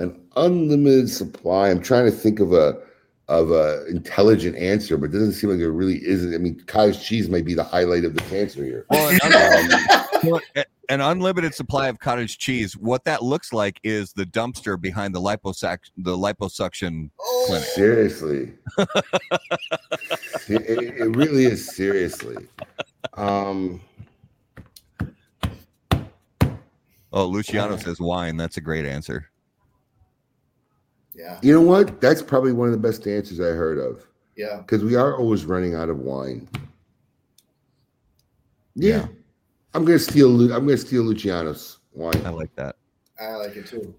An 0.00 0.18
unlimited 0.36 1.10
supply. 1.10 1.68
I'm 1.70 1.82
trying 1.82 2.06
to 2.06 2.10
think 2.10 2.40
of 2.40 2.52
a 2.52 2.80
of 3.28 3.50
a 3.52 3.86
intelligent 3.86 4.56
answer, 4.56 4.96
but 4.96 5.10
it 5.10 5.12
doesn't 5.12 5.34
seem 5.34 5.50
like 5.50 5.58
there 5.60 5.70
really 5.70 6.04
isn't. 6.04 6.34
I 6.34 6.38
mean, 6.38 6.58
cottage 6.66 7.04
cheese 7.04 7.28
might 7.28 7.44
be 7.44 7.54
the 7.54 7.62
highlight 7.62 8.04
of 8.04 8.14
the 8.16 8.36
answer 8.36 8.64
here. 8.64 8.86
Well, 8.90 9.08
an, 9.22 9.70
Um, 10.32 10.40
an 10.88 11.00
unlimited 11.00 11.54
supply 11.54 11.88
of 11.88 11.98
cottage 11.98 12.38
cheese. 12.38 12.76
What 12.76 13.04
that 13.04 13.22
looks 13.22 13.52
like 13.52 13.78
is 13.84 14.12
the 14.14 14.24
dumpster 14.26 14.80
behind 14.80 15.14
the 15.14 15.20
liposuc 15.20 15.78
the 15.96 16.16
liposuction. 16.16 17.10
Oh, 17.20 17.44
Clinic. 17.46 17.68
seriously, 17.68 18.52
it, 18.78 18.88
it- 20.48 20.94
it 20.98 21.16
really 21.16 21.44
is 21.44 21.74
seriously. 21.76 22.46
Um, 23.14 23.80
Oh, 27.12 27.26
Luciano 27.26 27.76
says 27.76 27.98
wine. 28.00 28.36
That's 28.36 28.56
a 28.56 28.60
great 28.60 28.84
answer. 28.86 29.29
Yeah, 31.20 31.38
you 31.42 31.52
know 31.52 31.60
what? 31.60 32.00
That's 32.00 32.22
probably 32.22 32.52
one 32.52 32.68
of 32.68 32.72
the 32.72 32.88
best 32.88 33.06
answers 33.06 33.40
I 33.40 33.52
heard 33.62 33.78
of. 33.78 34.06
yeah. 34.36 34.58
because 34.58 34.82
we 34.82 34.94
are 34.96 35.16
always 35.16 35.44
running 35.44 35.74
out 35.74 35.88
of 35.90 35.98
wine. 35.98 36.48
Yeah, 38.74 38.96
Yeah. 38.96 39.06
I'm 39.74 39.84
gonna 39.84 39.98
steal. 39.98 40.28
Lu- 40.28 40.52
I'm 40.54 40.64
gonna 40.66 40.76
steal 40.78 41.02
Luciano's 41.02 41.78
wine. 41.92 42.20
I 42.24 42.30
like 42.30 42.54
that. 42.56 42.76
I 43.20 43.34
like 43.36 43.54
it 43.56 43.66
too. 43.66 43.94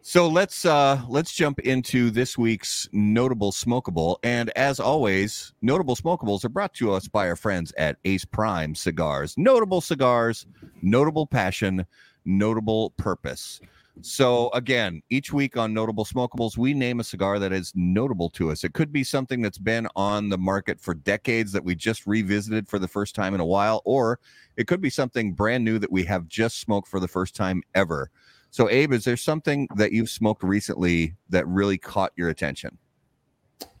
So 0.00 0.26
let's 0.26 0.64
uh 0.64 1.02
let's 1.08 1.34
jump 1.34 1.58
into 1.60 2.10
this 2.10 2.38
week's 2.38 2.88
notable 2.92 3.52
smokable. 3.52 4.16
And 4.22 4.48
as 4.56 4.80
always, 4.80 5.52
notable 5.60 5.94
smokables 5.94 6.44
are 6.44 6.48
brought 6.48 6.72
to 6.74 6.92
us 6.92 7.06
by 7.06 7.28
our 7.28 7.36
friends 7.36 7.72
at 7.76 7.98
Ace 8.06 8.24
Prime 8.24 8.74
Cigars. 8.74 9.36
Notable 9.36 9.82
cigars, 9.82 10.46
notable 10.80 11.26
passion, 11.26 11.84
notable 12.24 12.90
purpose. 12.96 13.60
So 14.00 14.50
again, 14.50 15.02
each 15.10 15.32
week 15.32 15.56
on 15.56 15.74
notable 15.74 16.04
smokables, 16.04 16.56
we 16.56 16.72
name 16.74 17.00
a 17.00 17.04
cigar 17.04 17.38
that 17.38 17.52
is 17.52 17.72
notable 17.74 18.30
to 18.30 18.50
us. 18.50 18.64
It 18.64 18.74
could 18.74 18.92
be 18.92 19.02
something 19.02 19.42
that's 19.42 19.58
been 19.58 19.88
on 19.96 20.28
the 20.28 20.38
market 20.38 20.80
for 20.80 20.94
decades 20.94 21.52
that 21.52 21.64
we 21.64 21.74
just 21.74 22.06
revisited 22.06 22.68
for 22.68 22.78
the 22.78 22.88
first 22.88 23.14
time 23.14 23.34
in 23.34 23.40
a 23.40 23.46
while, 23.46 23.82
or 23.84 24.20
it 24.56 24.66
could 24.66 24.80
be 24.80 24.90
something 24.90 25.32
brand 25.32 25.64
new 25.64 25.78
that 25.78 25.90
we 25.90 26.04
have 26.04 26.28
just 26.28 26.60
smoked 26.60 26.88
for 26.88 27.00
the 27.00 27.08
first 27.08 27.34
time 27.34 27.62
ever. 27.74 28.10
So, 28.50 28.70
Abe, 28.70 28.92
is 28.92 29.04
there 29.04 29.16
something 29.16 29.68
that 29.76 29.92
you've 29.92 30.10
smoked 30.10 30.42
recently 30.42 31.14
that 31.28 31.46
really 31.46 31.76
caught 31.76 32.12
your 32.16 32.30
attention? 32.30 32.78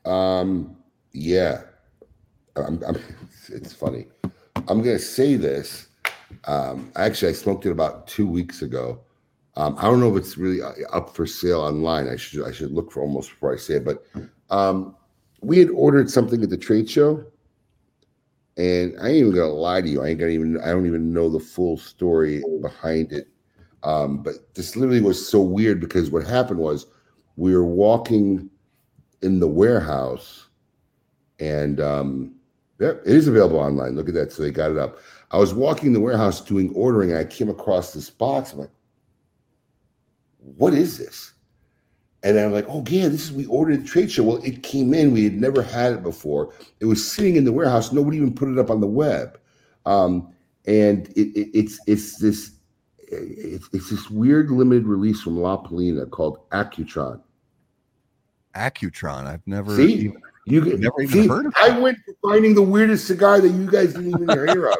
Um, 0.04 0.76
yeah, 1.12 1.62
I'm, 2.56 2.82
I'm, 2.86 2.98
it's 3.48 3.72
funny. 3.72 4.06
I'm 4.68 4.82
gonna 4.82 4.98
say 4.98 5.36
this. 5.36 5.88
Um, 6.44 6.92
actually, 6.96 7.30
I 7.30 7.34
smoked 7.34 7.64
it 7.66 7.70
about 7.70 8.06
two 8.06 8.26
weeks 8.26 8.62
ago. 8.62 9.00
Um, 9.58 9.74
I 9.76 9.82
don't 9.82 9.98
know 9.98 10.16
if 10.16 10.22
it's 10.22 10.38
really 10.38 10.62
uh, 10.62 10.70
up 10.92 11.16
for 11.16 11.26
sale 11.26 11.60
online. 11.60 12.08
I 12.08 12.14
should 12.14 12.46
I 12.46 12.52
should 12.52 12.70
look 12.70 12.92
for 12.92 13.02
almost 13.02 13.30
before 13.30 13.52
I 13.52 13.56
say 13.56 13.74
it. 13.74 13.84
But 13.84 14.04
um, 14.50 14.94
we 15.42 15.58
had 15.58 15.68
ordered 15.70 16.08
something 16.08 16.40
at 16.44 16.48
the 16.48 16.56
trade 16.56 16.88
show, 16.88 17.24
and 18.56 18.94
I 19.02 19.08
ain't 19.08 19.16
even 19.16 19.34
gonna 19.34 19.48
lie 19.48 19.80
to 19.80 19.88
you. 19.88 20.00
I 20.00 20.10
ain't 20.10 20.20
gonna 20.20 20.30
even 20.30 20.60
I 20.60 20.68
don't 20.68 20.86
even 20.86 21.12
know 21.12 21.28
the 21.28 21.40
full 21.40 21.76
story 21.76 22.40
behind 22.62 23.12
it. 23.12 23.26
Um, 23.82 24.22
but 24.22 24.54
this 24.54 24.76
literally 24.76 25.00
was 25.00 25.28
so 25.28 25.40
weird 25.40 25.80
because 25.80 26.08
what 26.08 26.24
happened 26.24 26.60
was 26.60 26.86
we 27.34 27.52
were 27.52 27.66
walking 27.66 28.48
in 29.22 29.40
the 29.40 29.48
warehouse, 29.48 30.46
and 31.40 31.80
um, 31.80 32.36
yep, 32.78 33.02
it 33.04 33.12
is 33.12 33.26
available 33.26 33.58
online. 33.58 33.96
Look 33.96 34.08
at 34.08 34.14
that. 34.14 34.30
So 34.30 34.44
they 34.44 34.52
got 34.52 34.70
it 34.70 34.78
up. 34.78 34.98
I 35.32 35.38
was 35.38 35.52
walking 35.52 35.92
the 35.92 36.00
warehouse 36.00 36.40
doing 36.40 36.72
ordering, 36.76 37.10
and 37.10 37.18
I 37.18 37.24
came 37.24 37.48
across 37.48 37.92
this 37.92 38.08
box. 38.08 38.52
I'm 38.52 38.60
like, 38.60 38.70
what 40.56 40.74
is 40.74 40.98
this? 40.98 41.32
And 42.22 42.38
I'm 42.38 42.52
like, 42.52 42.66
oh 42.68 42.84
yeah, 42.88 43.08
this 43.08 43.24
is 43.24 43.32
we 43.32 43.46
ordered 43.46 43.74
at 43.74 43.80
the 43.82 43.86
trade 43.86 44.10
show. 44.10 44.24
Well, 44.24 44.42
it 44.44 44.62
came 44.62 44.92
in. 44.92 45.12
We 45.12 45.24
had 45.24 45.34
never 45.34 45.62
had 45.62 45.92
it 45.92 46.02
before. 46.02 46.52
It 46.80 46.86
was 46.86 47.08
sitting 47.10 47.36
in 47.36 47.44
the 47.44 47.52
warehouse. 47.52 47.92
Nobody 47.92 48.16
even 48.16 48.34
put 48.34 48.48
it 48.48 48.58
up 48.58 48.70
on 48.70 48.80
the 48.80 48.86
web. 48.88 49.38
Um, 49.86 50.32
and 50.66 51.08
it, 51.10 51.28
it, 51.38 51.50
it's 51.54 51.78
it's 51.86 52.18
this 52.18 52.52
it's, 52.98 53.68
it's 53.72 53.88
this 53.90 54.10
weird 54.10 54.50
limited 54.50 54.84
release 54.86 55.20
from 55.22 55.38
La 55.40 55.62
Palina 55.62 56.10
called 56.10 56.48
Accutron. 56.50 57.20
Accutron. 58.54 59.26
I've 59.26 59.46
never 59.46 59.74
See? 59.76 59.92
even- 59.94 60.22
You 60.44 60.62
can 60.62 60.80
Never 60.80 61.02
even 61.02 61.22
see, 61.22 61.28
heard 61.28 61.46
of 61.46 61.54
I 61.56 61.78
went 61.78 61.98
finding 62.22 62.54
the 62.54 62.62
weirdest 62.62 63.06
cigar 63.06 63.40
that 63.40 63.48
you 63.50 63.70
guys 63.70 63.94
didn't 63.94 64.08
even 64.22 64.28
hear 64.30 64.66
of. 64.66 64.78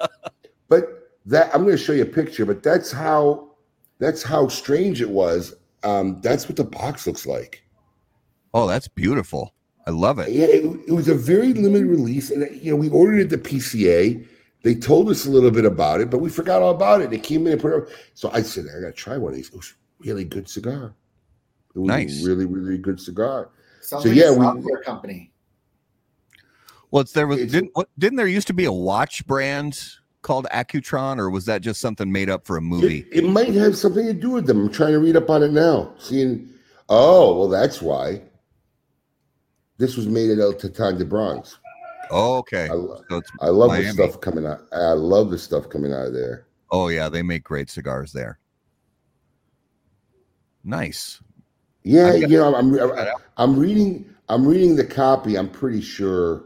But 0.68 1.12
that 1.26 1.54
I'm 1.54 1.64
going 1.64 1.76
to 1.76 1.82
show 1.82 1.92
you 1.92 2.02
a 2.02 2.06
picture. 2.06 2.44
But 2.44 2.62
that's 2.62 2.92
how 2.92 3.47
that's 3.98 4.22
how 4.22 4.48
strange 4.48 5.00
it 5.00 5.10
was. 5.10 5.54
Um, 5.84 6.20
that's 6.22 6.48
what 6.48 6.56
the 6.56 6.64
box 6.64 7.06
looks 7.06 7.26
like. 7.26 7.64
Oh, 8.54 8.66
that's 8.66 8.88
beautiful. 8.88 9.54
I 9.86 9.90
love 9.90 10.18
it. 10.18 10.30
Yeah, 10.30 10.46
it, 10.46 10.64
it 10.88 10.92
was 10.92 11.08
a 11.08 11.14
very 11.14 11.52
limited 11.52 11.86
release, 11.86 12.30
and 12.30 12.48
you 12.62 12.70
know 12.72 12.76
we 12.76 12.88
ordered 12.90 13.18
it 13.20 13.32
at 13.32 13.42
the 13.42 13.50
PCA. 13.50 14.26
They 14.62 14.74
told 14.74 15.08
us 15.08 15.24
a 15.24 15.30
little 15.30 15.50
bit 15.50 15.64
about 15.64 16.00
it, 16.00 16.10
but 16.10 16.18
we 16.18 16.28
forgot 16.30 16.62
all 16.62 16.72
about 16.74 17.00
it. 17.00 17.10
They 17.10 17.18
came 17.18 17.46
in 17.46 17.52
and 17.54 17.60
put 17.62 17.72
it. 17.72 17.82
up. 17.84 17.88
So 18.14 18.30
I 18.32 18.42
said, 18.42 18.66
I 18.76 18.80
got 18.80 18.86
to 18.88 18.92
try 18.92 19.16
one 19.16 19.30
of 19.32 19.36
these. 19.36 19.48
It 19.48 19.54
was 19.56 19.72
a 20.00 20.08
really 20.08 20.24
good 20.24 20.48
cigar. 20.48 20.94
It 21.74 21.78
was 21.78 21.86
Nice. 21.86 22.22
a 22.24 22.26
really, 22.26 22.44
really 22.44 22.76
good 22.76 22.98
cigar. 23.00 23.50
Sounds 23.80 24.02
So, 24.02 24.08
like 24.08 24.18
yeah, 24.18 24.30
a 24.30 24.32
we- 24.34 24.44
software 24.44 24.82
company. 24.82 25.32
Well, 26.90 27.02
it's 27.02 27.12
there 27.12 27.26
was 27.26 27.38
It's- 27.38 27.52
didn't 27.52 27.70
what, 27.74 27.88
didn't 27.98 28.16
there 28.16 28.26
used 28.26 28.46
to 28.48 28.54
be 28.54 28.64
a 28.64 28.72
watch 28.72 29.26
brand 29.26 29.78
called 30.22 30.46
Accutron, 30.52 31.18
or 31.18 31.30
was 31.30 31.44
that 31.46 31.62
just 31.62 31.80
something 31.80 32.10
made 32.10 32.28
up 32.30 32.46
for 32.46 32.56
a 32.56 32.60
movie? 32.60 33.06
It, 33.12 33.24
it 33.24 33.28
might 33.28 33.54
have 33.54 33.76
something 33.76 34.06
to 34.06 34.12
do 34.12 34.30
with 34.30 34.46
them. 34.46 34.66
I'm 34.66 34.72
trying 34.72 34.92
to 34.92 34.98
read 34.98 35.16
up 35.16 35.30
on 35.30 35.42
it 35.42 35.52
now. 35.52 35.94
Seeing, 35.98 36.48
oh, 36.88 37.38
well, 37.38 37.48
that's 37.48 37.80
why. 37.80 38.22
This 39.78 39.96
was 39.96 40.08
made 40.08 40.30
at 40.30 40.38
El 40.40 40.54
Titan 40.54 40.98
de 40.98 41.04
Bronze. 41.04 41.58
Oh, 42.10 42.38
okay. 42.38 42.64
I, 42.64 42.68
So 42.68 43.22
I 43.40 43.48
love 43.48 43.68
Miami. 43.68 43.86
the 43.86 43.92
stuff 43.92 44.20
coming 44.20 44.46
out. 44.46 44.60
I 44.72 44.92
love 44.92 45.30
the 45.30 45.38
stuff 45.38 45.68
coming 45.68 45.92
out 45.92 46.06
of 46.06 46.14
there. 46.14 46.46
oh 46.70 46.88
yeah, 46.88 47.08
they 47.08 47.22
make 47.22 47.44
great 47.44 47.70
cigars 47.70 48.12
there. 48.12 48.38
Nice. 50.64 51.20
Yeah, 51.84 52.14
you 52.14 52.38
know, 52.38 52.54
I'm 52.54 52.78
I'm. 52.78 53.08
I'm 53.36 53.58
reading 53.58 54.12
I'm 54.28 54.46
reading 54.46 54.76
the 54.76 54.84
copy. 54.84 55.36
I'm 55.36 55.48
pretty 55.48 55.80
sure 55.80 56.44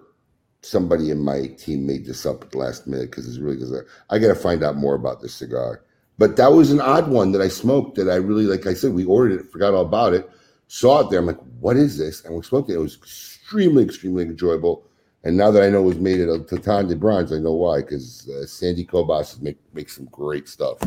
somebody 0.62 1.10
in 1.10 1.18
my 1.18 1.48
team 1.58 1.86
made 1.86 2.06
this 2.06 2.24
up 2.24 2.42
at 2.42 2.50
the 2.52 2.58
last 2.58 2.86
minute 2.86 3.10
because 3.10 3.28
it's 3.28 3.38
really 3.38 3.56
because 3.56 3.74
I, 3.74 4.14
I 4.14 4.18
got 4.18 4.28
to 4.28 4.34
find 4.34 4.62
out 4.62 4.76
more 4.76 4.94
about 4.94 5.20
this 5.20 5.34
cigar. 5.34 5.82
But 6.18 6.36
that 6.36 6.52
was 6.52 6.70
an 6.70 6.80
odd 6.80 7.08
one 7.08 7.32
that 7.32 7.42
I 7.42 7.48
smoked 7.48 7.96
that 7.96 8.08
I 8.08 8.16
really 8.16 8.44
like. 8.44 8.66
I 8.66 8.74
said 8.74 8.92
we 8.92 9.04
ordered 9.04 9.40
it, 9.40 9.50
forgot 9.50 9.74
all 9.74 9.84
about 9.84 10.14
it, 10.14 10.30
saw 10.68 11.00
it 11.00 11.10
there. 11.10 11.18
I'm 11.18 11.26
like, 11.26 11.40
what 11.60 11.76
is 11.76 11.98
this? 11.98 12.24
And 12.24 12.34
we 12.34 12.42
smoked 12.42 12.70
it. 12.70 12.74
It 12.74 12.78
was 12.78 12.96
extremely, 12.96 13.82
extremely 13.82 14.24
enjoyable. 14.24 14.84
And 15.24 15.36
now 15.36 15.50
that 15.50 15.62
I 15.62 15.68
know 15.68 15.80
it 15.80 15.86
was 15.86 15.98
made 15.98 16.20
at 16.20 16.28
El 16.28 16.44
Titan 16.44 16.88
de 16.88 16.96
Bronze, 16.96 17.32
I 17.32 17.38
know 17.38 17.52
why 17.52 17.80
because 17.80 18.28
uh, 18.28 18.46
Sandy 18.46 18.84
Cobas 18.84 19.40
make 19.40 19.58
makes 19.72 19.96
some 19.96 20.06
great 20.06 20.48
stuff. 20.48 20.78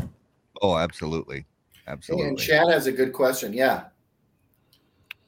Oh, 0.61 0.77
absolutely. 0.77 1.45
Absolutely. 1.87 2.27
And 2.27 2.39
Chad 2.39 2.69
has 2.69 2.87
a 2.87 2.91
good 2.91 3.13
question. 3.13 3.53
Yeah. 3.53 3.85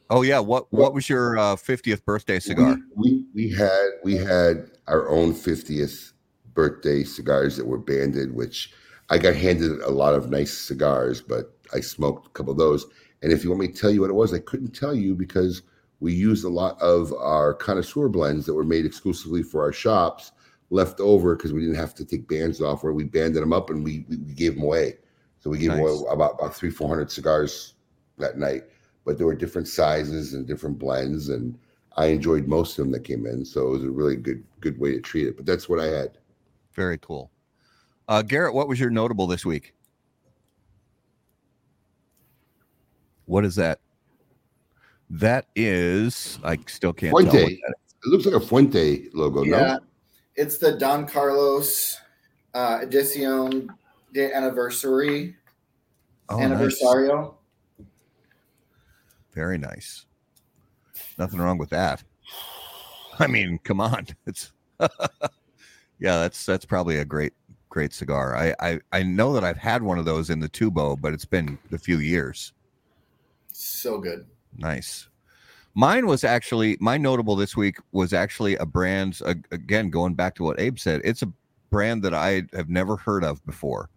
Oh 0.10 0.22
yeah, 0.22 0.40
what 0.40 0.72
what 0.72 0.94
was 0.94 1.10
your 1.10 1.38
uh, 1.38 1.56
50th 1.56 2.04
birthday 2.06 2.40
cigar? 2.40 2.78
We, 2.96 3.26
we 3.34 3.50
we 3.50 3.56
had 3.56 3.88
we 4.04 4.16
had 4.16 4.72
our 4.88 5.10
own 5.10 5.34
50th 5.34 6.14
birthday 6.54 7.04
cigars 7.04 7.58
that 7.58 7.68
were 7.68 7.78
banded, 7.78 8.34
which 8.34 8.74
I 9.10 9.18
got 9.18 9.36
handed 9.36 9.80
a 9.82 9.92
lot 9.92 10.14
of 10.14 10.30
nice 10.30 10.54
cigars, 10.54 11.22
but 11.22 11.58
I 11.74 11.82
smoked 11.82 12.28
a 12.28 12.30
couple 12.30 12.52
of 12.52 12.58
those. 12.58 12.86
And 13.22 13.32
if 13.32 13.44
you 13.44 13.50
want 13.50 13.62
me 13.62 13.68
to 13.68 13.74
tell 13.74 13.92
you 13.92 14.02
what 14.02 14.10
it 14.10 14.14
was, 14.14 14.34
I 14.34 14.40
couldn't 14.40 14.72
tell 14.72 14.96
you 14.96 15.16
because 15.16 15.62
we 16.00 16.14
used 16.14 16.46
a 16.46 16.50
lot 16.50 16.80
of 16.82 17.14
our 17.14 17.54
connoisseur 17.54 18.10
blends 18.10 18.46
that 18.46 18.54
were 18.54 18.64
made 18.64 18.86
exclusively 18.86 19.44
for 19.44 19.62
our 19.62 19.74
shops. 19.74 20.32
left 20.70 21.00
over 21.00 21.36
because 21.36 21.54
we 21.54 21.62
didn't 21.62 21.76
have 21.76 21.96
to 21.96 22.06
take 22.06 22.28
bands 22.28 22.62
off, 22.62 22.84
where 22.84 22.94
we 22.94 23.06
banded 23.06 23.42
them 23.42 23.54
up 23.54 23.70
and 23.70 23.84
we, 23.84 24.06
we, 24.10 24.18
we 24.18 24.34
gave 24.34 24.56
them 24.56 24.64
away. 24.64 24.98
So 25.40 25.50
we 25.50 25.58
gave 25.58 25.70
nice. 25.70 25.80
away 25.80 25.94
about, 26.12 26.34
about 26.40 26.56
three, 26.56 26.70
400 26.70 27.10
cigars 27.10 27.76
that 28.18 28.38
night. 28.38 28.64
But 29.08 29.18
there 29.18 29.26
were 29.26 29.36
different 29.36 29.70
sizes 29.70 30.34
and 30.34 30.46
different 30.46 30.78
blends. 30.78 31.30
And 31.30 31.58
I 31.96 32.08
enjoyed 32.08 32.46
most 32.46 32.78
of 32.78 32.84
them 32.84 32.92
that 32.92 33.06
came 33.06 33.26
in. 33.26 33.46
So 33.46 33.68
it 33.68 33.70
was 33.70 33.84
a 33.86 33.90
really 33.90 34.18
good, 34.18 34.44
good 34.60 34.78
way 34.78 34.92
to 34.92 35.00
treat 35.00 35.28
it. 35.28 35.38
But 35.38 35.46
that's 35.46 35.70
what 35.70 35.80
I 35.80 35.86
had. 35.86 36.18
Very 36.74 36.98
cool. 36.98 37.32
Uh, 38.10 38.22
Garrett, 38.22 38.54
what 38.54 38.68
was 38.68 38.82
your 38.82 38.90
notable 38.90 39.26
this 39.26 39.46
week? 39.46 39.74
What 43.28 43.46
is 43.46 43.56
that? 43.56 43.80
That 45.10 45.46
is, 45.56 46.38
I 46.44 46.60
still 46.68 46.92
can't 46.92 47.12
Fuente. 47.12 47.32
tell. 47.32 47.48
It 47.48 48.08
looks 48.08 48.26
like 48.26 48.36
a 48.36 48.46
Fuente 48.46 49.08
logo. 49.14 49.44
Yeah, 49.44 49.58
no? 49.58 49.80
it's 50.36 50.58
the 50.58 50.74
Don 50.74 51.08
Carlos 51.08 51.98
uh, 52.54 52.80
Edición 52.80 53.70
de 54.14 54.34
Anniversary. 54.34 55.36
Oh, 56.30 56.40
Anniversario. 56.40 57.24
Nice. 57.24 57.32
Very 59.38 59.60
nice. 59.60 60.08
Nothing 61.20 61.40
wrong 61.40 61.60
with 61.60 61.70
that. 61.70 62.04
I 63.20 63.28
mean, 63.28 63.60
come 63.64 63.80
on. 63.80 64.08
It's 64.26 64.52
yeah, 66.00 66.18
that's 66.22 66.44
that's 66.44 66.66
probably 66.66 66.98
a 66.98 67.06
great 67.06 67.34
great 67.70 67.94
cigar. 67.94 68.36
I, 68.36 68.56
I 68.60 68.80
I 68.92 69.04
know 69.04 69.34
that 69.34 69.44
I've 69.44 69.58
had 69.58 69.84
one 69.84 70.00
of 70.00 70.06
those 70.06 70.32
in 70.32 70.40
the 70.40 70.50
tubo, 70.50 71.00
but 71.00 71.14
it's 71.14 71.24
been 71.24 71.60
a 71.72 71.78
few 71.78 72.00
years. 72.00 72.54
So 73.52 74.00
good. 74.00 74.26
Nice. 74.58 75.08
Mine 75.76 76.08
was 76.08 76.24
actually 76.24 76.76
my 76.80 76.98
notable 76.98 77.36
this 77.36 77.56
week 77.56 77.78
was 77.92 78.14
actually 78.14 78.56
a 78.56 78.66
brand 78.66 79.22
again 79.52 79.92
going 79.92 80.16
back 80.16 80.34
to 80.36 80.44
what 80.44 80.60
Abe 80.60 80.80
said. 80.80 81.02
It's 81.04 81.22
a 81.22 81.32
brand 81.70 82.02
that 82.02 82.16
I 82.16 82.42
have 82.54 82.70
never 82.70 82.96
heard 82.96 83.24
of 83.24 83.46
before. 83.46 83.92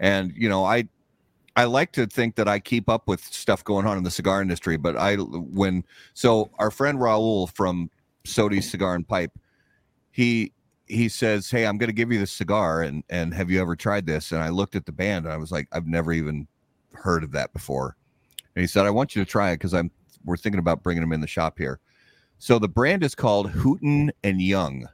And 0.00 0.34
you 0.36 0.50
know, 0.50 0.66
I 0.66 0.86
I 1.56 1.64
like 1.64 1.92
to 1.92 2.06
think 2.06 2.36
that 2.36 2.48
I 2.48 2.58
keep 2.58 2.88
up 2.88 3.08
with 3.08 3.24
stuff 3.24 3.64
going 3.64 3.86
on 3.86 3.96
in 3.96 4.04
the 4.04 4.10
cigar 4.10 4.42
industry, 4.42 4.76
but 4.76 4.96
I 4.96 5.16
when 5.16 5.84
so 6.14 6.50
our 6.58 6.70
friend 6.70 6.98
Raul 6.98 7.50
from 7.54 7.90
Sodi's 8.24 8.70
Cigar 8.70 8.94
and 8.94 9.08
Pipe, 9.08 9.32
he 10.10 10.52
he 10.86 11.08
says, 11.08 11.50
"Hey, 11.50 11.66
I'm 11.66 11.78
going 11.78 11.88
to 11.88 11.94
give 11.94 12.12
you 12.12 12.18
this 12.18 12.32
cigar, 12.32 12.82
and 12.82 13.02
and 13.08 13.32
have 13.32 13.50
you 13.50 13.60
ever 13.60 13.74
tried 13.74 14.06
this?" 14.06 14.32
And 14.32 14.42
I 14.42 14.50
looked 14.50 14.76
at 14.76 14.84
the 14.84 14.92
band, 14.92 15.24
and 15.24 15.32
I 15.32 15.38
was 15.38 15.50
like, 15.50 15.66
"I've 15.72 15.86
never 15.86 16.12
even 16.12 16.46
heard 16.92 17.24
of 17.24 17.32
that 17.32 17.52
before." 17.54 17.96
And 18.56 18.62
he 18.62 18.66
said, 18.66 18.86
I 18.86 18.90
want 18.90 19.14
you 19.14 19.22
to 19.22 19.30
try 19.30 19.50
it 19.50 19.56
because 19.56 19.74
I'm 19.74 19.90
we're 20.24 20.38
thinking 20.38 20.58
about 20.58 20.82
bringing 20.82 21.02
them 21.02 21.12
in 21.12 21.20
the 21.20 21.26
shop 21.26 21.58
here. 21.58 21.78
So 22.38 22.58
the 22.58 22.68
brand 22.68 23.04
is 23.04 23.14
called 23.14 23.50
Hooten 23.50 24.10
and 24.24 24.42
Young. 24.42 24.88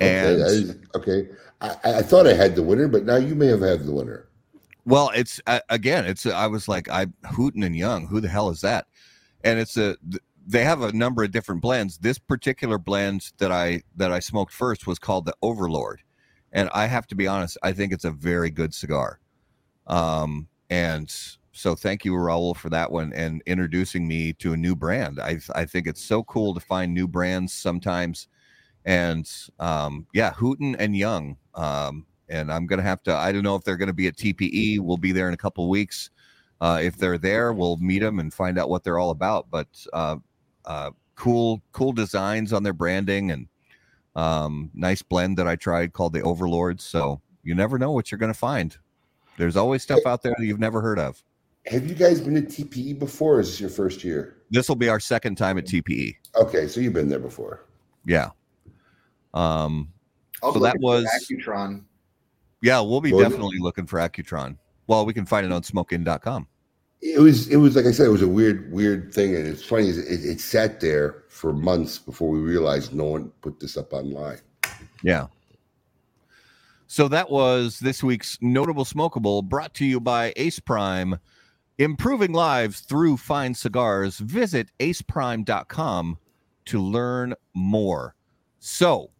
And 0.00 0.42
okay, 0.42 0.70
I, 0.94 0.98
okay. 0.98 1.28
I, 1.60 1.98
I, 1.98 2.02
thought 2.02 2.28
I 2.28 2.32
had 2.32 2.54
the 2.54 2.62
winner, 2.62 2.86
but 2.86 3.04
now 3.04 3.16
you 3.16 3.34
may 3.34 3.46
have 3.46 3.60
had 3.60 3.84
the 3.84 3.92
winner. 3.92 4.27
Well, 4.88 5.10
it's 5.14 5.38
uh, 5.46 5.60
again, 5.68 6.06
it's 6.06 6.24
I 6.24 6.46
was 6.46 6.66
like, 6.66 6.88
I 6.88 7.08
Hooten 7.32 7.62
and 7.62 7.76
Young, 7.76 8.06
who 8.06 8.22
the 8.22 8.28
hell 8.28 8.48
is 8.48 8.62
that? 8.62 8.86
And 9.44 9.58
it's 9.58 9.76
a 9.76 9.96
they 10.46 10.64
have 10.64 10.80
a 10.80 10.92
number 10.92 11.22
of 11.22 11.30
different 11.30 11.60
blends. 11.60 11.98
This 11.98 12.18
particular 12.18 12.78
blend 12.78 13.32
that 13.36 13.52
I 13.52 13.82
that 13.96 14.12
I 14.12 14.20
smoked 14.20 14.54
first 14.54 14.86
was 14.86 14.98
called 14.98 15.26
the 15.26 15.34
Overlord, 15.42 16.00
and 16.52 16.70
I 16.72 16.86
have 16.86 17.06
to 17.08 17.14
be 17.14 17.26
honest, 17.26 17.58
I 17.62 17.72
think 17.72 17.92
it's 17.92 18.06
a 18.06 18.10
very 18.10 18.50
good 18.50 18.72
cigar. 18.72 19.20
Um, 19.88 20.48
and 20.70 21.14
so 21.52 21.74
thank 21.74 22.04
you, 22.06 22.12
Raul, 22.14 22.56
for 22.56 22.70
that 22.70 22.90
one 22.92 23.12
and 23.14 23.42
introducing 23.46 24.08
me 24.08 24.32
to 24.34 24.54
a 24.54 24.56
new 24.56 24.76
brand. 24.76 25.20
I 25.20 25.40
I 25.54 25.66
think 25.66 25.86
it's 25.86 26.02
so 26.04 26.24
cool 26.24 26.54
to 26.54 26.60
find 26.60 26.94
new 26.94 27.08
brands 27.08 27.52
sometimes. 27.52 28.28
And 28.86 29.30
um, 29.60 30.06
yeah, 30.14 30.32
Hooten 30.34 30.76
and 30.78 30.96
Young. 30.96 31.36
Um, 31.54 32.06
and 32.28 32.52
I'm 32.52 32.66
gonna 32.66 32.82
have 32.82 33.02
to. 33.04 33.14
I 33.14 33.32
don't 33.32 33.42
know 33.42 33.56
if 33.56 33.64
they're 33.64 33.76
gonna 33.76 33.92
be 33.92 34.06
at 34.06 34.16
TPE. 34.16 34.80
We'll 34.80 34.96
be 34.96 35.12
there 35.12 35.28
in 35.28 35.34
a 35.34 35.38
couple 35.38 35.64
of 35.64 35.70
weeks. 35.70 36.10
Uh, 36.60 36.80
if 36.82 36.96
they're 36.96 37.18
there, 37.18 37.52
we'll 37.52 37.76
meet 37.76 38.00
them 38.00 38.18
and 38.18 38.32
find 38.32 38.58
out 38.58 38.68
what 38.68 38.84
they're 38.84 38.98
all 38.98 39.10
about. 39.10 39.50
But 39.50 39.68
uh, 39.92 40.16
uh, 40.64 40.90
cool, 41.14 41.62
cool 41.72 41.92
designs 41.92 42.52
on 42.52 42.62
their 42.62 42.72
branding 42.72 43.30
and 43.30 43.46
um, 44.16 44.70
nice 44.74 45.02
blend 45.02 45.38
that 45.38 45.46
I 45.46 45.56
tried 45.56 45.92
called 45.92 46.12
the 46.12 46.22
Overlords. 46.22 46.84
So 46.84 47.20
you 47.42 47.54
never 47.54 47.78
know 47.78 47.92
what 47.92 48.10
you're 48.10 48.18
gonna 48.18 48.34
find. 48.34 48.76
There's 49.36 49.56
always 49.56 49.82
stuff 49.82 50.00
out 50.04 50.22
there 50.22 50.34
that 50.36 50.44
you've 50.44 50.58
never 50.58 50.80
heard 50.80 50.98
of. 50.98 51.22
Have 51.66 51.86
you 51.86 51.94
guys 51.94 52.20
been 52.20 52.34
to 52.34 52.42
TPE 52.42 52.98
before? 52.98 53.36
Or 53.36 53.40
is 53.40 53.50
this 53.50 53.60
your 53.60 53.70
first 53.70 54.02
year? 54.02 54.38
This 54.50 54.68
will 54.68 54.76
be 54.76 54.88
our 54.88 54.98
second 54.98 55.36
time 55.36 55.58
at 55.58 55.66
TPE. 55.66 56.16
Okay, 56.34 56.66
so 56.66 56.80
you've 56.80 56.94
been 56.94 57.08
there 57.08 57.18
before. 57.18 57.66
Yeah. 58.04 58.30
Um. 59.34 59.92
I'll 60.42 60.52
so 60.52 60.60
that 60.60 60.78
was 60.80 61.04
Accutron. 61.04 61.82
Yeah, 62.60 62.80
we'll 62.80 63.00
be 63.00 63.10
definitely 63.10 63.58
looking 63.58 63.86
for 63.86 63.98
Accutron. 63.98 64.56
Well, 64.86 65.06
we 65.06 65.14
can 65.14 65.26
find 65.26 65.46
it 65.46 65.52
on 65.52 65.62
smokeinn.com. 65.62 66.46
It 67.00 67.20
was, 67.20 67.48
it 67.48 67.56
was 67.56 67.76
like 67.76 67.86
I 67.86 67.92
said, 67.92 68.06
it 68.06 68.10
was 68.10 68.22
a 68.22 68.28
weird, 68.28 68.72
weird 68.72 69.14
thing, 69.14 69.36
and 69.36 69.46
it's 69.46 69.64
funny. 69.64 69.88
It, 69.88 70.24
it 70.24 70.40
sat 70.40 70.80
there 70.80 71.24
for 71.28 71.52
months 71.52 71.98
before 71.98 72.30
we 72.30 72.40
realized 72.40 72.92
no 72.92 73.04
one 73.04 73.30
put 73.40 73.60
this 73.60 73.76
up 73.76 73.92
online. 73.92 74.40
Yeah. 75.02 75.28
So 76.88 77.06
that 77.08 77.30
was 77.30 77.78
this 77.78 78.02
week's 78.02 78.38
notable 78.40 78.84
smokable, 78.84 79.44
brought 79.44 79.74
to 79.74 79.84
you 79.84 80.00
by 80.00 80.32
Ace 80.36 80.58
Prime 80.58 81.18
Improving 81.78 82.32
lives 82.32 82.80
through 82.80 83.18
fine 83.18 83.54
cigars. 83.54 84.18
Visit 84.18 84.68
aceprime.com 84.80 86.18
to 86.64 86.80
learn 86.80 87.34
more. 87.54 88.16
So, 88.58 89.10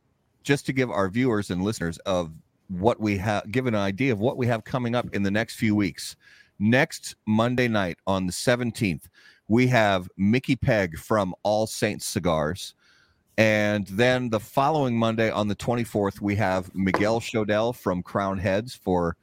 just 0.43 0.67
to 0.67 0.73
give 0.73 0.91
our 0.91 1.09
viewers 1.09 1.51
and 1.51 1.63
listeners 1.63 1.99
of 1.99 2.33
what 2.69 3.01
we 3.01 3.17
have, 3.19 3.51
give 3.51 3.67
an 3.67 3.75
idea 3.75 4.13
of 4.13 4.21
what 4.21 4.37
we 4.37 4.47
have 4.47 4.65
coming 4.65 4.95
up 4.95 5.15
in 5.15 5.23
the 5.23 5.31
next 5.31 5.57
few 5.57 5.75
weeks. 5.75 6.17
Next 6.59 7.17
Monday 7.27 7.69
night 7.69 7.99
on 8.07 8.27
the 8.27 8.33
17th, 8.33 9.05
we 9.49 9.67
have 9.69 10.09
Mickey 10.17 10.57
Peg 10.57 10.99
from 10.99 11.35
All 11.43 11.67
Saints 11.67 12.07
Cigars. 12.07 12.75
And 13.39 13.87
then 13.87 14.31
the 14.31 14.41
following 14.41 14.99
Monday 14.99 15.31
on 15.31 15.47
the 15.47 15.55
24th, 15.55 16.21
we 16.21 16.35
have 16.37 16.75
Miguel 16.75 17.21
Shodell 17.21 17.75
from 17.75 18.03
Crowned 18.03 18.41
Heads 18.41 18.75
for 18.75 19.17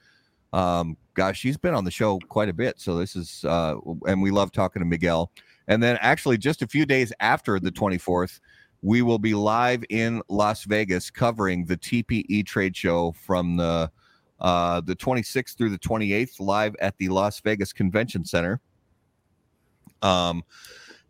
um, 0.54 0.96
gosh, 1.16 1.40
she's 1.40 1.58
been 1.58 1.74
on 1.74 1.84
the 1.84 1.92
show 1.92 2.18
quite 2.30 2.48
a 2.48 2.54
bit. 2.54 2.80
So 2.80 2.98
this 2.98 3.16
is, 3.16 3.44
uh, 3.44 3.76
and 4.08 4.22
we 4.22 4.32
love 4.32 4.54
talking 4.54 4.82
to 4.82 4.86
Miguel. 4.86 5.32
And 5.68 5.84
then 5.84 5.98
actually, 6.00 6.38
just 6.38 6.62
a 6.62 6.68
few 6.68 6.86
days 6.86 7.12
after 7.20 7.60
the 7.60 7.72
24th, 7.72 8.40
we 8.82 9.02
will 9.02 9.20
be 9.20 9.34
live 9.34 9.84
in 9.90 10.22
Las 10.30 10.64
Vegas 10.64 11.10
covering 11.10 11.66
the 11.66 11.78
TPE 11.78 12.46
trade 12.46 12.76
show 12.76 13.14
from 13.14 13.58
the 13.58 13.92
uh, 14.40 14.82
the 14.82 14.96
26th 14.96 15.58
through 15.58 15.70
the 15.70 15.80
28th, 15.80 16.40
live 16.40 16.76
at 16.80 16.98
the 16.98 17.10
Las 17.10 17.40
Vegas 17.40 17.72
Convention 17.72 18.26
Center. 18.26 18.60
Um, 20.02 20.44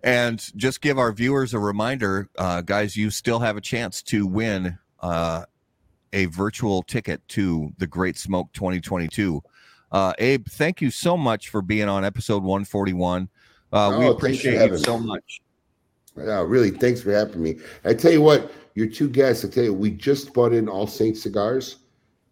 and 0.03 0.39
just 0.55 0.81
give 0.81 0.99
our 0.99 1.11
viewers 1.11 1.53
a 1.53 1.59
reminder, 1.59 2.29
uh, 2.37 2.61
guys, 2.61 2.95
you 2.95 3.09
still 3.09 3.39
have 3.39 3.57
a 3.57 3.61
chance 3.61 4.03
to 4.03 4.27
win 4.27 4.77
uh, 4.99 5.45
a 6.13 6.25
virtual 6.25 6.83
ticket 6.83 7.27
to 7.29 7.73
the 7.79 7.87
Great 7.87 8.17
Smoke 8.17 8.51
2022. 8.53 9.41
Uh, 9.91 10.13
Abe, 10.19 10.47
thank 10.47 10.81
you 10.81 10.91
so 10.91 11.17
much 11.17 11.49
for 11.49 11.61
being 11.61 11.89
on 11.89 12.05
episode 12.05 12.43
141. 12.43 13.27
Uh, 13.73 13.87
oh, 13.91 13.99
we 13.99 14.07
appreciate 14.07 14.69
you 14.69 14.77
so 14.77 14.97
much. 14.97 15.41
Yeah, 16.17 16.43
really. 16.45 16.71
Thanks 16.71 17.01
for 17.01 17.11
having 17.11 17.41
me. 17.41 17.59
I 17.83 17.93
tell 17.93 18.11
you 18.11 18.21
what, 18.21 18.51
your 18.73 18.87
two 18.87 19.09
guests, 19.09 19.43
I 19.43 19.49
tell 19.49 19.63
you, 19.63 19.73
we 19.73 19.91
just 19.91 20.33
bought 20.33 20.53
in 20.53 20.69
All 20.69 20.87
Saints 20.87 21.21
cigars, 21.21 21.77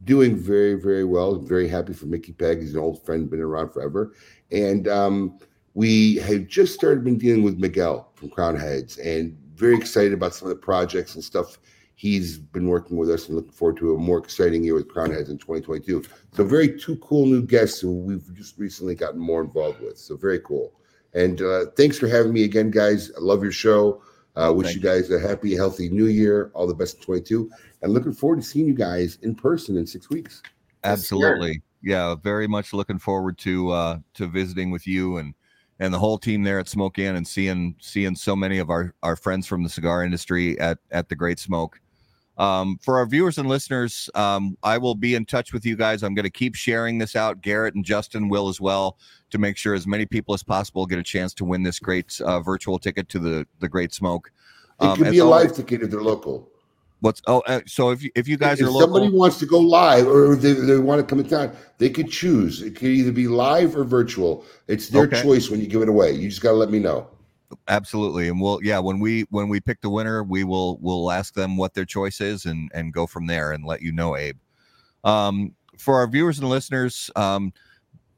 doing 0.04 0.36
very, 0.36 0.76
very 0.76 1.06
well. 1.06 1.36
Very 1.36 1.68
happy 1.68 1.94
for 1.94 2.06
Mickey 2.06 2.34
Peg. 2.34 2.60
He's 2.60 2.74
an 2.74 2.80
old 2.80 3.04
friend, 3.06 3.30
been 3.30 3.42
around 3.42 3.72
forever. 3.72 4.14
And 4.52 4.88
um, 4.88 5.40
we 5.74 6.18
have 6.18 6.48
just 6.48 6.74
started 6.74 7.04
been 7.04 7.18
dealing 7.18 7.44
with 7.44 7.58
Miguel 7.58 8.12
from 8.16 8.30
Crowned 8.30 8.60
Heads 8.60 8.98
and 8.98 9.38
very 9.56 9.76
excited 9.76 10.14
about 10.14 10.34
some 10.34 10.50
of 10.50 10.56
the 10.56 10.62
projects 10.62 11.16
and 11.16 11.24
stuff 11.24 11.58
he's 11.96 12.38
been 12.38 12.68
working 12.68 12.98
with 12.98 13.10
us 13.10 13.28
and 13.28 13.36
looking 13.36 13.52
forward 13.52 13.78
to 13.78 13.96
a 13.96 13.98
more 13.98 14.18
exciting 14.18 14.64
year 14.64 14.74
with 14.74 14.90
Crowned 14.90 15.14
Heads 15.14 15.30
in 15.30 15.38
2022. 15.38 16.04
So 16.34 16.44
very 16.44 16.78
two 16.78 16.98
cool 16.98 17.26
new 17.26 17.42
guests 17.42 17.80
who 17.80 17.94
we've 17.94 18.34
just 18.34 18.58
recently 18.58 18.96
gotten 18.96 19.20
more 19.20 19.42
involved 19.42 19.80
with. 19.80 19.98
So 19.98 20.18
very 20.18 20.40
cool. 20.40 20.74
And 21.14 21.42
uh, 21.42 21.66
thanks 21.78 21.98
for 21.98 22.08
having 22.08 22.34
me 22.34 22.44
again, 22.44 22.72
guys. 22.72 23.12
I 23.16 23.20
love 23.20 23.44
your 23.44 23.52
show. 23.52 24.02
Uh, 24.36 24.52
wish 24.56 24.68
Thank 24.68 24.78
you 24.78 24.82
guys 24.82 25.12
a 25.12 25.20
happy, 25.20 25.56
healthy 25.56 25.90
new 25.90 26.08
year. 26.08 26.50
All 26.54 26.66
the 26.66 26.74
best 26.74 26.98
in 26.98 27.04
22. 27.04 27.52
And 27.82 27.94
looking 27.94 28.14
forward 28.14 28.38
to 28.38 28.42
seeing 28.42 28.66
you 28.66 28.74
guys 28.74 29.20
in 29.22 29.36
person 29.36 29.78
in 29.78 29.86
six 29.86 30.10
weeks. 30.10 30.42
Absolutely. 30.84 31.62
Yeah, 31.82 32.16
very 32.16 32.48
much 32.48 32.74
looking 32.74 32.98
forward 32.98 33.38
to 33.40 33.70
uh 33.72 34.00
to 34.16 34.28
visiting 34.28 34.72
with 34.72 34.88
you 34.88 35.18
and 35.18 35.34
and 35.80 35.94
the 35.94 36.00
whole 36.00 36.18
team 36.18 36.44
there 36.44 36.60
at 36.60 36.68
Smoke 36.70 36.98
Inn 36.98 37.16
and 37.16 37.28
seeing 37.28 37.76
seeing 37.80 38.16
so 38.16 38.36
many 38.36 38.58
of 38.58 38.70
our 38.70 38.96
our 39.04 39.16
friends 39.16 39.46
from 39.46 39.64
the 39.64 39.70
cigar 39.70 40.04
industry 40.04 40.60
at 40.60 40.80
at 40.92 41.10
the 41.10 41.16
Great 41.16 41.40
Smoke. 41.40 41.80
Um, 42.38 42.80
for 42.82 42.98
our 42.98 43.06
viewers 43.06 43.38
and 43.38 43.48
listeners, 43.48 44.10
um, 44.16 44.58
I 44.64 44.78
will 44.80 44.96
be 44.96 45.14
in 45.14 45.26
touch 45.26 45.54
with 45.54 45.66
you 45.66 45.76
guys. 45.76 46.02
I'm 46.02 46.16
going 46.16 46.24
to 46.24 46.32
keep 46.32 46.56
sharing 46.56 46.98
this 46.98 47.16
out. 47.16 47.42
Garrett 47.42 47.76
and 47.76 47.86
Justin 47.86 48.28
will 48.28 48.50
as 48.50 48.60
well 48.60 48.98
to 49.30 49.38
make 49.38 49.56
sure 49.56 49.76
as 49.76 49.86
many 49.86 50.06
people 50.06 50.34
as 50.34 50.42
possible 50.42 50.86
get 50.86 50.98
a 50.98 51.04
chance 51.04 51.34
to 51.36 51.46
win 51.46 51.62
this 51.62 51.80
great 51.80 52.20
uh, 52.22 52.40
virtual 52.40 52.80
ticket 52.80 53.08
to 53.10 53.20
the 53.20 53.48
the 53.60 53.70
Great 53.70 53.94
Smoke. 53.94 54.32
Um, 54.80 54.90
it 54.90 54.98
could 54.98 55.12
be 55.12 55.20
a 55.20 55.26
live 55.26 55.56
ticket 55.56 55.84
if 55.84 55.92
they're 55.92 56.02
local. 56.02 56.50
What's 57.02 57.22
oh 57.28 57.44
uh, 57.48 57.60
so 57.68 57.92
if 57.92 58.02
you 58.02 58.10
if 58.16 58.28
you 58.28 58.38
guys 58.38 58.62
if 58.62 58.68
are 58.68 58.72
local, 58.72 58.96
somebody 58.96 59.10
wants 59.10 59.38
to 59.40 59.46
go 59.46 59.60
live 59.60 60.08
or 60.08 60.36
they, 60.36 60.54
they 60.54 60.78
want 60.78 61.02
to 61.02 61.06
come 61.06 61.20
in 61.20 61.28
town, 61.28 61.54
they 61.78 61.90
could 61.90 62.10
choose. 62.10 62.62
It 62.62 62.78
could 62.78 62.88
either 62.88 63.12
be 63.12 63.28
live 63.28 63.76
or 63.76 63.84
virtual. 63.84 64.46
It's 64.68 64.88
their 64.88 65.04
Okay. 65.04 65.22
choice 65.22 65.50
when 65.50 65.60
you 65.60 65.68
give 65.68 65.82
it 65.82 65.90
away. 65.90 66.14
You 66.14 66.30
just 66.30 66.42
got 66.42 66.52
to 66.52 66.58
let 66.58 66.72
me 66.72 66.80
know. 66.80 67.08
Absolutely 67.68 68.28
and 68.28 68.40
we'll 68.42 68.60
yeah 68.64 68.80
when 68.80 69.00
we 69.00 69.22
when 69.30 69.50
we 69.50 69.60
pick 69.60 69.82
the 69.82 69.90
winner 69.90 70.24
we 70.24 70.44
will 70.44 70.78
we'll 70.82 71.12
ask 71.12 71.34
them 71.34 71.58
what 71.58 71.74
their 71.74 71.86
choice 71.86 72.22
is 72.22 72.46
and 72.46 72.70
and 72.74 72.94
go 72.94 73.08
from 73.08 73.28
there 73.28 73.52
and 73.52 73.66
let 73.66 73.82
you 73.82 73.92
know 73.92 74.16
abe. 74.16 74.38
Um 75.04 75.56
for 75.78 75.96
our 75.96 76.08
viewers 76.08 76.40
and 76.40 76.50
listeners 76.50 77.10
um 77.16 77.54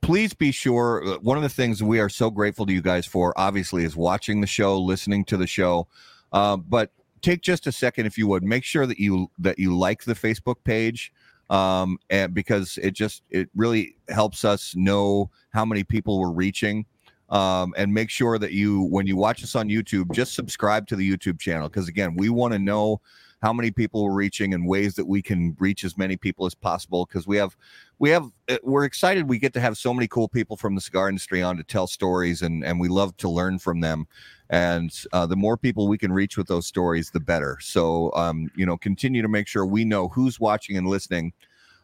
please 0.02 0.34
be 0.34 0.52
sure 0.52 1.04
uh, 1.06 1.18
one 1.20 1.38
of 1.38 1.44
the 1.44 1.50
things 1.50 1.82
we 1.82 2.00
are 2.00 2.10
so 2.10 2.30
grateful 2.30 2.66
to 2.66 2.74
you 2.74 2.82
guys 2.82 3.06
for 3.06 3.34
obviously 3.38 3.84
is 3.84 3.96
watching 3.96 4.42
the 4.42 4.48
show 4.48 4.80
listening 4.80 5.26
to 5.26 5.38
the 5.38 5.48
show 5.48 5.88
uh, 6.32 6.58
but 6.58 6.92
take 7.22 7.42
just 7.42 7.66
a 7.66 7.72
second 7.72 8.06
if 8.06 8.18
you 8.18 8.28
would 8.28 8.44
make 8.44 8.64
sure 8.64 8.86
that 8.86 9.00
you 9.00 9.32
that 9.40 9.58
you 9.58 9.76
like 9.76 10.04
the 10.04 10.14
facebook 10.14 10.58
page 10.64 11.12
um 11.50 11.98
and 12.10 12.34
because 12.34 12.78
it 12.82 12.92
just 12.92 13.24
it 13.30 13.50
really 13.56 13.96
helps 14.10 14.46
us 14.46 14.76
know 14.76 15.30
how 15.52 15.66
many 15.66 15.84
people 15.84 16.20
we're 16.20 16.32
reaching 16.32 16.86
um, 17.30 17.74
and 17.78 17.94
make 17.94 18.10
sure 18.10 18.38
that 18.38 18.52
you 18.52 18.84
when 18.84 19.08
you 19.08 19.16
watch 19.16 19.44
us 19.44 19.56
on 19.56 19.68
youtube 19.68 20.12
just 20.14 20.34
subscribe 20.34 20.88
to 20.88 20.96
the 20.96 21.10
youtube 21.10 21.40
channel 21.40 21.68
because 21.68 21.88
again 21.88 22.16
we 22.16 22.30
want 22.30 22.54
to 22.54 22.60
know 22.60 23.02
how 23.42 23.54
many 23.54 23.70
people 23.70 24.04
we're 24.04 24.14
reaching 24.14 24.54
and 24.54 24.68
ways 24.68 24.96
that 24.96 25.06
we 25.06 25.22
can 25.22 25.56
reach 25.60 25.84
as 25.84 25.98
many 25.98 26.18
people 26.18 26.46
as 26.46 26.56
possible 26.56 27.06
because 27.06 27.28
we 27.28 27.38
have 27.38 27.56
we 28.00 28.10
have 28.10 28.26
uh, 28.50 28.58
we're 28.64 28.86
excited 28.86 29.30
we 29.30 29.38
get 29.38 29.54
to 29.54 29.60
have 29.60 29.78
so 29.78 29.94
many 29.94 30.08
cool 30.08 30.28
people 30.28 30.58
from 30.58 30.76
the 30.76 30.82
cigar 30.82 31.10
industry 31.10 31.42
on 31.42 31.58
to 31.58 31.64
tell 31.64 31.88
stories 31.88 32.42
and 32.42 32.64
and 32.64 32.80
we 32.80 32.88
love 32.88 33.16
to 33.18 33.30
learn 33.30 33.60
from 33.60 33.80
them. 33.80 34.08
And 34.50 34.92
uh, 35.12 35.26
the 35.26 35.36
more 35.36 35.58
people 35.58 35.88
we 35.88 35.98
can 35.98 36.14
reach 36.14 36.38
with 36.38 36.48
those 36.48 36.68
stories 36.68 37.10
the 37.10 37.20
better. 37.20 37.58
So 37.62 38.12
um, 38.14 38.50
you 38.56 38.66
know 38.66 38.78
continue 38.78 39.22
to 39.22 39.28
make 39.28 39.48
sure 39.48 39.66
we 39.66 39.86
know 39.86 40.08
who's 40.10 40.40
watching 40.40 40.78
and 40.78 40.88
listening 40.88 41.34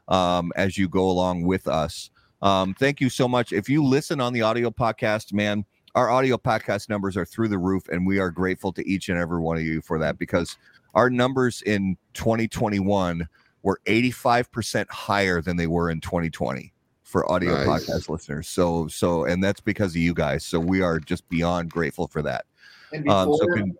um, 0.07 0.51
as 0.55 0.77
you 0.77 0.87
go 0.87 1.09
along 1.09 1.43
with 1.43 1.67
us 1.67 2.10
um, 2.41 2.73
thank 2.73 2.99
you 3.01 3.09
so 3.09 3.27
much. 3.27 3.51
If 3.53 3.69
you 3.69 3.83
listen 3.83 4.19
on 4.21 4.33
the 4.33 4.41
audio 4.41 4.69
podcast, 4.69 5.33
man, 5.33 5.65
our 5.95 6.09
audio 6.09 6.37
podcast 6.37 6.89
numbers 6.89 7.17
are 7.17 7.25
through 7.25 7.49
the 7.49 7.57
roof, 7.57 7.87
and 7.89 8.05
we 8.07 8.19
are 8.19 8.31
grateful 8.31 8.71
to 8.73 8.87
each 8.87 9.09
and 9.09 9.17
every 9.17 9.39
one 9.39 9.57
of 9.57 9.63
you 9.63 9.81
for 9.81 9.99
that 9.99 10.17
because 10.17 10.57
our 10.93 11.09
numbers 11.09 11.61
in 11.63 11.97
2021 12.13 13.27
were 13.63 13.79
85% 13.85 14.89
higher 14.89 15.41
than 15.41 15.57
they 15.57 15.67
were 15.67 15.89
in 15.89 16.01
2020 16.01 16.73
for 17.03 17.29
audio 17.31 17.63
Nice. 17.63 17.85
podcast 17.85 18.09
listeners. 18.09 18.47
So, 18.47 18.87
so, 18.87 19.25
and 19.25 19.43
that's 19.43 19.59
because 19.59 19.91
of 19.91 19.97
you 19.97 20.13
guys. 20.13 20.45
So 20.45 20.59
we 20.59 20.81
are 20.81 20.99
just 20.99 21.27
beyond 21.29 21.69
grateful 21.69 22.07
for 22.07 22.21
that. 22.21 22.45
And 22.93 23.07
Um, 23.09 23.27
before, 23.29 23.37
so 23.39 23.53
can, 23.53 23.77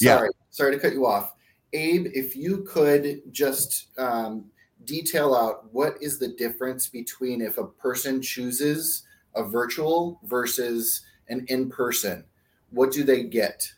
yeah. 0.00 0.16
sorry, 0.16 0.30
sorry 0.50 0.72
to 0.74 0.80
cut 0.80 0.92
you 0.94 1.06
off, 1.06 1.34
Abe. 1.74 2.06
If 2.14 2.34
you 2.34 2.64
could 2.68 3.20
just 3.30 3.88
um, 3.98 4.46
detail 4.86 5.34
out 5.34 5.72
what 5.72 5.96
is 6.00 6.18
the 6.18 6.28
difference 6.28 6.88
between 6.88 7.42
if 7.42 7.58
a 7.58 7.66
person 7.66 8.22
chooses 8.22 9.04
a 9.34 9.44
virtual 9.44 10.20
versus 10.24 11.02
an 11.28 11.44
in 11.48 11.68
person, 11.68 12.24
what 12.70 12.92
do 12.92 13.04
they 13.04 13.24
get? 13.24 13.70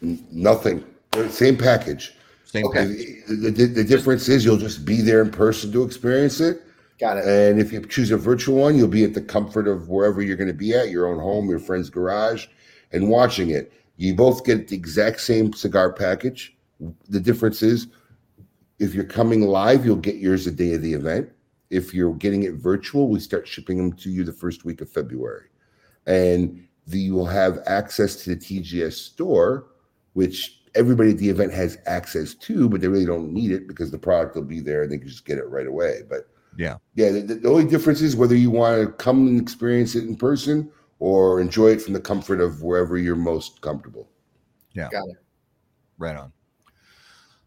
Nothing. 0.00 0.84
Same 1.28 1.56
package. 1.56 2.14
same 2.44 2.66
Okay. 2.66 2.86
thing. 2.86 3.42
The, 3.42 3.50
the, 3.50 3.66
the 3.66 3.84
difference 3.84 4.28
is 4.28 4.44
you'll 4.44 4.56
just 4.56 4.84
be 4.84 5.00
there 5.00 5.22
in 5.22 5.30
person 5.30 5.72
to 5.72 5.82
experience 5.82 6.40
it. 6.40 6.62
Got 6.98 7.18
it. 7.18 7.26
And 7.26 7.60
if 7.60 7.72
you 7.72 7.80
choose 7.80 8.10
a 8.10 8.16
virtual 8.16 8.56
one, 8.58 8.76
you'll 8.76 8.88
be 8.88 9.04
at 9.04 9.14
the 9.14 9.22
comfort 9.22 9.66
of 9.66 9.88
wherever 9.88 10.20
you're 10.22 10.36
going 10.36 10.48
to 10.48 10.54
be 10.54 10.74
at, 10.74 10.90
your 10.90 11.06
own 11.06 11.18
home, 11.18 11.48
your 11.48 11.58
friend's 11.58 11.90
garage, 11.90 12.46
and 12.92 13.08
watching 13.08 13.50
it. 13.50 13.72
You 13.96 14.14
both 14.14 14.44
get 14.44 14.68
the 14.68 14.76
exact 14.76 15.20
same 15.20 15.52
cigar 15.52 15.92
package. 15.92 16.56
The 17.08 17.20
difference 17.20 17.62
is 17.62 17.88
if 18.80 18.94
you're 18.94 19.04
coming 19.04 19.42
live, 19.42 19.84
you'll 19.84 19.96
get 19.96 20.16
yours 20.16 20.46
the 20.46 20.50
day 20.50 20.72
of 20.72 20.82
the 20.82 20.94
event. 20.94 21.30
If 21.68 21.94
you're 21.94 22.14
getting 22.14 22.42
it 22.42 22.54
virtual, 22.54 23.08
we 23.08 23.20
start 23.20 23.46
shipping 23.46 23.76
them 23.76 23.92
to 23.98 24.10
you 24.10 24.24
the 24.24 24.32
first 24.32 24.64
week 24.64 24.80
of 24.80 24.90
February. 24.90 25.48
And 26.06 26.66
the, 26.86 26.98
you 26.98 27.14
will 27.14 27.26
have 27.26 27.60
access 27.66 28.16
to 28.24 28.30
the 28.30 28.36
TGS 28.36 28.94
store, 28.94 29.66
which 30.14 30.62
everybody 30.74 31.10
at 31.10 31.18
the 31.18 31.28
event 31.28 31.52
has 31.52 31.78
access 31.86 32.34
to, 32.34 32.68
but 32.68 32.80
they 32.80 32.88
really 32.88 33.04
don't 33.04 33.32
need 33.32 33.52
it 33.52 33.68
because 33.68 33.90
the 33.90 33.98
product 33.98 34.34
will 34.34 34.42
be 34.42 34.60
there 34.60 34.82
and 34.82 34.90
they 34.90 34.98
can 34.98 35.08
just 35.08 35.26
get 35.26 35.38
it 35.38 35.48
right 35.48 35.66
away. 35.66 36.00
But 36.08 36.28
Yeah. 36.56 36.78
yeah, 36.94 37.10
the, 37.10 37.34
the 37.34 37.48
only 37.48 37.66
difference 37.66 38.00
is 38.00 38.16
whether 38.16 38.34
you 38.34 38.50
want 38.50 38.80
to 38.80 38.92
come 38.94 39.28
and 39.28 39.40
experience 39.40 39.94
it 39.94 40.04
in 40.04 40.16
person 40.16 40.72
or 41.00 41.40
enjoy 41.40 41.68
it 41.68 41.82
from 41.82 41.92
the 41.92 42.00
comfort 42.00 42.40
of 42.40 42.62
wherever 42.62 42.96
you're 42.96 43.14
most 43.14 43.60
comfortable. 43.60 44.08
Yeah. 44.72 44.88
Got 44.90 45.08
it. 45.08 45.16
Right 45.98 46.16
on. 46.16 46.32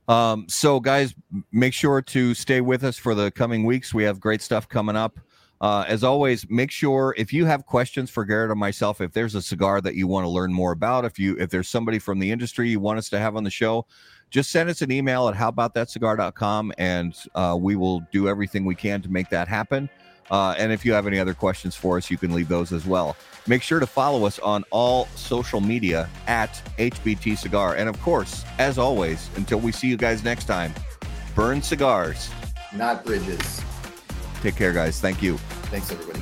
Um, 0.08 0.46
so 0.50 0.80
guys, 0.80 1.14
make 1.52 1.74
sure 1.74 2.02
to 2.02 2.34
stay 2.34 2.62
with 2.62 2.84
us 2.84 2.98
for 2.98 3.16
the 3.16 3.32
coming 3.32 3.64
weeks. 3.64 3.94
We 3.94 4.04
have 4.04 4.20
great 4.20 4.42
stuff 4.42 4.68
coming 4.68 4.96
up. 4.96 5.20
Uh, 5.62 5.86
as 5.88 6.04
always, 6.04 6.46
make 6.50 6.72
sure 6.72 7.16
if 7.18 7.32
you 7.32 7.46
have 7.46 7.66
questions 7.66 8.10
for 8.10 8.26
Garrett 8.26 8.52
or 8.52 8.56
myself, 8.56 9.00
if 9.00 9.14
there's 9.14 9.34
a 9.34 9.42
cigar 9.42 9.80
that 9.80 9.96
you 9.96 10.08
want 10.08 10.26
to 10.26 10.30
learn 10.30 10.52
more 10.52 10.74
about, 10.74 11.06
if 11.06 11.18
you 11.18 11.38
if 11.38 11.50
there's 11.50 11.70
somebody 11.70 12.00
from 12.00 12.20
the 12.20 12.30
industry 12.30 12.70
you 12.70 12.82
want 12.82 13.00
us 13.00 13.08
to 13.10 13.18
have 13.18 13.38
on 13.38 13.46
the 13.46 13.50
show, 13.50 13.86
just 14.30 14.52
send 14.52 14.70
us 14.70 14.82
an 14.82 14.92
email 14.92 15.30
at 15.30 15.36
howaboutthatcigar.com 15.36 16.74
and 16.78 17.16
uh, 17.36 17.56
we 17.58 17.78
will 17.78 18.02
do 18.12 18.28
everything 18.28 18.66
we 18.66 18.76
can 18.76 19.02
to 19.04 19.10
make 19.10 19.30
that 19.30 19.48
happen. 19.48 19.90
Uh, 20.32 20.56
and 20.58 20.72
if 20.72 20.86
you 20.86 20.94
have 20.94 21.08
any 21.08 21.20
other 21.20 21.34
questions 21.34 21.76
for 21.76 21.98
us, 21.98 22.10
you 22.10 22.18
can 22.18 22.34
leave 22.34 22.48
those 22.48 22.72
as 22.72 22.86
well. 22.86 23.16
Make 23.46 23.62
sure 23.62 23.80
to 23.80 23.88
follow 23.88 24.26
us 24.26 24.40
on 24.40 24.64
all 24.72 25.08
social 25.16 25.60
media 25.60 26.10
at 26.28 26.62
HBT 26.78 27.38
Cigar. 27.38 27.76
And 27.76 27.90
of 27.90 28.02
course, 28.02 28.46
as 28.58 28.78
always, 28.78 29.30
until 29.36 29.60
we 29.60 29.72
see 29.72 29.88
you 29.88 29.98
guys 29.98 30.24
next 30.24 30.46
time, 30.46 30.74
burn 31.36 31.62
cigars. 31.62 32.30
Not 32.74 33.04
bridges. 33.06 33.62
Take 34.42 34.56
care, 34.56 34.74
guys. 34.74 35.00
Thank 35.00 35.22
you. 35.22 35.38
Thanks, 35.70 35.92
everybody. 35.92 36.22